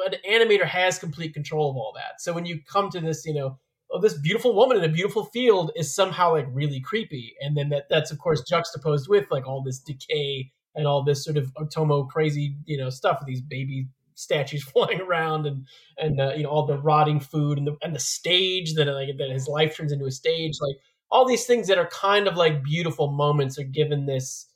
an 0.06 0.14
animator 0.30 0.64
has 0.64 1.00
complete 1.00 1.34
control 1.34 1.70
of 1.70 1.76
all 1.76 1.92
that. 1.96 2.20
So 2.20 2.32
when 2.32 2.46
you 2.46 2.60
come 2.72 2.88
to 2.90 3.00
this, 3.00 3.26
you 3.26 3.34
know, 3.34 3.58
oh, 3.92 4.00
this 4.00 4.14
beautiful 4.14 4.54
woman 4.54 4.78
in 4.78 4.84
a 4.84 4.92
beautiful 4.92 5.26
field 5.26 5.70
is 5.76 5.94
somehow 5.94 6.32
like 6.32 6.46
really 6.50 6.80
creepy, 6.80 7.34
and 7.40 7.56
then 7.56 7.68
that 7.68 7.88
that's 7.90 8.10
of 8.10 8.18
course 8.18 8.42
juxtaposed 8.42 9.08
with 9.08 9.30
like 9.30 9.46
all 9.46 9.62
this 9.62 9.78
decay 9.78 10.50
and 10.74 10.86
all 10.86 11.04
this 11.04 11.24
sort 11.24 11.36
of 11.36 11.52
Otomo 11.54 12.08
crazy, 12.08 12.56
you 12.64 12.78
know, 12.78 12.90
stuff 12.90 13.18
with 13.20 13.28
these 13.28 13.42
baby 13.42 13.88
statues 14.14 14.62
flying 14.72 15.00
around 15.00 15.46
and 15.46 15.66
and 15.98 16.20
uh, 16.20 16.32
you 16.36 16.44
know 16.44 16.50
all 16.50 16.66
the 16.66 16.78
rotting 16.78 17.20
food 17.20 17.58
and 17.58 17.66
the 17.66 17.76
and 17.82 17.94
the 17.94 18.00
stage 18.00 18.74
that 18.74 18.86
like 18.86 19.16
that 19.18 19.30
his 19.30 19.48
life 19.48 19.76
turns 19.76 19.92
into 19.92 20.06
a 20.06 20.10
stage. 20.10 20.54
Like 20.60 20.76
all 21.10 21.26
these 21.26 21.44
things 21.44 21.68
that 21.68 21.78
are 21.78 21.88
kind 21.88 22.26
of 22.26 22.36
like 22.36 22.64
beautiful 22.64 23.10
moments 23.10 23.58
are 23.58 23.64
given 23.64 24.06
this 24.06 24.48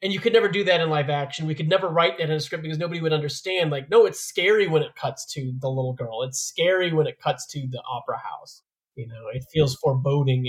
and 0.00 0.12
you 0.12 0.20
could 0.20 0.32
never 0.32 0.48
do 0.48 0.62
that 0.64 0.80
in 0.80 0.90
live 0.90 1.10
action. 1.10 1.46
We 1.46 1.56
could 1.56 1.68
never 1.68 1.88
write 1.88 2.18
that 2.18 2.30
in 2.30 2.36
a 2.36 2.40
script 2.40 2.62
because 2.62 2.78
nobody 2.78 3.00
would 3.00 3.12
understand. 3.12 3.70
Like 3.70 3.90
no 3.90 4.06
it's 4.06 4.20
scary 4.20 4.66
when 4.66 4.82
it 4.82 4.94
cuts 4.94 5.26
to 5.34 5.52
the 5.58 5.68
little 5.68 5.92
girl. 5.92 6.22
It's 6.22 6.40
scary 6.40 6.92
when 6.92 7.06
it 7.06 7.20
cuts 7.20 7.46
to 7.48 7.66
the 7.70 7.82
opera 7.88 8.18
house 8.18 8.62
you 8.98 9.06
know 9.06 9.24
it 9.32 9.44
feels 9.52 9.74
foreboding 9.76 10.44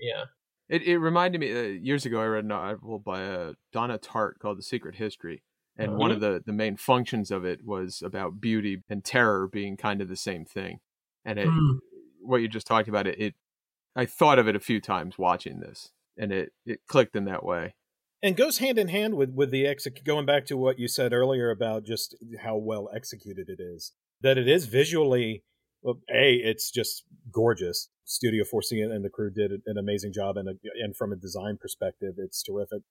yeah 0.00 0.24
It, 0.68 0.82
it 0.82 0.98
reminded 0.98 1.40
me 1.40 1.52
uh, 1.52 1.62
years 1.62 2.06
ago. 2.06 2.20
I 2.20 2.26
read 2.26 2.44
a 2.44 2.48
novel 2.48 2.98
by 3.00 3.24
uh, 3.26 3.52
Donna 3.72 3.98
Tartt 3.98 4.38
called 4.40 4.58
"The 4.58 4.62
Secret 4.62 4.94
History," 4.96 5.42
and 5.76 5.96
one 5.96 6.12
of 6.12 6.20
the 6.20 6.42
the 6.46 6.52
main 6.52 6.76
functions 6.76 7.30
of 7.30 7.44
it 7.44 7.60
was 7.64 8.02
about 8.02 8.40
beauty 8.40 8.82
and 8.88 9.04
terror 9.04 9.48
being 9.48 9.76
kind 9.76 10.00
of 10.00 10.08
the 10.08 10.16
same 10.16 10.44
thing. 10.44 10.78
And 11.24 11.38
it, 11.38 11.48
Mm. 11.48 11.78
what 12.22 12.38
you 12.42 12.48
just 12.48 12.66
talked 12.66 12.88
about, 12.88 13.06
it, 13.08 13.18
it, 13.20 13.34
I 13.96 14.06
thought 14.06 14.38
of 14.38 14.46
it 14.48 14.56
a 14.56 14.60
few 14.60 14.80
times 14.80 15.18
watching 15.18 15.60
this, 15.60 15.90
and 16.16 16.30
it 16.32 16.52
it 16.64 16.80
clicked 16.86 17.16
in 17.16 17.24
that 17.26 17.44
way. 17.44 17.74
and 18.22 18.36
goes 18.36 18.58
hand 18.58 18.78
in 18.78 18.88
hand 18.88 19.14
with 19.16 19.30
with 19.34 19.50
the 19.50 19.66
exec 19.66 20.04
going 20.04 20.26
back 20.26 20.46
to 20.46 20.56
what 20.56 20.78
you 20.78 20.88
said 20.88 21.12
earlier 21.12 21.50
about 21.50 21.84
just 21.84 22.14
how 22.44 22.56
well 22.56 22.88
executed 22.94 23.48
it 23.48 23.60
is 23.60 23.92
that 24.20 24.38
it 24.38 24.46
is 24.48 24.66
visually 24.66 25.42
well, 25.82 26.00
a 26.10 26.34
it's 26.34 26.70
just 26.70 27.04
gorgeous. 27.32 27.88
Studio 28.04 28.44
4c 28.44 28.82
and 28.84 29.04
the 29.04 29.10
crew 29.10 29.30
did 29.30 29.52
an 29.66 29.78
amazing 29.78 30.12
job 30.12 30.36
and, 30.36 30.48
a, 30.48 30.52
and 30.82 30.96
from 30.96 31.12
a 31.12 31.16
design 31.16 31.58
perspective 31.60 32.14
it's 32.18 32.42
terrific. 32.42 32.82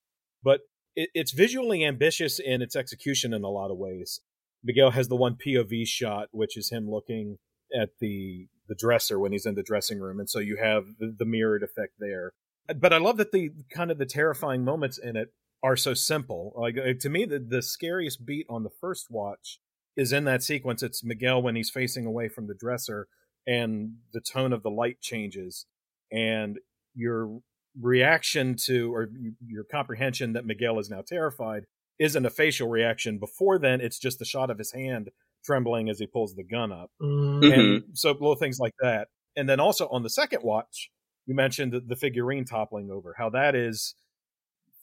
But 0.41 0.61
it, 0.95 1.09
it's 1.13 1.31
visually 1.31 1.85
ambitious 1.85 2.39
in 2.39 2.61
its 2.61 2.75
execution 2.75 3.33
in 3.33 3.43
a 3.43 3.49
lot 3.49 3.71
of 3.71 3.77
ways. 3.77 4.21
Miguel 4.63 4.91
has 4.91 5.07
the 5.07 5.15
one 5.15 5.35
pov 5.35 5.87
shot 5.87 6.29
which 6.31 6.57
is 6.57 6.69
him 6.71 6.89
looking 6.89 7.37
at 7.77 7.89
the 7.99 8.47
the 8.67 8.75
dresser 8.75 9.19
when 9.19 9.31
he's 9.31 9.45
in 9.45 9.55
the 9.55 9.63
dressing 9.63 9.99
room 9.99 10.19
and 10.19 10.29
so 10.29 10.39
you 10.39 10.57
have 10.61 10.85
the, 10.99 11.13
the 11.17 11.25
mirrored 11.25 11.63
effect 11.63 11.93
there. 11.99 12.33
But 12.75 12.93
I 12.93 12.97
love 12.97 13.17
that 13.17 13.31
the 13.31 13.51
kind 13.73 13.91
of 13.91 13.97
the 13.97 14.05
terrifying 14.05 14.63
moments 14.63 14.97
in 14.97 15.15
it 15.15 15.29
are 15.61 15.75
so 15.75 15.93
simple. 15.93 16.53
Like 16.55 16.77
uh, 16.77 16.93
to 16.99 17.09
me, 17.09 17.25
the 17.25 17.39
the 17.39 17.61
scariest 17.61 18.25
beat 18.25 18.45
on 18.49 18.63
the 18.63 18.69
first 18.69 19.07
watch 19.09 19.59
is 19.99 20.13
in 20.13 20.23
that 20.25 20.41
sequence. 20.43 20.81
It's 20.81 21.03
Miguel 21.03 21.41
when 21.41 21.55
he's 21.55 21.69
facing 21.69 22.05
away 22.05 22.29
from 22.29 22.47
the 22.47 22.53
dresser, 22.55 23.07
and 23.47 23.95
the 24.13 24.21
tone 24.21 24.53
of 24.53 24.63
the 24.63 24.69
light 24.71 25.01
changes, 25.01 25.65
and 26.11 26.57
your 26.95 27.41
reaction 27.79 28.55
to 28.65 28.93
or 28.93 29.09
your 29.45 29.63
comprehension 29.63 30.33
that 30.33 30.45
Miguel 30.45 30.79
is 30.79 30.89
now 30.89 31.01
terrified 31.07 31.65
isn't 31.99 32.25
a 32.25 32.29
facial 32.29 32.67
reaction. 32.69 33.19
Before 33.19 33.59
then, 33.59 33.81
it's 33.81 33.99
just 33.99 34.19
the 34.19 34.25
shot 34.25 34.49
of 34.49 34.57
his 34.57 34.71
hand 34.71 35.09
trembling 35.45 35.89
as 35.89 35.99
he 35.99 36.07
pulls 36.07 36.35
the 36.35 36.43
gun 36.43 36.71
up 36.71 36.89
Mm. 37.01 37.41
Mhm. 37.43 37.53
and 37.53 37.83
so 37.97 38.11
little 38.11 38.35
things 38.35 38.59
like 38.59 38.73
that. 38.81 39.07
And 39.35 39.47
then 39.47 39.59
also 39.59 39.87
on 39.89 40.03
the 40.03 40.09
second 40.09 40.43
watch, 40.43 40.89
you 41.25 41.35
mentioned 41.35 41.71
the, 41.73 41.79
the 41.79 41.95
figurine 41.95 42.45
toppling 42.45 42.89
over. 42.91 43.15
How 43.17 43.29
that 43.31 43.55
is, 43.55 43.95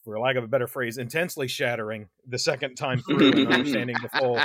for 0.05 0.19
lack 0.21 0.37
of 0.37 0.45
a 0.45 0.49
better 0.49 0.67
phrase, 0.69 0.97
intensely 0.99 1.49
shattering 1.49 2.09
the 2.27 2.39
second 2.39 2.77
time 2.77 3.01
through 3.03 3.33
and 3.33 3.49
understanding 3.53 3.97
the 4.03 4.09
full 4.19 4.41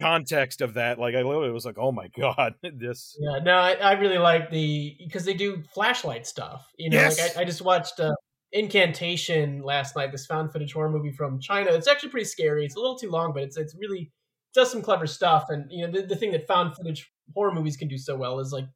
context 0.00 0.60
of 0.60 0.74
that. 0.74 0.98
Like 0.98 1.14
I 1.14 1.22
literally 1.22 1.50
was 1.50 1.64
like, 1.64 1.78
oh 1.78 1.92
my 1.92 2.08
god, 2.08 2.54
this. 2.62 3.16
Yeah, 3.20 3.38
no, 3.42 3.54
I, 3.56 3.72
I 3.72 3.92
really 3.92 4.18
like 4.18 4.50
the 4.50 4.96
because 4.98 5.24
they 5.24 5.34
do 5.34 5.62
flashlight 5.74 6.26
stuff. 6.26 6.70
You 6.78 6.90
know, 6.90 6.96
Yes. 6.96 7.18
like 7.18 7.36
I, 7.36 7.40
I 7.42 7.44
just 7.44 7.62
watched 7.62 7.98
uh, 8.00 8.12
Incantation 8.52 9.62
last 9.62 9.96
night. 9.96 10.12
This 10.12 10.26
found 10.26 10.52
footage 10.52 10.72
horror 10.72 10.90
movie 10.90 11.10
from 11.12 11.40
China. 11.40 11.70
It's 11.72 11.88
actually 11.88 12.10
pretty 12.10 12.26
scary. 12.26 12.64
It's 12.64 12.76
a 12.76 12.80
little 12.80 12.98
too 12.98 13.10
long, 13.10 13.32
but 13.32 13.42
it's 13.42 13.56
it's 13.56 13.74
really 13.74 14.12
does 14.54 14.70
some 14.70 14.82
clever 14.82 15.06
stuff. 15.06 15.46
And 15.48 15.66
you 15.70 15.86
know, 15.86 15.92
the, 16.00 16.06
the 16.06 16.16
thing 16.16 16.32
that 16.32 16.46
found 16.46 16.74
footage 16.76 17.10
horror 17.34 17.52
movies 17.52 17.76
can 17.76 17.88
do 17.88 17.98
so 17.98 18.16
well 18.16 18.38
is 18.40 18.52
like 18.52 18.66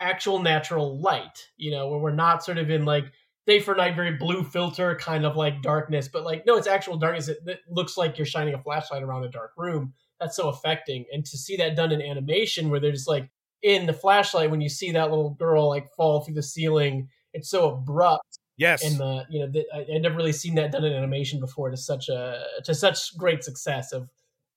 actual 0.00 0.40
natural 0.40 1.00
light. 1.00 1.48
You 1.56 1.70
know, 1.70 1.88
where 1.88 1.98
we're 1.98 2.14
not 2.14 2.44
sort 2.44 2.58
of 2.58 2.70
in 2.70 2.84
like 2.84 3.06
day 3.46 3.60
for 3.60 3.74
night, 3.74 3.94
very 3.96 4.12
blue 4.16 4.42
filter, 4.44 4.94
kind 4.96 5.24
of 5.24 5.36
like 5.36 5.62
darkness, 5.62 6.08
but 6.08 6.24
like 6.24 6.44
no, 6.46 6.56
it's 6.56 6.66
actual 6.66 6.96
darkness. 6.96 7.28
It, 7.28 7.38
it 7.46 7.60
looks 7.68 7.96
like 7.96 8.18
you're 8.18 8.26
shining 8.26 8.54
a 8.54 8.62
flashlight 8.62 9.02
around 9.02 9.24
a 9.24 9.28
dark 9.30 9.52
room. 9.56 9.94
That's 10.20 10.36
so 10.36 10.48
affecting, 10.48 11.04
and 11.12 11.24
to 11.26 11.36
see 11.36 11.56
that 11.56 11.76
done 11.76 11.92
in 11.92 12.00
animation, 12.00 12.70
where 12.70 12.80
they're 12.80 12.92
just 12.92 13.08
like 13.08 13.30
in 13.62 13.86
the 13.86 13.92
flashlight 13.92 14.50
when 14.50 14.60
you 14.60 14.68
see 14.68 14.92
that 14.92 15.10
little 15.10 15.30
girl 15.30 15.68
like 15.68 15.92
fall 15.96 16.20
through 16.20 16.34
the 16.34 16.42
ceiling, 16.42 17.08
it's 17.32 17.50
so 17.50 17.72
abrupt. 17.72 18.38
Yes, 18.56 18.82
and 18.82 18.98
the 18.98 19.26
you 19.28 19.40
know 19.40 19.50
the, 19.50 19.64
I, 19.74 19.84
would 19.88 20.02
never 20.02 20.16
really 20.16 20.32
seen 20.32 20.54
that 20.54 20.72
done 20.72 20.84
in 20.84 20.92
animation 20.92 21.40
before 21.40 21.70
to 21.70 21.76
such 21.76 22.08
a 22.08 22.42
to 22.64 22.74
such 22.74 23.16
great 23.18 23.44
success 23.44 23.92
of 23.92 24.08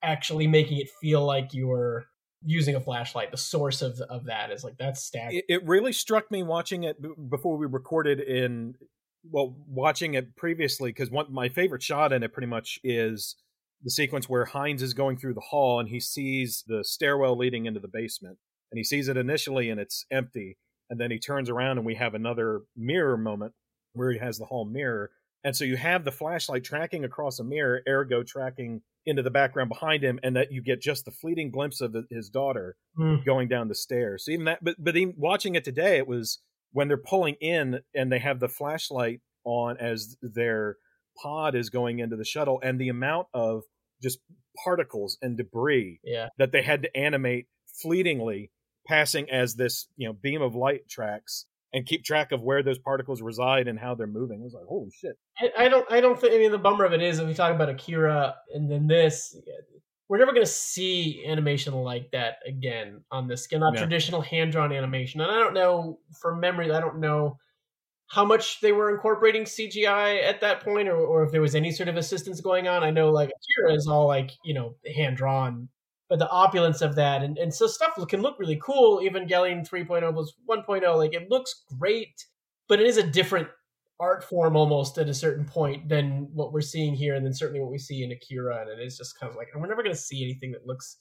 actually 0.02 0.48
making 0.48 0.78
it 0.78 0.90
feel 1.02 1.26
like 1.26 1.54
you're 1.54 2.06
using 2.46 2.76
a 2.76 2.80
flashlight. 2.80 3.32
The 3.32 3.38
source 3.38 3.82
of 3.82 4.00
of 4.02 4.26
that 4.26 4.52
is 4.52 4.64
like 4.64 4.78
that's 4.78 5.04
staggering. 5.04 5.40
It, 5.50 5.54
it 5.54 5.68
really 5.68 5.92
struck 5.92 6.32
me 6.32 6.44
watching 6.44 6.84
it 6.84 6.98
before 7.30 7.58
we 7.58 7.66
recorded 7.66 8.22
in 8.22 8.76
well 9.30 9.56
watching 9.68 10.14
it 10.14 10.36
previously 10.36 10.92
because 10.92 11.12
one 11.12 11.32
my 11.34 11.50
favorite 11.50 11.84
shot 11.84 12.14
in 12.14 12.24
it 12.24 12.32
pretty 12.32 12.48
much 12.48 12.80
is 12.84 13.36
the 13.82 13.92
sequence 13.92 14.28
where 14.28 14.46
Heintz 14.46 14.82
is 14.82 14.94
going 14.94 15.18
through 15.18 15.34
the 15.34 15.40
hall 15.40 15.80
and 15.80 15.90
he 15.90 16.00
sees 16.00 16.64
the 16.68 16.84
stairwell 16.84 17.38
leading 17.38 17.66
into 17.66 17.80
the 17.80 17.88
basement. 17.88 18.38
And 18.72 18.78
he 18.78 18.84
sees 18.84 19.08
it 19.08 19.18
initially 19.18 19.70
and 19.70 19.80
it's 19.80 20.06
empty. 20.12 20.58
And 20.90 21.00
then 21.00 21.12
he 21.12 21.20
turns 21.20 21.50
around 21.50 21.78
and 21.78 21.86
we 21.86 21.96
have 21.96 22.14
another 22.14 22.62
mirror 22.76 23.18
moment 23.18 23.54
where 23.94 24.12
he 24.12 24.20
has 24.20 24.38
the 24.38 24.46
hall 24.46 24.66
mirror. 24.66 25.12
And 25.44 25.56
so 25.56 25.64
you 25.64 25.78
have 25.78 26.04
the 26.04 26.12
flashlight 26.12 26.64
tracking 26.64 27.06
across 27.06 27.40
a 27.40 27.44
mirror 27.44 27.82
ergo 27.88 28.24
tracking 28.24 28.82
into 29.06 29.24
the 29.24 29.32
background 29.32 29.70
behind 29.70 30.04
him 30.04 30.20
and 30.24 30.36
that 30.36 30.52
you 30.52 30.62
get 30.62 30.82
just 30.82 31.06
the 31.06 31.12
fleeting 31.12 31.50
glimpse 31.50 31.82
of 31.82 31.96
his 32.10 32.30
daughter 32.30 32.76
mm. 32.98 33.24
going 33.26 33.48
down 33.48 33.70
the 33.70 33.76
stairs. 33.76 34.26
So 34.26 34.32
even 34.32 34.46
that 34.46 34.64
but 34.64 34.76
but 34.78 34.98
even 34.98 35.16
watching 35.18 35.56
it 35.56 35.64
today 35.64 35.98
it 35.98 36.08
was 36.08 36.40
when 36.72 36.88
they're 36.88 36.98
pulling 36.98 37.36
in 37.40 37.80
and 37.96 38.12
they 38.12 38.20
have 38.20 38.40
the 38.40 38.50
flashlight 38.50 39.22
on 39.46 39.78
as 39.78 40.18
their 40.22 40.78
pod 41.22 41.56
is 41.56 41.70
going 41.70 42.00
into 42.00 42.16
the 42.16 42.26
shuttle 42.26 42.60
and 42.64 42.80
the 42.80 42.90
amount 42.90 43.28
of 43.34 43.64
just 44.02 44.20
particles 44.64 45.18
and 45.22 45.38
debris 45.38 46.00
yeah. 46.04 46.28
that 46.38 46.52
they 46.52 46.62
had 46.62 46.84
to 46.84 46.98
animate 46.98 47.48
fleetingly 47.82 48.52
passing 48.88 49.30
as 49.30 49.56
this 49.56 49.88
you 49.98 50.08
know 50.08 50.14
beam 50.14 50.42
of 50.42 50.56
light 50.56 50.88
tracks 50.90 51.46
and 51.74 51.86
keep 51.86 52.04
track 52.04 52.32
of 52.32 52.42
where 52.42 52.64
those 52.64 52.80
particles 52.80 53.22
reside 53.22 53.68
and 53.68 53.80
how 53.80 53.94
they're 53.94 54.08
moving. 54.08 54.40
It 54.40 54.44
was 54.44 54.54
like, 54.54 54.66
holy 54.66 54.90
shit. 54.92 55.18
I, 55.40 55.66
I 55.66 55.70
don't 55.70 55.92
I 55.92 56.02
don't 56.02 56.20
think 56.20 56.34
I 56.34 56.38
mean 56.38 56.52
the 56.52 56.58
bummer 56.58 56.86
of 56.86 56.94
it 56.94 57.02
is 57.02 57.20
if 57.20 57.28
we 57.28 57.34
talk 57.34 57.54
about 57.54 57.70
Akira 57.70 58.36
and 58.54 58.70
then 58.70 58.88
this 58.88 59.36
we're 60.08 60.18
never 60.18 60.34
gonna 60.34 60.46
see 60.46 61.24
animation 61.28 61.74
like 61.74 62.10
that 62.12 62.38
again 62.48 63.02
on 63.12 63.28
this 63.28 63.44
skin, 63.44 63.60
not 63.60 63.78
traditional 63.78 64.22
hand 64.22 64.52
drawn 64.52 64.74
animation. 64.74 65.22
And 65.22 65.32
I 65.32 65.40
don't 65.40 65.54
know 65.54 66.00
from 66.20 66.40
memory, 66.40 66.72
I 66.72 66.80
don't 66.80 67.00
know 67.00 67.38
how 68.10 68.26
much 68.26 68.60
they 68.62 68.72
were 68.72 68.94
incorporating 68.94 69.44
CGI 69.44 70.24
at 70.24 70.42
that 70.42 70.62
point 70.62 70.88
or, 70.88 70.98
or 70.98 71.24
if 71.24 71.32
there 71.32 71.42
was 71.42 71.56
any 71.56 71.72
sort 71.72 71.90
of 71.90 71.96
assistance 71.96 72.42
going 72.42 72.68
on. 72.68 72.84
I 72.84 72.90
know 72.90 73.12
like 73.12 73.30
Akira 73.30 73.74
is 73.76 73.88
all 73.88 74.08
like, 74.08 74.32
you 74.44 74.54
know, 74.54 74.76
hand 74.96 75.18
drawn 75.18 75.70
but 76.10 76.20
the 76.20 76.30
opulence 76.30 76.82
of 76.82 76.96
that 76.96 77.22
and, 77.24 77.38
and 77.38 77.54
so 77.54 77.68
stuff 77.68 77.94
can 78.08 78.22
look 78.22 78.40
really 78.40 78.60
cool 78.62 79.00
evangelion 79.00 79.68
3.0 79.68 80.14
was 80.14 80.34
1.0 80.50 80.98
like 80.98 81.14
it 81.14 81.30
looks 81.30 81.64
great 81.80 82.26
but 82.68 82.82
it 82.82 82.88
is 82.88 82.98
a 82.98 83.04
different 83.04 83.48
art 84.00 84.24
form 84.24 84.56
almost 84.56 84.98
at 84.98 85.10
a 85.10 85.14
certain 85.14 85.46
point 85.46 85.88
than 85.88 86.28
what 86.34 86.52
we're 86.52 86.62
seeing 86.62 86.94
here 86.94 87.16
and 87.16 87.26
then 87.26 87.34
certainly 87.34 87.62
what 87.62 87.72
we 87.72 87.78
see 87.78 88.04
in 88.04 88.12
akira 88.12 88.62
and 88.62 88.70
it 88.70 88.84
is 88.84 88.98
just 88.98 89.18
kind 89.20 89.30
of 89.30 89.38
like 89.38 89.48
we're 89.56 89.68
never 89.68 89.84
going 89.84 89.96
to 89.96 90.02
see 90.02 90.24
anything 90.24 90.52
that 90.52 90.66
looks 90.66 90.98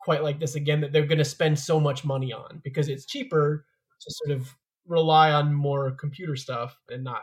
quite 0.00 0.22
like 0.22 0.40
this 0.40 0.54
again 0.54 0.80
that 0.80 0.92
they're 0.92 1.06
going 1.06 1.18
to 1.18 1.24
spend 1.24 1.58
so 1.58 1.78
much 1.78 2.04
money 2.04 2.32
on 2.32 2.60
because 2.64 2.88
it's 2.88 3.06
cheaper 3.06 3.66
to 4.00 4.10
sort 4.10 4.38
of 4.38 4.54
rely 4.86 5.32
on 5.32 5.54
more 5.54 5.90
computer 5.92 6.36
stuff 6.36 6.78
and 6.88 7.04
not 7.04 7.22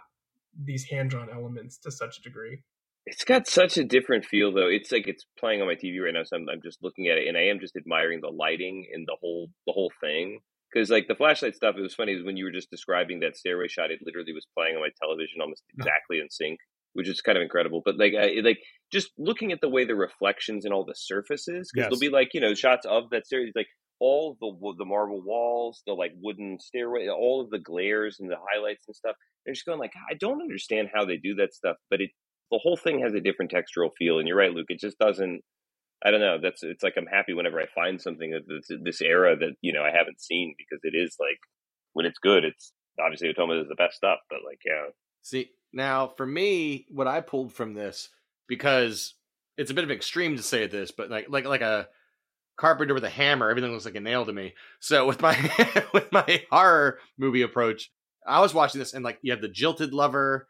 these 0.57 0.85
hand-drawn 0.85 1.29
elements 1.29 1.77
to 1.79 1.91
such 1.91 2.19
a 2.19 2.21
degree 2.21 2.59
it's 3.05 3.23
got 3.23 3.47
such 3.47 3.77
a 3.77 3.83
different 3.83 4.25
feel, 4.25 4.53
though. 4.53 4.67
It's 4.67 4.91
like 4.91 5.07
it's 5.07 5.25
playing 5.37 5.61
on 5.61 5.67
my 5.67 5.75
TV 5.75 6.01
right 6.03 6.13
now, 6.13 6.23
so 6.23 6.37
I'm, 6.37 6.47
I'm 6.49 6.61
just 6.63 6.81
looking 6.81 7.07
at 7.07 7.17
it, 7.17 7.27
and 7.27 7.37
I 7.37 7.43
am 7.47 7.59
just 7.59 7.75
admiring 7.75 8.21
the 8.21 8.29
lighting 8.29 8.87
and 8.93 9.05
the 9.05 9.17
whole 9.19 9.49
the 9.67 9.73
whole 9.73 9.91
thing. 10.01 10.39
Because 10.71 10.89
like 10.89 11.07
the 11.07 11.15
flashlight 11.15 11.55
stuff, 11.55 11.75
it 11.77 11.81
was 11.81 11.93
funny 11.93 12.19
when 12.23 12.37
you 12.37 12.45
were 12.45 12.51
just 12.51 12.71
describing 12.71 13.19
that 13.19 13.37
stairway 13.37 13.67
shot. 13.67 13.91
It 13.91 13.99
literally 14.05 14.33
was 14.33 14.47
playing 14.57 14.75
on 14.75 14.81
my 14.81 14.89
television 15.01 15.41
almost 15.41 15.63
exactly 15.77 16.19
in 16.19 16.29
sync, 16.31 16.59
which 16.93 17.07
is 17.07 17.21
kind 17.21 17.37
of 17.37 17.43
incredible. 17.43 17.81
But 17.83 17.99
like, 17.99 18.13
I, 18.17 18.39
like 18.41 18.59
just 18.91 19.11
looking 19.17 19.51
at 19.51 19.59
the 19.61 19.69
way 19.69 19.85
the 19.85 19.95
reflections 19.95 20.65
and 20.65 20.73
all 20.73 20.85
the 20.85 20.95
surfaces, 20.95 21.69
because 21.71 21.83
yes. 21.83 21.85
there'll 21.89 21.99
be 21.99 22.09
like 22.09 22.29
you 22.33 22.41
know 22.41 22.53
shots 22.53 22.85
of 22.85 23.09
that 23.11 23.27
stairway, 23.27 23.51
like 23.53 23.67
all 24.03 24.37
the 24.41 24.75
the 24.77 24.85
marble 24.85 25.21
walls, 25.21 25.81
the 25.87 25.93
like 25.93 26.11
wooden 26.21 26.59
stairway, 26.59 27.07
all 27.07 27.39
of 27.39 27.49
the 27.49 27.59
glares 27.59 28.17
and 28.19 28.29
the 28.29 28.35
highlights 28.51 28.83
and 28.85 28.95
stuff. 28.95 29.15
They're 29.45 29.53
just 29.53 29.65
going 29.65 29.79
like, 29.79 29.93
I 30.09 30.15
don't 30.15 30.41
understand 30.41 30.89
how 30.93 31.05
they 31.05 31.15
do 31.15 31.35
that 31.35 31.53
stuff, 31.53 31.77
but 31.89 32.01
it 32.01 32.09
the 32.51 32.59
whole 32.61 32.75
thing 32.75 32.99
has 32.99 33.13
a 33.13 33.21
different 33.21 33.51
textural 33.51 33.91
feel. 33.97 34.19
And 34.19 34.27
you're 34.27 34.37
right, 34.37 34.51
Luke. 34.51 34.67
It 34.69 34.79
just 34.79 34.99
doesn't. 34.99 35.41
I 36.05 36.11
don't 36.11 36.19
know. 36.19 36.37
That's 36.41 36.63
it's 36.63 36.83
like 36.83 36.95
I'm 36.97 37.05
happy 37.05 37.33
whenever 37.33 37.61
I 37.61 37.65
find 37.73 38.01
something 38.01 38.37
that's 38.49 38.69
this 38.83 39.01
era 39.01 39.37
that 39.37 39.53
you 39.61 39.71
know 39.71 39.83
I 39.83 39.91
haven't 39.97 40.19
seen 40.19 40.53
because 40.57 40.81
it 40.83 40.97
is 40.97 41.15
like 41.17 41.39
when 41.93 42.05
it's 42.05 42.19
good. 42.19 42.43
It's 42.43 42.73
obviously 42.99 43.33
Otomo 43.33 43.61
is 43.61 43.69
the 43.69 43.75
best 43.75 43.95
stuff, 43.95 44.19
but 44.29 44.39
like 44.45 44.59
yeah. 44.65 44.87
See 45.21 45.51
now 45.71 46.09
for 46.17 46.25
me, 46.25 46.87
what 46.89 47.07
I 47.07 47.21
pulled 47.21 47.53
from 47.53 47.73
this 47.73 48.09
because 48.49 49.13
it's 49.57 49.71
a 49.71 49.73
bit 49.73 49.85
of 49.85 49.91
extreme 49.91 50.35
to 50.35 50.43
say 50.43 50.67
this, 50.67 50.91
but 50.91 51.09
like 51.09 51.27
like 51.29 51.45
like 51.45 51.61
a 51.61 51.87
carpenter 52.57 52.93
with 52.93 53.03
a 53.03 53.09
hammer, 53.09 53.49
everything 53.49 53.71
looks 53.71 53.85
like 53.85 53.95
a 53.95 53.99
nail 53.99 54.25
to 54.25 54.33
me. 54.33 54.53
So 54.79 55.05
with 55.07 55.21
my 55.21 55.35
with 55.93 56.11
my 56.11 56.43
horror 56.51 56.99
movie 57.17 57.41
approach, 57.41 57.91
I 58.27 58.41
was 58.41 58.53
watching 58.53 58.79
this 58.79 58.93
and 58.93 59.03
like 59.03 59.19
you 59.21 59.31
have 59.31 59.41
the 59.41 59.47
jilted 59.49 59.93
lover, 59.93 60.47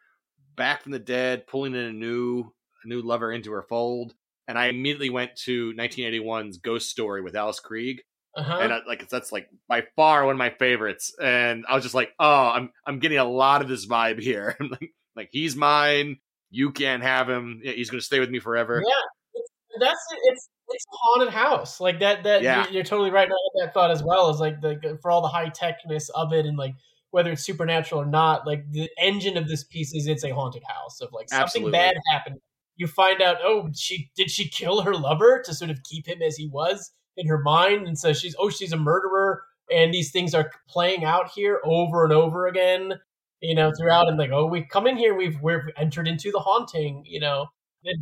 back 0.55 0.83
from 0.83 0.91
the 0.91 0.99
dead, 0.99 1.47
pulling 1.47 1.73
in 1.75 1.85
a 1.85 1.93
new 1.93 2.51
a 2.83 2.87
new 2.87 3.01
lover 3.01 3.31
into 3.31 3.51
her 3.51 3.63
fold, 3.63 4.13
and 4.47 4.57
I 4.57 4.67
immediately 4.67 5.09
went 5.09 5.35
to 5.45 5.73
1981's 5.73 6.57
Ghost 6.57 6.89
Story 6.89 7.21
with 7.21 7.35
Alice 7.35 7.61
Krige, 7.61 7.99
Uh-huh. 8.35 8.59
And 8.61 8.73
I, 8.73 8.79
like 8.87 9.07
that's 9.09 9.31
like 9.31 9.47
by 9.67 9.83
far 9.95 10.25
one 10.25 10.33
of 10.35 10.39
my 10.39 10.49
favorites, 10.51 11.13
and 11.21 11.65
I 11.69 11.75
was 11.75 11.83
just 11.83 11.95
like, 11.95 12.11
"Oh, 12.19 12.47
I'm 12.49 12.71
I'm 12.85 12.99
getting 12.99 13.19
a 13.19 13.25
lot 13.25 13.61
of 13.61 13.67
this 13.69 13.87
vibe 13.87 14.19
here. 14.19 14.57
like, 14.61 14.91
like 15.15 15.29
he's 15.31 15.55
mine. 15.55 16.17
You 16.49 16.71
can't 16.71 17.03
have 17.03 17.29
him. 17.29 17.61
He's 17.63 17.89
going 17.89 17.99
to 17.99 18.05
stay 18.05 18.19
with 18.19 18.29
me 18.29 18.39
forever." 18.39 18.83
Yeah, 18.85 19.41
that's 19.79 19.99
it's 20.23 20.49
it's 20.69 20.85
a 20.85 20.95
haunted 20.95 21.33
house 21.33 21.79
like 21.79 21.99
that. 21.99 22.23
That 22.23 22.41
yeah. 22.41 22.63
you're, 22.63 22.73
you're 22.73 22.83
totally 22.83 23.11
right. 23.11 23.27
I 23.27 23.65
that 23.65 23.73
thought 23.73 23.91
as 23.91 24.03
well. 24.03 24.29
Is 24.29 24.39
like 24.39 24.61
the 24.61 24.97
for 25.01 25.11
all 25.11 25.21
the 25.21 25.27
high 25.27 25.49
techness 25.49 26.09
of 26.15 26.33
it 26.33 26.45
and 26.45 26.57
like 26.57 26.75
whether 27.13 27.31
it's 27.31 27.43
supernatural 27.43 28.01
or 28.01 28.07
not, 28.07 28.47
like 28.47 28.71
the 28.71 28.89
engine 28.97 29.37
of 29.37 29.47
this 29.47 29.63
piece 29.63 29.93
is 29.93 30.07
it's 30.07 30.23
a 30.23 30.31
haunted 30.33 30.63
house 30.67 30.99
of 30.99 31.13
like 31.13 31.29
something 31.29 31.43
Absolutely. 31.43 31.71
bad 31.71 31.93
happened. 32.11 32.39
You 32.75 32.87
find 32.87 33.21
out, 33.21 33.37
oh, 33.43 33.69
she 33.75 34.09
did 34.15 34.31
she 34.31 34.49
kill 34.49 34.81
her 34.81 34.95
lover 34.95 35.39
to 35.45 35.53
sort 35.53 35.69
of 35.69 35.83
keep 35.83 36.07
him 36.07 36.23
as 36.23 36.35
he 36.35 36.47
was 36.47 36.91
in 37.15 37.27
her 37.27 37.37
mind, 37.37 37.87
and 37.87 37.99
so 37.99 38.13
she's 38.13 38.35
oh 38.39 38.49
she's 38.49 38.73
a 38.73 38.77
murderer, 38.77 39.43
and 39.71 39.93
these 39.93 40.11
things 40.11 40.33
are 40.33 40.49
playing 40.67 41.05
out 41.05 41.29
here 41.29 41.61
over 41.63 42.03
and 42.03 42.11
over 42.11 42.47
again, 42.47 42.93
you 43.41 43.53
know, 43.53 43.71
throughout, 43.77 44.07
and 44.07 44.17
like 44.17 44.31
oh 44.31 44.47
we 44.47 44.63
come 44.63 44.87
in 44.87 44.97
here, 44.97 45.13
we've 45.13 45.39
we've 45.39 45.69
entered 45.77 46.07
into 46.07 46.31
the 46.31 46.39
haunting, 46.39 47.03
you 47.05 47.19
know, 47.19 47.45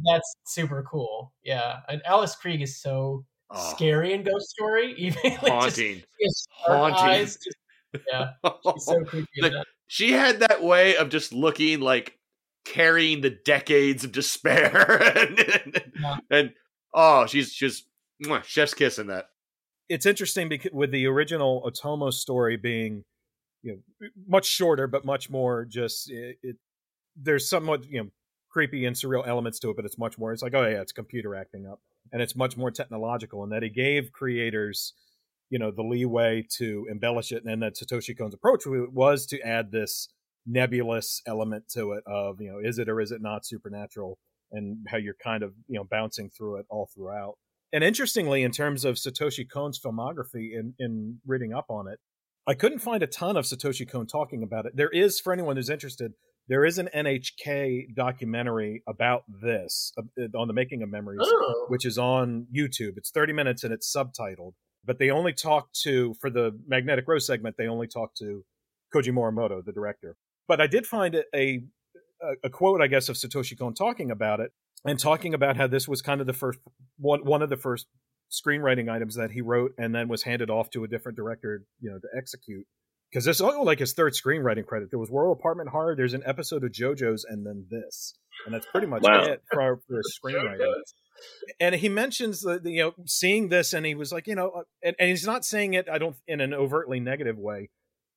that's 0.06 0.36
super 0.46 0.84
cool, 0.90 1.34
yeah, 1.44 1.80
and 1.88 2.02
Alice 2.06 2.36
Krige 2.42 2.64
is 2.64 2.82
so 2.82 3.26
oh. 3.50 3.74
scary 3.76 4.14
in 4.14 4.24
Ghost 4.24 4.50
Story, 4.50 4.94
even 4.98 5.22
like, 5.24 5.38
haunting, 5.40 6.04
just, 6.22 6.48
haunting. 6.54 7.06
Eyes, 7.06 7.38
just 7.38 7.58
yeah, 8.10 8.32
she's 8.74 8.86
so 8.86 9.04
creepy. 9.04 9.28
like, 9.42 9.54
she 9.88 10.12
had 10.12 10.40
that 10.40 10.64
way 10.64 10.96
of 10.96 11.10
just 11.10 11.34
looking 11.34 11.82
like 11.82 12.18
carrying 12.66 13.22
the 13.22 13.30
decades 13.30 14.04
of 14.04 14.12
despair, 14.12 15.02
and, 15.18 15.40
and, 15.66 15.92
yeah. 16.00 16.18
and 16.30 16.54
oh, 16.94 17.26
she's 17.26 17.52
she's 17.52 17.84
mwah, 18.24 18.44
chef's 18.44 18.74
kiss 18.74 19.00
in 19.00 19.08
that. 19.08 19.26
It's 19.90 20.06
interesting 20.06 20.48
because 20.48 20.72
with 20.72 20.92
the 20.92 21.06
original 21.08 21.70
Otomo 21.70 22.14
story 22.14 22.56
being, 22.56 23.04
you 23.62 23.82
know, 24.02 24.08
much 24.28 24.46
shorter 24.46 24.88
but 24.88 25.04
much 25.04 25.30
more 25.30 25.66
just 25.66 26.10
it, 26.10 26.38
it 26.42 26.56
there's 27.16 27.50
somewhat 27.50 27.86
you 27.86 28.04
know 28.04 28.10
creepy 28.52 28.86
and 28.86 28.96
surreal 28.96 29.28
elements 29.28 29.60
to 29.60 29.70
it, 29.70 29.76
but 29.76 29.86
it's 29.86 29.98
much 29.98 30.18
more. 30.18 30.34
It's 30.34 30.44
like, 30.44 30.54
oh 30.54 30.68
yeah, 30.68 30.82
it's 30.82 30.92
computer 30.92 31.36
acting 31.36 31.66
up, 31.66 31.80
and 32.12 32.22
it's 32.22 32.36
much 32.36 32.58
more 32.58 32.72
technological, 32.72 33.44
and 33.44 33.52
that 33.52 33.64
he 33.64 33.70
gave 33.70 34.12
creators 34.12 34.94
you 35.52 35.60
know 35.60 35.70
the 35.70 35.84
leeway 35.84 36.48
to 36.58 36.88
embellish 36.90 37.32
it. 37.32 37.44
And 37.44 37.52
then 37.52 37.60
that 37.60 37.76
satoshi 37.76 38.18
kon's 38.18 38.34
approach 38.34 38.64
was 38.66 39.28
to 39.28 39.40
add 39.42 39.72
this 39.72 40.10
nebulous 40.48 41.22
element 41.28 41.66
to 41.74 41.92
it 41.92 42.04
of 42.08 42.42
you 42.42 42.52
know 42.52 42.60
is 42.64 42.80
it 42.80 42.90
or 42.90 43.00
is 43.00 43.12
it 43.12 43.22
not 43.22 43.46
supernatural? 43.46 44.18
And 44.54 44.86
how 44.90 44.98
you're 44.98 45.16
kind 45.24 45.44
of 45.44 45.54
you 45.68 45.78
know 45.78 45.84
bouncing 45.84 46.30
through 46.30 46.58
it 46.58 46.66
all 46.70 46.90
throughout. 46.94 47.36
And 47.74 47.84
interestingly 47.84 48.44
in 48.44 48.52
terms 48.52 48.84
of 48.84 48.96
satoshi 48.96 49.48
kon's 49.48 49.80
filmography 49.80 50.52
in 50.54 50.74
in 50.80 51.20
reading 51.26 51.54
up 51.54 51.66
on 51.70 51.88
it 51.88 52.00
i 52.48 52.54
couldn't 52.54 52.80
find 52.80 53.04
a 53.04 53.08
ton 53.08 53.38
of 53.38 53.46
satoshi 53.46 53.88
kon 53.88 54.08
talking 54.08 54.44
about 54.44 54.66
it. 54.66 54.76
There 54.76 54.90
is 54.90 55.20
for 55.20 55.32
anyone 55.32 55.58
who's 55.58 55.70
interested 55.70 56.14
there 56.52 56.66
is 56.66 56.78
an 56.78 56.90
nhk 56.94 57.96
documentary 57.96 58.84
about 58.88 59.24
this 59.42 59.94
uh, 59.98 60.38
on 60.38 60.48
the 60.48 60.54
making 60.54 60.84
of 60.84 60.90
memories 60.90 61.20
oh. 61.24 61.66
which 61.70 61.86
is 61.86 61.98
on 61.98 62.46
youtube 62.56 62.94
it's 62.98 63.10
30 63.10 63.34
minutes 63.34 63.64
and 63.64 63.74
it's 63.74 63.92
subtitled 63.96 64.54
but 64.86 65.00
they 65.00 65.10
only 65.10 65.34
talk 65.34 65.72
to 65.74 66.14
for 66.20 66.30
the 66.30 66.52
magnetic 66.68 67.08
rose 67.08 67.26
segment 67.26 67.56
they 67.58 67.68
only 67.68 67.88
talk 67.88 68.14
to 68.16 68.44
koji 68.94 69.12
morimoto 69.12 69.64
the 69.66 69.72
director 69.72 70.16
But 70.52 70.60
I 70.60 70.68
did 70.68 70.86
find 70.86 71.16
a, 71.16 71.24
a 71.34 71.64
a 72.44 72.50
quote, 72.50 72.82
I 72.82 72.88
guess, 72.88 73.08
of 73.08 73.16
Satoshi 73.16 73.58
Kon 73.58 73.74
talking 73.74 74.12
about 74.12 74.42
it 74.42 74.52
and 74.86 75.00
talking 75.00 75.34
about 75.34 75.56
how 75.58 75.68
this 75.68 75.88
was 75.88 76.02
kind 76.02 76.20
of 76.22 76.28
the 76.28 76.34
first 76.34 76.60
one 76.98 77.24
one 77.24 77.42
of 77.42 77.50
the 77.50 77.58
first 77.58 77.88
screenwriting 78.32 78.92
items 78.92 79.16
that 79.16 79.32
he 79.32 79.42
wrote 79.42 79.72
and 79.78 79.96
then 79.96 80.10
was 80.10 80.24
handed 80.24 80.50
off 80.50 80.70
to 80.72 80.84
a 80.84 80.88
different 80.88 81.16
director, 81.16 81.64
you 81.80 81.90
know, 81.90 82.00
to 82.00 82.08
execute. 82.16 82.66
Because 83.12 83.26
this 83.26 83.38
is 83.38 83.42
only 83.42 83.66
like 83.66 83.80
his 83.80 83.94
third 83.94 84.14
screenwriting 84.14 84.66
credit. 84.66 84.90
There 84.90 85.00
was 85.00 85.12
World 85.12 85.38
Apartment 85.38 85.70
Horror, 85.70 85.96
there's 85.96 86.14
an 86.14 86.24
episode 86.26 86.64
of 86.64 86.72
JoJo's, 86.72 87.26
and 87.28 87.46
then 87.46 87.66
this, 87.70 88.14
and 88.46 88.56
that's 88.56 88.66
pretty 88.68 88.88
much 88.88 89.04
Wow. 89.04 89.24
it 89.24 89.44
for, 89.52 89.82
for 89.88 89.98
his 89.98 90.18
screenwriting 90.24 90.74
and 91.60 91.76
he 91.76 91.90
mentions 91.90 92.42
the, 92.42 92.60
the 92.60 92.72
you 92.72 92.82
know 92.82 92.94
seeing 93.06 93.50
this 93.50 93.74
and 93.74 93.86
he 93.86 93.96
was 93.96 94.12
like 94.12 94.28
you 94.28 94.36
know 94.36 94.50
uh, 94.50 94.64
and, 94.84 94.96
and 95.00 95.10
he's 95.10 95.26
not 95.26 95.46
saying 95.46 95.74
it 95.74 95.88
i 95.90 95.98
don't 95.98 96.16
in 96.28 96.42
an 96.42 96.54
overtly 96.54 97.00
negative 97.00 97.38
way 97.38 97.70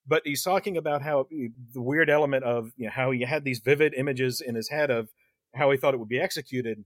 but 0.07 0.21
he's 0.25 0.43
talking 0.43 0.77
about 0.77 1.01
how 1.01 1.21
eh, 1.31 1.47
the 1.73 1.81
weird 1.81 2.09
element 2.09 2.43
of 2.43 2.71
you 2.77 2.85
know 2.85 2.91
how 2.91 3.11
he 3.11 3.21
had 3.21 3.43
these 3.43 3.59
vivid 3.59 3.93
images 3.95 4.41
in 4.41 4.55
his 4.55 4.69
head 4.69 4.89
of 4.89 5.09
how 5.53 5.71
he 5.71 5.77
thought 5.77 5.93
it 5.93 5.99
would 5.99 6.09
be 6.09 6.19
executed 6.19 6.83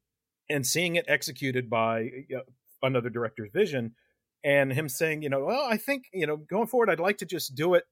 and 0.50 0.66
seeing 0.66 0.96
it 0.96 1.06
executed 1.08 1.70
by 1.70 2.02
eh, 2.02 2.22
you 2.30 2.38
uh, 2.38 2.40
know, 2.40 2.44
another 2.82 3.10
director's 3.10 3.50
vision 3.54 3.94
and 4.44 4.72
him 4.74 4.88
saying 4.88 5.22
you 5.22 5.30
know 5.30 5.44
well 5.46 5.68
i 5.70 5.78
think 5.78 6.06
you 6.14 6.26
know 6.26 6.38
going 6.38 6.68
forward 6.68 6.90
i'd 6.90 7.00
like 7.00 7.18
to 7.18 7.26
just 7.26 7.56
do 7.56 7.74
it 7.74 7.84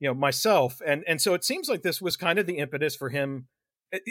you 0.00 0.08
know 0.08 0.14
myself 0.14 0.80
and 0.86 1.04
and 1.06 1.20
so 1.20 1.34
it 1.34 1.44
seems 1.44 1.68
like 1.68 1.82
this 1.82 2.00
was 2.00 2.16
kind 2.16 2.38
of 2.38 2.46
the 2.46 2.58
impetus 2.58 2.96
for 2.96 3.10
him 3.10 3.46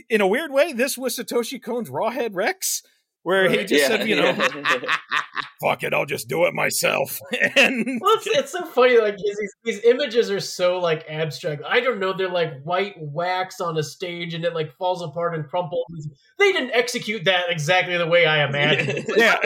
in 0.09 0.21
a 0.21 0.27
weird 0.27 0.51
way 0.51 0.73
this 0.73 0.97
was 0.97 1.17
satoshi 1.17 1.61
kon's 1.61 1.89
rawhead 1.89 2.31
rex 2.33 2.81
where 3.23 3.49
he 3.49 3.63
just 3.63 3.81
Yeah, 3.81 3.87
said 3.87 4.07
you 4.07 4.15
know 4.15 4.25
yeah. 4.25 4.95
fuck 5.63 5.83
it, 5.83 5.93
I'll 5.93 6.05
just 6.05 6.27
do 6.27 6.45
it 6.45 6.53
myself. 6.53 7.19
and 7.55 7.99
Well, 8.01 8.15
it's, 8.15 8.27
it's 8.27 8.51
so 8.51 8.65
funny. 8.65 8.99
Like 8.99 9.15
his, 9.17 9.37
these, 9.37 9.55
these 9.63 9.83
images 9.85 10.29
are 10.29 10.39
so 10.39 10.79
like 10.79 11.05
abstract. 11.09 11.63
I 11.67 11.79
don't 11.79 11.99
know. 11.99 12.13
They're 12.15 12.29
like 12.29 12.61
white 12.63 12.95
wax 12.97 13.61
on 13.61 13.77
a 13.77 13.83
stage, 13.83 14.33
and 14.33 14.43
it 14.43 14.53
like 14.53 14.71
falls 14.73 15.01
apart 15.01 15.35
and 15.35 15.47
crumbles. 15.47 16.09
They 16.37 16.51
didn't 16.51 16.71
execute 16.71 17.23
that 17.25 17.45
exactly 17.49 17.97
the 17.97 18.07
way 18.07 18.25
I 18.25 18.45
imagined. 18.47 19.05
it. 19.07 19.17
yeah, 19.17 19.39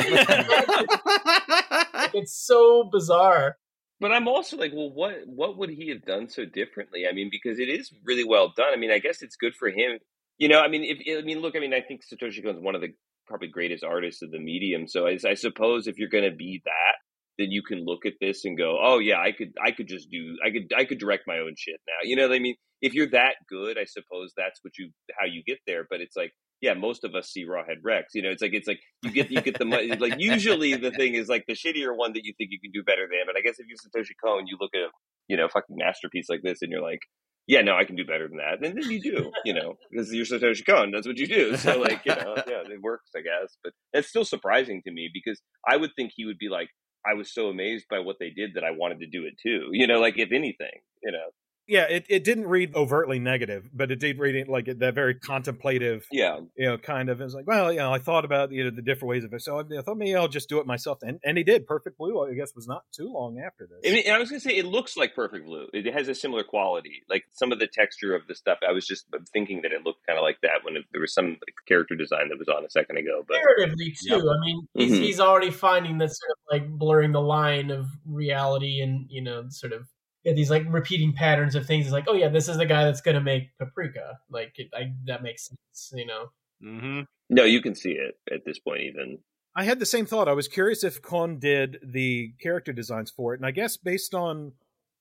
it's 2.14 2.34
so 2.34 2.90
bizarre. 2.92 3.58
But 4.00 4.12
I'm 4.12 4.28
also 4.28 4.58
like, 4.58 4.72
well, 4.74 4.92
what 4.92 5.26
what 5.26 5.58
would 5.58 5.70
he 5.70 5.90
have 5.90 6.06
done 6.06 6.30
so 6.30 6.46
differently? 6.46 7.06
I 7.10 7.14
mean, 7.14 7.30
because 7.32 7.60
it 7.60 7.70
is 7.70 7.92
really 8.06 8.24
well 8.24 8.54
done. 8.56 8.74
I 8.74 8.78
mean, 8.78 8.92
I 8.92 9.00
guess 9.00 9.22
it's 9.22 9.36
good 9.36 9.56
for 9.56 9.70
him. 9.70 10.00
You 10.38 10.50
know, 10.50 10.62
I 10.62 10.68
mean, 10.68 10.84
if 10.84 11.00
I 11.18 11.26
mean, 11.26 11.40
look, 11.40 11.56
I 11.56 11.60
mean, 11.60 11.74
I 11.74 11.82
think 11.82 12.02
Satoshi 12.02 12.44
Kon 12.44 12.56
is 12.56 12.62
one 12.62 12.76
of 12.76 12.82
the 12.82 12.94
probably 13.26 13.48
greatest 13.48 13.84
artists 13.84 14.22
of 14.22 14.32
the 14.32 14.40
medium. 14.40 14.88
So 14.88 15.08
I, 15.08 15.18
I 15.28 15.34
suppose 15.34 15.88
if 15.88 15.98
you're 15.98 16.10
going 16.10 16.30
to 16.30 16.36
be 16.36 16.62
that, 16.66 16.96
then 17.38 17.52
you 17.52 17.62
can 17.62 17.86
look 17.86 18.06
at 18.06 18.14
this 18.22 18.46
and 18.46 18.58
go, 18.58 18.78
oh 18.82 19.00
yeah, 19.00 19.20
I 19.20 19.32
could 19.32 19.54
I 19.64 19.72
could 19.72 19.88
just 19.88 20.10
do 20.12 20.38
I 20.46 20.52
could 20.52 20.72
I 20.78 20.86
could 20.86 21.00
direct 21.00 21.24
my 21.28 21.40
own 21.40 21.54
shit 21.58 21.80
now. 21.88 22.08
You 22.08 22.16
know 22.16 22.28
what 22.28 22.36
I 22.36 22.40
mean? 22.40 22.56
If 22.82 22.94
you're 22.94 23.10
that 23.12 23.36
good, 23.50 23.78
I 23.78 23.86
suppose 23.86 24.34
that's 24.38 24.60
what 24.64 24.78
you 24.78 24.92
how 25.20 25.26
you 25.26 25.44
get 25.44 25.60
there. 25.66 25.86
But 25.90 26.02
it's 26.02 26.16
like 26.16 26.34
yeah, 26.62 26.74
most 26.74 27.04
of 27.04 27.14
us 27.14 27.30
see 27.30 27.46
Rawhead 27.46 27.84
Rex. 27.84 28.16
You 28.16 28.24
know, 28.24 28.30
it's 28.30 28.42
like 28.42 28.54
it's 28.54 28.68
like 28.68 28.80
you 29.04 29.12
get 29.12 29.30
you 29.30 29.42
get 29.42 29.60
the 29.60 29.66
money. 29.66 29.88
like 29.96 30.16
usually 30.18 30.76
the 30.76 30.92
thing 30.92 31.14
is 31.14 31.28
like 31.28 31.46
the 31.48 31.54
shittier 31.54 31.96
one 31.96 32.14
that 32.14 32.26
you 32.26 32.34
think 32.38 32.50
you 32.52 32.60
can 32.60 32.72
do 32.72 32.84
better 32.84 33.08
than. 33.10 33.26
But 33.26 33.38
I 33.38 33.42
guess 33.42 33.60
if 33.60 33.68
you're 33.68 33.78
Satoshi 33.78 34.14
Kon, 34.24 34.48
you 34.48 34.58
look 34.60 34.72
at 34.74 34.90
you 35.28 35.38
know 35.38 35.48
fucking 35.48 35.76
masterpiece 35.78 36.28
like 36.30 36.42
this 36.42 36.62
and 36.62 36.72
you're 36.72 36.82
like, 36.82 37.02
yeah, 37.48 37.62
no, 37.62 37.76
I 37.76 37.86
can 37.86 37.96
do 37.96 38.06
better 38.06 38.28
than 38.28 38.38
that. 38.38 38.66
And 38.66 38.78
then 38.78 38.90
you 38.90 39.02
do, 39.02 39.32
you 39.46 39.54
know, 39.54 39.76
because 39.92 40.12
you're 40.12 40.26
Satoshi 40.26 40.66
Kon. 40.66 40.92
That's 40.92 41.08
what 41.08 41.18
you 41.18 41.28
do. 41.28 41.56
So 41.58 41.80
like 41.80 42.02
you 42.06 42.16
know, 42.16 42.36
yeah, 42.48 42.64
it 42.66 42.82
works, 42.82 43.12
I 43.16 43.22
guess. 43.22 43.58
But 43.64 43.74
that's 43.94 44.08
still 44.08 44.26
surprising 44.26 44.82
to 44.86 44.92
me 44.92 45.10
because 45.14 45.42
I 45.68 45.78
would 45.78 45.92
think 45.96 46.12
he 46.16 46.26
would 46.26 46.40
be 46.40 46.50
like, 46.50 46.70
I 47.06 47.14
was 47.14 47.32
so 47.34 47.48
amazed 47.48 47.86
by 47.90 48.00
what 48.00 48.18
they 48.20 48.32
did 48.32 48.56
that 48.56 48.64
I 48.64 48.72
wanted 48.72 49.00
to 49.02 49.08
do 49.08 49.26
it 49.26 49.36
too. 49.42 49.70
You 49.72 49.86
know, 49.86 50.00
like 50.00 50.18
if 50.18 50.32
anything, 50.32 50.82
you 51.04 51.12
know, 51.12 51.30
yeah. 51.68 51.84
It, 51.84 52.06
it 52.10 52.24
didn't 52.24 52.48
read 52.48 52.76
overtly 52.76 53.20
negative, 53.20 53.70
but 53.74 53.92
it 53.92 54.00
did 54.00 54.20
read 54.20 54.36
it 54.36 54.48
like 54.48 54.66
that 54.66 54.96
very 54.96 55.16
contemplative, 55.16 56.06
yeah. 56.12 56.40
you 56.56 56.68
know, 56.68 56.78
kind 56.78 57.10
of. 57.10 57.22
It 57.22 57.24
was 57.24 57.36
like, 57.36 57.48
well, 57.48 57.72
you 57.72 57.80
know, 57.80 57.94
I 57.94 58.00
thought 58.00 58.26
about 58.26 58.52
you 58.52 58.64
know 58.64 58.70
the 58.70 58.82
different 58.82 59.10
ways 59.10 59.24
of 59.24 59.34
it, 59.34 59.42
so 59.42 59.60
I, 59.60 59.80
I 59.80 59.82
thought 59.82 59.98
maybe 59.98 60.16
I'll 60.16 60.28
just 60.28 60.50
do 60.50 60.60
it 60.60 60.66
myself. 60.66 61.00
And 61.02 61.20
and 61.24 61.38
he 61.38 61.44
did. 61.44 61.68
Perfect 61.68 61.98
Blue, 61.98 62.24
I 62.24 62.34
guess, 62.34 62.56
was 62.56 62.68
not 62.68 62.84
too 62.92 63.12
long 63.12 63.40
after 63.40 63.68
this. 63.68 63.92
I, 63.92 63.96
mean, 63.96 64.12
I 64.12 64.18
was 64.18 64.30
gonna 64.30 64.40
say 64.40 64.56
it 64.58 64.66
looks 64.66 64.98
like 64.98 65.16
Perfect 65.16 65.46
Blue. 65.46 65.68
It 65.74 65.92
has 65.94 66.08
a 66.08 66.16
similar 66.16 66.44
quality, 66.44 67.04
like 67.10 67.26
some 67.34 67.52
of 67.52 67.60
the 67.60 67.68
texture 67.68 68.16
of 68.16 68.24
the 68.28 68.36
stuff. 68.36 68.60
I 68.68 68.72
was 68.72 68.88
just 68.88 69.06
thinking 69.34 69.62
that 69.64 69.72
it 69.72 69.84
looked 69.84 70.06
kind 70.08 70.18
of 70.18 70.24
like 70.24 70.40
that 70.42 70.64
when 70.64 70.78
it, 70.78 70.86
there 70.92 71.02
was 71.02 71.14
some 71.14 71.28
like, 71.28 71.56
character 71.68 71.96
design 71.96 72.30
that 72.30 72.40
was 72.40 72.48
on 72.48 72.64
a 72.66 72.70
second 72.70 72.98
ago. 72.98 73.24
But 73.28 73.38
Narratively 73.38 73.94
too. 73.98 74.16
Yep. 74.16 74.22
I 74.22 74.46
mean, 74.46 74.68
he's, 74.74 74.92
Mhm. 74.92 75.02
he's 75.02 75.20
already 75.20 75.52
finding 75.52 75.98
that 75.98 76.10
sort 76.10 76.32
of 76.32 76.38
like 76.52 76.70
blurring 76.70 77.12
the 77.12 77.22
line 77.22 77.72
of 77.72 77.88
reality 78.06 78.82
and 78.82 79.08
you 79.10 79.22
know 79.22 79.46
sort 79.50 79.74
of 79.74 79.88
yeah, 80.28 80.34
these 80.34 80.50
like 80.52 80.66
repeating 80.70 81.14
patterns 81.14 81.56
of 81.56 81.66
things. 81.66 81.86
It's 81.86 81.94
like, 81.94 82.06
oh 82.08 82.14
yeah, 82.14 82.28
this 82.28 82.50
is 82.50 82.58
the 82.58 82.66
guy 82.66 82.84
that's 82.84 83.00
gonna 83.02 83.22
make 83.22 83.58
Paprika. 83.58 84.20
Like 84.30 84.52
it, 84.58 84.68
I, 84.76 84.92
that 85.06 85.24
makes 85.24 85.48
sense. 85.48 85.92
You 85.94 86.06
know. 86.06 86.26
Mm-hmm. 86.64 87.02
no, 87.30 87.44
you 87.44 87.62
can 87.62 87.76
see 87.76 87.92
it 87.92 88.16
at 88.34 88.44
this 88.46 88.60
point. 88.60 88.82
Even 88.82 89.20
I 89.56 89.64
had 89.64 89.80
the 89.80 89.86
same 89.86 90.06
thought. 90.06 90.28
I 90.28 90.34
was 90.34 90.48
curious 90.48 90.84
if 90.84 91.02
Kon 91.02 91.40
did 91.40 91.78
the 91.84 92.34
character 92.42 92.74
designs 92.74 93.10
for 93.12 93.34
it, 93.34 93.38
and 93.40 93.46
I 93.46 93.52
guess 93.52 93.78
based 93.78 94.14
on 94.14 94.54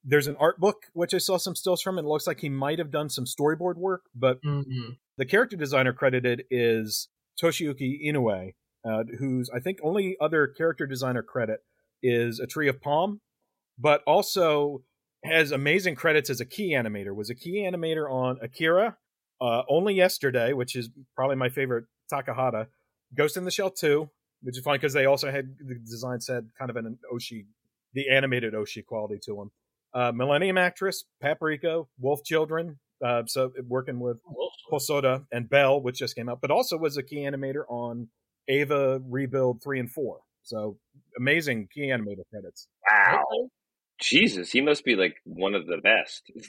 there's 0.03 0.27
an 0.27 0.37
art 0.39 0.59
book 0.59 0.83
which 0.93 1.13
I 1.13 1.17
saw 1.17 1.37
some 1.37 1.55
stills 1.55 1.81
from, 1.81 1.97
and 1.97 2.05
it 2.05 2.09
looks 2.09 2.27
like 2.27 2.39
he 2.39 2.49
might 2.49 2.79
have 2.79 2.91
done 2.91 3.09
some 3.09 3.25
storyboard 3.25 3.75
work, 3.75 4.03
but 4.15 4.41
Mm-hmm. 4.43 4.91
the 5.17 5.25
character 5.25 5.57
designer 5.57 5.91
credited 5.93 6.43
is 6.49 7.09
Toshiyuki 7.41 8.07
Inoue, 8.07 8.53
uh, 8.87 9.03
whose 9.19 9.49
I 9.53 9.59
think 9.59 9.79
only 9.83 10.15
other 10.21 10.47
character 10.47 10.85
designer 10.87 11.23
credit 11.23 11.61
is 12.01 12.39
A 12.39 12.47
Tree 12.47 12.69
of 12.69 12.79
Palme, 12.81 13.19
but 13.77 14.01
also 14.05 14.83
has 15.23 15.51
amazing 15.51 15.95
credits 15.95 16.29
as 16.29 16.39
a 16.39 16.45
key 16.45 16.73
animator. 16.73 17.15
Was 17.15 17.29
a 17.29 17.35
key 17.35 17.67
animator 17.69 18.09
on 18.11 18.37
Akira, 18.41 18.97
uh, 19.41 19.63
Only 19.69 19.93
Yesterday, 19.93 20.53
which 20.53 20.75
is 20.75 20.89
probably 21.15 21.35
my 21.35 21.49
favorite 21.49 21.85
Takahata, 22.11 22.67
Ghost 23.15 23.37
in 23.37 23.45
the 23.45 23.51
Shell 23.51 23.71
2, 23.71 24.09
which 24.41 24.57
is 24.57 24.63
fun 24.63 24.75
because 24.75 24.93
they 24.93 25.05
also 25.05 25.31
had 25.31 25.55
the 25.59 25.75
design 25.75 26.21
said 26.21 26.49
kind 26.57 26.69
of 26.69 26.75
an 26.75 26.97
Oshii, 27.13 27.45
the 27.93 28.09
animated 28.09 28.53
Oshii 28.53 28.85
quality 28.85 29.19
to 29.25 29.35
them. 29.35 29.51
Uh, 29.93 30.11
Millennium 30.11 30.57
Actress, 30.57 31.05
Paprika, 31.21 31.83
Wolf 31.99 32.23
Children, 32.23 32.77
uh, 33.03 33.23
so 33.25 33.51
working 33.67 33.99
with 33.99 34.19
Hosoda 34.71 35.25
and 35.31 35.49
Belle, 35.49 35.81
which 35.81 35.99
just 35.99 36.15
came 36.15 36.29
out, 36.29 36.41
but 36.41 36.51
also 36.51 36.77
was 36.77 36.97
a 36.97 37.03
key 37.03 37.17
animator 37.17 37.63
on 37.69 38.09
Eva 38.47 39.01
Rebuild 39.07 39.61
3 39.63 39.79
and 39.79 39.91
4. 39.91 40.19
So 40.43 40.77
amazing 41.17 41.67
key 41.73 41.87
animator 41.87 42.23
credits. 42.31 42.67
wow, 42.89 43.49
Jesus, 43.99 44.51
he 44.51 44.61
must 44.61 44.85
be 44.85 44.95
like 44.95 45.17
one 45.23 45.55
of 45.55 45.67
the 45.67 45.77
best. 45.77 46.29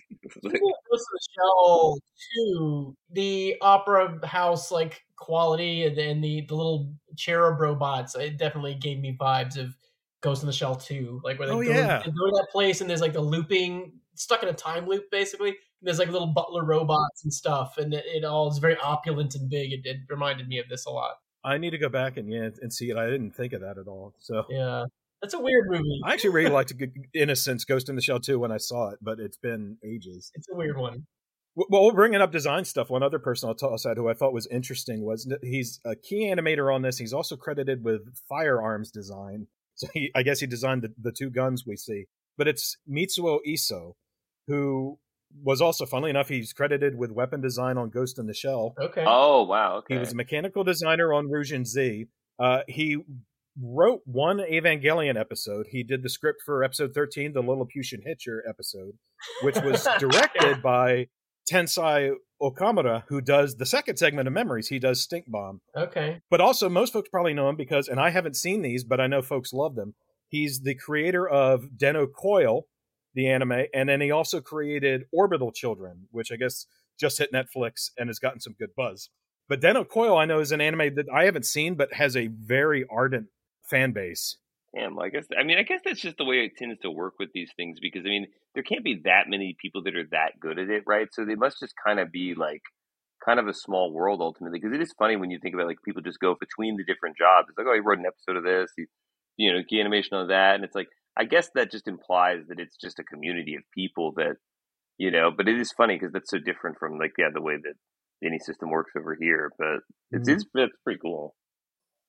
Like, 0.43 0.53
People 0.55 0.73
Ghost 0.91 1.07
in 1.11 1.15
the 1.15 1.29
Shell 1.35 1.99
too. 2.35 2.97
The 3.12 3.57
opera 3.62 4.25
house 4.27 4.70
like 4.70 5.03
quality 5.16 5.85
and, 5.87 5.97
and 5.99 6.23
the 6.23 6.45
the 6.49 6.55
little 6.55 6.93
cherub 7.16 7.61
robots. 7.61 8.15
It 8.15 8.37
definitely 8.39 8.75
gave 8.75 8.99
me 9.01 9.16
vibes 9.19 9.57
of 9.59 9.75
Ghost 10.20 10.43
in 10.43 10.47
the 10.47 10.53
Shell 10.53 10.77
2. 10.77 11.23
Like 11.25 11.39
where 11.39 11.49
they 11.49 11.55
Oh, 11.55 11.62
go, 11.62 11.70
yeah. 11.70 11.99
they 12.05 12.11
go 12.11 12.27
to 12.27 12.33
that 12.37 12.49
place 12.53 12.81
and 12.81 12.91
there's 12.91 13.01
like 13.01 13.12
the 13.15 13.20
looping 13.20 13.93
stuck 14.15 14.43
in 14.43 14.49
a 14.49 14.53
time 14.53 14.87
loop 14.87 15.11
basically. 15.11 15.57
There's 15.81 15.99
like 15.99 16.09
little 16.09 16.27
butler 16.35 16.65
robots 16.65 17.23
and 17.25 17.33
stuff, 17.33 17.79
and 17.79 17.95
it, 17.95 18.05
it 18.07 18.25
all 18.25 18.51
is 18.51 18.59
very 18.59 18.77
opulent 18.79 19.35
and 19.37 19.49
big. 19.49 19.73
It, 19.73 19.81
it 19.85 19.99
reminded 20.11 20.49
me 20.49 20.59
of 20.59 20.69
this 20.69 20.87
a 20.87 20.91
lot. 20.91 21.16
I 21.45 21.57
need 21.57 21.70
to 21.70 21.79
go 21.79 21.89
back 21.89 22.16
and 22.16 22.31
yeah 22.31 22.51
and 22.61 22.73
see 22.73 22.91
it. 22.91 22.97
I 22.97 23.07
didn't 23.07 23.31
think 23.31 23.53
of 23.53 23.61
that 23.61 23.79
at 23.79 23.87
all. 23.87 24.15
So 24.19 24.45
Yeah, 24.51 24.85
that's 25.23 25.35
a 25.35 25.40
weird 25.40 25.66
movie. 25.69 26.01
I 26.05 26.12
actually 26.12 26.31
really 26.31 26.51
liked 26.51 26.73
Innocence 27.15 27.65
Ghost 27.65 27.89
in 27.89 27.97
the 27.97 28.03
Shell 28.03 28.20
2 28.20 28.39
when 28.39 28.53
I 28.53 28.59
saw 28.59 28.90
it, 28.90 28.99
but 29.03 29.19
it's 29.19 29.36
been 29.36 29.77
ages. 29.85 30.31
It's 30.35 30.49
a 30.53 30.57
weird 30.57 30.77
one. 30.77 31.07
Well, 31.57 31.86
we're 31.86 31.93
bringing 31.93 32.20
up 32.20 32.31
design 32.31 32.65
stuff. 32.65 32.89
One 32.89 33.03
other 33.03 33.19
person 33.19 33.49
I'll 33.49 33.55
toss 33.55 33.85
out 33.85 33.97
who 33.97 34.09
I 34.09 34.15
thought 34.15 34.32
was 34.32 34.47
interesting 34.47 35.05
was 35.05 35.31
he's 35.43 35.81
a 35.85 35.97
key 35.97 36.32
animator 36.32 36.73
on 36.73 36.82
this. 36.82 36.99
He's 36.99 37.12
also 37.12 37.36
credited 37.36 37.82
with 37.82 38.15
firearms 38.28 38.93
design. 38.93 39.49
So 39.74 39.89
he, 39.93 40.11
I 40.15 40.23
guess 40.23 40.40
he 40.40 40.47
designed 40.47 40.82
the, 40.82 40.93
the 41.01 41.12
two 41.12 41.31
guns 41.31 41.65
we 41.66 41.77
see. 41.77 42.07
But 42.36 42.47
it's 42.47 42.77
Mitsuo 42.89 43.39
Iso, 43.47 43.95
who 44.47 44.99
was 45.43 45.61
also, 45.61 45.85
funnily 45.85 46.11
enough, 46.11 46.28
he's 46.28 46.53
credited 46.53 46.97
with 46.97 47.11
weapon 47.11 47.40
design 47.40 47.77
on 47.77 47.90
Ghost 47.90 48.19
in 48.19 48.27
the 48.27 48.35
Shell. 48.35 48.74
Okay. 48.81 49.05
oh 49.07 49.45
wow, 49.45 49.78
okay. 49.78 49.95
He 49.95 50.01
was 50.01 50.12
a 50.12 50.16
mechanical 50.16 50.65
designer 50.65 51.12
on 51.12 51.28
Roujin 51.28 51.65
Z. 51.65 52.07
Uh, 52.39 52.61
he 52.69 52.99
wrote 53.60 54.01
one 54.05 54.39
Evangelion 54.39 55.18
episode. 55.18 55.66
He 55.70 55.82
did 55.82 56.02
the 56.02 56.09
script 56.09 56.40
for 56.44 56.62
episode 56.62 56.93
13, 56.94 57.32
the 57.32 57.43
Lilliputian 57.43 58.02
Hitcher 58.05 58.43
episode, 58.48 58.93
which 59.43 59.56
was 59.56 59.86
directed 59.98 60.62
by 60.62 61.09
Tensai 61.51 62.12
Okamura, 62.40 63.05
who 63.09 63.20
does 63.20 63.56
the 63.56 63.66
second 63.66 63.97
segment 63.97 64.28
of 64.28 64.35
Memories. 64.35 64.68
He 64.68 64.78
does 64.78 65.02
Stink 65.02 65.24
Bomb. 65.28 65.60
okay. 65.76 66.20
But 66.30 66.40
also, 66.40 66.68
most 66.68 66.93
folks 66.93 67.09
probably 67.09 67.35
know 67.35 67.48
him 67.48 67.56
because, 67.56 67.89
and 67.89 68.01
I 68.01 68.10
haven't 68.10 68.36
seen 68.36 68.62
these, 68.62 68.85
but 68.85 69.01
I 69.01 69.06
know 69.06 69.22
folks 69.22 69.52
love 69.52 69.74
them. 69.74 69.94
He's 70.28 70.60
the 70.60 70.74
creator 70.74 71.26
of 71.28 71.70
Denno 71.76 72.06
Coil, 72.12 72.66
the 73.14 73.28
anime, 73.28 73.64
and 73.74 73.89
then 73.89 74.01
he 74.01 74.10
also 74.10 74.40
created 74.40 75.05
Orbital 75.12 75.52
Children, 75.52 76.06
which 76.10 76.30
I 76.30 76.36
guess 76.36 76.66
just 77.01 77.18
hit 77.18 77.32
Netflix 77.32 77.90
and 77.97 78.09
has 78.09 78.18
gotten 78.18 78.40
some 78.40 78.55
good 78.59 78.70
buzz. 78.76 79.09
But 79.48 79.62
Denno 79.62 79.89
Coil, 79.89 80.16
I 80.16 80.26
know, 80.26 80.40
is 80.40 80.52
an 80.52 80.60
anime 80.60 80.94
that 80.97 81.06
I 81.12 81.24
haven't 81.24 81.47
seen, 81.47 81.74
but 81.74 81.94
has 81.94 82.16
a 82.16 82.26
very 82.26 82.85
ardent 82.90 83.28
fan 83.69 83.93
base. 83.93 84.36
Damn, 84.74 84.99
I 84.99 85.09
guess 85.09 85.27
I 85.39 85.45
mean 85.45 85.59
I 85.59 85.62
guess 85.62 85.81
that's 85.85 86.01
just 86.01 86.19
the 86.19 86.24
way 86.24 86.45
it 86.45 86.57
tends 86.57 86.78
to 86.81 86.90
work 86.90 87.15
with 87.19 87.31
these 87.32 87.51
things 87.57 87.78
because 87.81 88.03
I 88.05 88.09
mean 88.09 88.27
there 88.55 88.62
can't 88.62 88.85
be 88.85 89.01
that 89.05 89.24
many 89.27 89.57
people 89.61 89.82
that 89.85 89.97
are 89.97 90.07
that 90.11 90.39
good 90.40 90.59
at 90.59 90.69
it, 90.69 90.82
right? 90.86 91.09
So 91.12 91.24
they 91.24 91.36
must 91.36 91.59
just 91.61 91.74
kind 91.85 91.99
of 91.99 92.12
be 92.12 92.35
like 92.36 92.62
kind 93.24 93.40
of 93.40 93.49
a 93.49 93.55
small 93.55 93.93
world 93.93 94.20
ultimately 94.20 94.59
because 94.61 94.74
it 94.74 94.82
is 94.82 94.95
funny 94.99 95.16
when 95.16 95.31
you 95.31 95.39
think 95.40 95.55
about 95.55 95.66
like 95.66 95.82
people 95.85 96.03
just 96.03 96.20
go 96.20 96.36
between 96.39 96.77
the 96.77 96.85
different 96.85 97.16
jobs. 97.16 97.49
It's 97.49 97.57
like 97.59 97.66
oh, 97.66 97.74
he 97.74 97.81
wrote 97.81 97.99
an 97.99 98.07
episode 98.07 98.36
of 98.36 98.45
this, 98.45 98.70
he, 98.77 98.85
you 99.39 99.53
know, 99.53 99.61
key 99.69 99.81
animation 99.81 100.16
on 100.19 100.28
that, 100.28 100.55
and 100.57 100.65
it's 100.65 100.74
like 100.74 100.89
I 101.16 101.24
guess 101.24 101.49
that 101.55 101.70
just 101.73 101.89
implies 101.89 102.43
that 102.49 102.61
it's 102.61 102.77
just 102.77 102.99
a 102.99 103.05
community 103.05 103.55
of 103.57 103.62
people 103.74 104.12
that 104.16 104.36
you 104.99 105.11
know. 105.11 105.31
But 105.36 105.49
it 105.49 105.59
is 105.59 105.73
funny 105.73 105.97
because 105.97 106.12
that's 106.12 106.31
so 106.31 106.39
different 106.39 106.78
from 106.78 106.99
like 106.99 107.12
yeah 107.19 107.31
the 107.32 107.43
way 107.43 107.57
that 107.57 107.74
any 108.27 108.39
system 108.39 108.70
works 108.70 108.93
over 108.99 109.16
here. 109.19 109.51
But 109.59 109.81
it's 110.12 110.28
Mhm. 110.28 110.35
it's, 110.35 110.45
it's 110.55 110.77
pretty 110.85 111.01
cool. 111.01 111.35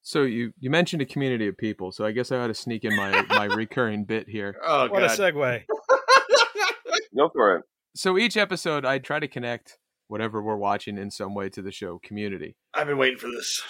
So 0.01 0.23
you 0.23 0.51
you 0.59 0.69
mentioned 0.69 1.01
a 1.01 1.05
community 1.05 1.47
of 1.47 1.57
people, 1.57 1.91
so 1.91 2.05
I 2.05 2.11
guess 2.11 2.31
I 2.31 2.37
ought 2.37 2.47
to 2.47 2.53
sneak 2.53 2.83
in 2.85 2.95
my 2.95 3.25
my 3.29 3.45
recurring 3.55 4.05
bit 4.05 4.27
here. 4.29 4.55
Oh 4.63 4.87
What 4.89 5.03
a 5.03 5.07
segue. 5.07 5.63
Go 7.17 7.29
for 7.33 7.57
it. 7.57 7.63
So 7.95 8.17
each 8.17 8.37
episode, 8.37 8.85
I 8.85 8.99
try 8.99 9.19
to 9.19 9.27
connect 9.27 9.77
whatever 10.07 10.41
we're 10.41 10.55
watching 10.57 10.97
in 10.97 11.11
some 11.11 11.33
way 11.35 11.49
to 11.49 11.61
the 11.61 11.71
show 11.71 11.99
Community. 12.03 12.55
I've 12.73 12.87
been 12.87 12.97
waiting 12.97 13.17
for 13.17 13.27
this. 13.27 13.61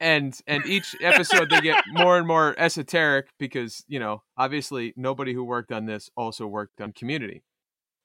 and 0.00 0.38
and 0.46 0.66
each 0.66 0.94
episode 1.00 1.48
they 1.50 1.60
get 1.60 1.82
more 1.92 2.18
and 2.18 2.26
more 2.26 2.54
esoteric 2.58 3.28
because 3.38 3.82
you 3.88 3.98
know 3.98 4.22
obviously 4.36 4.92
nobody 4.96 5.32
who 5.32 5.42
worked 5.44 5.72
on 5.72 5.86
this 5.86 6.10
also 6.16 6.46
worked 6.46 6.80
on 6.82 6.92
community 6.92 7.42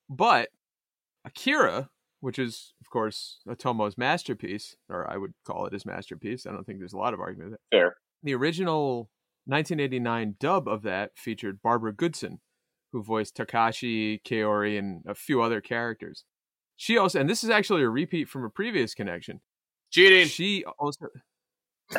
but 0.09 0.47
akira 1.25 1.89
which 2.22 2.39
is 2.39 2.73
of 2.81 2.89
course 2.89 3.39
otomo's 3.48 3.98
masterpiece 3.98 4.76
or 4.89 5.10
i 5.11 5.18
would 5.18 5.34
call 5.45 5.65
it 5.65 5.73
his 5.73 5.85
masterpiece 5.85 6.45
i 6.45 6.52
don't 6.52 6.65
think 6.65 6.80
there's 6.80 6.93
a 6.93 6.98
lot 6.98 7.14
of 7.14 7.19
argument 7.19 7.56
there. 7.72 7.80
Fair. 7.80 7.95
the 8.23 8.34
original 8.34 9.10
1989 9.45 10.35
dub 10.39 10.68
of 10.68 10.84
that 10.84 11.11
featured 11.15 11.61
barbara 11.61 11.93
goodson 11.93 12.39
who 12.91 13.03
voiced 13.03 13.35
takashi 13.35 14.22
kaori 14.23 14.77
and 14.80 15.03
a 15.07 15.14
few 15.15 15.41
other 15.41 15.60
characters 15.60 16.23
she 16.76 16.98
also 16.98 17.19
and 17.19 17.30
this 17.30 17.43
is 17.43 17.49
actually 17.49 17.81
a 17.81 17.89
repeat 17.89 18.30
from 18.30 18.43
a 18.45 18.49
previous 18.49 18.93
connection 18.93 19.41
Cheating. 19.91 20.27
she 20.27 20.64
also 20.80 21.07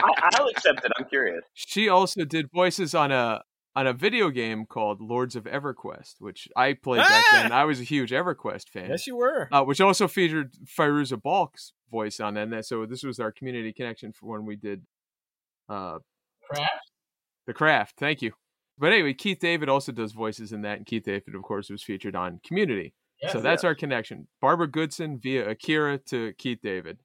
I, 0.00 0.30
I'll 0.34 0.48
accept 0.48 0.84
it. 0.84 0.92
I'm 0.98 1.06
curious. 1.06 1.42
She 1.54 1.88
also 1.88 2.24
did 2.24 2.50
voices 2.52 2.94
on 2.94 3.10
a 3.10 3.42
on 3.78 3.86
a 3.86 3.92
video 3.92 4.30
game 4.30 4.66
called 4.66 5.00
Lords 5.00 5.36
of 5.36 5.44
EverQuest, 5.44 6.14
which 6.18 6.48
I 6.56 6.72
played 6.72 6.98
back 7.02 7.24
Ah! 7.32 7.42
then. 7.42 7.52
I 7.52 7.64
was 7.64 7.80
a 7.80 7.84
huge 7.84 8.10
EverQuest 8.10 8.68
fan. 8.70 8.90
Yes, 8.90 9.06
you 9.06 9.16
were. 9.16 9.48
uh, 9.52 9.62
which 9.64 9.80
also 9.80 10.08
featured 10.08 10.52
Fairuza 10.64 11.20
Balk's 11.22 11.72
voice 11.90 12.18
on 12.20 12.34
that, 12.34 12.64
so 12.66 12.86
this 12.86 13.02
was 13.04 13.20
our 13.20 13.30
community 13.32 13.72
connection 13.72 14.12
for 14.12 14.26
when 14.26 14.44
we 14.46 14.56
did 14.56 14.82
uh, 15.68 15.98
Craft? 16.50 16.90
The 17.46 17.54
Craft. 17.54 17.94
Thank 17.98 18.20
you. 18.22 18.32
But 18.78 18.92
anyway, 18.92 19.14
Keith 19.14 19.38
David 19.40 19.68
also 19.68 19.92
does 19.92 20.12
voices 20.12 20.52
in 20.52 20.62
that, 20.62 20.78
and 20.78 20.86
Keith 20.86 21.04
David, 21.04 21.34
of 21.34 21.42
course, 21.42 21.70
was 21.70 21.82
featured 21.82 22.16
on 22.16 22.40
Community. 22.46 22.94
Yeah. 23.22 23.32
so 23.32 23.40
that's 23.40 23.64
our 23.64 23.74
connection. 23.74 24.28
Barbara 24.40 24.68
Goodson 24.68 25.18
via 25.20 25.48
Akira 25.50 25.98
to 26.10 26.32
Keith 26.38 26.60
David 26.62 26.98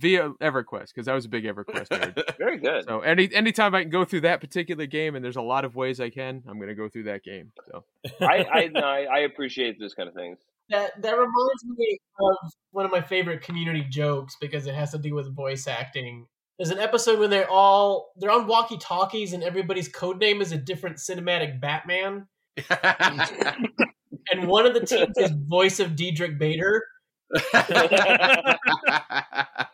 via 0.00 0.30
EverQuest 0.40 0.88
because 0.94 1.06
I 1.06 1.14
was 1.14 1.26
a 1.26 1.28
big 1.28 1.44
EverQuest 1.44 1.88
nerd. 1.88 2.36
Very 2.38 2.58
good. 2.58 2.84
So 2.84 3.00
any 3.00 3.32
anytime 3.34 3.74
I 3.74 3.82
can 3.82 3.90
go 3.90 4.04
through 4.04 4.22
that 4.22 4.40
particular 4.40 4.86
game, 4.86 5.14
and 5.14 5.24
there's 5.24 5.36
a 5.36 5.42
lot 5.42 5.64
of 5.64 5.76
ways 5.76 6.00
I 6.00 6.10
can, 6.10 6.42
I'm 6.48 6.56
going 6.56 6.68
to 6.68 6.74
go 6.74 6.88
through 6.88 7.04
that 7.04 7.22
game. 7.22 7.52
So 7.70 7.84
I 8.20 8.46
I, 8.50 8.66
no, 8.68 8.80
I 8.80 9.02
I 9.02 9.18
appreciate 9.20 9.78
those 9.78 9.94
kind 9.94 10.08
of 10.08 10.14
things. 10.14 10.38
That 10.70 11.00
that 11.02 11.12
reminds 11.12 11.64
me 11.76 11.98
of 12.18 12.52
one 12.70 12.86
of 12.86 12.90
my 12.90 13.02
favorite 13.02 13.42
community 13.42 13.84
jokes 13.88 14.36
because 14.40 14.66
it 14.66 14.74
has 14.74 14.92
to 14.92 14.98
do 14.98 15.14
with 15.14 15.34
voice 15.34 15.66
acting. 15.66 16.26
There's 16.58 16.70
an 16.70 16.78
episode 16.78 17.18
when 17.18 17.30
they're 17.30 17.50
all 17.50 18.12
they're 18.16 18.30
on 18.30 18.46
walkie 18.46 18.78
talkies 18.78 19.32
and 19.32 19.42
everybody's 19.42 19.88
code 19.88 20.18
name 20.18 20.40
is 20.40 20.52
a 20.52 20.58
different 20.58 20.96
cinematic 20.96 21.60
Batman, 21.60 22.26
and 24.30 24.46
one 24.46 24.66
of 24.66 24.74
the 24.74 24.84
teams 24.86 25.16
is 25.16 25.32
voice 25.48 25.80
of 25.80 25.96
Diedrich 25.96 26.38
Bader. 26.38 26.84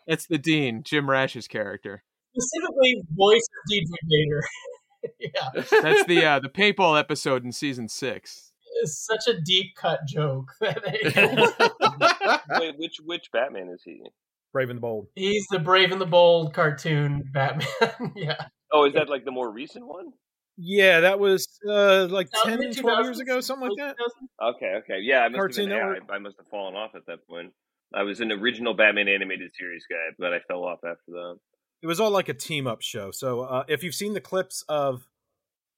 it's 0.07 0.27
the 0.27 0.39
Dean, 0.39 0.83
Jim 0.83 1.09
Rash's 1.09 1.49
character. 1.49 2.03
Specifically, 2.37 3.03
voice 3.13 3.41
of 3.41 3.71
Diedrich 3.71 4.01
Vader. 4.11 4.43
yeah, 5.21 5.49
That's 5.83 6.05
the 6.05 6.25
uh, 6.25 6.39
the 6.41 6.49
paintball 6.49 6.99
episode 6.99 7.45
in 7.45 7.53
season 7.53 7.89
six. 7.89 8.53
it's 8.83 9.07
such 9.07 9.27
a 9.35 9.41
deep 9.41 9.75
cut 9.77 10.01
joke. 10.07 10.53
Wait, 10.61 10.75
which 12.79 12.97
which 13.05 13.31
Batman 13.33 13.69
is 13.69 13.83
he? 13.85 14.03
Brave 14.53 14.71
and 14.71 14.77
the 14.79 14.81
Bold. 14.83 15.09
He's 15.15 15.47
the 15.51 15.59
Brave 15.59 15.93
and 15.93 16.01
the 16.01 16.07
Bold 16.07 16.55
cartoon 16.55 17.25
Batman. 17.33 18.13
yeah, 18.17 18.47
Oh, 18.73 18.85
is 18.87 18.95
that 18.95 19.09
like 19.09 19.25
the 19.25 19.31
more 19.31 19.51
recent 19.51 19.87
one? 19.87 20.13
Yeah, 20.59 21.01
that 21.01 21.19
was 21.19 21.49
uh, 21.69 22.07
like 22.07 22.29
10, 22.45 22.59
Mid- 22.59 22.77
12 22.77 23.05
years 23.05 23.21
ago, 23.21 23.41
something 23.41 23.69
like 23.69 23.79
that. 23.79 23.97
Okay, 24.43 24.75
okay, 24.79 25.01
yeah. 25.03 25.21
I 25.21 25.29
must 25.29 25.39
Cartoon 25.39 25.71
have 25.71 25.81
been, 25.81 26.03
yeah, 26.09 26.15
I, 26.15 26.17
I 26.17 26.19
must 26.19 26.37
have 26.39 26.47
fallen 26.49 26.75
off 26.75 26.93
at 26.95 27.07
that 27.07 27.27
point. 27.29 27.53
I 27.95 28.03
was 28.03 28.21
an 28.21 28.33
original 28.33 28.75
Batman 28.75 29.09
animated 29.09 29.51
series 29.59 29.85
guy, 29.89 30.15
but 30.19 30.33
I 30.33 30.41
fell 30.49 30.65
off 30.65 30.79
after 30.85 31.13
that. 31.13 31.37
It 31.83 31.87
was 31.87 32.01
all 32.01 32.11
like 32.11 32.29
a 32.29 32.35
team 32.35 32.67
up 32.67 32.81
show. 32.81 33.11
So 33.11 33.43
uh, 33.43 33.65
if 33.69 33.83
you've 33.83 33.95
seen 33.95 34.15
the 34.15 34.21
clips 34.21 34.65
of, 34.69 35.07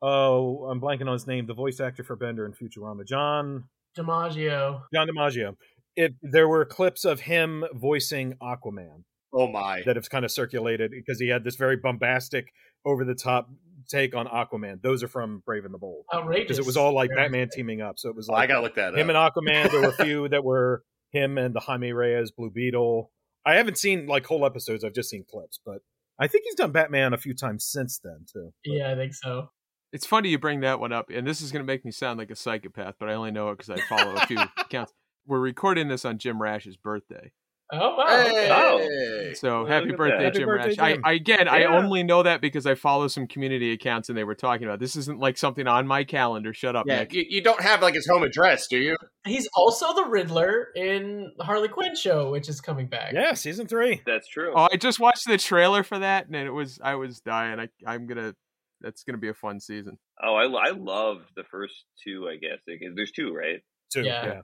oh, 0.01 0.65
I'm 0.71 0.81
blanking 0.81 1.07
on 1.07 1.13
his 1.13 1.27
name, 1.27 1.47
the 1.47 1.55
voice 1.55 1.81
actor 1.81 2.05
for 2.05 2.17
Bender 2.17 2.45
and 2.45 2.55
Futurama, 2.57 3.07
John 3.07 3.65
DiMaggio. 3.97 4.83
John 4.95 5.09
DiMaggio. 5.09 5.57
It 5.97 6.15
there 6.23 6.49
were 6.49 6.65
clips 6.65 7.05
of 7.05 7.21
him 7.21 7.65
voicing 7.75 8.35
Aquaman 8.41 9.03
oh 9.33 9.49
my. 9.49 9.83
that 9.85 9.97
have 9.97 10.09
kind 10.09 10.25
of 10.25 10.31
circulated 10.31 10.93
because 10.93 11.19
he 11.21 11.29
had 11.29 11.43
this 11.43 11.57
very 11.57 11.77
bombastic, 11.77 12.53
over 12.85 13.05
the 13.05 13.15
top 13.15 13.51
take 13.89 14.15
on 14.15 14.27
Aquaman. 14.27 14.81
Those 14.83 15.03
are 15.03 15.09
from 15.09 15.43
Brave 15.47 15.65
and 15.65 15.73
the 15.75 15.79
Bold 15.79 16.05
Outrageous. 16.13 16.45
because 16.45 16.59
it 16.59 16.67
was 16.67 16.77
all 16.77 16.93
like 16.93 17.11
Batman 17.15 17.49
teaming 17.53 17.81
up. 17.81 17.99
So 17.99 18.09
it 18.09 18.17
was 18.17 18.29
Oh, 18.31 18.35
I 18.35 18.47
gotta 18.47 18.63
look 18.63 18.75
that 18.77 18.93
up. 18.95 18.99
him 18.99 19.11
up. 19.11 19.37
and 19.37 19.47
Aquaman. 19.47 19.71
There 19.71 19.81
were 19.81 19.89
a 19.89 19.93
few 20.05 20.29
that 20.29 20.45
were 20.45 20.83
him 21.11 21.39
and 21.39 21.55
the 21.55 21.61
Jaime 21.61 21.93
Reyes 21.93 22.31
Blue 22.31 22.51
Beetle. 22.51 23.11
I 23.47 23.55
haven't 23.55 23.79
seen 23.79 24.07
like 24.07 24.27
whole 24.27 24.45
episodes. 24.45 24.85
I've 24.85 24.93
just 24.95 25.09
seen 25.11 25.25
clips, 25.31 25.59
but 25.65 25.79
I 26.19 26.27
think 26.27 26.45
he's 26.45 26.55
done 26.55 26.73
Batman 26.73 27.13
a 27.15 27.19
few 27.19 27.35
times 27.35 27.65
since 27.65 27.99
then 28.03 28.27
too. 28.33 28.53
Yeah, 28.65 28.91
I 28.93 28.95
think 28.97 29.15
so. 29.15 29.51
It's 29.93 30.05
funny 30.05 30.29
you 30.29 30.39
bring 30.39 30.61
that 30.61 30.81
one 30.81 30.93
up, 30.93 31.09
and 31.09 31.27
this 31.27 31.41
is 31.41 31.51
going 31.51 31.65
to 31.65 31.67
make 31.67 31.83
me 31.85 31.91
sound 31.93 32.19
like 32.19 32.31
a 32.31 32.37
psychopath, 32.37 32.97
but 33.01 33.09
I 33.09 33.15
only 33.15 33.31
know 33.31 33.49
it 33.51 33.57
because 33.59 33.71
I 33.71 33.81
follow 33.89 34.17
a 34.17 34.27
few 34.27 34.37
accounts. 34.59 34.93
We're 35.27 35.41
recording 35.41 35.89
this 35.89 36.05
on 36.05 36.19
Jim 36.19 36.43
Rash's 36.43 36.77
birthday, 36.77 37.33
Oh 37.71 37.97
wow. 37.97 38.77
okay. 38.77 39.29
Hey! 39.29 39.35
so 39.35 39.65
Well, 39.65 39.67
happy 39.67 39.89
look 39.89 39.99
birthday, 39.99 40.17
that. 40.17 40.25
Happy 40.25 40.39
Jim 40.39 40.47
birthday, 40.47 40.69
Rash! 40.69 40.95
Jim. 40.95 41.03
I, 41.05 41.11
I 41.11 41.13
again, 41.13 41.49
I 41.49 41.65
only 41.65 42.03
know 42.03 42.23
that 42.23 42.41
because 42.41 42.67
I 42.67 42.75
follow 42.75 43.09
some 43.09 43.27
community 43.27 43.73
accounts, 43.73 44.09
and 44.09 44.17
they 44.17 44.25
were 44.25 44.35
talking 44.35 44.67
about 44.67 44.81
this. 44.81 44.97
Isn't 44.97 45.19
like 45.19 45.37
something 45.37 45.67
on 45.67 45.87
my 45.87 46.05
calendar. 46.05 46.55
Shut 46.55 46.77
up, 46.77 46.87
Yeah, 46.87 47.01
Nick. 47.01 47.13
you, 47.13 47.25
you 47.29 47.43
don't 47.43 47.61
have 47.61 47.83
like 47.83 47.95
his 47.95 48.07
home 48.07 48.23
address, 48.23 48.69
do 48.69 48.79
you? 48.79 48.97
He's 49.27 49.49
also 49.55 49.95
the 49.95 50.05
Riddler 50.05 50.69
in 50.75 51.31
the 51.37 51.45
Harley 51.45 51.69
Quinn 51.69 51.95
show, 51.95 52.31
which 52.31 52.49
is 52.49 52.61
coming 52.61 52.87
back. 52.87 53.13
Yeah, 53.13 53.35
season 53.35 53.67
three. 53.67 54.01
That's 54.07 54.29
true. 54.29 54.55
Oh, 54.57 54.69
I 54.73 54.77
just 54.77 54.99
watched 54.99 55.27
the 55.27 55.37
trailer 55.37 55.83
for 55.83 55.99
that, 55.99 56.27
and 56.27 56.37
it 56.37 56.51
was 56.51 56.79
I 56.83 56.95
was 56.95 57.21
dying. 57.21 57.61
I 57.61 57.69
I'm 57.87 58.07
gonna. 58.07 58.35
That's 58.81 59.03
gonna 59.03 59.19
be 59.19 59.29
a 59.29 59.35
fun 59.35 59.61
season. 59.61 59.99
Oh, 60.23 60.37
I 60.37 60.45
I 60.45 60.71
loved 60.71 61.33
the 61.37 61.45
first 61.51 61.85
two. 62.03 62.29
I 62.29 62.37
guess 62.37 62.59
there's 62.67 63.11
two, 63.11 63.35
right? 63.35 63.61
Too. 63.93 64.03
Yeah. 64.05 64.25
yeah. 64.27 64.41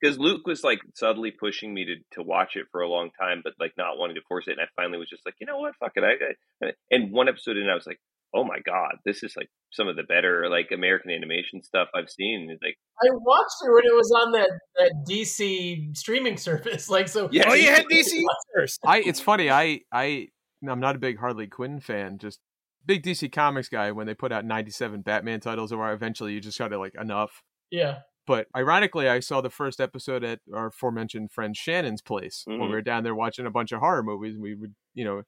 Because 0.00 0.18
Luke 0.18 0.46
was 0.46 0.62
like 0.62 0.80
subtly 0.94 1.30
pushing 1.30 1.72
me 1.72 1.84
to 1.86 1.94
to 2.12 2.22
watch 2.22 2.56
it 2.56 2.66
for 2.70 2.80
a 2.80 2.88
long 2.88 3.10
time, 3.18 3.40
but 3.42 3.54
like 3.58 3.72
not 3.76 3.98
wanting 3.98 4.16
to 4.16 4.22
force 4.28 4.46
it. 4.46 4.52
And 4.52 4.60
I 4.60 4.68
finally 4.76 4.98
was 4.98 5.08
just 5.08 5.24
like, 5.24 5.34
you 5.40 5.46
know 5.46 5.58
what, 5.58 5.74
fuck 5.80 5.92
it. 5.96 6.04
I, 6.04 6.66
I 6.66 6.72
and 6.90 7.12
one 7.12 7.28
episode 7.28 7.56
in, 7.56 7.68
I 7.68 7.74
was 7.74 7.86
like, 7.86 7.98
oh 8.34 8.44
my 8.44 8.58
god, 8.66 8.96
this 9.04 9.22
is 9.22 9.34
like 9.36 9.48
some 9.72 9.88
of 9.88 9.96
the 9.96 10.02
better 10.02 10.48
like 10.50 10.68
American 10.72 11.10
animation 11.10 11.62
stuff 11.62 11.88
I've 11.94 12.10
seen. 12.10 12.48
It's 12.50 12.62
like, 12.62 12.76
I 13.00 13.06
watched 13.12 13.56
it 13.62 13.72
when 13.72 13.84
it 13.86 13.94
was 13.94 14.10
on 14.10 14.32
that, 14.32 14.50
that 14.76 14.92
DC 15.08 15.96
streaming 15.96 16.36
service. 16.48 16.90
Like 16.90 17.08
so. 17.08 17.28
Yeah. 17.32 17.44
Oh, 17.48 17.54
you 17.54 17.68
had 17.68 17.86
DC 17.86 18.22
first. 18.54 18.80
I 18.84 19.00
it's 19.00 19.20
funny. 19.20 19.50
I 19.50 19.80
I 19.92 20.28
I'm 20.68 20.80
not 20.80 20.96
a 20.96 20.98
big 20.98 21.18
Harley 21.18 21.46
Quinn 21.46 21.80
fan. 21.80 22.18
Just 22.18 22.40
big 22.84 23.02
DC 23.02 23.32
Comics 23.32 23.68
guy. 23.68 23.92
When 23.92 24.06
they 24.06 24.14
put 24.14 24.32
out 24.32 24.44
97 24.44 25.02
Batman 25.02 25.40
titles, 25.40 25.72
or 25.72 25.92
eventually 25.92 26.32
you 26.32 26.40
just 26.40 26.58
got 26.58 26.68
to 26.68 26.78
like 26.78 26.94
enough. 27.00 27.42
Yeah. 27.70 27.98
But 28.26 28.46
ironically, 28.56 29.08
I 29.08 29.20
saw 29.20 29.40
the 29.40 29.50
first 29.50 29.80
episode 29.80 30.24
at 30.24 30.40
our 30.52 30.68
aforementioned 30.68 31.30
friend 31.30 31.54
Shannon's 31.56 32.00
place 32.00 32.42
when 32.46 32.58
Mhm. 32.58 32.62
we 32.68 32.68
were 32.72 32.80
down 32.82 33.04
there 33.04 33.14
watching 33.14 33.44
a 33.44 33.50
bunch 33.50 33.70
of 33.70 33.80
horror 33.80 34.02
movies. 34.02 34.34
And 34.34 34.42
we 34.42 34.54
would, 34.54 34.74
you 34.94 35.04
know, 35.04 35.24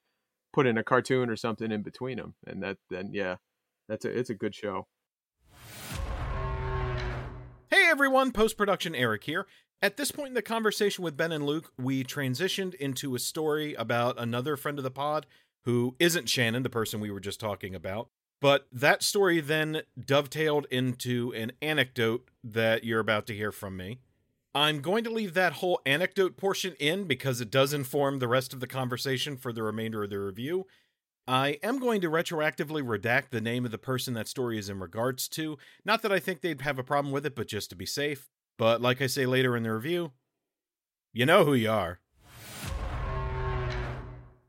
put 0.55 0.67
in 0.67 0.79
a 0.79 0.83
cartoon 0.85 1.29
or 1.29 1.37
something 1.37 1.71
in 1.71 1.83
between 1.83 2.17
them, 2.17 2.35
and 2.47 2.63
that 2.63 2.79
then 2.89 3.11
yeah, 3.13 3.37
that's 3.89 4.07
a 4.07 4.19
it's 4.19 4.31
a 4.31 4.35
good 4.35 4.55
show. 4.55 4.87
Hey 7.71 7.85
everyone, 7.87 8.33
post 8.33 8.57
production 8.57 8.95
Eric 8.95 9.25
here. 9.25 9.47
At 9.83 9.99
this 9.99 10.11
point 10.11 10.29
in 10.29 10.35
the 10.35 10.41
conversation 10.43 11.05
with 11.05 11.17
Ben 11.17 11.33
and 11.33 11.45
Luke, 11.45 11.73
we 11.77 12.03
transitioned 12.03 12.75
into 12.77 13.15
a 13.15 13.19
story 13.19 13.75
about 13.75 14.19
another 14.19 14.57
friend 14.57 14.79
of 14.79 14.85
the 14.85 14.91
pod 14.91 15.27
who 15.65 15.95
isn't 15.99 16.31
Shannon, 16.31 16.63
the 16.63 16.71
person 16.71 17.01
we 17.01 17.11
were 17.11 17.21
just 17.21 17.41
talking 17.41 17.75
about. 17.75 18.09
But 18.41 18.67
that 18.71 19.03
story 19.03 19.41
then 19.41 19.83
dovetailed 19.99 20.67
into 20.71 21.33
an 21.35 21.53
anecdote 21.63 22.29
that 22.45 22.85
you're 22.85 23.01
about 23.01 23.27
to 23.29 23.35
hear 23.35 23.51
from 23.51 23.77
me. 23.77 24.01
I'm 24.55 24.81
going 24.81 25.05
to 25.05 25.11
leave 25.11 25.35
that 25.35 25.55
whole 25.55 25.81
anecdote 25.85 26.37
portion 26.37 26.75
in 26.79 27.05
because 27.05 27.41
it 27.41 27.51
does 27.51 27.75
inform 27.75 28.19
the 28.19 28.29
rest 28.29 28.53
of 28.53 28.61
the 28.61 28.67
conversation 28.67 29.37
for 29.37 29.53
the 29.53 29.63
remainder 29.63 30.05
of 30.05 30.11
the 30.11 30.19
review. 30.19 30.67
I 31.29 31.59
am 31.63 31.79
going 31.79 32.01
to 32.03 32.09
retroactively 32.09 32.83
redact 32.83 33.31
the 33.31 33.41
name 33.41 33.65
of 33.65 33.71
the 33.71 33.79
person 33.79 34.15
that 34.15 34.29
story 34.29 34.59
is 34.59 34.69
in 34.69 34.79
regards 34.79 35.29
to. 35.31 35.59
Not 35.85 36.03
that 36.03 36.13
I 36.13 36.21
think 36.21 36.41
they'd 36.41 36.61
have 36.61 36.79
a 36.79 36.85
problem 36.85 37.13
with 37.13 37.27
it, 37.27 37.35
but 37.35 37.49
just 37.49 37.69
to 37.71 37.77
be 37.77 37.85
safe. 37.85 38.29
But 38.57 38.81
like 38.81 39.03
I 39.03 39.09
say 39.09 39.27
later 39.27 39.57
in 39.57 39.63
the 39.63 39.73
review, 39.73 40.13
you 41.13 41.27
know 41.27 41.45
who 41.45 41.55
you 41.55 41.71
are. 41.71 42.01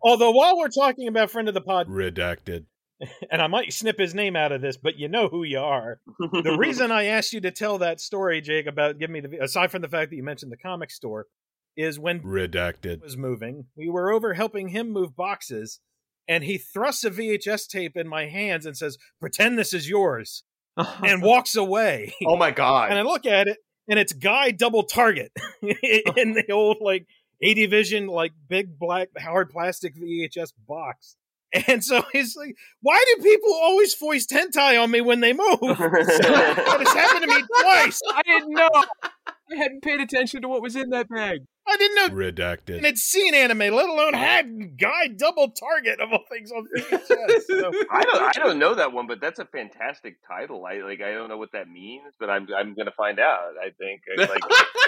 Although 0.02 0.32
while 0.32 0.58
we're 0.58 0.70
talking 0.70 1.08
about 1.08 1.32
friend 1.32 1.48
of 1.48 1.54
the 1.54 1.62
pod, 1.62 1.88
redacted, 1.88 2.66
and 3.32 3.42
I 3.42 3.48
might 3.48 3.74
snip 3.74 4.00
his 4.00 4.16
name 4.16 4.36
out 4.36 4.52
of 4.52 4.62
this, 4.62 4.78
but 4.78 4.98
you 4.98 5.08
know 5.08 5.28
who 5.28 5.44
you 5.44 5.60
are. 5.60 6.00
The 6.20 6.56
reason 6.60 6.92
I 6.92 7.06
asked 7.06 7.34
you 7.34 7.42
to 7.42 7.52
tell 7.52 7.78
that 7.80 8.02
story, 8.02 8.42
Jake, 8.42 8.68
about 8.68 9.00
give 9.00 9.10
me 9.10 9.22
the 9.22 9.44
aside 9.44 9.72
from 9.72 9.82
the 9.82 9.88
fact 9.88 10.10
that 10.10 10.16
you 10.16 10.24
mentioned 10.24 10.52
the 10.52 10.58
comic 10.58 10.92
store, 10.92 11.28
is 11.76 12.00
when 12.00 12.22
redacted 12.22 13.02
was 13.02 13.18
moving. 13.18 13.66
We 13.76 13.90
were 13.90 14.12
over 14.12 14.34
helping 14.34 14.70
him 14.70 14.92
move 14.92 15.16
boxes, 15.16 15.80
and 16.28 16.44
he 16.44 16.58
thrusts 16.58 17.04
a 17.04 17.12
VHS 17.12 17.68
tape 17.68 17.96
in 17.96 18.08
my 18.08 18.26
hands 18.26 18.66
and 18.66 18.76
says, 18.76 18.98
"Pretend 19.20 19.60
this 19.60 19.74
is 19.74 19.88
yours," 19.88 20.44
and 20.76 21.22
walks 21.22 21.56
away. 21.56 22.14
Oh 22.26 22.38
my 22.38 22.52
god! 22.52 22.90
And 22.90 22.98
I 22.98 23.04
look 23.04 23.26
at 23.28 23.48
it, 23.48 23.58
and 23.88 24.00
it's 24.00 24.14
Guy 24.14 24.52
Double 24.52 24.84
Target 24.84 25.32
in 25.62 26.34
the 26.34 26.46
old 26.52 26.78
like 26.82 27.06
A.D. 27.44 27.68
Vision, 27.68 28.08
like 28.08 28.32
big 28.48 28.80
black 28.80 29.10
hard 29.20 29.52
plastic 29.52 29.96
VHS 29.96 30.54
box. 30.68 31.16
And 31.68 31.84
so 31.84 32.04
he's 32.12 32.36
like, 32.36 32.56
"Why 32.82 33.02
do 33.08 33.24
people 33.24 33.54
always 33.54 33.94
foist 33.94 34.30
hentai 34.32 34.82
on 34.82 34.92
me 34.92 35.02
when 35.02 35.22
they 35.22 35.32
move?" 35.34 35.58
so, 35.62 35.76
that 35.78 36.76
has 36.80 36.94
happened 36.94 37.24
to 37.24 37.28
me 37.28 37.44
twice. 37.62 38.00
I 38.14 38.22
didn't 38.24 38.54
know. 38.54 38.70
I 38.74 39.56
hadn't 39.56 39.82
paid 39.82 40.02
attention 40.02 40.42
to 40.42 40.50
what 40.50 40.62
was 40.62 40.76
in 40.76 40.90
that 40.90 41.08
bag. 41.08 41.40
I 41.68 41.78
didn't 41.78 41.96
know 41.96 42.10
Redacted. 42.16 42.78
and 42.78 42.86
had 42.86 42.98
seen 42.98 43.34
anime, 43.34 43.60
let 43.60 43.90
alone 43.90 44.14
had 44.14 44.78
Guy 44.78 45.08
Double 45.08 45.50
Target 45.50 46.00
of 46.00 46.12
all 46.12 46.24
things 46.30 46.52
on 46.52 46.66
VHS. 46.78 47.42
So, 47.48 47.72
I 47.92 48.04
don't 48.04 48.22
I 48.22 48.32
don't 48.36 48.60
know 48.60 48.76
that 48.76 48.94
one, 48.94 49.08
but 49.08 49.20
that's 49.20 49.40
a 49.40 49.46
fantastic 49.46 50.18
title. 50.28 50.66
I 50.66 50.80
like 50.80 51.02
I 51.02 51.14
don't 51.14 51.30
know 51.30 51.38
what 51.38 51.52
that 51.54 51.70
means, 51.70 52.14
but 52.20 52.30
I'm 52.30 52.48
I'm 52.58 52.74
gonna 52.74 52.94
find 52.96 53.20
out. 53.20 53.54
I 53.62 53.72
think 53.78 54.02
like 54.18 54.42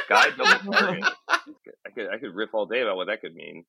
guy 0.09 0.29
double 0.37 0.71
target. 0.73 1.03
I 1.29 1.89
could 1.93 2.07
I 2.13 2.17
could 2.17 2.33
riff 2.33 2.49
all 2.53 2.65
day 2.65 2.81
about 2.81 2.95
what 2.95 3.07
that 3.07 3.21
could 3.21 3.35
mean. 3.35 3.65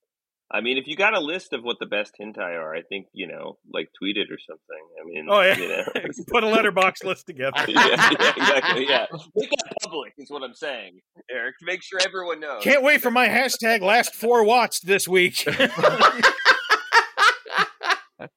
I 0.52 0.60
mean, 0.60 0.78
if 0.78 0.88
you 0.88 0.96
got 0.96 1.14
a 1.14 1.20
list 1.20 1.52
of 1.52 1.62
what 1.62 1.76
the 1.78 1.86
best 1.86 2.14
hentai 2.20 2.38
are, 2.38 2.74
I 2.74 2.82
think 2.82 3.06
you 3.12 3.28
know, 3.28 3.58
like 3.72 3.88
tweet 3.96 4.16
it 4.16 4.28
or 4.32 4.38
something. 4.38 4.84
I 5.00 5.04
mean, 5.04 5.26
oh 5.30 5.40
yeah, 5.42 5.56
you 5.56 5.68
know. 5.68 5.84
put 6.28 6.42
a 6.42 6.46
Letterboxd 6.48 7.04
list 7.04 7.26
together. 7.26 7.56
yeah, 7.68 7.86
yeah, 7.88 8.32
exactly. 8.36 8.86
Yeah, 8.88 9.06
make 9.36 9.50
that 9.50 9.72
public 9.82 10.14
is 10.18 10.28
what 10.28 10.42
I'm 10.42 10.54
saying, 10.54 11.00
Eric. 11.30 11.58
To 11.60 11.66
make 11.66 11.84
sure 11.84 12.00
everyone 12.04 12.40
knows. 12.40 12.64
Can't 12.64 12.82
wait 12.82 13.00
for 13.00 13.12
my 13.12 13.28
hashtag 13.28 13.80
last 13.80 14.14
four 14.14 14.42
watched 14.44 14.86
this 14.86 15.06
week. 15.06 15.44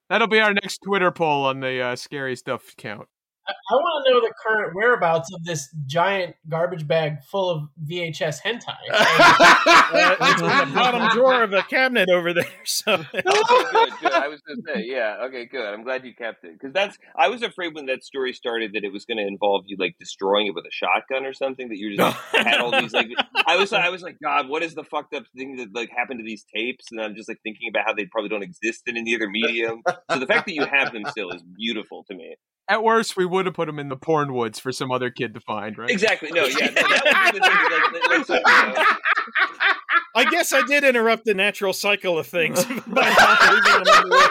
That'll 0.10 0.28
be 0.28 0.40
our 0.40 0.54
next 0.54 0.80
Twitter 0.86 1.12
poll 1.12 1.46
on 1.46 1.60
the 1.62 1.82
uh, 1.82 1.96
scary 1.96 2.36
stuff 2.36 2.76
count. 2.78 3.08
I, 3.48 3.52
I 3.52 3.76
want 3.76 4.06
to 4.06 4.12
know 4.14 4.22
the 4.22 4.34
current 4.42 4.76
whereabouts 4.76 5.30
of 5.34 5.44
this 5.44 5.74
giant 5.86 6.36
garbage 6.48 6.88
bag 6.88 7.24
full 7.24 7.50
of 7.50 7.70
VHS 7.86 8.42
hentai. 8.42 8.76
Uh, 9.94 10.16
it's 10.20 10.42
in 10.42 10.48
the 10.48 10.76
bottom 10.76 11.08
drawer 11.10 11.44
of 11.44 11.54
a 11.54 11.62
cabinet 11.64 12.10
over 12.10 12.34
there. 12.34 12.46
So 12.66 12.94
Okay, 13.14 13.64
good, 13.72 13.94
good. 14.02 14.12
I 14.12 14.28
was 14.28 14.42
going 14.42 14.58
to 14.58 14.74
say, 14.74 14.84
yeah. 14.86 15.26
Okay, 15.26 15.46
good. 15.46 15.66
I'm 15.66 15.84
glad 15.84 16.04
you 16.06 16.14
kept 16.16 16.44
it 16.44 16.54
because 16.54 16.74
that's. 16.74 16.98
I 17.16 17.30
was 17.30 17.42
afraid 17.44 17.76
when 17.76 17.86
that 17.88 18.04
story 18.04 18.34
started 18.34 18.74
that 18.74 18.84
it 18.84 18.92
was 18.92 19.06
going 19.06 19.18
to 19.18 19.26
involve 19.26 19.64
you 19.68 19.78
like 19.80 19.96
destroying 20.00 20.48
it 20.48 20.56
with 20.56 20.66
a 20.66 20.72
shotgun 20.72 21.26
or 21.26 21.34
something. 21.34 21.70
That 21.70 21.78
you 21.78 21.96
just 21.96 22.18
had 22.32 22.60
all 22.60 22.72
these 22.72 22.94
like. 22.94 23.08
I 23.46 23.58
was, 23.58 23.72
I 23.74 23.90
was 23.90 24.02
like, 24.02 24.18
God, 24.22 24.50
what 24.50 24.64
is 24.64 24.74
the 24.74 24.84
fucked 24.84 25.14
up 25.14 25.24
thing 25.36 25.58
that 25.58 25.74
like 25.74 25.90
happened 25.96 26.20
to 26.20 26.26
these 26.26 26.46
tapes? 26.56 26.86
And 26.92 27.02
I'm 27.02 27.16
just 27.16 27.30
like 27.30 27.40
thinking 27.44 27.70
about 27.70 27.84
how 27.86 27.94
they 27.94 28.06
probably 28.06 28.30
don't 28.30 28.44
exist 28.44 28.84
in 28.88 28.98
any 28.98 29.16
other 29.16 29.30
medium. 29.30 29.82
So 30.12 30.20
the 30.20 30.28
fact 30.28 30.48
that 30.48 30.54
you 30.54 30.66
have 30.66 30.92
them 30.92 31.04
still 31.10 31.30
is 31.32 31.44
beautiful 31.56 32.06
to 32.10 32.16
me. 32.16 32.36
At 32.70 32.84
worst, 32.84 33.18
we 33.18 33.26
would 33.26 33.46
have 33.46 33.56
put 33.56 33.66
them 33.66 33.78
in 33.78 33.90
the 33.90 33.98
porn 33.98 34.34
woods 34.34 34.58
for 34.58 34.72
some 34.72 34.92
other 34.92 35.10
kid 35.10 35.34
to 35.34 35.42
find, 35.42 35.78
right? 35.78 35.90
Exactly. 35.90 36.32
No, 36.32 36.46
yeah, 36.46 36.70
no. 36.70 36.82
Like, 36.82 38.30
like, 38.30 38.30
like, 38.30 38.88
I 40.16 40.26
guess 40.30 40.54
I 40.54 40.62
did 40.66 40.84
interrupt 40.84 41.26
the 41.26 41.34
natural 41.34 41.74
cycle 41.74 42.18
of 42.18 42.28
things 42.28 42.64
by 42.88 43.10
not 43.10 43.54
leaving 43.54 43.84
them 43.84 44.04
in 44.04 44.10
the 44.10 44.28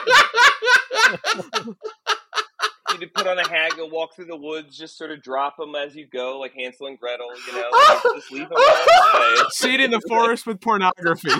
woods. 1.66 1.78
you 2.92 2.98
could 2.98 3.12
put 3.14 3.26
on 3.26 3.38
a 3.38 3.48
hag 3.48 3.78
and 3.78 3.90
walk 3.92 4.14
through 4.14 4.26
the 4.26 4.36
woods, 4.36 4.78
just 4.78 4.96
sort 4.96 5.10
of 5.10 5.22
drop 5.22 5.56
them 5.56 5.74
as 5.74 5.94
you 5.94 6.06
go, 6.06 6.38
like 6.38 6.54
Hansel 6.54 6.86
and 6.86 6.98
Gretel. 6.98 7.26
You 7.46 7.52
know, 7.54 7.68
like, 7.70 8.02
just 8.14 8.32
leave 8.32 8.48
them. 8.48 8.59
See 9.50 9.74
it 9.74 9.80
in 9.80 9.90
the 9.90 10.00
forest 10.09 10.46
with 10.46 10.60
pornography. 10.60 11.30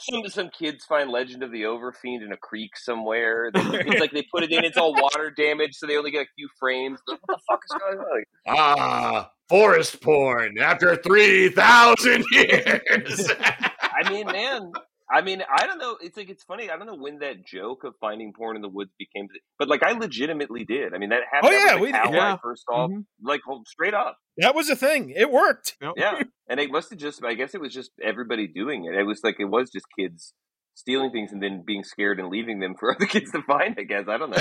Some 0.00 0.28
some 0.28 0.48
kids 0.50 0.84
find 0.84 1.10
Legend 1.10 1.42
of 1.42 1.50
the 1.52 1.62
Overfiend 1.62 2.22
in 2.24 2.32
a 2.32 2.36
creek 2.36 2.76
somewhere. 2.76 3.50
They- 3.52 3.60
It's 3.86 4.00
like 4.00 4.12
they 4.12 4.22
put 4.32 4.42
it 4.42 4.52
in; 4.52 4.64
it's 4.64 4.76
all 4.78 4.94
water 4.94 5.30
damaged, 5.30 5.76
so 5.76 5.86
they 5.86 5.96
only 5.96 6.10
get 6.10 6.22
a 6.22 6.28
few 6.36 6.48
frames. 6.58 6.98
Like, 7.06 7.18
what 7.26 7.36
the 7.38 7.42
fuck 7.48 7.60
is 7.64 7.76
going 7.78 7.98
on? 7.98 8.24
Ah, 8.48 9.30
forest 9.48 10.00
porn 10.02 10.58
after 10.58 10.96
three 10.96 11.48
thousand 11.50 12.24
years. 12.32 13.30
I 13.40 14.08
mean, 14.10 14.26
man. 14.26 14.72
I 15.12 15.22
mean, 15.22 15.42
I 15.52 15.66
don't 15.66 15.78
know. 15.78 15.96
It's 16.00 16.16
like 16.16 16.30
it's 16.30 16.44
funny. 16.44 16.70
I 16.70 16.76
don't 16.76 16.86
know 16.86 16.94
when 16.96 17.18
that 17.18 17.44
joke 17.44 17.84
of 17.84 17.94
finding 18.00 18.32
porn 18.32 18.54
in 18.56 18.62
the 18.62 18.68
woods 18.68 18.92
became, 18.98 19.26
but 19.58 19.68
like 19.68 19.82
I 19.82 19.92
legitimately 19.92 20.64
did. 20.64 20.94
I 20.94 20.98
mean, 20.98 21.10
that 21.10 21.22
happened. 21.30 21.52
Oh, 21.52 21.56
yeah, 21.64 21.74
with 21.74 21.82
we 21.82 21.92
the 21.92 21.98
did. 22.04 22.14
Yeah. 22.14 22.34
I 22.34 22.38
first 22.42 22.64
saw, 22.64 22.88
Mhm. 22.88 23.04
like 23.22 23.40
well, 23.46 23.62
straight 23.66 23.94
up. 23.94 24.16
That 24.36 24.54
was 24.54 24.70
a 24.70 24.76
thing. 24.76 25.10
It 25.16 25.30
worked. 25.32 25.76
Yeah, 25.96 26.20
and 26.48 26.60
it 26.60 26.70
must 26.70 26.90
have 26.90 26.98
just. 26.98 27.24
I 27.24 27.34
guess 27.34 27.54
it 27.54 27.60
was 27.60 27.72
just 27.74 27.90
everybody 28.02 28.46
doing 28.46 28.84
it. 28.84 28.94
It 28.94 29.02
was 29.04 29.20
like 29.24 29.36
it 29.40 29.46
was 29.46 29.70
just 29.70 29.86
kids 29.98 30.32
stealing 30.74 31.10
things 31.10 31.32
and 31.32 31.42
then 31.42 31.62
being 31.66 31.82
scared 31.84 32.18
and 32.20 32.28
leaving 32.28 32.60
them 32.60 32.74
for 32.78 32.94
other 32.94 33.06
kids 33.06 33.32
to 33.32 33.42
find. 33.42 33.74
I 33.78 33.82
guess 33.82 34.04
I 34.08 34.16
don't 34.16 34.30
know. 34.30 34.36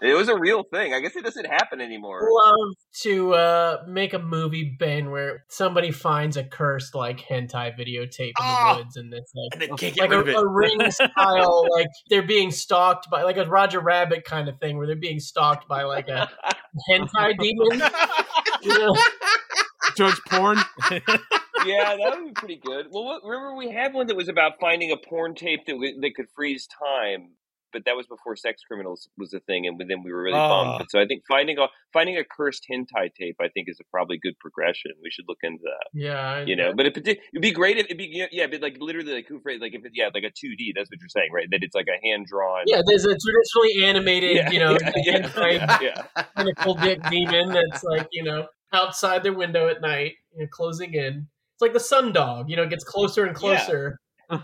Yeah. 0.00 0.10
it 0.10 0.14
was 0.14 0.28
a 0.28 0.38
real 0.38 0.62
thing. 0.72 0.94
I 0.94 1.00
guess 1.00 1.16
it 1.16 1.24
doesn't 1.24 1.46
happen 1.46 1.80
anymore. 1.80 2.20
love 2.22 2.74
to 3.02 3.34
uh, 3.34 3.76
make 3.86 4.14
a 4.14 4.18
movie, 4.18 4.76
Ben, 4.78 5.10
where 5.10 5.44
somebody 5.48 5.90
finds 5.90 6.36
a 6.36 6.44
cursed 6.44 6.94
like 6.94 7.20
hentai 7.20 7.78
videotape 7.78 8.20
in 8.28 8.32
Ah! 8.40 8.74
the 8.74 8.82
woods, 8.82 8.96
and 8.96 9.12
it's 9.14 9.32
like 9.34 9.68
and 9.70 9.78
can't 9.78 9.94
get 9.94 10.02
like 10.02 10.10
rid 10.10 10.18
a, 10.18 10.20
of 10.22 10.28
it. 10.28 10.36
a 10.36 10.46
ring 10.46 10.90
style, 10.90 11.64
like 11.76 11.88
they're 12.10 12.22
being 12.26 12.50
stalked 12.50 13.08
by 13.10 13.22
like 13.22 13.36
a 13.36 13.44
Roger 13.44 13.80
Rabbit 13.80 14.24
kind 14.24 14.48
of 14.48 14.58
thing, 14.60 14.76
where 14.78 14.86
they're 14.86 14.96
being 14.96 15.20
stalked 15.20 15.68
by 15.68 15.82
like 15.84 16.08
a 16.08 16.28
hentai 16.90 17.36
demon. 17.38 17.82
You 18.62 18.78
know? 18.78 18.96
Judge 19.96 20.20
porn. 20.28 20.58
yeah, 21.66 21.96
that 21.96 22.12
would 22.14 22.24
be 22.26 22.32
pretty 22.32 22.56
good. 22.64 22.86
Well, 22.90 23.04
what, 23.04 23.22
remember 23.24 23.56
we 23.56 23.70
had 23.72 23.94
one 23.94 24.06
that 24.08 24.16
was 24.16 24.28
about 24.28 24.52
finding 24.60 24.92
a 24.92 24.96
porn 24.96 25.34
tape 25.34 25.66
that 25.66 25.72
w- 25.72 26.00
that 26.00 26.14
could 26.14 26.26
freeze 26.34 26.66
time, 26.68 27.30
but 27.72 27.84
that 27.84 27.96
was 27.96 28.06
before 28.06 28.36
sex 28.36 28.62
criminals 28.66 29.08
was 29.18 29.32
a 29.34 29.40
thing, 29.40 29.66
and 29.66 29.78
then 29.78 30.02
we 30.04 30.12
were 30.12 30.22
really 30.22 30.38
Ah. 30.38 30.48
bummed. 30.48 30.78
But 30.78 30.90
so 30.90 31.00
I 31.00 31.06
think 31.06 31.22
finding 31.28 31.58
a 31.58 31.66
finding 31.92 32.16
a 32.16 32.24
cursed 32.24 32.66
hentai 32.70 33.12
tape, 33.18 33.36
I 33.40 33.48
think, 33.48 33.68
is 33.68 33.78
a 33.80 33.84
probably 33.90 34.18
good 34.18 34.38
progression. 34.38 34.92
We 35.02 35.10
should 35.10 35.24
look 35.28 35.38
into 35.42 35.62
that. 35.64 35.88
Yeah, 35.92 36.18
I- 36.18 36.42
You 36.44 36.56
know, 36.56 36.72
but 36.74 36.86
it, 36.86 36.96
it'd 36.98 37.18
be 37.42 37.50
great 37.52 37.78
if 37.78 37.86
it'd 37.86 37.98
be 37.98 38.26
yeah, 38.32 38.46
but 38.46 38.60
like 38.62 38.76
literally 38.80 39.12
like 39.12 39.26
who 39.28 39.40
phrase 39.40 39.60
like 39.60 39.74
if 39.74 39.84
it, 39.84 39.92
yeah 39.94 40.08
like 40.14 40.24
a 40.24 40.30
two 40.30 40.54
D. 40.56 40.72
That's 40.74 40.90
what 40.90 41.00
you're 41.00 41.08
saying, 41.08 41.30
right? 41.32 41.46
That 41.50 41.62
it's 41.62 41.74
like 41.74 41.86
a 41.88 41.98
hand 42.06 42.26
drawn. 42.26 42.64
yeah. 42.66 42.82
There's 42.86 43.04
a 43.04 43.16
traditionally 43.16 43.84
animated, 43.88 44.36
Yeah, 44.36 44.50
you 44.50 44.58
know, 44.60 44.76
yeah, 44.80 44.92
yeah, 44.96 45.18
hentai 45.20 45.52
yeah, 45.58 45.78
yeah. 46.16 46.22
tentacle 46.36 46.74
dick 46.74 47.00
demon 47.10 47.48
that's 47.52 47.82
like 47.84 48.08
you 48.12 48.22
know 48.22 48.46
outside 48.72 49.22
their 49.22 49.32
window 49.32 49.68
at 49.68 49.80
night, 49.80 50.14
you 50.34 50.40
know, 50.42 50.48
closing 50.50 50.92
in. 50.94 51.26
It's 51.54 51.62
like 51.62 51.72
the 51.72 51.80
sun 51.80 52.12
dog, 52.12 52.48
you 52.50 52.56
know, 52.56 52.62
it 52.64 52.70
gets 52.70 52.84
closer 52.84 53.24
and 53.24 53.34
closer 53.34 53.98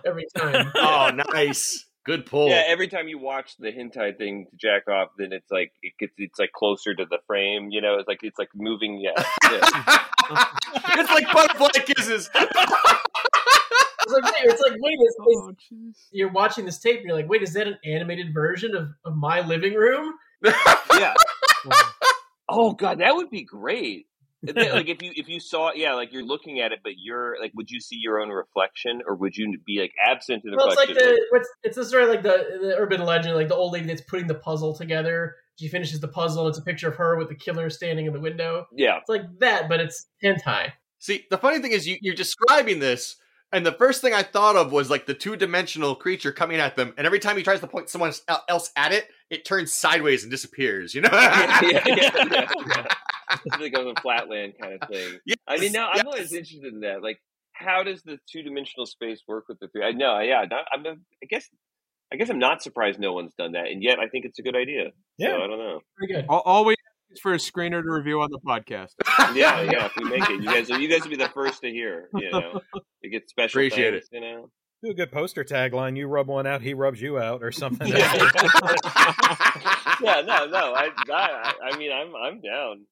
every 0.07 0.25
time. 0.37 0.73
oh, 0.77 1.11
nice. 1.33 1.87
Good 2.05 2.27
pull. 2.27 2.49
Yeah, 2.49 2.65
every 2.67 2.89
time 2.89 3.09
you 3.09 3.19
watch 3.19 3.57
the 3.59 3.73
hentai 3.73 4.17
thing 4.19 4.47
to 4.51 4.57
jack 4.57 4.89
off, 4.89 5.09
then 5.17 5.33
it's 5.33 5.51
like 5.51 5.73
it 5.83 5.95
gets 5.99 6.13
it's 6.19 6.39
like 6.39 6.53
closer 6.53 6.95
to 6.95 7.07
the 7.07 7.19
frame. 7.27 7.71
You 7.71 7.81
know, 7.81 7.97
it's 7.99 8.07
like 8.07 8.21
it's 8.23 8.39
like 8.39 8.51
moving. 8.55 9.01
Yeah, 9.01 9.25
yeah. 9.45 9.99
it's 10.99 11.11
like 11.11 11.33
butterfly 11.33 11.69
kisses. 11.87 12.29
It's 14.07 14.13
like, 14.13 14.25
wait, 14.25 14.45
it's 14.45 14.61
like, 14.61 14.79
wait, 14.81 14.99
is, 15.01 15.15
is, 15.15 15.17
Oh, 15.23 15.53
you're 16.13 16.31
watching 16.31 16.67
this 16.67 16.79
tape 16.79 16.99
and 16.99 17.07
you're 17.07 17.17
like, 17.17 17.29
wait, 17.29 17.43
is 17.43 17.55
that 17.55 17.67
an 17.67 17.79
animated 17.87 18.35
version 18.35 18.77
of, 18.77 18.91
of 19.07 19.17
my 19.17 19.41
living 19.41 19.73
room? 19.73 20.13
yeah. 20.45 21.15
Oh 22.51 22.73
god, 22.75 22.99
that 22.99 23.17
would 23.17 23.31
be 23.31 23.45
great. 23.45 24.07
If 24.47 24.55
they- 24.55 24.73
like 24.73 24.89
if 24.89 25.03
you 25.03 25.13
if 25.15 25.29
you 25.29 25.41
saw 25.41 25.73
yeah 25.75 25.95
like 25.95 26.13
you're 26.13 26.25
looking 26.25 26.61
at 26.61 26.73
it 26.73 26.81
but 26.83 26.93
you're 26.97 27.37
like 27.41 27.53
would 27.55 27.71
you 27.71 27.81
see 27.81 27.97
your 27.97 28.21
own 28.21 28.29
reflection 28.29 29.03
or 29.07 29.15
would 29.15 29.37
you 29.37 29.59
be 29.65 29.81
like 29.81 29.93
absent 30.05 30.45
in 30.45 30.51
the 30.51 30.57
Well, 30.57 30.69
it's 30.69 30.77
like 30.77 30.89
the 30.89 31.27
what's 31.31 31.49
it's 31.63 31.77
the 31.77 31.85
story 31.85 32.07
like 32.07 32.23
the, 32.23 32.59
the 32.61 32.77
urban 32.77 33.05
legend, 33.05 33.35
like 33.35 33.49
the 33.49 33.55
old 33.57 33.73
lady 33.73 33.87
that's 33.87 34.03
putting 34.03 34.27
the 34.27 34.35
puzzle 34.35 34.75
together. 34.77 35.37
She 35.59 35.69
finishes 35.69 36.01
the 36.01 36.09
puzzle, 36.09 36.47
and 36.47 36.49
it's 36.51 36.59
a 36.59 36.63
picture 36.63 36.89
of 36.89 36.97
her 36.97 37.17
with 37.17 37.29
the 37.29 37.37
killer 37.37 37.71
standing 37.71 38.07
in 38.07 38.13
the 38.13 38.21
window. 38.21 38.67
yeah 38.75 38.99
It's 38.99 39.09
like 39.09 39.23
that, 39.39 39.69
but 39.69 39.79
it's 39.81 40.07
hentai. 40.23 40.73
See, 40.99 41.27
the 41.31 41.39
funny 41.39 41.61
thing 41.61 41.71
is, 41.71 41.87
you, 41.87 41.97
you're 42.01 42.15
describing 42.15 42.81
this, 42.81 43.17
and 43.53 43.65
the 43.65 43.71
first 43.73 44.01
thing 44.01 44.13
I 44.15 44.25
thought 44.25 44.57
of 44.57 44.73
was 44.73 44.91
like 44.91 45.07
the 45.07 45.15
two 45.15 45.37
dimensional 45.37 45.95
creature 45.95 46.33
coming 46.33 46.59
at 46.59 46.75
them, 46.75 46.93
and 46.97 47.07
every 47.07 47.21
time 47.21 47.37
he 47.37 47.45
tries 47.45 47.61
to 47.61 47.69
point 47.69 47.89
someone 47.89 48.13
else 48.49 48.73
at 48.75 48.91
it, 48.91 49.07
it 49.31 49.45
turns 49.45 49.73
sideways 49.73 50.23
and 50.25 50.31
disappears. 50.31 50.93
You 50.93 51.03
know? 51.03 51.11
yeah, 51.13 51.61
yeah, 51.63 51.83
yeah, 51.87 51.95
yeah, 51.97 52.51
yeah. 52.67 52.87
It's 52.87 52.95
like 53.61 53.79
on 53.79 53.87
the 53.87 54.01
flatland 54.01 54.55
kind 54.61 54.79
of 54.81 54.89
thing. 54.89 55.19
Yes, 55.27 55.37
I 55.47 55.59
mean, 55.59 55.73
now 55.73 55.91
I'm 55.93 56.07
always 56.07 56.33
interested 56.33 56.73
in 56.73 56.81
that. 56.81 57.03
Like, 57.03 57.19
how 57.53 57.83
does 57.83 58.03
the 58.03 58.19
two 58.31 58.43
dimensional 58.43 58.87
space 58.87 59.23
work 59.27 59.45
with 59.49 59.59
the 59.61 59.69
three? 59.69 59.85
I 59.85 59.93
know, 59.93 60.19
yeah. 60.21 60.45
not- 60.51 60.67
I'm, 60.73 60.85
a, 60.87 60.91
I 60.91 61.27
guess 61.29 61.49
I 62.13 62.17
guess 62.17 62.31
I'm 62.31 62.39
not 62.39 62.63
surprised 62.63 63.01
no 63.01 63.13
one's 63.13 63.35
done 63.35 63.53
that, 63.53 63.67
and 63.67 63.83
yet 63.83 63.99
I 63.99 64.09
think 64.09 64.25
it's 64.25 64.39
a 64.39 64.43
good 64.43 64.55
idea. 64.55 64.91
Yeah. 65.19 65.31
so, 65.31 65.35
I 65.37 65.47
don't 65.47 65.59
know. 65.59 65.81
Pretty 65.97 66.15
good. 66.15 66.27
All, 66.29 66.43
all 66.45 66.65
we 66.65 66.75
ask 66.75 67.13
is 67.13 67.21
for 67.21 67.33
a 67.33 67.39
screener 67.39 67.83
to 67.83 67.91
review 67.91 68.21
on 68.21 68.31
the 68.31 68.39
podcast. 68.47 68.93
Yeah, 69.35 69.63
yeah. 69.63 69.87
If 69.87 69.97
we 69.97 70.05
make 70.05 70.29
it, 70.29 70.43
you 70.43 70.47
guys, 70.47 70.69
you 70.69 70.89
guys 70.89 71.03
will 71.03 71.11
be 71.11 71.17
the 71.17 71.29
first 71.31 71.63
to 71.63 71.71
hear. 71.71 72.09
You 72.15 72.31
know, 72.31 72.61
you 73.03 73.11
get 73.11 73.29
special. 73.29 73.59
Appreciate 73.59 73.93
thanks, 73.93 74.09
You 74.13 74.21
know. 74.21 74.51
Do 74.85 74.91
a 74.91 74.95
good 74.95 75.11
poster 75.11 75.45
tagline. 75.45 75.97
You 75.97 76.07
rub 76.07 76.29
one 76.29 76.47
out, 76.47 76.61
he 76.61 76.75
rubs 76.75 77.01
you 77.01 77.19
out, 77.19 77.43
or 77.43 77.51
something. 77.51 77.89
Yeah. 77.89 77.97
yeah, 80.03 80.21
no, 80.21 80.47
no. 80.47 80.75
I, 80.75 80.91
I, 81.11 81.55
I 81.73 81.77
mean, 81.79 81.91
I'm, 81.91 82.15
I'm 82.15 82.41
down. 82.43 82.85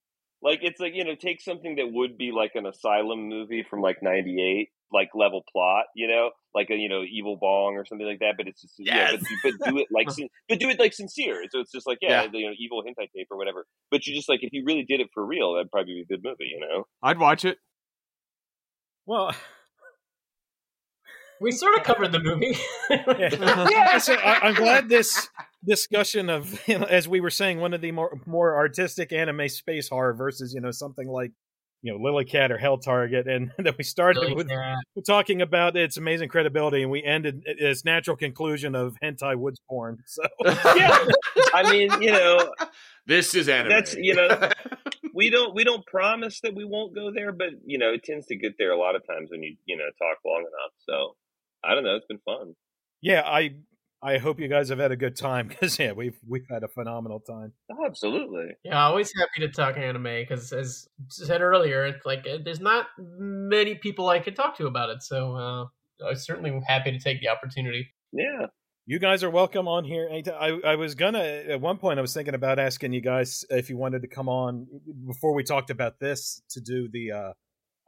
Like, 0.43 0.59
it's 0.61 0.79
like 0.79 0.93
you 0.93 1.03
know, 1.05 1.15
take 1.15 1.41
something 1.41 1.77
that 1.77 1.91
would 1.91 2.17
be 2.17 2.31
like 2.31 2.51
an 2.55 2.65
asylum 2.65 3.29
movie 3.29 3.65
from 3.69 3.81
like 3.81 3.97
'98, 4.01 4.69
like 4.91 5.09
level 5.15 5.43
plot, 5.51 5.85
you 5.95 6.07
know, 6.07 6.31
like 6.53 6.69
a 6.69 6.75
you 6.75 6.89
know 6.89 7.03
Evil 7.09 7.37
Bong 7.39 7.75
or 7.75 7.85
something 7.85 8.05
like 8.05 8.19
that. 8.19 8.33
But 8.37 8.47
it's 8.47 8.61
just 8.61 8.75
yeah, 8.77 9.11
but, 9.11 9.21
but 9.59 9.71
do 9.71 9.77
it 9.79 9.87
like, 9.91 10.07
but 10.49 10.59
do 10.59 10.69
it 10.69 10.79
like 10.79 10.93
sincere. 10.93 11.43
So 11.49 11.59
it's 11.61 11.71
just 11.71 11.87
like 11.87 11.99
yeah, 12.01 12.23
Yeah. 12.23 12.27
the, 12.31 12.37
you 12.39 12.47
know, 12.47 12.53
evil 12.59 12.83
hentai 12.83 13.07
tape 13.15 13.27
or 13.31 13.37
whatever. 13.37 13.65
But 13.89 14.05
you 14.05 14.13
just 14.15 14.27
like 14.29 14.41
if 14.43 14.49
you 14.51 14.63
really 14.65 14.83
did 14.83 14.99
it 14.99 15.07
for 15.13 15.25
real, 15.25 15.53
that'd 15.53 15.71
probably 15.71 15.93
be 15.93 16.01
a 16.01 16.05
good 16.05 16.23
movie, 16.23 16.51
you 16.51 16.59
know. 16.59 16.83
I'd 17.01 17.19
watch 17.19 17.45
it. 17.45 17.57
well, 19.05 19.33
We 21.43 21.51
sort 21.51 21.77
of 21.77 21.83
covered 21.83 22.11
the 22.11 22.19
movie. 22.19 22.57
yeah. 22.89 23.03
Uh-huh. 23.41 23.67
yeah. 23.71 23.97
So 23.99 24.13
I, 24.15 24.39
I'm 24.47 24.55
glad 24.55 24.89
this 24.89 25.29
discussion 25.65 26.29
of, 26.29 26.59
you 26.67 26.79
know, 26.79 26.85
as 26.85 27.07
we 27.07 27.19
were 27.21 27.29
saying, 27.29 27.59
one 27.59 27.73
of 27.73 27.81
the 27.81 27.91
more 27.91 28.19
more 28.25 28.55
artistic 28.55 29.11
anime 29.11 29.47
space 29.49 29.89
horror 29.89 30.13
versus 30.13 30.53
you 30.53 30.61
know 30.61 30.71
something 30.71 31.07
like 31.07 31.31
you 31.81 31.91
know 31.91 31.99
Lily 32.03 32.25
Cat 32.25 32.51
or 32.51 32.57
Hell 32.57 32.77
Target, 32.77 33.27
and 33.27 33.51
that 33.59 33.77
we 33.77 33.83
started 33.83 34.21
Really 34.21 34.35
with 34.35 34.47
bad. 34.47 34.77
talking 35.05 35.41
about 35.41 35.75
its 35.75 35.97
amazing 35.97 36.29
credibility, 36.29 36.81
and 36.81 36.89
we 36.91 37.03
ended 37.03 37.43
its 37.45 37.83
natural 37.85 38.15
conclusion 38.15 38.73
of 38.75 38.95
hentai 39.03 39.37
woods 39.37 39.59
porn. 39.69 39.97
So 40.07 40.23
Yeah. 40.45 41.05
I 41.53 41.69
mean, 41.71 41.91
you 42.01 42.11
know, 42.11 42.51
this 43.05 43.35
is 43.35 43.49
anime. 43.49 43.69
That's- 43.69 43.95
you 43.99 44.15
know- 44.15 44.49
we 45.15 45.29
don't 45.29 45.53
we 45.53 45.63
don't 45.63 45.85
promise 45.85 46.39
that 46.41 46.55
we 46.55 46.65
won't 46.65 46.95
go 46.95 47.11
there, 47.13 47.31
but 47.31 47.49
you 47.65 47.77
know, 47.77 47.93
it 47.93 48.03
tends 48.03 48.25
to 48.27 48.35
get 48.35 48.53
there 48.57 48.71
a 48.71 48.79
lot 48.79 48.95
of 48.95 49.05
times 49.05 49.29
when 49.29 49.43
you 49.43 49.55
you 49.65 49.77
know 49.77 49.83
talk 49.99 50.17
long 50.25 50.39
enough. 50.39 50.71
So 50.89 51.15
I 51.63 51.75
don't 51.75 51.83
know. 51.83 51.95
It's 51.95 52.05
been 52.07 52.19
fun. 52.25 52.53
yeah, 53.01 53.21
I 53.25 53.51
I 54.01 54.17
hope 54.17 54.37
you 54.39 54.49
guys 54.49 54.67
have 54.67 54.79
had 54.79 54.91
a 54.91 54.97
good 54.97 55.15
time 55.15 55.47
because 55.49 55.79
yeah, 55.79 55.93
we've 55.93 56.17
we've 56.27 56.45
had 56.49 56.63
a 56.63 56.67
phenomenal 56.67 57.19
time. 57.21 57.53
Oh, 57.71 57.85
absolutely. 57.85 58.47
Yeah, 58.63 58.85
always 58.85 59.11
happy 59.17 59.47
to 59.47 59.49
talk 59.51 59.77
anime 59.77 60.03
because, 60.03 60.51
as 60.51 60.87
said 61.09 61.41
earlier, 61.41 61.85
it's 61.85 62.05
like 62.05 62.27
uh, 62.27 62.39
there's 62.43 62.59
not 62.59 62.87
many 62.97 63.75
people 63.75 64.09
I 64.09 64.19
could 64.19 64.35
talk 64.35 64.57
to 64.57 64.67
about 64.67 64.89
it. 64.89 65.03
So 65.03 65.35
uh, 65.35 65.63
I 66.05 66.09
was 66.09 66.25
certainly 66.25 66.59
happy 66.67 66.91
to 66.91 66.99
take 66.99 67.21
the 67.21 67.29
opportunity. 67.29 67.87
Yeah. 68.11 68.47
You 68.85 68.99
guys 68.99 69.23
are 69.23 69.29
welcome 69.29 69.69
on 69.69 69.85
here. 69.85 70.09
anytime. 70.11 70.59
I, 70.65 70.71
I 70.71 70.75
was 70.75 70.93
gonna 70.95 71.19
at 71.23 71.61
one 71.61 71.77
point 71.77 71.97
I 71.99 72.01
was 72.01 72.13
thinking 72.13 72.33
about 72.35 72.59
asking 72.59 72.91
you 72.91 72.99
guys 72.99 73.45
if 73.49 73.69
you 73.69 73.77
wanted 73.77 74.01
to 74.01 74.09
come 74.09 74.27
on 74.27 74.67
before 75.07 75.33
we 75.33 75.43
talked 75.43 75.69
about 75.69 75.99
this 76.01 76.41
to 76.49 76.59
do 76.59 76.89
the. 76.91 77.11
uh 77.13 77.33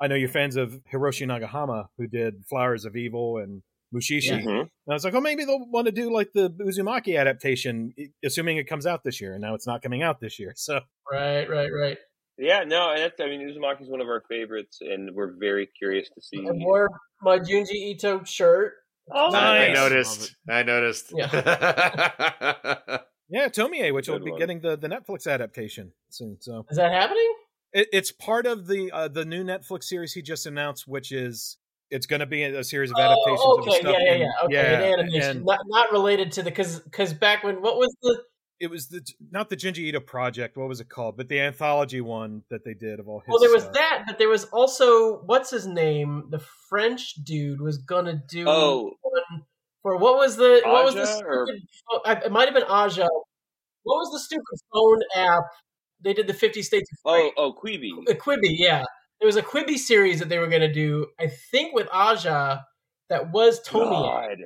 I 0.01 0.07
know 0.07 0.15
you're 0.15 0.30
fans 0.30 0.55
of 0.55 0.80
Hiroshi 0.91 1.26
Nagahama, 1.26 1.88
who 1.97 2.07
did 2.07 2.43
Flowers 2.49 2.85
of 2.85 2.95
Evil 2.95 3.38
and 3.38 3.61
Mushishi. 3.93 4.43
Mhm. 4.43 4.59
And 4.61 4.69
I 4.89 4.93
was 4.93 5.05
like, 5.05 5.13
oh, 5.13 5.22
maybe 5.22 5.45
they'll 5.45 5.65
want 5.69 5.85
to 5.85 5.91
do 5.91 6.11
like 6.13 6.31
the 6.34 6.49
Uzumaki 6.49 7.17
adaptation, 7.17 7.93
assuming 8.23 8.57
it 8.57 8.65
comes 8.67 8.85
out 8.85 9.03
this 9.03 9.22
year. 9.22 9.34
And 9.34 9.41
now 9.41 9.53
it's 9.55 9.67
not 9.67 9.81
coming 9.81 10.03
out 10.03 10.19
this 10.19 10.38
year. 10.39 10.53
So 10.55 10.81
Right, 11.11 11.49
right, 11.49 11.69
right. 11.72 11.97
Yeah. 12.38 12.63
No, 12.65 12.89
and 12.91 12.99
that's 12.99 13.19
I 13.22 13.27
mean, 13.27 13.41
Uzumaki 13.47 13.84
is 13.84 13.89
one 13.89 14.01
of 14.01 14.07
our 14.07 14.22
favorites, 14.30 14.80
and 14.81 15.11
we're 15.15 15.34
very 15.39 15.67
curious 15.77 16.09
to 16.09 16.22
see. 16.22 16.39
I 16.45 16.51
wore 16.51 16.89
my 17.22 17.39
Junji 17.39 17.72
Ito 17.93 18.23
shirt. 18.26 18.73
Oh, 19.13 19.34
I 19.34 19.67
Nice. 19.69 19.76
noticed. 19.76 20.35
I 20.49 20.63
noticed. 20.63 21.13
yeah, 21.15 21.30
yeah, 23.30 23.47
Tomie, 23.49 23.93
which 23.93 24.07
will 24.09 24.19
be 24.19 24.31
one. 24.31 24.39
getting 24.39 24.61
the, 24.61 24.76
the 24.76 24.88
Netflix 24.89 25.27
adaptation 25.31 25.93
soon. 26.09 26.38
So 26.41 26.65
Is 26.69 26.77
that 26.77 26.91
happening? 26.91 27.31
It, 27.76 27.88
it's 27.93 28.11
part 28.11 28.47
of 28.47 28.65
the 28.68 28.89
uh, 28.91 29.07
the 29.07 29.26
new 29.26 29.43
Netflix 29.43 29.84
series 29.84 30.14
he 30.14 30.22
just 30.23 30.45
announced, 30.47 30.88
which 30.88 31.11
is 31.11 31.57
it's 31.91 32.07
going 32.07 32.22
to 32.22 32.26
be 32.26 32.41
a 32.43 32.64
series 32.64 32.89
of 32.89 32.97
adaptations 32.97 33.39
Oh, 33.43 33.60
of 33.60 33.65
the 33.65 33.72
okay, 33.72 33.80
stuff. 33.81 33.95
yeah, 33.99 34.03
yeah, 34.06 34.14
in- 34.15 34.22
yeah. 34.22 34.27
Okay, 34.45 34.53
yeah, 34.53 34.88
in 34.88 34.99
animation, 34.99 35.30
and 35.38 35.45
not 35.45 35.60
not 35.68 35.91
related 35.91 36.31
to 36.34 36.41
the 36.43 36.49
because 36.49 36.80
because 36.80 37.14
back 37.14 37.43
when 37.43 37.61
what 37.61 37.77
was 37.77 37.95
the 38.02 38.23
it 38.61 38.69
was 38.72 38.88
the 38.88 39.02
not 39.31 39.49
the 39.49 39.57
Junji 39.57 39.80
Ito 39.80 39.99
project. 39.99 40.56
What 40.57 40.69
was 40.69 40.80
it 40.80 40.88
called? 40.89 41.18
But 41.18 41.27
the 41.27 41.41
anthology 41.41 41.99
one 42.02 42.43
that 42.49 42.64
they 42.64 42.73
did 42.73 42.99
of 43.02 43.07
all 43.10 43.19
his. 43.19 43.27
well 43.27 43.39
there 43.39 43.52
was 43.52 43.64
stuff. 43.64 43.76
that 43.76 44.03
but 44.07 44.18
there 44.18 44.30
was 44.30 44.45
also 44.45 45.18
what's 45.26 45.52
his 45.52 45.68
name 45.68 46.23
the 46.31 46.39
French 46.69 47.15
dude 47.23 47.60
was 47.61 47.77
gonna 47.77 48.23
do 48.30 48.45
Oh. 48.47 48.91
one 49.02 49.43
for 49.84 49.97
what 49.97 50.15
was 50.15 50.38
the 50.38 50.61
what 50.65 50.85
was 50.85 50.95
the 50.95 51.02
Aja, 51.03 51.26
or- 51.27 51.45
stupid, 51.47 51.61
oh, 51.91 52.02
it 52.26 52.31
might 52.31 52.45
have 52.45 52.53
been 52.56 52.64
Aja 52.64 53.07
what 53.84 53.97
was 53.97 54.11
the 54.14 54.19
stupid 54.19 54.57
phone 54.73 54.99
app 55.15 55.43
they 56.03 56.13
did 56.13 56.27
the 56.27 56.34
Fifty 56.34 56.61
States 56.61 56.89
of 56.91 56.97
Oh, 57.05 57.31
oh, 57.38 57.53
Quibi. 57.53 57.89
a 58.07 58.11
uh, 58.11 58.15
Quibi, 58.15 58.49
yeah. 58.51 58.84
There 59.19 59.27
was 59.27 59.38
a 59.38 59.41
Quibi 59.41 59.77
series 59.77 60.19
that 60.19 60.30
they 60.30 60.39
were 60.39 60.47
going 60.47 60.61
to 60.61 60.72
do, 60.72 61.07
I 61.19 61.27
think, 61.27 61.73
with 61.73 61.88
Aja 61.91 62.65
that 63.09 63.31
was 63.31 63.61
Tomie. 63.65 63.89
God. 63.89 64.38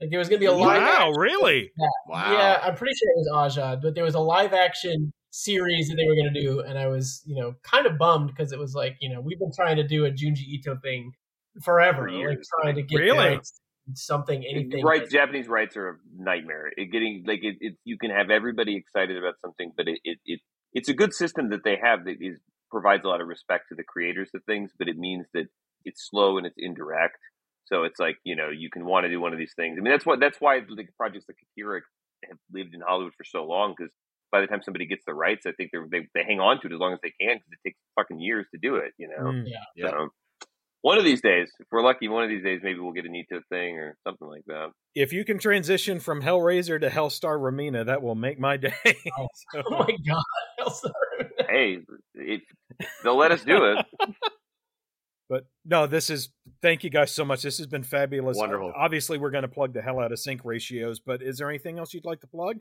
Like 0.00 0.10
there 0.10 0.18
was 0.18 0.28
going 0.28 0.38
to 0.40 0.46
be 0.46 0.46
a 0.46 0.52
live. 0.52 0.82
Wow, 0.82 1.10
really? 1.12 1.70
wow. 2.08 2.32
Yeah, 2.32 2.60
I'm 2.62 2.74
pretty 2.74 2.94
sure 2.94 3.08
it 3.10 3.18
was 3.18 3.56
Aja, 3.56 3.78
but 3.82 3.94
there 3.94 4.04
was 4.04 4.14
a 4.14 4.20
live 4.20 4.52
action 4.52 5.12
series 5.30 5.88
that 5.88 5.96
they 5.96 6.06
were 6.06 6.14
going 6.14 6.32
to 6.32 6.40
do, 6.40 6.60
and 6.60 6.78
I 6.78 6.88
was, 6.88 7.22
you 7.26 7.36
know, 7.40 7.54
kind 7.62 7.86
of 7.86 7.98
bummed 7.98 8.28
because 8.28 8.52
it 8.52 8.58
was 8.58 8.74
like, 8.74 8.96
you 9.00 9.12
know, 9.12 9.20
we've 9.20 9.38
been 9.38 9.52
trying 9.54 9.76
to 9.76 9.86
do 9.86 10.04
a 10.06 10.10
Junji 10.10 10.44
Ito 10.48 10.78
thing 10.82 11.12
forever, 11.62 12.08
For 12.08 12.28
like 12.30 12.38
trying 12.62 12.76
to 12.76 12.82
get 12.82 12.96
Really? 12.98 13.40
something, 13.94 14.44
anything. 14.44 14.84
Right, 14.84 15.02
that- 15.02 15.10
Japanese 15.10 15.48
rights 15.48 15.76
are 15.76 15.88
a 15.90 15.94
nightmare. 16.16 16.70
It 16.76 16.86
getting 16.92 17.24
like 17.26 17.40
it, 17.42 17.56
it, 17.60 17.74
you 17.84 17.98
can 17.98 18.10
have 18.10 18.30
everybody 18.30 18.76
excited 18.76 19.16
about 19.18 19.34
something, 19.44 19.72
but 19.76 19.86
it, 19.88 19.98
it, 20.04 20.18
it 20.24 20.40
it's 20.72 20.88
a 20.88 20.94
good 20.94 21.12
system 21.12 21.50
that 21.50 21.64
they 21.64 21.76
have 21.82 22.04
that 22.04 22.16
is 22.20 22.38
provides 22.70 23.04
a 23.04 23.08
lot 23.08 23.20
of 23.20 23.26
respect 23.26 23.64
to 23.68 23.74
the 23.74 23.82
creators 23.82 24.30
of 24.34 24.44
things, 24.44 24.70
but 24.78 24.88
it 24.88 24.96
means 24.96 25.26
that 25.34 25.46
it's 25.84 26.08
slow 26.08 26.38
and 26.38 26.46
it's 26.46 26.56
indirect. 26.58 27.18
So 27.66 27.84
it's 27.84 28.00
like 28.00 28.16
you 28.24 28.36
know 28.36 28.48
you 28.50 28.70
can 28.70 28.84
want 28.84 29.04
to 29.04 29.10
do 29.10 29.20
one 29.20 29.32
of 29.32 29.38
these 29.38 29.54
things. 29.54 29.76
I 29.78 29.82
mean 29.82 29.92
that's 29.92 30.06
what 30.06 30.20
that's 30.20 30.40
why 30.40 30.60
like 30.68 30.88
projects 30.96 31.26
like 31.28 31.38
Akira 31.52 31.80
have 32.28 32.38
lived 32.52 32.74
in 32.74 32.80
Hollywood 32.80 33.14
for 33.16 33.24
so 33.24 33.44
long 33.44 33.74
because 33.76 33.92
by 34.32 34.40
the 34.40 34.46
time 34.46 34.62
somebody 34.62 34.86
gets 34.86 35.04
the 35.04 35.14
rights, 35.14 35.46
I 35.46 35.52
think 35.52 35.70
they're, 35.72 35.86
they 35.90 36.06
they 36.14 36.24
hang 36.24 36.40
on 36.40 36.60
to 36.60 36.68
it 36.68 36.72
as 36.72 36.80
long 36.80 36.92
as 36.92 37.00
they 37.02 37.12
can 37.20 37.36
because 37.36 37.52
it 37.52 37.68
takes 37.68 37.78
fucking 37.96 38.20
years 38.20 38.46
to 38.52 38.60
do 38.60 38.76
it. 38.76 38.92
You 38.98 39.08
know. 39.08 39.30
Mm. 39.30 39.44
Yeah. 39.46 39.90
So 39.90 40.08
one 40.82 40.98
of 40.98 41.04
these 41.04 41.20
days, 41.20 41.50
if 41.60 41.66
we're 41.70 41.82
lucky, 41.82 42.08
one 42.08 42.24
of 42.24 42.30
these 42.30 42.42
days 42.42 42.60
maybe 42.62 42.78
we'll 42.80 42.92
get 42.92 43.04
a 43.04 43.08
Nito 43.08 43.40
thing 43.50 43.76
or 43.78 43.96
something 44.06 44.26
like 44.28 44.44
that. 44.46 44.68
If 44.94 45.12
you 45.12 45.24
can 45.24 45.38
transition 45.38 46.00
from 46.00 46.22
Hellraiser 46.22 46.80
to 46.80 46.88
Hellstar 46.88 47.38
Remina, 47.38 47.84
that 47.86 48.02
will 48.02 48.14
make 48.14 48.38
my 48.40 48.56
day. 48.58 48.72
Oh. 48.86 49.26
So- 49.52 49.62
Oh 49.66 49.78
my 49.88 49.96
god! 50.06 50.22
I'm 50.58 51.46
hey, 51.48 51.78
it, 52.14 52.40
they'll 53.04 53.16
let 53.16 53.32
us 53.32 53.42
do 53.44 53.64
it. 53.64 53.86
But 55.28 55.46
no, 55.64 55.86
this 55.86 56.10
is 56.10 56.30
thank 56.60 56.82
you 56.82 56.90
guys 56.90 57.12
so 57.12 57.24
much. 57.24 57.42
This 57.42 57.58
has 57.58 57.68
been 57.68 57.84
fabulous. 57.84 58.36
Wonderful. 58.36 58.72
Obviously, 58.76 59.16
we're 59.16 59.30
going 59.30 59.42
to 59.42 59.48
plug 59.48 59.72
the 59.72 59.80
hell 59.80 60.00
out 60.00 60.10
of 60.10 60.18
sync 60.18 60.40
ratios, 60.44 60.98
but 60.98 61.22
is 61.22 61.38
there 61.38 61.48
anything 61.48 61.78
else 61.78 61.94
you'd 61.94 62.04
like 62.04 62.20
to 62.22 62.26
plug? 62.26 62.56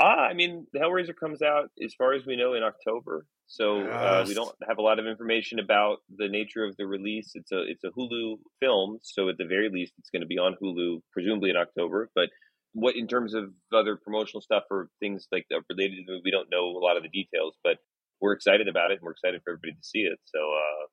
Ah, 0.00 0.20
I 0.28 0.32
mean, 0.32 0.68
the 0.72 0.78
Hellraiser 0.78 1.16
comes 1.18 1.42
out, 1.42 1.68
as 1.84 1.94
far 1.98 2.12
as 2.12 2.24
we 2.24 2.36
know, 2.36 2.54
in 2.54 2.62
October. 2.62 3.26
So 3.46 3.80
uh, 3.80 4.24
we 4.26 4.34
don't 4.34 4.54
have 4.66 4.78
a 4.78 4.82
lot 4.82 4.98
of 4.98 5.06
information 5.06 5.60
about 5.60 5.98
the 6.16 6.28
nature 6.28 6.64
of 6.64 6.76
the 6.76 6.86
release. 6.86 7.32
It's 7.34 7.52
a 7.52 7.62
it's 7.62 7.84
a 7.84 7.90
Hulu 7.90 8.38
film, 8.60 8.98
so 9.02 9.28
at 9.28 9.38
the 9.38 9.44
very 9.44 9.70
least, 9.70 9.92
it's 9.98 10.10
going 10.10 10.22
to 10.22 10.26
be 10.26 10.38
on 10.38 10.56
Hulu, 10.60 11.00
presumably 11.12 11.50
in 11.50 11.56
October. 11.56 12.10
But 12.14 12.30
what 12.72 12.96
in 12.96 13.06
terms 13.06 13.34
of 13.34 13.52
other 13.72 13.96
promotional 13.96 14.40
stuff 14.40 14.64
or 14.70 14.88
things 15.00 15.28
like 15.30 15.46
that 15.50 15.62
related 15.70 15.96
to 15.96 16.02
the 16.06 16.12
movie, 16.12 16.22
we 16.24 16.30
don't 16.30 16.50
know 16.50 16.66
a 16.66 16.82
lot 16.84 16.96
of 16.96 17.04
the 17.04 17.08
details. 17.08 17.54
But 17.62 17.78
we're 18.20 18.32
excited 18.32 18.66
about 18.66 18.90
it, 18.90 18.94
and 18.94 19.02
we're 19.02 19.12
excited 19.12 19.40
for 19.44 19.52
everybody 19.52 19.72
to 19.72 19.86
see 19.86 20.00
it. 20.00 20.18
So, 20.24 20.38
uh, 20.38 20.86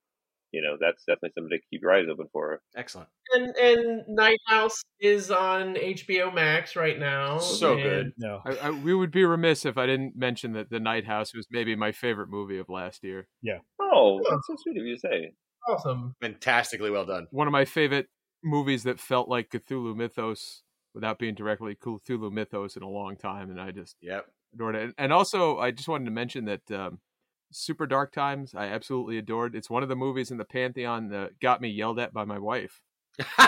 you 0.54 0.62
know, 0.62 0.78
that's 0.80 1.04
definitely 1.04 1.32
something 1.36 1.50
to 1.50 1.58
keep 1.70 1.82
your 1.82 1.92
eyes 1.92 2.06
open 2.10 2.28
for. 2.32 2.62
Excellent. 2.76 3.10
And 3.34 3.56
and 3.58 4.04
Night 4.08 4.40
House 4.48 4.82
is 5.02 5.32
on 5.32 5.76
HBO 5.76 6.34
Max 6.34 6.76
right 6.76 6.98
now. 7.00 7.40
So 7.40 7.74
and- 7.74 7.82
good. 7.84 8.14
No. 8.18 8.42
I, 8.46 8.68
I, 8.68 8.70
we 8.70 8.94
would 8.94 9.12
be 9.12 9.26
remiss 9.26 9.66
if 9.66 9.78
I 9.78 9.86
didn't 9.88 10.16
mention 10.16 10.54
that 10.54 10.70
The 10.70 10.80
Night 10.80 11.06
House 11.06 11.34
was 11.34 11.48
maybe 11.52 11.76
my 11.76 11.92
favorite 11.92 12.30
movie 12.30 12.60
of 12.60 12.70
last 12.70 13.04
year. 13.04 13.28
Yeah. 13.42 13.58
Oh, 13.82 14.20
that's 14.30 14.48
so 14.48 14.56
sweet 14.64 14.80
of 14.80 14.86
you 14.86 14.94
to 14.96 15.00
say. 15.00 15.32
Awesome. 15.68 16.16
Fantastically 16.22 16.92
well 16.92 17.06
done. 17.06 17.28
One 17.32 17.48
of 17.48 17.52
my 17.52 17.66
favorite 17.66 18.08
movies 18.44 18.84
that 18.84 19.00
felt 19.00 19.30
like 19.30 19.50
Cthulhu 19.50 19.96
Mythos 19.96 20.62
without 20.94 21.18
being 21.18 21.34
directly 21.34 21.74
Cthulhu 21.76 22.32
Mythos 22.32 22.76
in 22.78 22.84
a 22.84 22.90
long 22.90 23.16
time, 23.16 23.50
and 23.50 23.60
I 23.60 23.72
just 23.72 23.96
Yep. 24.02 24.26
adored 24.54 24.76
it. 24.76 24.84
And, 24.84 24.94
and 24.98 25.14
also, 25.14 25.58
I 25.58 25.72
just 25.72 25.88
wanted 25.88 26.06
to 26.06 26.12
mention 26.12 26.46
that 26.46 26.70
um, 26.72 27.00
Super 27.54 27.88
Dark 27.88 28.12
Times 28.12 28.54
I 28.56 28.66
absolutely 28.66 29.18
adored. 29.18 29.56
It's 29.56 29.70
one 29.70 29.84
of 29.84 29.90
the 29.90 29.96
movies 29.96 30.32
in 30.32 30.38
the 30.38 30.46
pantheon 30.46 31.10
that 31.10 31.40
got 31.40 31.62
me 31.62 31.70
yelled 31.70 32.00
at 32.00 32.14
by 32.14 32.26
my 32.26 32.40
wife 32.40 32.82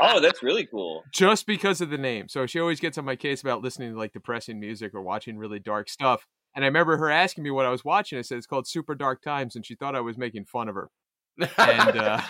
Oh, 0.00 0.20
that's 0.20 0.42
really 0.42 0.66
cool. 0.66 1.02
just 1.12 1.46
because 1.46 1.80
of 1.80 1.90
the 1.90 1.98
name. 1.98 2.28
So 2.28 2.46
she 2.46 2.60
always 2.60 2.78
gets 2.78 2.98
on 2.98 3.04
my 3.04 3.16
case 3.16 3.42
about 3.42 3.62
listening 3.62 3.92
to 3.92 3.98
like 3.98 4.12
depressing 4.12 4.60
music 4.60 4.94
or 4.94 5.02
watching 5.02 5.38
really 5.38 5.58
dark 5.58 5.88
stuff. 5.88 6.26
And 6.54 6.64
I 6.64 6.68
remember 6.68 6.96
her 6.98 7.10
asking 7.10 7.44
me 7.44 7.50
what 7.50 7.66
I 7.66 7.70
was 7.70 7.84
watching. 7.84 8.18
I 8.18 8.22
said 8.22 8.38
it's 8.38 8.46
called 8.46 8.68
Super 8.68 8.94
Dark 8.94 9.22
Times, 9.22 9.56
and 9.56 9.66
she 9.66 9.74
thought 9.74 9.94
I 9.94 10.00
was 10.00 10.16
making 10.16 10.44
fun 10.44 10.68
of 10.68 10.76
her. 10.76 10.90
And, 11.38 11.96
uh, 11.96 12.20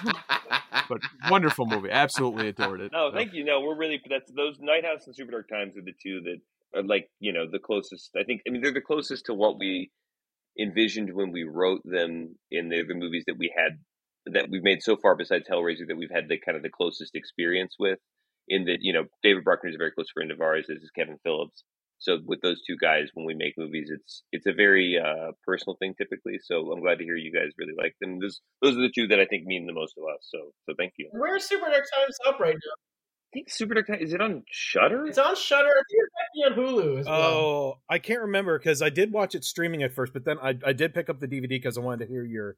but 0.88 1.00
wonderful 1.30 1.66
movie. 1.66 1.90
Absolutely 1.90 2.48
adored 2.48 2.80
it. 2.80 2.92
No, 2.92 3.10
thank 3.12 3.32
you. 3.32 3.44
No, 3.44 3.60
we're 3.60 3.76
really 3.76 4.00
that's 4.09 4.30
those 4.32 4.56
Night 4.60 4.84
House 4.84 5.06
and 5.06 5.14
Super 5.14 5.32
Dark 5.32 5.48
Times 5.48 5.76
are 5.76 5.82
the 5.82 5.94
two 6.02 6.20
that 6.22 6.40
are 6.78 6.82
like 6.82 7.10
you 7.20 7.32
know 7.32 7.46
the 7.50 7.59
closest. 7.59 8.10
I 8.18 8.24
think 8.24 8.42
I 8.46 8.50
mean 8.50 8.62
they're 8.62 8.72
the 8.72 8.80
closest 8.80 9.26
to 9.26 9.34
what 9.34 9.59
we 9.59 9.90
envisioned 10.59 11.14
when 11.14 11.32
we 11.32 11.44
wrote 11.44 11.82
them 11.85 12.36
in 12.51 12.68
the 12.68 12.82
the 12.82 12.94
movies 12.94 13.24
that 13.26 13.39
we 13.39 13.52
had 13.56 13.78
that 14.32 14.51
we've 14.51 14.62
made 14.62 14.82
so 14.82 14.97
far 14.97 15.16
besides 15.16 15.48
Hellraiser 15.48 15.86
that 15.89 15.97
we've 15.97 16.10
had 16.10 16.28
the 16.28 16.39
kind 16.39 16.56
of 16.56 16.62
the 16.62 16.70
closest 16.70 17.14
experience 17.14 17.76
with. 17.78 17.98
In 18.51 18.64
that 18.64 18.78
you 18.80 18.94
know 18.94 19.05
David 19.22 19.44
Bruckner 19.44 19.68
is 19.68 19.74
a 19.74 19.78
very 19.78 19.93
close 19.93 20.10
friend 20.10 20.30
of 20.30 20.40
ours, 20.40 20.66
as 20.70 20.82
is 20.82 20.90
Kevin 20.97 21.18
Phillips. 21.22 21.64
So 21.98 22.18
with 22.24 22.40
those 22.40 22.62
two 22.62 22.76
guys, 22.80 23.10
when 23.12 23.26
we 23.26 23.35
make 23.35 23.59
movies, 23.59 23.90
it's 23.93 24.22
it's 24.32 24.47
a 24.47 24.52
very 24.52 24.97
uh, 24.97 25.32
personal 25.44 25.76
thing 25.78 25.94
typically. 25.98 26.39
So 26.43 26.72
I'm 26.72 26.80
glad 26.80 26.98
to 26.98 27.05
hear 27.05 27.16
you 27.16 27.32
guys 27.32 27.52
really 27.59 27.74
like 27.76 27.94
them. 28.01 28.20
Those 28.20 28.40
those 28.62 28.76
are 28.76 28.80
the 28.80 28.93
two 28.94 29.09
that 29.09 29.20
I 29.20 29.26
think 29.26 29.44
mean 29.44 29.66
the 29.66 29.74
most 29.74 29.94
to 29.97 30.06
us. 30.09 30.26
So 30.32 30.52
so 30.64 30.74
thank 30.78 30.94
you. 30.97 31.10
Where's 31.12 31.44
Super 31.44 31.66
Times 31.66 32.16
up 32.26 32.40
right 32.40 32.55
now? 32.55 32.88
I 33.30 33.34
think 33.34 33.50
Super 33.50 33.74
Dark 33.74 33.86
Times 33.88 34.00
is 34.02 34.14
it 34.14 34.20
on 34.22 34.42
Shudder? 34.50 35.06
It's 35.06 35.18
on 35.18 35.36
Shudder. 35.36 35.68
I 35.68 35.82
think 35.90 36.02
it 36.02 36.55
might 36.55 36.56
be 36.56 36.62
on 36.62 36.66
Hulu 36.66 37.00
as 37.00 37.06
well. 37.06 37.20
Oh, 37.22 37.74
I 37.90 37.98
can't 37.98 38.22
remember 38.22 38.59
because 38.59 38.80
I 38.80 38.88
did 38.88 39.12
watch 39.12 39.34
it 39.34 39.44
streaming 39.44 39.82
at 39.82 39.92
first, 39.92 40.14
but 40.14 40.24
then 40.24 40.38
I, 40.42 40.55
I 40.64 40.72
did 40.72 40.94
pick 40.94 41.10
up 41.10 41.20
the 41.20 41.28
DVD 41.28 41.48
because 41.48 41.76
I 41.76 41.82
wanted 41.82 42.06
to 42.06 42.10
hear 42.10 42.24
your 42.24 42.56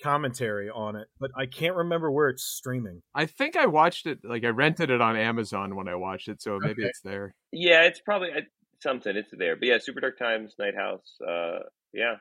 commentary 0.00 0.70
on 0.70 0.94
it. 0.94 1.08
But 1.18 1.32
I 1.36 1.46
can't 1.46 1.74
remember 1.74 2.08
where 2.10 2.28
it's 2.28 2.44
streaming. 2.44 3.02
I 3.14 3.26
think 3.26 3.56
I 3.56 3.66
watched 3.66 4.06
it, 4.06 4.20
like 4.22 4.44
I 4.44 4.48
rented 4.48 4.90
it 4.90 5.00
on 5.00 5.16
Amazon 5.16 5.74
when 5.74 5.88
I 5.88 5.96
watched 5.96 6.28
it, 6.28 6.40
so 6.40 6.58
maybe 6.60 6.82
Okay. 6.82 6.88
it's 6.90 7.00
there. 7.00 7.34
Yeah, 7.50 7.82
it's 7.82 8.00
probably 8.00 8.30
uh, 8.30 8.40
something. 8.80 9.16
It's 9.16 9.30
there, 9.36 9.56
but 9.56 9.66
yeah, 9.66 9.78
Super 9.80 10.00
Dark 10.00 10.18
Times, 10.18 10.54
Night 10.56 10.76
House. 10.76 11.16
Uh, 11.20 11.58
yeah, 11.92 12.14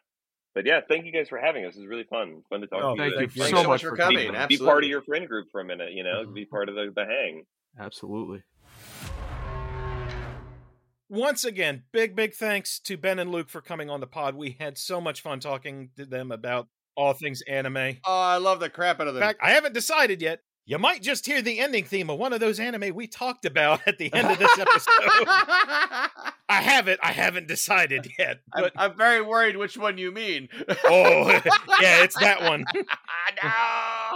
but 0.56 0.66
yeah, 0.66 0.82
thank 0.90 1.06
you 1.06 1.12
guys 1.12 1.30
for 1.30 1.38
having 1.38 1.66
us. 1.66 1.76
It 1.76 1.82
was 1.82 1.88
really 1.88 2.06
fun. 2.10 2.42
Fun 2.50 2.62
to 2.62 2.68
talk 2.68 2.82
Oh, 2.84 2.96
to 2.96 3.06
you. 3.06 3.16
thank 3.16 3.36
you 3.36 3.44
so 3.44 3.52
much 3.52 3.62
so 3.64 3.68
much 3.70 3.82
for 3.84 3.90
for 3.92 3.98
coming. 3.98 4.34
coming. 4.34 4.48
Be 4.48 4.58
part 4.58 4.84
of 4.84 4.90
your 4.90 5.04
friend 5.04 5.28
group 5.28 5.50
for 5.52 5.62
a 5.62 5.66
minute. 5.66 5.92
You 5.94 6.04
know, 6.04 6.26
be 6.26 6.46
part 6.46 6.68
of 6.68 6.74
the, 6.74 6.92
the 6.96 7.06
hang. 7.06 7.44
Absolutely. 7.80 8.44
Once 11.10 11.44
again, 11.44 11.84
big, 11.92 12.16
big 12.16 12.34
thanks 12.34 12.80
to 12.80 12.96
Ben 12.98 13.20
and 13.20 13.32
Luke 13.32 13.50
for 13.50 13.60
coming 13.62 13.90
on 13.90 14.00
the 14.00 14.08
pod. 14.08 14.34
We 14.36 14.56
had 14.60 14.78
so 14.78 15.02
much 15.02 15.22
fun 15.22 15.40
talking 15.42 15.90
to 15.98 16.06
them 16.06 16.32
about 16.32 16.68
all 16.96 17.14
things 17.14 17.42
anime. 17.50 17.98
Oh, 18.06 18.20
I 18.22 18.38
love 18.38 18.60
the 18.62 18.70
crap 18.70 19.00
out 19.02 19.08
of 19.08 19.16
In 19.16 19.20
them. 19.20 19.28
fact, 19.30 19.40
I 19.44 19.52
haven't 19.52 19.74
decided 19.74 20.22
yet. 20.22 20.40
You 20.66 20.78
might 20.78 21.02
just 21.02 21.26
hear 21.26 21.42
the 21.42 21.60
ending 21.60 21.84
theme 21.84 22.10
of 22.10 22.18
one 22.20 22.32
of 22.32 22.40
those 22.40 22.60
anime 22.60 22.94
we 22.96 23.08
talked 23.08 23.44
about 23.46 23.82
at 23.88 23.98
the 23.98 24.14
end 24.14 24.28
of 24.30 24.38
this 24.40 24.58
episode. 24.58 24.88
I 25.28 26.62
haven't, 26.62 27.00
I 27.04 27.12
haven't 27.12 27.48
decided 27.48 28.08
yet. 28.18 28.40
I'm, 28.54 28.64
But 28.64 28.74
I'm 28.78 28.96
very 28.96 29.22
worried 29.22 29.58
which 29.58 29.76
one 29.78 29.98
you 29.98 30.12
mean. 30.12 30.48
oh, 30.86 31.30
yeah, 31.82 32.04
it's 32.04 32.18
that 32.22 32.42
one. 32.44 32.64
no. 32.74 33.50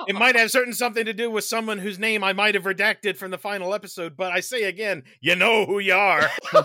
It 0.07 0.15
might 0.15 0.35
have 0.35 0.51
certain 0.51 0.73
something 0.73 1.05
to 1.05 1.13
do 1.13 1.29
with 1.31 1.43
someone 1.43 1.79
whose 1.79 1.99
name 1.99 2.23
I 2.23 2.33
might 2.33 2.55
have 2.55 2.63
redacted 2.63 3.17
from 3.17 3.31
the 3.31 3.37
final 3.37 3.73
episode, 3.73 4.15
but 4.15 4.31
I 4.31 4.39
say 4.39 4.63
again, 4.63 5.03
you 5.19 5.35
know 5.35 5.65
who 5.65 5.79
you 5.79 5.93
are. 5.93 6.29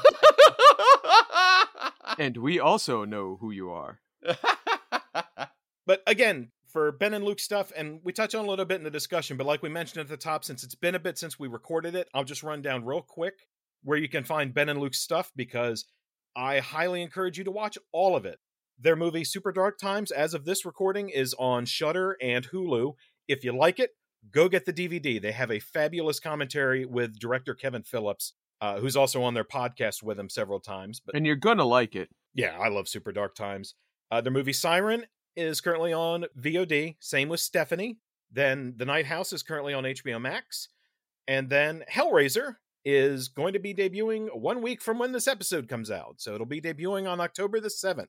And 2.19 2.37
we 2.37 2.59
also 2.59 3.05
know 3.07 3.39
who 3.41 3.51
you 3.51 3.71
are. 3.71 4.01
But 5.87 6.05
again, 6.07 6.53
for 6.69 6.93
Ben 6.93 7.15
and 7.15 7.25
Luke 7.25 7.41
stuff, 7.41 7.73
and 7.77 7.99
we 8.05 8.13
touch 8.13 8.37
on 8.37 8.45
a 8.45 8.49
little 8.49 8.65
bit 8.65 8.77
in 8.77 8.85
the 8.85 8.93
discussion, 8.93 9.37
but 9.37 9.47
like 9.47 9.61
we 9.61 9.69
mentioned 9.69 10.01
at 10.01 10.07
the 10.07 10.17
top, 10.17 10.45
since 10.45 10.63
it's 10.63 10.77
been 10.77 10.95
a 10.95 11.01
bit 11.01 11.19
since 11.19 11.37
we 11.37 11.49
recorded 11.49 11.97
it, 11.97 12.09
I'll 12.15 12.23
just 12.23 12.45
run 12.45 12.63
down 12.63 12.85
real 12.85 13.03
quick 13.03 13.35
where 13.83 13.99
you 13.99 14.09
can 14.09 14.23
find 14.23 14.55
Ben 14.55 14.69
and 14.69 14.79
Luke's 14.79 15.01
stuff 15.01 15.33
because 15.35 15.87
I 16.37 16.61
highly 16.61 17.03
encourage 17.03 17.39
you 17.39 17.45
to 17.45 17.51
watch 17.51 17.77
all 17.91 18.15
of 18.15 18.25
it. 18.25 18.39
Their 18.79 18.95
movie 18.95 19.25
Super 19.25 19.51
Dark 19.51 19.79
Times, 19.79 20.13
as 20.13 20.33
of 20.33 20.45
this 20.45 20.65
recording, 20.65 21.09
is 21.09 21.35
on 21.41 21.67
Shudder 21.67 22.17
and 22.23 22.49
Hulu. 22.49 22.95
If 23.31 23.45
you 23.45 23.57
like 23.57 23.79
it, 23.79 23.91
go 24.31 24.49
get 24.49 24.67
the 24.67 24.73
DVD. 24.73 25.21
They 25.23 25.33
have 25.33 25.51
a 25.51 25.61
fabulous 25.61 26.21
commentary 26.21 26.85
with 26.85 27.19
director 27.19 27.55
Kevin 27.55 27.83
Phillips, 27.83 28.35
uh, 28.61 28.81
who's 28.81 28.97
also 28.97 29.23
on 29.23 29.35
their 29.35 29.45
podcast 29.45 30.03
with 30.03 30.17
them 30.17 30.29
several 30.29 30.61
times. 30.61 31.01
But 31.05 31.15
And 31.15 31.25
you're 31.27 31.37
gonna 31.37 31.65
like 31.65 31.95
it. 31.95 32.09
yeah, 32.35 32.59
I 32.59 32.69
love 32.69 32.89
Super 32.89 33.13
Dark 33.13 33.35
Times. 33.35 33.75
Uh, 34.11 34.21
their 34.21 34.33
movie 34.33 34.53
Siren 34.53 35.07
is 35.37 35.61
currently 35.61 35.93
on 35.93 36.27
VOD. 36.39 36.97
Same 37.01 37.29
with 37.29 37.41
Stephanie. 37.41 37.99
Then 38.33 38.75
The 38.77 38.85
Night 38.85 39.07
House 39.07 39.33
is 39.33 39.43
currently 39.43 39.73
on 39.75 39.85
HBO 39.85 40.21
Max. 40.21 40.69
And 41.29 41.49
then 41.49 41.85
Hellraiser 41.91 42.57
is 42.85 43.29
going 43.29 43.53
to 43.53 43.59
be 43.61 43.73
debuting 43.75 44.35
one 44.37 44.63
week 44.63 44.83
from 44.83 44.99
when 44.99 45.13
this 45.13 45.29
episode 45.29 45.69
comes 45.69 45.91
out. 45.91 46.17
So 46.19 46.35
it'll 46.35 46.47
be 46.47 46.61
debuting 46.61 47.09
on 47.09 47.21
October 47.21 47.61
the 47.61 47.69
7th. 47.69 48.07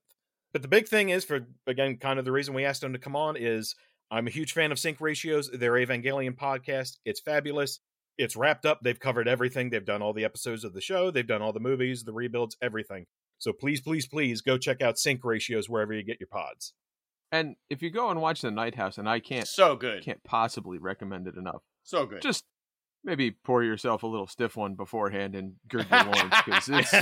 But 0.54 0.62
the 0.64 0.68
big 0.68 0.88
thing 0.88 1.10
is, 1.10 1.24
for 1.24 1.42
again, 1.68 1.98
kind 1.98 2.20
of 2.20 2.26
the 2.26 2.32
reason 2.32 2.54
we 2.54 2.66
asked 2.66 2.82
them 2.82 2.94
to 2.94 3.00
come 3.00 3.16
on 3.16 3.36
is 3.38 3.76
I'm 4.12 4.28
a 4.28 4.32
huge 4.32 4.52
fan 4.52 4.74
of 4.74 4.80
Sync 4.80 5.00
Ratios, 5.00 5.50
their 5.52 5.72
Evangelion 5.72 6.36
podcast. 6.36 6.98
It's 7.06 7.22
fabulous. 7.22 7.80
It's 8.18 8.36
wrapped 8.36 8.66
up. 8.66 8.82
They've 8.84 9.00
covered 9.00 9.28
everything. 9.28 9.70
They've 9.70 9.86
done 9.86 10.02
all 10.02 10.12
the 10.12 10.26
episodes 10.26 10.66
of 10.66 10.74
the 10.74 10.82
show, 10.82 11.12
they've 11.12 11.26
done 11.26 11.42
all 11.42 11.54
the 11.54 11.62
movies, 11.62 12.04
the 12.04 12.12
rebuilds, 12.12 12.58
everything. 12.62 13.06
So 13.40 13.54
please, 13.54 13.80
please, 13.82 14.08
please 14.08 14.42
go 14.42 14.58
check 14.58 14.82
out 14.82 15.00
Sync 15.00 15.24
Ratios 15.24 15.70
wherever 15.70 15.94
you 15.94 16.04
get 16.04 16.20
your 16.20 16.28
pods. 16.28 16.74
And 17.32 17.56
if 17.70 17.82
you 17.82 17.90
go 17.90 18.10
and 18.10 18.22
watch 18.22 18.42
The 18.42 18.52
Night 18.52 18.76
House, 18.76 18.98
and 18.98 19.08
I 19.08 19.22
can't 19.22 19.48
so 19.48 19.78
good. 19.78 20.04
can't 20.04 20.24
possibly 20.24 20.78
recommend 20.78 21.28
it 21.28 21.38
enough. 21.38 21.64
So 21.84 22.06
good. 22.06 22.22
Just 22.22 22.44
maybe 23.06 23.32
pour 23.32 23.64
yourself 23.64 24.04
a 24.04 24.08
little 24.08 24.28
stiff 24.28 24.58
one 24.58 24.76
beforehand 24.76 25.36
and 25.36 25.54
gird 25.70 25.88
your 25.90 26.04
loins 26.04 26.34
because 26.46 26.70
it's 26.70 26.94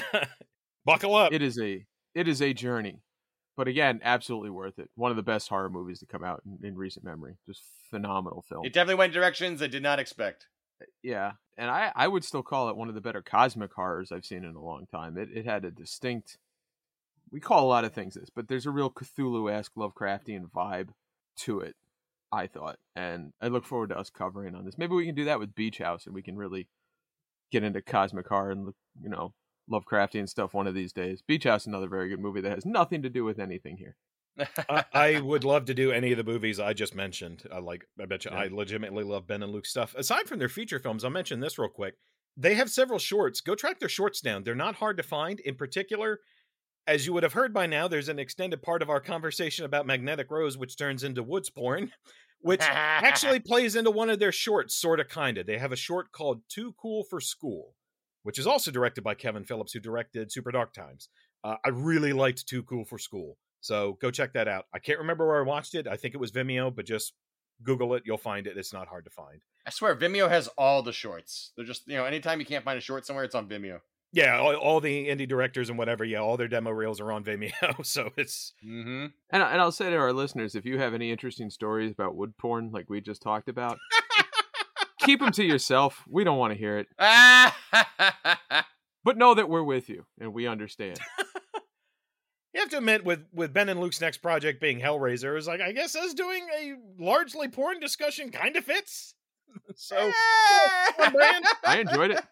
Buckle 0.85 1.15
up. 1.15 1.33
it 1.33 1.41
is 1.41 1.59
a 1.59 1.85
it 2.13 2.27
is 2.27 2.41
a 2.41 2.53
journey. 2.53 3.01
But 3.59 3.67
again, 3.67 3.99
absolutely 4.05 4.51
worth 4.51 4.79
it. 4.79 4.89
One 4.95 5.11
of 5.11 5.17
the 5.17 5.21
best 5.21 5.49
horror 5.49 5.69
movies 5.69 5.99
to 5.99 6.05
come 6.05 6.23
out 6.23 6.41
in, 6.45 6.65
in 6.65 6.77
recent 6.77 7.03
memory. 7.03 7.35
Just 7.45 7.61
phenomenal 7.89 8.41
film. 8.47 8.65
it 8.65 8.71
definitely 8.71 8.95
went 8.95 9.11
directions 9.11 9.61
I 9.61 9.67
did 9.67 9.83
not 9.83 9.99
expect. 9.99 10.47
Uh, 10.81 10.85
yeah, 11.03 11.33
and 11.57 11.69
I 11.69 11.91
I 11.93 12.07
would 12.07 12.23
still 12.23 12.41
call 12.41 12.69
it 12.69 12.77
one 12.77 12.87
of 12.87 12.95
the 12.95 13.01
better 13.01 13.21
cosmic 13.21 13.73
horrors 13.73 14.13
I've 14.13 14.23
seen 14.23 14.45
in 14.45 14.55
a 14.55 14.63
long 14.63 14.85
time. 14.89 15.17
It 15.17 15.27
it 15.33 15.45
had 15.45 15.65
a 15.65 15.71
distinct. 15.71 16.37
We 17.31 17.41
call 17.41 17.65
a 17.65 17.67
lot 17.67 17.83
of 17.83 17.91
things 17.91 18.13
this, 18.13 18.29
but 18.33 18.47
there's 18.47 18.65
a 18.65 18.71
real 18.71 18.89
Cthulhu-esque 18.89 19.75
Lovecraftian 19.75 20.49
vibe 20.55 20.91
to 21.39 21.59
it. 21.59 21.75
I 22.31 22.47
thought, 22.47 22.77
and 22.95 23.33
I 23.41 23.49
look 23.49 23.65
forward 23.65 23.89
to 23.89 23.99
us 23.99 24.09
covering 24.09 24.55
on 24.55 24.63
this. 24.63 24.77
Maybe 24.77 24.95
we 24.95 25.05
can 25.05 25.15
do 25.15 25.25
that 25.25 25.39
with 25.39 25.53
Beach 25.53 25.79
House, 25.79 26.05
and 26.05 26.15
we 26.15 26.23
can 26.23 26.37
really 26.37 26.69
get 27.51 27.65
into 27.65 27.81
cosmic 27.81 28.29
horror 28.29 28.51
and 28.51 28.67
look, 28.67 28.75
you 29.03 29.09
know 29.09 29.33
Lovecraftian 29.71 30.27
stuff 30.27 30.53
one 30.53 30.67
of 30.67 30.73
these 30.75 30.93
days. 30.93 31.21
Beach 31.21 31.43
House, 31.43 31.65
another 31.65 31.87
very 31.87 32.09
good 32.09 32.19
movie 32.19 32.41
that 32.41 32.55
has 32.55 32.65
nothing 32.65 33.01
to 33.03 33.09
do 33.09 33.23
with 33.23 33.39
anything 33.39 33.77
here. 33.77 33.95
I, 34.69 34.85
I 34.93 35.19
would 35.19 35.43
love 35.43 35.65
to 35.65 35.73
do 35.73 35.91
any 35.91 36.11
of 36.11 36.17
the 36.17 36.23
movies 36.23 36.59
I 36.59 36.73
just 36.73 36.95
mentioned. 36.95 37.43
I 37.53 37.59
like. 37.59 37.85
I 38.01 38.05
bet 38.05 38.25
you, 38.25 38.31
Yeah. 38.31 38.39
I 38.39 38.47
legitimately 38.47 39.03
love 39.03 39.27
Ben 39.27 39.43
and 39.43 39.51
Luke 39.51 39.65
stuff. 39.65 39.93
Aside 39.95 40.27
from 40.27 40.39
their 40.39 40.49
feature 40.49 40.79
films, 40.79 41.03
I'll 41.03 41.09
mention 41.09 41.39
this 41.39 41.57
real 41.59 41.69
quick. 41.69 41.95
They 42.37 42.55
have 42.55 42.69
several 42.69 42.99
shorts. 42.99 43.41
Go 43.41 43.53
track 43.55 43.79
their 43.79 43.89
shorts 43.89 44.21
down. 44.21 44.43
They're 44.43 44.55
not 44.55 44.75
hard 44.75 44.95
to 44.97 45.03
find. 45.03 45.41
In 45.41 45.55
particular, 45.55 46.19
as 46.87 47.05
you 47.05 47.11
would 47.13 47.23
have 47.23 47.33
heard 47.33 47.53
by 47.53 47.65
now, 47.65 47.87
there's 47.87 48.07
an 48.07 48.19
extended 48.19 48.61
part 48.61 48.81
of 48.81 48.89
our 48.89 49.01
conversation 49.01 49.65
about 49.65 49.85
Magnetic 49.85 50.31
Rose, 50.31 50.57
which 50.57 50.77
turns 50.77 51.03
into 51.03 51.21
woods 51.21 51.49
porn, 51.49 51.91
which 52.41 52.61
actually 52.63 53.39
plays 53.45 53.75
into 53.75 53.91
one 53.91 54.09
of 54.09 54.19
their 54.19 54.31
shorts, 54.31 54.73
sort 54.75 55.01
of, 55.01 55.09
kind 55.09 55.37
of. 55.37 55.47
They 55.47 55.57
have 55.57 55.73
a 55.73 55.77
short 55.77 56.13
called 56.13 56.43
Too 56.47 56.73
Cool 56.81 57.03
for 57.03 57.19
School, 57.19 57.75
which 58.29 58.37
is 58.37 58.45
also 58.45 58.69
directed 58.69 59.03
by 59.03 59.15
Kevin 59.15 59.43
Phillips, 59.43 59.73
who 59.73 59.79
directed 59.79 60.31
Super 60.31 60.51
Dark 60.51 60.71
Times. 60.71 61.09
Uh, 61.43 61.55
I 61.65 61.69
really 61.69 62.13
liked 62.13 62.47
Too 62.47 62.61
Cool 62.61 62.85
for 62.85 62.99
School. 62.99 63.39
So 63.59 63.97
go 63.99 64.11
check 64.11 64.33
that 64.33 64.47
out. 64.47 64.65
I 64.71 64.77
can't 64.77 64.99
remember 64.99 65.27
where 65.27 65.39
I 65.39 65.41
watched 65.41 65.73
it. 65.73 65.87
I 65.87 65.95
think 65.95 66.13
it 66.13 66.19
was 66.19 66.31
Vimeo, 66.31 66.75
but 66.75 66.85
just 66.85 67.13
Google 67.63 67.95
it. 67.95 68.03
You'll 68.05 68.19
find 68.19 68.45
it. 68.45 68.55
It's 68.55 68.71
not 68.71 68.87
hard 68.87 69.05
to 69.05 69.09
find. 69.09 69.41
I 69.65 69.71
swear, 69.71 69.95
Vimeo 69.95 70.29
has 70.29 70.47
all 70.59 70.83
the 70.83 70.93
shorts. 70.93 71.53
They're 71.55 71.65
just 71.65 71.87
you 71.87 71.95
know, 71.95 72.05
anytime 72.05 72.39
you 72.39 72.45
can't 72.45 72.63
find 72.63 72.77
a 72.77 72.81
short 72.81 73.03
somewhere, 73.07 73.25
it's 73.25 73.33
on 73.33 73.49
Vimeo. 73.49 73.79
Yeah, 74.11 74.37
all, 74.37 74.53
all 74.53 74.79
the 74.79 75.07
indie 75.07 75.27
directors 75.27 75.69
and 75.69 75.79
whatever, 75.79 76.05
yeah, 76.05 76.19
all 76.19 76.37
their 76.37 76.47
demo 76.47 76.69
reels 76.69 77.01
are 77.01 77.11
on 77.11 77.23
Vimeo. 77.23 77.51
So 77.83 78.11
it's 78.15 78.53
Mm-hmm. 78.63 79.07
And, 79.31 79.43
and 79.43 79.59
I'll 79.59 79.71
say 79.71 79.89
to 79.89 79.95
our 79.95 80.13
listeners, 80.13 80.53
if 80.53 80.65
you 80.67 80.77
have 80.77 80.93
any 80.93 81.09
interesting 81.11 81.49
stories 81.49 81.93
about 81.93 82.15
wood 82.15 82.37
porn, 82.37 82.69
like 82.71 82.91
we 82.91 83.01
just 83.01 83.23
talked 83.23 83.49
about, 83.49 83.79
keep 84.99 85.19
them 85.19 85.31
to 85.31 85.43
yourself. 85.43 86.03
We 86.07 86.23
don't 86.23 86.37
want 86.37 86.53
to 86.53 86.59
hear 86.59 86.77
it, 86.77 86.87
but 89.03 89.17
know 89.17 89.33
that 89.33 89.49
we're 89.49 89.63
with 89.63 89.89
you 89.89 90.05
and 90.19 90.33
we 90.33 90.47
understand. 90.47 90.99
you 92.53 92.61
have 92.61 92.69
to 92.69 92.77
admit 92.77 93.03
with 93.03 93.25
with 93.33 93.53
Ben 93.53 93.69
and 93.69 93.79
Luke's 93.79 94.01
next 94.01 94.17
project 94.17 94.61
being 94.61 94.79
Hellraiser, 94.79 95.37
is 95.37 95.47
like 95.47 95.61
I 95.61 95.71
guess 95.71 95.95
us 95.95 96.13
doing 96.13 96.47
a 96.59 96.73
largely 97.01 97.47
porn 97.47 97.79
discussion 97.79 98.29
kind 98.29 98.55
of 98.55 98.65
fits. 98.65 99.15
so 99.75 99.97
on. 99.97 100.11
I 101.65 101.83
enjoyed 101.87 102.11
it. 102.11 102.23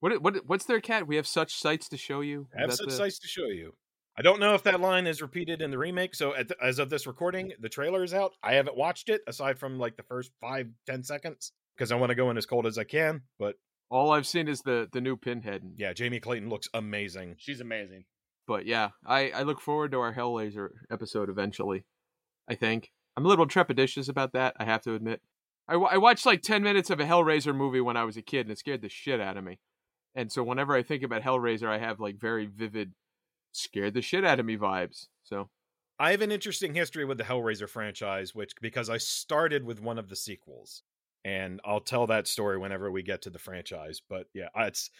What 0.00 0.22
what 0.22 0.36
what's 0.46 0.64
their 0.64 0.80
cat? 0.80 1.06
We 1.06 1.16
have 1.16 1.26
such 1.26 1.54
sights 1.54 1.88
to 1.90 1.96
show 1.96 2.20
you. 2.20 2.48
Is 2.54 2.60
have 2.60 2.74
such 2.74 2.86
the- 2.86 2.92
sights 2.92 3.18
to 3.20 3.28
show 3.28 3.46
you. 3.46 3.74
I 4.18 4.22
don't 4.22 4.40
know 4.40 4.54
if 4.54 4.62
that 4.62 4.80
line 4.80 5.06
is 5.06 5.20
repeated 5.20 5.60
in 5.60 5.70
the 5.70 5.76
remake. 5.76 6.14
So 6.14 6.34
at 6.34 6.48
the, 6.48 6.56
as 6.64 6.78
of 6.78 6.88
this 6.88 7.06
recording, 7.06 7.52
the 7.60 7.68
trailer 7.68 8.02
is 8.02 8.14
out. 8.14 8.32
I 8.42 8.54
haven't 8.54 8.74
watched 8.74 9.10
it 9.10 9.20
aside 9.28 9.58
from 9.58 9.78
like 9.78 9.98
the 9.98 10.02
first 10.04 10.30
five 10.40 10.68
ten 10.86 11.02
seconds 11.02 11.52
because 11.76 11.92
I 11.92 11.96
want 11.96 12.10
to 12.10 12.14
go 12.16 12.30
in 12.30 12.36
as 12.36 12.46
cold 12.46 12.66
as 12.66 12.78
I 12.78 12.84
can. 12.84 13.22
But 13.38 13.56
All 13.90 14.10
I've 14.12 14.26
seen 14.26 14.48
is 14.48 14.62
the 14.62 14.88
the 14.92 15.00
new 15.00 15.16
pinhead. 15.16 15.62
yeah, 15.76 15.92
Jamie 15.92 16.20
Clayton 16.20 16.48
looks 16.48 16.68
amazing. 16.74 17.36
She's 17.38 17.60
amazing. 17.60 18.04
But 18.46 18.66
yeah, 18.66 18.90
I 19.04 19.30
I 19.30 19.42
look 19.42 19.60
forward 19.60 19.90
to 19.92 20.00
our 20.00 20.14
Hellraiser 20.14 20.68
episode 20.90 21.28
eventually. 21.28 21.84
I 22.48 22.54
think 22.54 22.92
I'm 23.16 23.24
a 23.24 23.28
little 23.28 23.46
trepidatious 23.46 24.08
about 24.08 24.32
that. 24.32 24.54
I 24.58 24.64
have 24.64 24.82
to 24.82 24.94
admit. 24.94 25.20
I, 25.68 25.72
w- 25.72 25.90
I 25.90 25.96
watched 25.98 26.26
like 26.26 26.42
10 26.42 26.62
minutes 26.62 26.90
of 26.90 27.00
a 27.00 27.04
Hellraiser 27.06 27.52
movie 27.56 27.80
when 27.80 27.96
I 27.96 28.04
was 28.04 28.16
a 28.16 28.22
kid, 28.22 28.42
and 28.46 28.52
it 28.52 28.58
scared 28.58 28.82
the 28.82 28.88
shit 28.88 29.20
out 29.20 29.36
of 29.36 29.42
me. 29.42 29.58
And 30.14 30.30
so 30.30 30.44
whenever 30.44 30.74
I 30.76 30.82
think 30.84 31.02
about 31.02 31.22
Hellraiser, 31.22 31.66
I 31.68 31.78
have 31.78 31.98
like 31.98 32.20
very 32.20 32.46
vivid, 32.46 32.92
scared 33.52 33.94
the 33.94 34.02
shit 34.02 34.24
out 34.24 34.38
of 34.38 34.46
me 34.46 34.56
vibes. 34.56 35.06
So 35.24 35.48
I 35.98 36.12
have 36.12 36.20
an 36.20 36.30
interesting 36.30 36.74
history 36.74 37.04
with 37.04 37.18
the 37.18 37.24
Hellraiser 37.24 37.68
franchise, 37.68 38.32
which 38.32 38.52
because 38.60 38.88
I 38.88 38.98
started 38.98 39.64
with 39.64 39.80
one 39.82 39.98
of 39.98 40.08
the 40.08 40.14
sequels, 40.14 40.82
and 41.26 41.60
I'll 41.64 41.80
tell 41.80 42.06
that 42.06 42.28
story 42.28 42.56
whenever 42.56 42.88
we 42.88 43.02
get 43.02 43.22
to 43.22 43.30
the 43.30 43.38
franchise. 43.40 44.00
But 44.08 44.28
yeah, 44.32 44.46
it's 44.56 44.90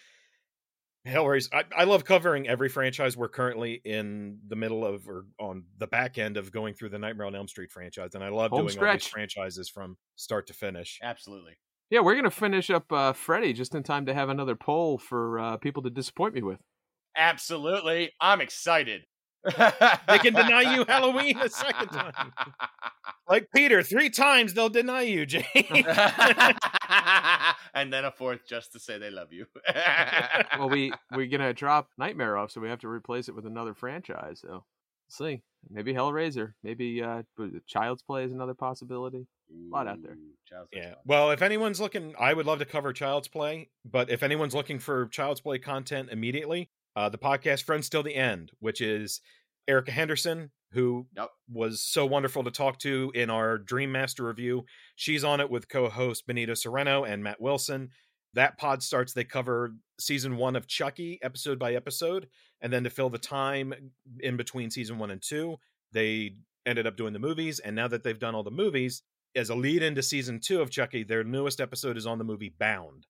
Hellraiser. 1.06 1.54
I, 1.54 1.62
I 1.82 1.84
love 1.84 2.04
covering 2.04 2.48
every 2.48 2.68
franchise. 2.68 3.16
We're 3.16 3.28
currently 3.28 3.80
in 3.84 4.40
the 4.48 4.56
middle 4.56 4.84
of 4.84 5.08
or 5.08 5.26
on 5.38 5.62
the 5.78 5.86
back 5.86 6.18
end 6.18 6.36
of 6.36 6.50
going 6.50 6.74
through 6.74 6.88
the 6.88 6.98
Nightmare 6.98 7.28
on 7.28 7.36
Elm 7.36 7.46
Street 7.46 7.70
franchise, 7.70 8.16
and 8.16 8.24
I 8.24 8.28
love 8.30 8.50
Home 8.50 8.66
doing 8.66 8.76
all 8.76 8.92
these 8.92 9.06
franchises 9.06 9.68
from 9.68 9.96
start 10.16 10.48
to 10.48 10.52
finish. 10.52 10.98
Absolutely. 11.00 11.52
yeah, 11.90 12.00
we're 12.00 12.16
gonna 12.16 12.28
finish 12.32 12.70
up 12.70 12.90
uh, 12.92 13.12
Freddy 13.12 13.52
just 13.52 13.76
in 13.76 13.84
time 13.84 14.06
to 14.06 14.14
have 14.14 14.28
another 14.28 14.56
poll 14.56 14.98
for 14.98 15.38
uh, 15.38 15.56
people 15.58 15.84
to 15.84 15.90
disappoint 15.90 16.34
me 16.34 16.42
with. 16.42 16.58
Absolutely. 17.16 18.10
I'm 18.20 18.40
excited. 18.40 19.04
They 19.44 20.18
can 20.18 20.34
deny 20.34 20.74
you 20.74 20.84
Halloween 20.88 21.38
a 21.38 21.48
second 21.48 21.88
time. 21.88 22.32
Like 23.28 23.48
Peter, 23.54 23.82
three 23.82 24.10
times 24.10 24.54
they'll 24.54 24.68
deny 24.68 25.02
you, 25.02 25.26
James. 25.26 25.44
and 27.74 27.92
then 27.92 28.04
a 28.04 28.10
fourth 28.10 28.40
just 28.48 28.72
to 28.72 28.80
say 28.80 28.98
they 28.98 29.10
love 29.10 29.32
you. 29.32 29.46
well, 30.58 30.68
we 30.68 30.92
we're 31.14 31.26
gonna 31.26 31.52
drop 31.52 31.88
Nightmare 31.98 32.36
off, 32.36 32.50
so 32.50 32.60
we 32.60 32.68
have 32.68 32.80
to 32.80 32.88
replace 32.88 33.28
it 33.28 33.34
with 33.34 33.46
another 33.46 33.74
franchise. 33.74 34.40
So 34.40 34.48
we'll 34.48 34.64
see. 35.10 35.42
Maybe 35.70 35.92
Hellraiser. 35.92 36.52
Maybe 36.62 37.02
uh, 37.02 37.22
Child's 37.66 38.02
Play 38.02 38.24
is 38.24 38.32
another 38.32 38.54
possibility. 38.54 39.26
A 39.50 39.74
lot 39.74 39.86
out 39.88 40.02
there. 40.02 40.12
Ooh, 40.12 40.66
Yeah. 40.72 40.82
fun. 40.90 40.94
Well, 41.04 41.30
if 41.30 41.42
anyone's 41.42 41.80
looking, 41.80 42.14
I 42.18 42.34
would 42.34 42.46
love 42.46 42.58
to 42.60 42.64
cover 42.64 42.92
Child's 42.92 43.28
Play, 43.28 43.70
but 43.84 44.10
if 44.10 44.22
anyone's 44.22 44.54
looking 44.54 44.78
for 44.78 45.06
Child's 45.06 45.40
Play 45.40 45.58
content 45.58 46.08
immediately, 46.10 46.70
uh, 46.96 47.08
the 47.08 47.18
podcast 47.18 47.62
Friends 47.64 47.88
Till 47.88 48.02
the 48.02 48.14
End, 48.16 48.50
which 48.58 48.80
is 48.80 49.20
Erica 49.68 49.92
Henderson, 49.92 50.50
who 50.72 51.06
Yep. 51.16 51.28
was 51.52 51.82
so 51.82 52.06
wonderful 52.06 52.42
to 52.44 52.50
talk 52.50 52.78
to 52.80 53.12
in 53.14 53.30
our 53.30 53.58
Dream 53.58 53.92
Master 53.92 54.24
review. 54.26 54.64
She's 54.96 55.22
on 55.22 55.40
it 55.40 55.50
with 55.50 55.68
co 55.68 55.88
host 55.88 56.26
Benito 56.26 56.52
Cereno 56.54 57.06
and 57.08 57.22
Matt 57.22 57.40
Wilson. 57.40 57.90
That 58.34 58.58
pod 58.58 58.82
starts, 58.82 59.12
they 59.12 59.24
cover 59.24 59.74
season 59.98 60.36
one 60.36 60.56
of 60.56 60.66
Chucky 60.66 61.18
episode 61.22 61.58
by 61.58 61.74
episode. 61.74 62.28
And 62.60 62.72
then 62.72 62.84
to 62.84 62.90
fill 62.90 63.10
the 63.10 63.18
time 63.18 63.72
in 64.20 64.36
between 64.36 64.70
season 64.70 64.98
one 64.98 65.10
and 65.10 65.22
two, 65.22 65.56
they 65.92 66.36
ended 66.66 66.86
up 66.86 66.96
doing 66.96 67.12
the 67.12 67.18
movies. 67.18 67.60
And 67.60 67.76
now 67.76 67.88
that 67.88 68.02
they've 68.02 68.18
done 68.18 68.34
all 68.34 68.42
the 68.42 68.50
movies, 68.50 69.02
as 69.34 69.50
a 69.50 69.54
lead 69.54 69.82
into 69.82 70.02
season 70.02 70.40
two 70.40 70.60
of 70.60 70.70
Chucky, 70.70 71.04
their 71.04 71.22
newest 71.24 71.60
episode 71.60 71.96
is 71.96 72.06
on 72.06 72.18
the 72.18 72.24
movie 72.24 72.54
Bound 72.58 73.06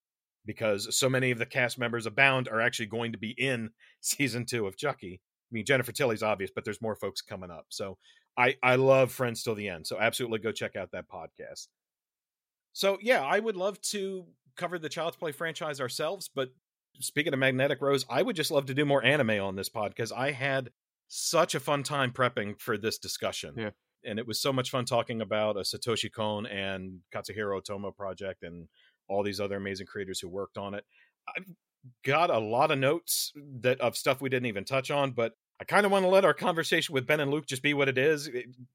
because 0.46 0.96
so 0.96 1.08
many 1.08 1.30
of 1.30 1.38
the 1.38 1.46
cast 1.46 1.78
members 1.78 2.06
of 2.06 2.16
Bound 2.16 2.48
are 2.48 2.60
actually 2.60 2.86
going 2.86 3.12
to 3.12 3.18
be 3.18 3.30
in 3.30 3.70
season 4.00 4.46
two 4.46 4.66
of 4.66 4.76
Chucky. 4.76 5.20
I 5.20 5.50
mean, 5.52 5.64
Jennifer 5.64 5.92
Tilly's 5.92 6.22
obvious, 6.22 6.50
but 6.54 6.64
there's 6.64 6.82
more 6.82 6.96
folks 6.96 7.20
coming 7.20 7.50
up. 7.50 7.66
So 7.68 7.98
I 8.36 8.56
I 8.62 8.76
love 8.76 9.12
Friends 9.12 9.42
till 9.42 9.54
the 9.54 9.68
end. 9.68 9.86
So 9.86 9.98
absolutely 9.98 10.38
go 10.38 10.52
check 10.52 10.76
out 10.76 10.90
that 10.92 11.08
podcast. 11.08 11.68
So 12.72 12.98
yeah, 13.00 13.22
I 13.22 13.38
would 13.38 13.56
love 13.56 13.80
to 13.82 14.26
cover 14.56 14.78
the 14.78 14.88
Child's 14.88 15.16
Play 15.16 15.32
franchise 15.32 15.80
ourselves, 15.80 16.30
but 16.34 16.50
speaking 17.00 17.32
of 17.32 17.38
Magnetic 17.38 17.80
Rose, 17.80 18.04
I 18.08 18.22
would 18.22 18.36
just 18.36 18.50
love 18.50 18.66
to 18.66 18.74
do 18.74 18.84
more 18.84 19.04
anime 19.04 19.40
on 19.42 19.56
this 19.56 19.68
pod 19.68 19.90
because 19.90 20.12
I 20.12 20.32
had 20.32 20.70
such 21.08 21.54
a 21.54 21.60
fun 21.60 21.82
time 21.82 22.12
prepping 22.12 22.60
for 22.60 22.76
this 22.76 22.98
discussion. 22.98 23.54
Yeah. 23.56 23.70
And 24.04 24.18
it 24.18 24.26
was 24.26 24.40
so 24.40 24.52
much 24.52 24.70
fun 24.70 24.84
talking 24.84 25.20
about 25.20 25.56
a 25.56 25.60
Satoshi 25.60 26.10
Kon 26.10 26.46
and 26.46 27.00
Katsuhiro 27.14 27.60
Otomo 27.60 27.94
project 27.94 28.42
and 28.42 28.68
all 29.08 29.22
these 29.22 29.40
other 29.40 29.56
amazing 29.56 29.86
creators 29.86 30.20
who 30.20 30.28
worked 30.28 30.58
on 30.58 30.74
it. 30.74 30.84
I've 31.36 31.46
got 32.04 32.30
a 32.30 32.38
lot 32.38 32.70
of 32.70 32.78
notes 32.78 33.32
that 33.60 33.80
of 33.80 33.96
stuff 33.96 34.20
we 34.20 34.28
didn't 34.28 34.46
even 34.46 34.64
touch 34.64 34.90
on, 34.90 35.12
but 35.12 35.32
I 35.60 35.64
kind 35.64 35.86
of 35.86 35.92
want 35.92 36.04
to 36.04 36.08
let 36.08 36.24
our 36.24 36.34
conversation 36.34 36.92
with 36.92 37.06
Ben 37.06 37.20
and 37.20 37.30
Luke 37.30 37.46
just 37.46 37.62
be 37.62 37.74
what 37.74 37.88
it 37.88 37.98
is, 37.98 38.28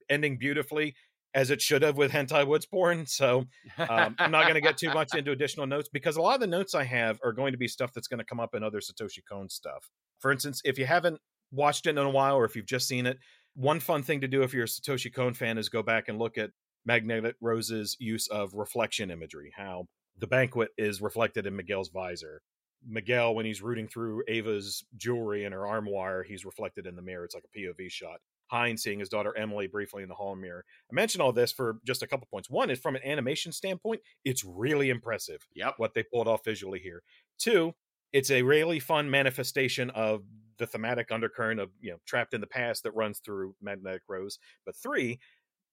ending 0.10 0.38
beautifully 0.38 0.96
as 1.34 1.50
it 1.50 1.62
should 1.62 1.82
have 1.82 1.96
with 1.96 2.12
Hentai 2.12 2.46
Woodsporn. 2.46 3.08
So 3.08 3.46
um, 3.78 4.16
I'm 4.20 4.32
not 4.32 4.44
going 4.44 4.56
to 4.56 4.62
get 4.62 4.78
too 4.78 4.94
much 4.94 5.16
into 5.16 5.32
additional 5.32 5.66
notes 5.66 5.90
because 5.92 6.18
a 6.18 6.22
lot 6.22 6.36
of 6.36 6.42
the 6.42 6.48
notes 6.48 6.76
I 6.76 6.84
have 6.84 7.20
are 7.24 7.32
going 7.32 7.54
to 7.54 7.58
be 7.58 7.68
stuff 7.68 7.94
that's 7.94 8.08
going 8.08 8.20
to 8.20 8.26
come 8.26 8.40
up 8.40 8.54
in 8.54 8.64
other 8.64 8.80
Satoshi 8.80 9.24
Kon 9.28 9.50
stuff. 9.50 9.90
For 10.20 10.32
instance, 10.32 10.62
if 10.66 10.78
you 10.78 10.86
haven't 10.86 11.20
watched 11.52 11.86
it 11.86 11.92
in 11.92 11.98
a 11.98 12.10
while 12.10 12.36
or 12.36 12.46
if 12.46 12.56
you've 12.56 12.66
just 12.66 12.88
seen 12.88 13.06
it, 13.06 13.18
one 13.56 13.80
fun 13.80 14.04
thing 14.04 14.22
to 14.22 14.28
do 14.28 14.44
if 14.44 14.54
you're 14.54 14.64
a 14.64 14.68
Satoshi 14.68 15.14
Kon 15.14 15.34
fan 15.34 15.58
is 15.58 15.70
go 15.70 15.84
back 15.84 16.10
and 16.10 16.20
look 16.20 16.38
at 16.38 16.52
Magnetic 16.86 17.36
Rose's 17.40 17.96
use 18.00 18.28
of 18.28 18.54
reflection 18.54 19.12
imagery, 19.12 19.54
how 19.56 19.86
the 20.22 20.28
banquet 20.28 20.70
is 20.78 21.02
reflected 21.02 21.46
in 21.48 21.56
Miguel's 21.56 21.90
visor. 21.90 22.42
Miguel, 22.88 23.36
when 23.36 23.46
he's 23.46 23.62
rooting 23.62 23.88
through 23.88 24.24
Eva's 24.28 24.86
jewelry 24.96 25.44
in 25.44 25.52
her 25.52 25.68
armoire, 25.68 26.24
he's 26.24 26.46
reflected 26.46 26.88
in 26.88 26.96
the 26.96 27.02
mirror. 27.02 27.26
It's 27.26 27.36
like 27.36 27.44
a 27.44 27.60
POV 27.60 27.92
shot. 27.92 28.20
Heintz 28.52 28.80
seeing 28.80 29.00
his 29.00 29.10
daughter 29.10 29.36
Emily 29.38 29.68
briefly 29.68 30.04
in 30.04 30.10
the 30.10 30.16
hall 30.16 30.36
mirror. 30.36 30.64
I 30.90 30.94
mention 30.94 31.22
all 31.22 31.32
this 31.32 31.52
for 31.52 31.78
just 31.86 32.04
a 32.04 32.08
couple 32.08 32.28
points. 32.30 32.50
One 32.50 32.70
is 32.70 32.80
from 32.80 32.96
an 32.96 33.04
animation 33.04 33.52
standpoint, 33.52 34.02
it's 34.24 34.44
really 34.44 34.90
impressive 34.90 35.48
yep. 35.56 35.76
what 35.78 35.94
they 35.94 36.04
pulled 36.04 36.28
off 36.28 36.44
visually 36.44 36.80
here. 36.80 37.02
Two, 37.38 37.74
it's 38.14 38.30
a 38.30 38.42
really 38.42 38.80
fun 38.80 39.10
manifestation 39.10 39.90
of 39.92 40.24
the 40.58 40.68
thematic 40.68 41.12
undercurrent 41.12 41.60
of 41.60 41.72
you 41.80 41.92
know 41.92 41.98
trapped 42.06 42.34
in 42.34 42.42
the 42.42 42.48
past 42.48 42.84
that 42.84 42.92
runs 42.92 43.20
through 43.20 43.56
Magnetic 43.62 44.04
Rose. 44.08 44.38
But 44.66 44.76
three, 44.76 45.20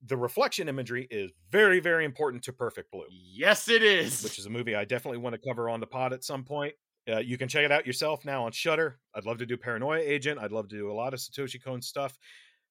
the 0.07 0.17
reflection 0.17 0.69
imagery 0.69 1.07
is 1.11 1.31
very 1.51 1.81
very 1.81 2.05
important 2.05 2.43
to 2.45 2.53
Perfect 2.53 2.91
Blue, 2.93 3.05
Yes, 3.11 3.69
it 3.69 3.83
is. 3.83 4.23
which 4.23 4.39
is 4.39 4.47
a 4.47 4.51
movie 4.51 4.75
I 4.77 4.85
definitely 4.85 5.19
want 5.19 5.35
to 5.35 5.41
cover 5.49 5.69
on 5.69 5.81
the 5.81 5.87
pod 5.87 6.13
at 6.13 6.25
some 6.25 6.45
point. 6.45 6.75
Uh, 7.11 7.19
you 7.19 7.39
can 7.39 7.49
check 7.49 7.65
it 7.65 7.73
out 7.73 7.87
yourself 7.87 8.25
now 8.25 8.45
on 8.45 8.53
Shudder. 8.53 8.99
I'd 9.15 9.25
love 9.25 9.39
to 9.39 9.47
do 9.47 9.57
Paranoia 9.57 9.99
Agent. 10.01 10.39
I'd 10.39 10.53
love 10.53 10.69
to 10.69 10.77
do 10.77 10.91
a 10.91 10.93
lot 10.93 11.15
of 11.15 11.21
Satoshi 11.21 11.63
Kon 11.63 11.81
stuff. 11.81 12.19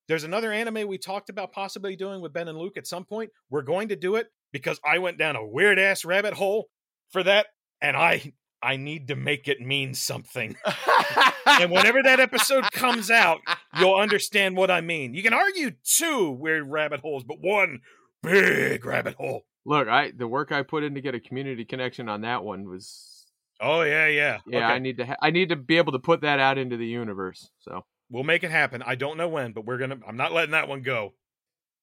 There's 0.07 0.23
another 0.23 0.53
anime 0.53 0.87
we 0.87 0.97
talked 0.97 1.29
about 1.29 1.51
possibly 1.51 1.95
doing 1.95 2.21
with 2.21 2.33
Ben 2.33 2.47
and 2.47 2.57
Luke 2.57 2.77
at 2.77 2.85
some 2.87 3.03
point. 3.03 3.31
We're 3.49 3.63
going 3.63 3.89
to 3.89 3.95
do 3.95 4.15
it 4.15 4.27
because 4.53 4.79
I 4.85 4.99
went 4.99 5.17
down 5.17 5.35
a 5.35 5.45
weird 5.45 5.79
ass 5.79 6.05
rabbit 6.05 6.33
hole 6.33 6.69
for 7.09 7.23
that, 7.23 7.47
and 7.81 7.97
I 7.97 8.31
I 8.61 8.77
need 8.77 9.07
to 9.09 9.15
make 9.15 9.47
it 9.47 9.61
mean 9.61 9.93
something. 9.93 10.55
and 11.45 11.71
whenever 11.71 12.01
that 12.03 12.19
episode 12.19 12.71
comes 12.71 13.11
out, 13.11 13.39
you'll 13.77 13.95
understand 13.95 14.57
what 14.57 14.71
I 14.71 14.81
mean. 14.81 15.13
You 15.13 15.23
can 15.23 15.33
argue 15.33 15.71
two 15.83 16.31
weird 16.31 16.69
rabbit 16.69 17.01
holes, 17.01 17.23
but 17.23 17.37
one 17.39 17.81
big 18.23 18.85
rabbit 18.85 19.15
hole. 19.15 19.45
Look, 19.65 19.87
I 19.87 20.11
the 20.11 20.27
work 20.27 20.51
I 20.51 20.63
put 20.63 20.83
in 20.83 20.95
to 20.95 21.01
get 21.01 21.15
a 21.15 21.19
community 21.19 21.65
connection 21.65 22.09
on 22.09 22.21
that 22.21 22.43
one 22.43 22.67
was 22.67 23.25
Oh 23.59 23.81
yeah, 23.81 24.07
yeah. 24.07 24.39
yeah. 24.47 24.57
Okay. 24.57 24.65
I 24.65 24.79
need 24.79 24.97
to 24.97 25.05
ha- 25.05 25.17
I 25.21 25.31
need 25.31 25.49
to 25.49 25.55
be 25.55 25.77
able 25.77 25.91
to 25.91 25.99
put 25.99 26.21
that 26.21 26.39
out 26.39 26.57
into 26.57 26.77
the 26.77 26.87
universe. 26.87 27.49
So 27.59 27.83
We'll 28.09 28.23
make 28.23 28.43
it 28.43 28.51
happen. 28.51 28.81
I 28.83 28.95
don't 28.95 29.17
know 29.17 29.27
when, 29.27 29.51
but 29.51 29.65
we're 29.65 29.77
gonna. 29.77 29.97
I'm 30.07 30.17
not 30.17 30.31
letting 30.31 30.51
that 30.51 30.69
one 30.69 30.81
go. 30.81 31.13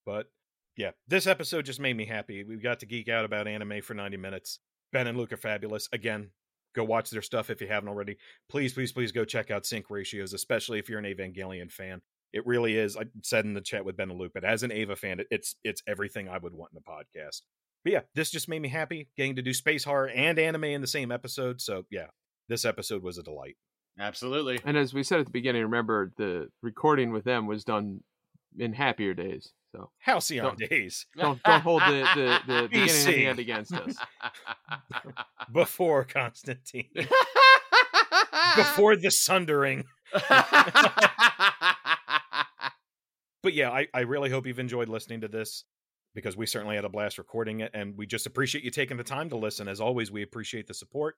But 0.05 0.27
yeah, 0.75 0.91
this 1.07 1.27
episode 1.27 1.65
just 1.65 1.79
made 1.79 1.95
me 1.95 2.05
happy. 2.05 2.43
We 2.43 2.57
got 2.57 2.79
to 2.79 2.85
geek 2.85 3.09
out 3.09 3.25
about 3.25 3.47
anime 3.47 3.81
for 3.81 3.93
90 3.93 4.17
minutes. 4.17 4.59
Ben 4.91 5.07
and 5.07 5.17
Luke 5.17 5.31
are 5.33 5.37
fabulous. 5.37 5.87
Again, 5.91 6.31
go 6.75 6.83
watch 6.83 7.09
their 7.09 7.21
stuff 7.21 7.49
if 7.49 7.61
you 7.61 7.67
haven't 7.67 7.89
already. 7.89 8.17
Please, 8.49 8.73
please, 8.73 8.91
please 8.91 9.11
go 9.11 9.25
check 9.25 9.49
out 9.51 9.65
Sync 9.65 9.89
Ratios, 9.89 10.33
especially 10.33 10.79
if 10.79 10.89
you're 10.89 10.99
an 10.99 11.05
Evangelion 11.05 11.71
fan. 11.71 12.01
It 12.33 12.45
really 12.45 12.77
is. 12.77 12.97
I 12.97 13.05
said 13.23 13.45
in 13.45 13.53
the 13.53 13.61
chat 13.61 13.85
with 13.85 13.95
Ben 13.95 14.09
and 14.09 14.19
Luke, 14.19 14.33
but 14.33 14.43
as 14.43 14.63
an 14.63 14.71
Eva 14.71 14.95
fan, 14.95 15.21
it's 15.31 15.55
it's 15.63 15.81
everything 15.87 16.27
I 16.27 16.37
would 16.37 16.53
want 16.53 16.71
in 16.73 16.77
a 16.77 16.81
podcast. 16.81 17.41
But 17.83 17.93
yeah, 17.93 18.01
this 18.13 18.31
just 18.31 18.49
made 18.49 18.61
me 18.61 18.69
happy 18.69 19.07
getting 19.15 19.35
to 19.37 19.41
do 19.41 19.53
space 19.53 19.83
horror 19.83 20.09
and 20.09 20.37
anime 20.37 20.65
in 20.65 20.81
the 20.81 20.87
same 20.87 21.11
episode. 21.11 21.61
So 21.61 21.83
yeah, 21.89 22.07
this 22.49 22.65
episode 22.65 23.03
was 23.03 23.17
a 23.17 23.23
delight. 23.23 23.55
Absolutely. 23.97 24.59
and 24.65 24.75
as 24.75 24.93
we 24.93 25.03
said 25.03 25.21
at 25.21 25.25
the 25.25 25.31
beginning, 25.31 25.61
remember 25.61 26.11
the 26.17 26.49
recording 26.61 27.11
with 27.11 27.23
them 27.23 27.47
was 27.47 27.63
done 27.63 28.01
in 28.57 28.73
happier 28.73 29.13
days. 29.13 29.53
So 29.71 29.91
Halcyon 29.99 30.45
Don't- 30.45 30.69
days 30.69 31.05
don't 31.17 31.41
don't 31.43 31.61
hold 31.61 31.81
the 31.81 32.07
the, 32.15 32.39
the 32.61 32.67
beginning 32.69 33.05
the 33.05 33.25
end 33.25 33.39
against 33.39 33.73
us. 33.73 33.95
before 35.53 36.05
Constantine, 36.05 36.89
before 38.55 38.95
the 38.95 39.11
sundering. 39.11 39.83
But 43.43 43.53
yeah, 43.53 43.69
I, 43.69 43.87
I 43.93 43.99
really 44.01 44.31
hope 44.31 44.47
you've 44.47 44.57
enjoyed 44.59 44.89
listening 44.89 45.21
to 45.21 45.27
this 45.27 45.65
because 46.15 46.35
we 46.35 46.47
certainly 46.47 46.75
had 46.77 46.85
a 46.85 46.89
blast 46.89 47.19
recording 47.19 47.59
it 47.59 47.69
and 47.75 47.95
we 47.95 48.07
just 48.07 48.25
appreciate 48.25 48.63
you 48.63 48.71
taking 48.71 48.97
the 48.97 49.03
time 49.03 49.29
to 49.29 49.35
listen. 49.37 49.67
As 49.67 49.79
always, 49.79 50.11
we 50.11 50.23
appreciate 50.23 50.65
the 50.67 50.73
support. 50.73 51.15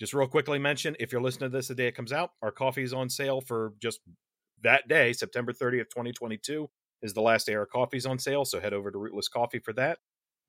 Just 0.00 0.14
real 0.14 0.26
quickly 0.26 0.58
mention 0.58 0.96
if 1.00 1.12
you're 1.12 1.20
listening 1.20 1.50
to 1.50 1.56
this 1.56 1.68
the 1.68 1.74
day 1.74 1.86
it 1.88 1.94
comes 1.94 2.12
out, 2.12 2.30
our 2.40 2.50
coffee 2.50 2.82
is 2.82 2.94
on 2.94 3.10
sale 3.10 3.40
for 3.42 3.74
just 3.78 4.00
that 4.62 4.88
day, 4.88 5.12
September 5.12 5.52
30th, 5.52 5.90
2022 5.90 6.68
is 7.02 7.12
the 7.12 7.20
last 7.20 7.46
day 7.46 7.54
our 7.54 7.66
coffee's 7.66 8.06
on 8.06 8.18
sale. 8.18 8.44
So 8.44 8.60
head 8.60 8.72
over 8.72 8.90
to 8.90 8.98
Rootless 8.98 9.28
Coffee 9.28 9.58
for 9.58 9.72
that. 9.74 9.98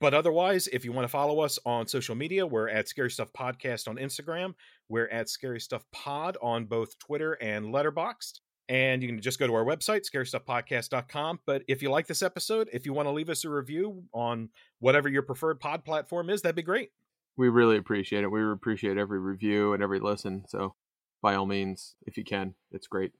But 0.00 0.14
otherwise, 0.14 0.68
if 0.68 0.84
you 0.84 0.92
want 0.92 1.04
to 1.04 1.10
follow 1.10 1.40
us 1.40 1.58
on 1.66 1.88
social 1.88 2.14
media, 2.14 2.46
we're 2.46 2.68
at 2.68 2.88
Scary 2.88 3.10
Stuff 3.10 3.32
Podcast 3.32 3.88
on 3.88 3.96
Instagram. 3.96 4.54
We're 4.88 5.08
at 5.08 5.28
Scary 5.28 5.60
Stuff 5.60 5.84
Pod 5.92 6.36
on 6.40 6.66
both 6.66 6.98
Twitter 6.98 7.32
and 7.34 7.66
Letterboxd. 7.66 8.40
And 8.68 9.02
you 9.02 9.08
can 9.08 9.20
just 9.20 9.38
go 9.38 9.46
to 9.46 9.54
our 9.54 9.64
website, 9.64 10.06
scarystuffpodcast.com. 10.08 11.40
But 11.46 11.62
if 11.68 11.82
you 11.82 11.90
like 11.90 12.06
this 12.06 12.22
episode, 12.22 12.68
if 12.72 12.86
you 12.86 12.92
want 12.92 13.06
to 13.06 13.12
leave 13.12 13.30
us 13.30 13.44
a 13.44 13.50
review 13.50 14.04
on 14.12 14.50
whatever 14.78 15.08
your 15.08 15.22
preferred 15.22 15.58
pod 15.58 15.84
platform 15.84 16.30
is, 16.30 16.42
that'd 16.42 16.54
be 16.54 16.62
great. 16.62 16.90
We 17.36 17.48
really 17.48 17.78
appreciate 17.78 18.24
it. 18.24 18.30
We 18.30 18.48
appreciate 18.48 18.98
every 18.98 19.18
review 19.18 19.72
and 19.72 19.82
every 19.82 20.00
listen. 20.00 20.44
So, 20.48 20.74
by 21.22 21.34
all 21.34 21.46
means, 21.46 21.96
if 22.06 22.16
you 22.16 22.24
can, 22.24 22.54
it's 22.70 22.86
great. 22.86 23.12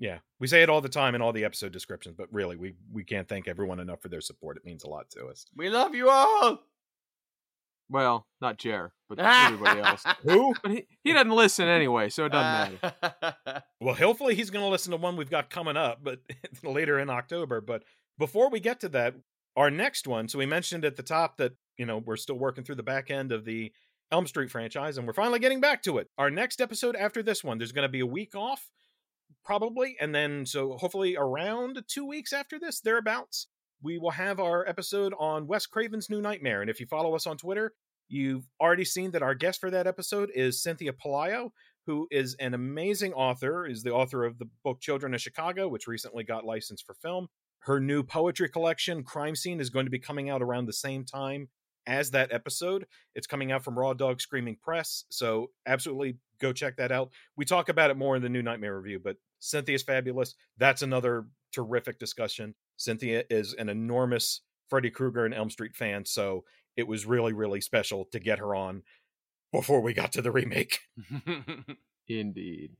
Yeah, 0.00 0.18
we 0.40 0.46
say 0.46 0.62
it 0.62 0.70
all 0.70 0.80
the 0.80 0.88
time 0.88 1.14
in 1.14 1.20
all 1.20 1.32
the 1.32 1.44
episode 1.44 1.72
descriptions, 1.72 2.14
but 2.16 2.26
really, 2.32 2.56
we 2.56 2.74
we 2.90 3.04
can't 3.04 3.28
thank 3.28 3.46
everyone 3.46 3.78
enough 3.78 4.00
for 4.00 4.08
their 4.08 4.22
support. 4.22 4.56
It 4.56 4.64
means 4.64 4.82
a 4.82 4.88
lot 4.88 5.10
to 5.10 5.26
us. 5.26 5.46
We 5.54 5.68
love 5.68 5.94
you 5.94 6.08
all. 6.08 6.58
Well, 7.90 8.26
not 8.40 8.56
Jer, 8.56 8.92
but 9.08 9.18
everybody 9.18 9.80
else. 9.80 10.04
Who? 10.22 10.54
But 10.62 10.72
he, 10.72 10.86
he 11.04 11.12
doesn't 11.12 11.30
listen 11.30 11.68
anyway, 11.68 12.08
so 12.08 12.24
it 12.24 12.32
doesn't 12.32 12.80
matter. 12.82 12.96
matter. 13.22 13.62
Well, 13.82 13.94
hopefully 13.94 14.34
he's 14.34 14.50
going 14.50 14.64
to 14.64 14.68
listen 14.68 14.90
to 14.90 14.98
one 14.98 15.16
we've 15.16 15.30
got 15.30 15.48
coming 15.48 15.76
up, 15.76 16.00
but 16.02 16.20
later 16.62 16.98
in 16.98 17.08
October. 17.08 17.62
But 17.62 17.82
before 18.18 18.50
we 18.50 18.60
get 18.60 18.80
to 18.80 18.90
that, 18.90 19.14
our 19.56 19.70
next 19.70 20.06
one. 20.06 20.28
So 20.28 20.38
we 20.38 20.46
mentioned 20.46 20.84
at 20.84 20.96
the 20.96 21.02
top 21.02 21.38
that 21.38 21.52
you 21.76 21.86
know 21.86 21.98
we're 21.98 22.16
still 22.16 22.38
working 22.38 22.62
through 22.64 22.74
the 22.76 22.82
back 22.82 23.10
end 23.10 23.32
of 23.32 23.44
the 23.44 23.72
Elm 24.12 24.26
Street 24.26 24.50
franchise, 24.50 24.96
and 24.98 25.06
we're 25.06 25.12
finally 25.12 25.38
getting 25.40 25.60
back 25.60 25.82
to 25.84 25.98
it. 25.98 26.08
Our 26.16 26.30
next 26.30 26.60
episode 26.60 26.96
after 26.96 27.22
this 27.22 27.42
one, 27.44 27.58
there's 27.58 27.72
going 27.72 27.86
to 27.86 27.92
be 27.92 28.00
a 28.00 28.06
week 28.06 28.34
off, 28.34 28.70
probably, 29.44 29.96
and 30.00 30.14
then 30.14 30.46
so 30.46 30.76
hopefully 30.78 31.16
around 31.16 31.82
two 31.88 32.06
weeks 32.06 32.32
after 32.32 32.58
this, 32.58 32.80
thereabouts, 32.80 33.48
we 33.82 33.98
will 33.98 34.10
have 34.10 34.40
our 34.40 34.66
episode 34.68 35.14
on 35.18 35.46
Wes 35.46 35.66
Craven's 35.66 36.10
New 36.10 36.20
Nightmare. 36.20 36.60
And 36.60 36.70
if 36.70 36.80
you 36.80 36.86
follow 36.86 37.14
us 37.14 37.26
on 37.26 37.36
Twitter, 37.36 37.72
you've 38.08 38.44
already 38.60 38.84
seen 38.84 39.12
that 39.12 39.22
our 39.22 39.34
guest 39.34 39.60
for 39.60 39.70
that 39.70 39.86
episode 39.86 40.30
is 40.34 40.62
Cynthia 40.62 40.92
Pelayo, 40.92 41.50
who 41.86 42.06
is 42.10 42.34
an 42.38 42.54
amazing 42.54 43.12
author, 43.14 43.66
is 43.66 43.82
the 43.82 43.92
author 43.92 44.24
of 44.24 44.38
the 44.38 44.48
book 44.62 44.80
Children 44.80 45.14
of 45.14 45.20
Chicago, 45.20 45.68
which 45.68 45.86
recently 45.86 46.24
got 46.24 46.44
licensed 46.44 46.84
for 46.84 46.94
film. 46.94 47.28
Her 47.60 47.80
new 47.80 48.02
poetry 48.02 48.48
collection, 48.48 49.02
Crime 49.02 49.36
Scene, 49.36 49.60
is 49.60 49.70
going 49.70 49.86
to 49.86 49.90
be 49.90 49.98
coming 49.98 50.30
out 50.30 50.42
around 50.42 50.66
the 50.66 50.72
same 50.72 51.04
time 51.04 51.48
as 51.90 52.12
that 52.12 52.32
episode. 52.32 52.86
It's 53.14 53.26
coming 53.26 53.50
out 53.50 53.64
from 53.64 53.78
Raw 53.78 53.92
Dog 53.92 54.20
Screaming 54.20 54.56
Press. 54.62 55.04
So 55.10 55.50
absolutely 55.66 56.16
go 56.40 56.52
check 56.52 56.76
that 56.76 56.92
out. 56.92 57.10
We 57.36 57.44
talk 57.44 57.68
about 57.68 57.90
it 57.90 57.96
more 57.96 58.14
in 58.16 58.22
the 58.22 58.28
new 58.28 58.42
Nightmare 58.42 58.78
review, 58.78 59.00
but 59.02 59.16
Cynthia's 59.40 59.82
fabulous. 59.82 60.34
That's 60.56 60.82
another 60.82 61.26
terrific 61.52 61.98
discussion. 61.98 62.54
Cynthia 62.76 63.24
is 63.28 63.54
an 63.54 63.68
enormous 63.68 64.40
Freddy 64.68 64.90
Krueger 64.90 65.24
and 65.24 65.34
Elm 65.34 65.50
Street 65.50 65.74
fan, 65.74 66.04
so 66.06 66.44
it 66.76 66.86
was 66.86 67.04
really, 67.04 67.32
really 67.32 67.60
special 67.60 68.04
to 68.12 68.20
get 68.20 68.38
her 68.38 68.54
on 68.54 68.84
before 69.52 69.80
we 69.80 69.92
got 69.92 70.12
to 70.12 70.22
the 70.22 70.30
remake. 70.30 70.78
Indeed. 72.08 72.76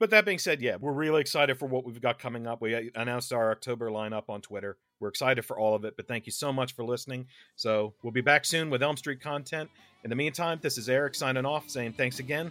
But 0.00 0.08
that 0.10 0.24
being 0.24 0.38
said, 0.38 0.62
yeah, 0.62 0.76
we're 0.80 0.92
really 0.92 1.20
excited 1.20 1.58
for 1.58 1.66
what 1.66 1.84
we've 1.84 2.00
got 2.00 2.18
coming 2.18 2.46
up. 2.46 2.62
We 2.62 2.74
uh, 2.74 2.80
announced 2.94 3.34
our 3.34 3.52
October 3.52 3.90
lineup 3.90 4.30
on 4.30 4.40
Twitter. 4.40 4.78
We're 4.98 5.08
excited 5.08 5.44
for 5.44 5.58
all 5.58 5.74
of 5.74 5.84
it, 5.84 5.94
but 5.94 6.08
thank 6.08 6.24
you 6.24 6.32
so 6.32 6.52
much 6.54 6.74
for 6.74 6.84
listening. 6.84 7.26
So 7.54 7.92
we'll 8.02 8.10
be 8.10 8.22
back 8.22 8.46
soon 8.46 8.70
with 8.70 8.82
Elm 8.82 8.96
Street 8.96 9.20
content. 9.20 9.68
In 10.02 10.08
the 10.08 10.16
meantime, 10.16 10.58
this 10.62 10.78
is 10.78 10.88
Eric 10.88 11.14
signing 11.14 11.44
off, 11.44 11.68
saying 11.68 11.92
thanks 11.98 12.18
again. 12.18 12.50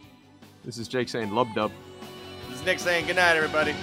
This 0.64 0.78
is 0.78 0.88
Jake 0.88 1.10
saying 1.10 1.32
lub 1.32 1.48
dub. 1.56 1.72
this 2.50 2.60
is 2.60 2.66
Nick 2.66 2.78
saying 2.78 3.08
good 3.08 3.16
night, 3.16 3.36
everybody. 3.36 3.74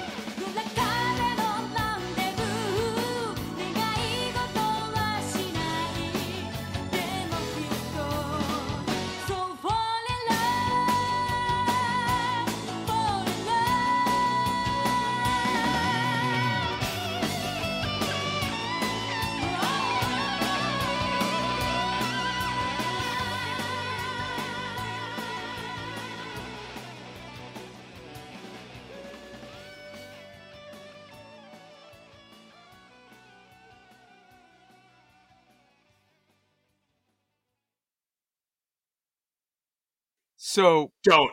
So 40.57 40.91
Don't. 41.05 41.31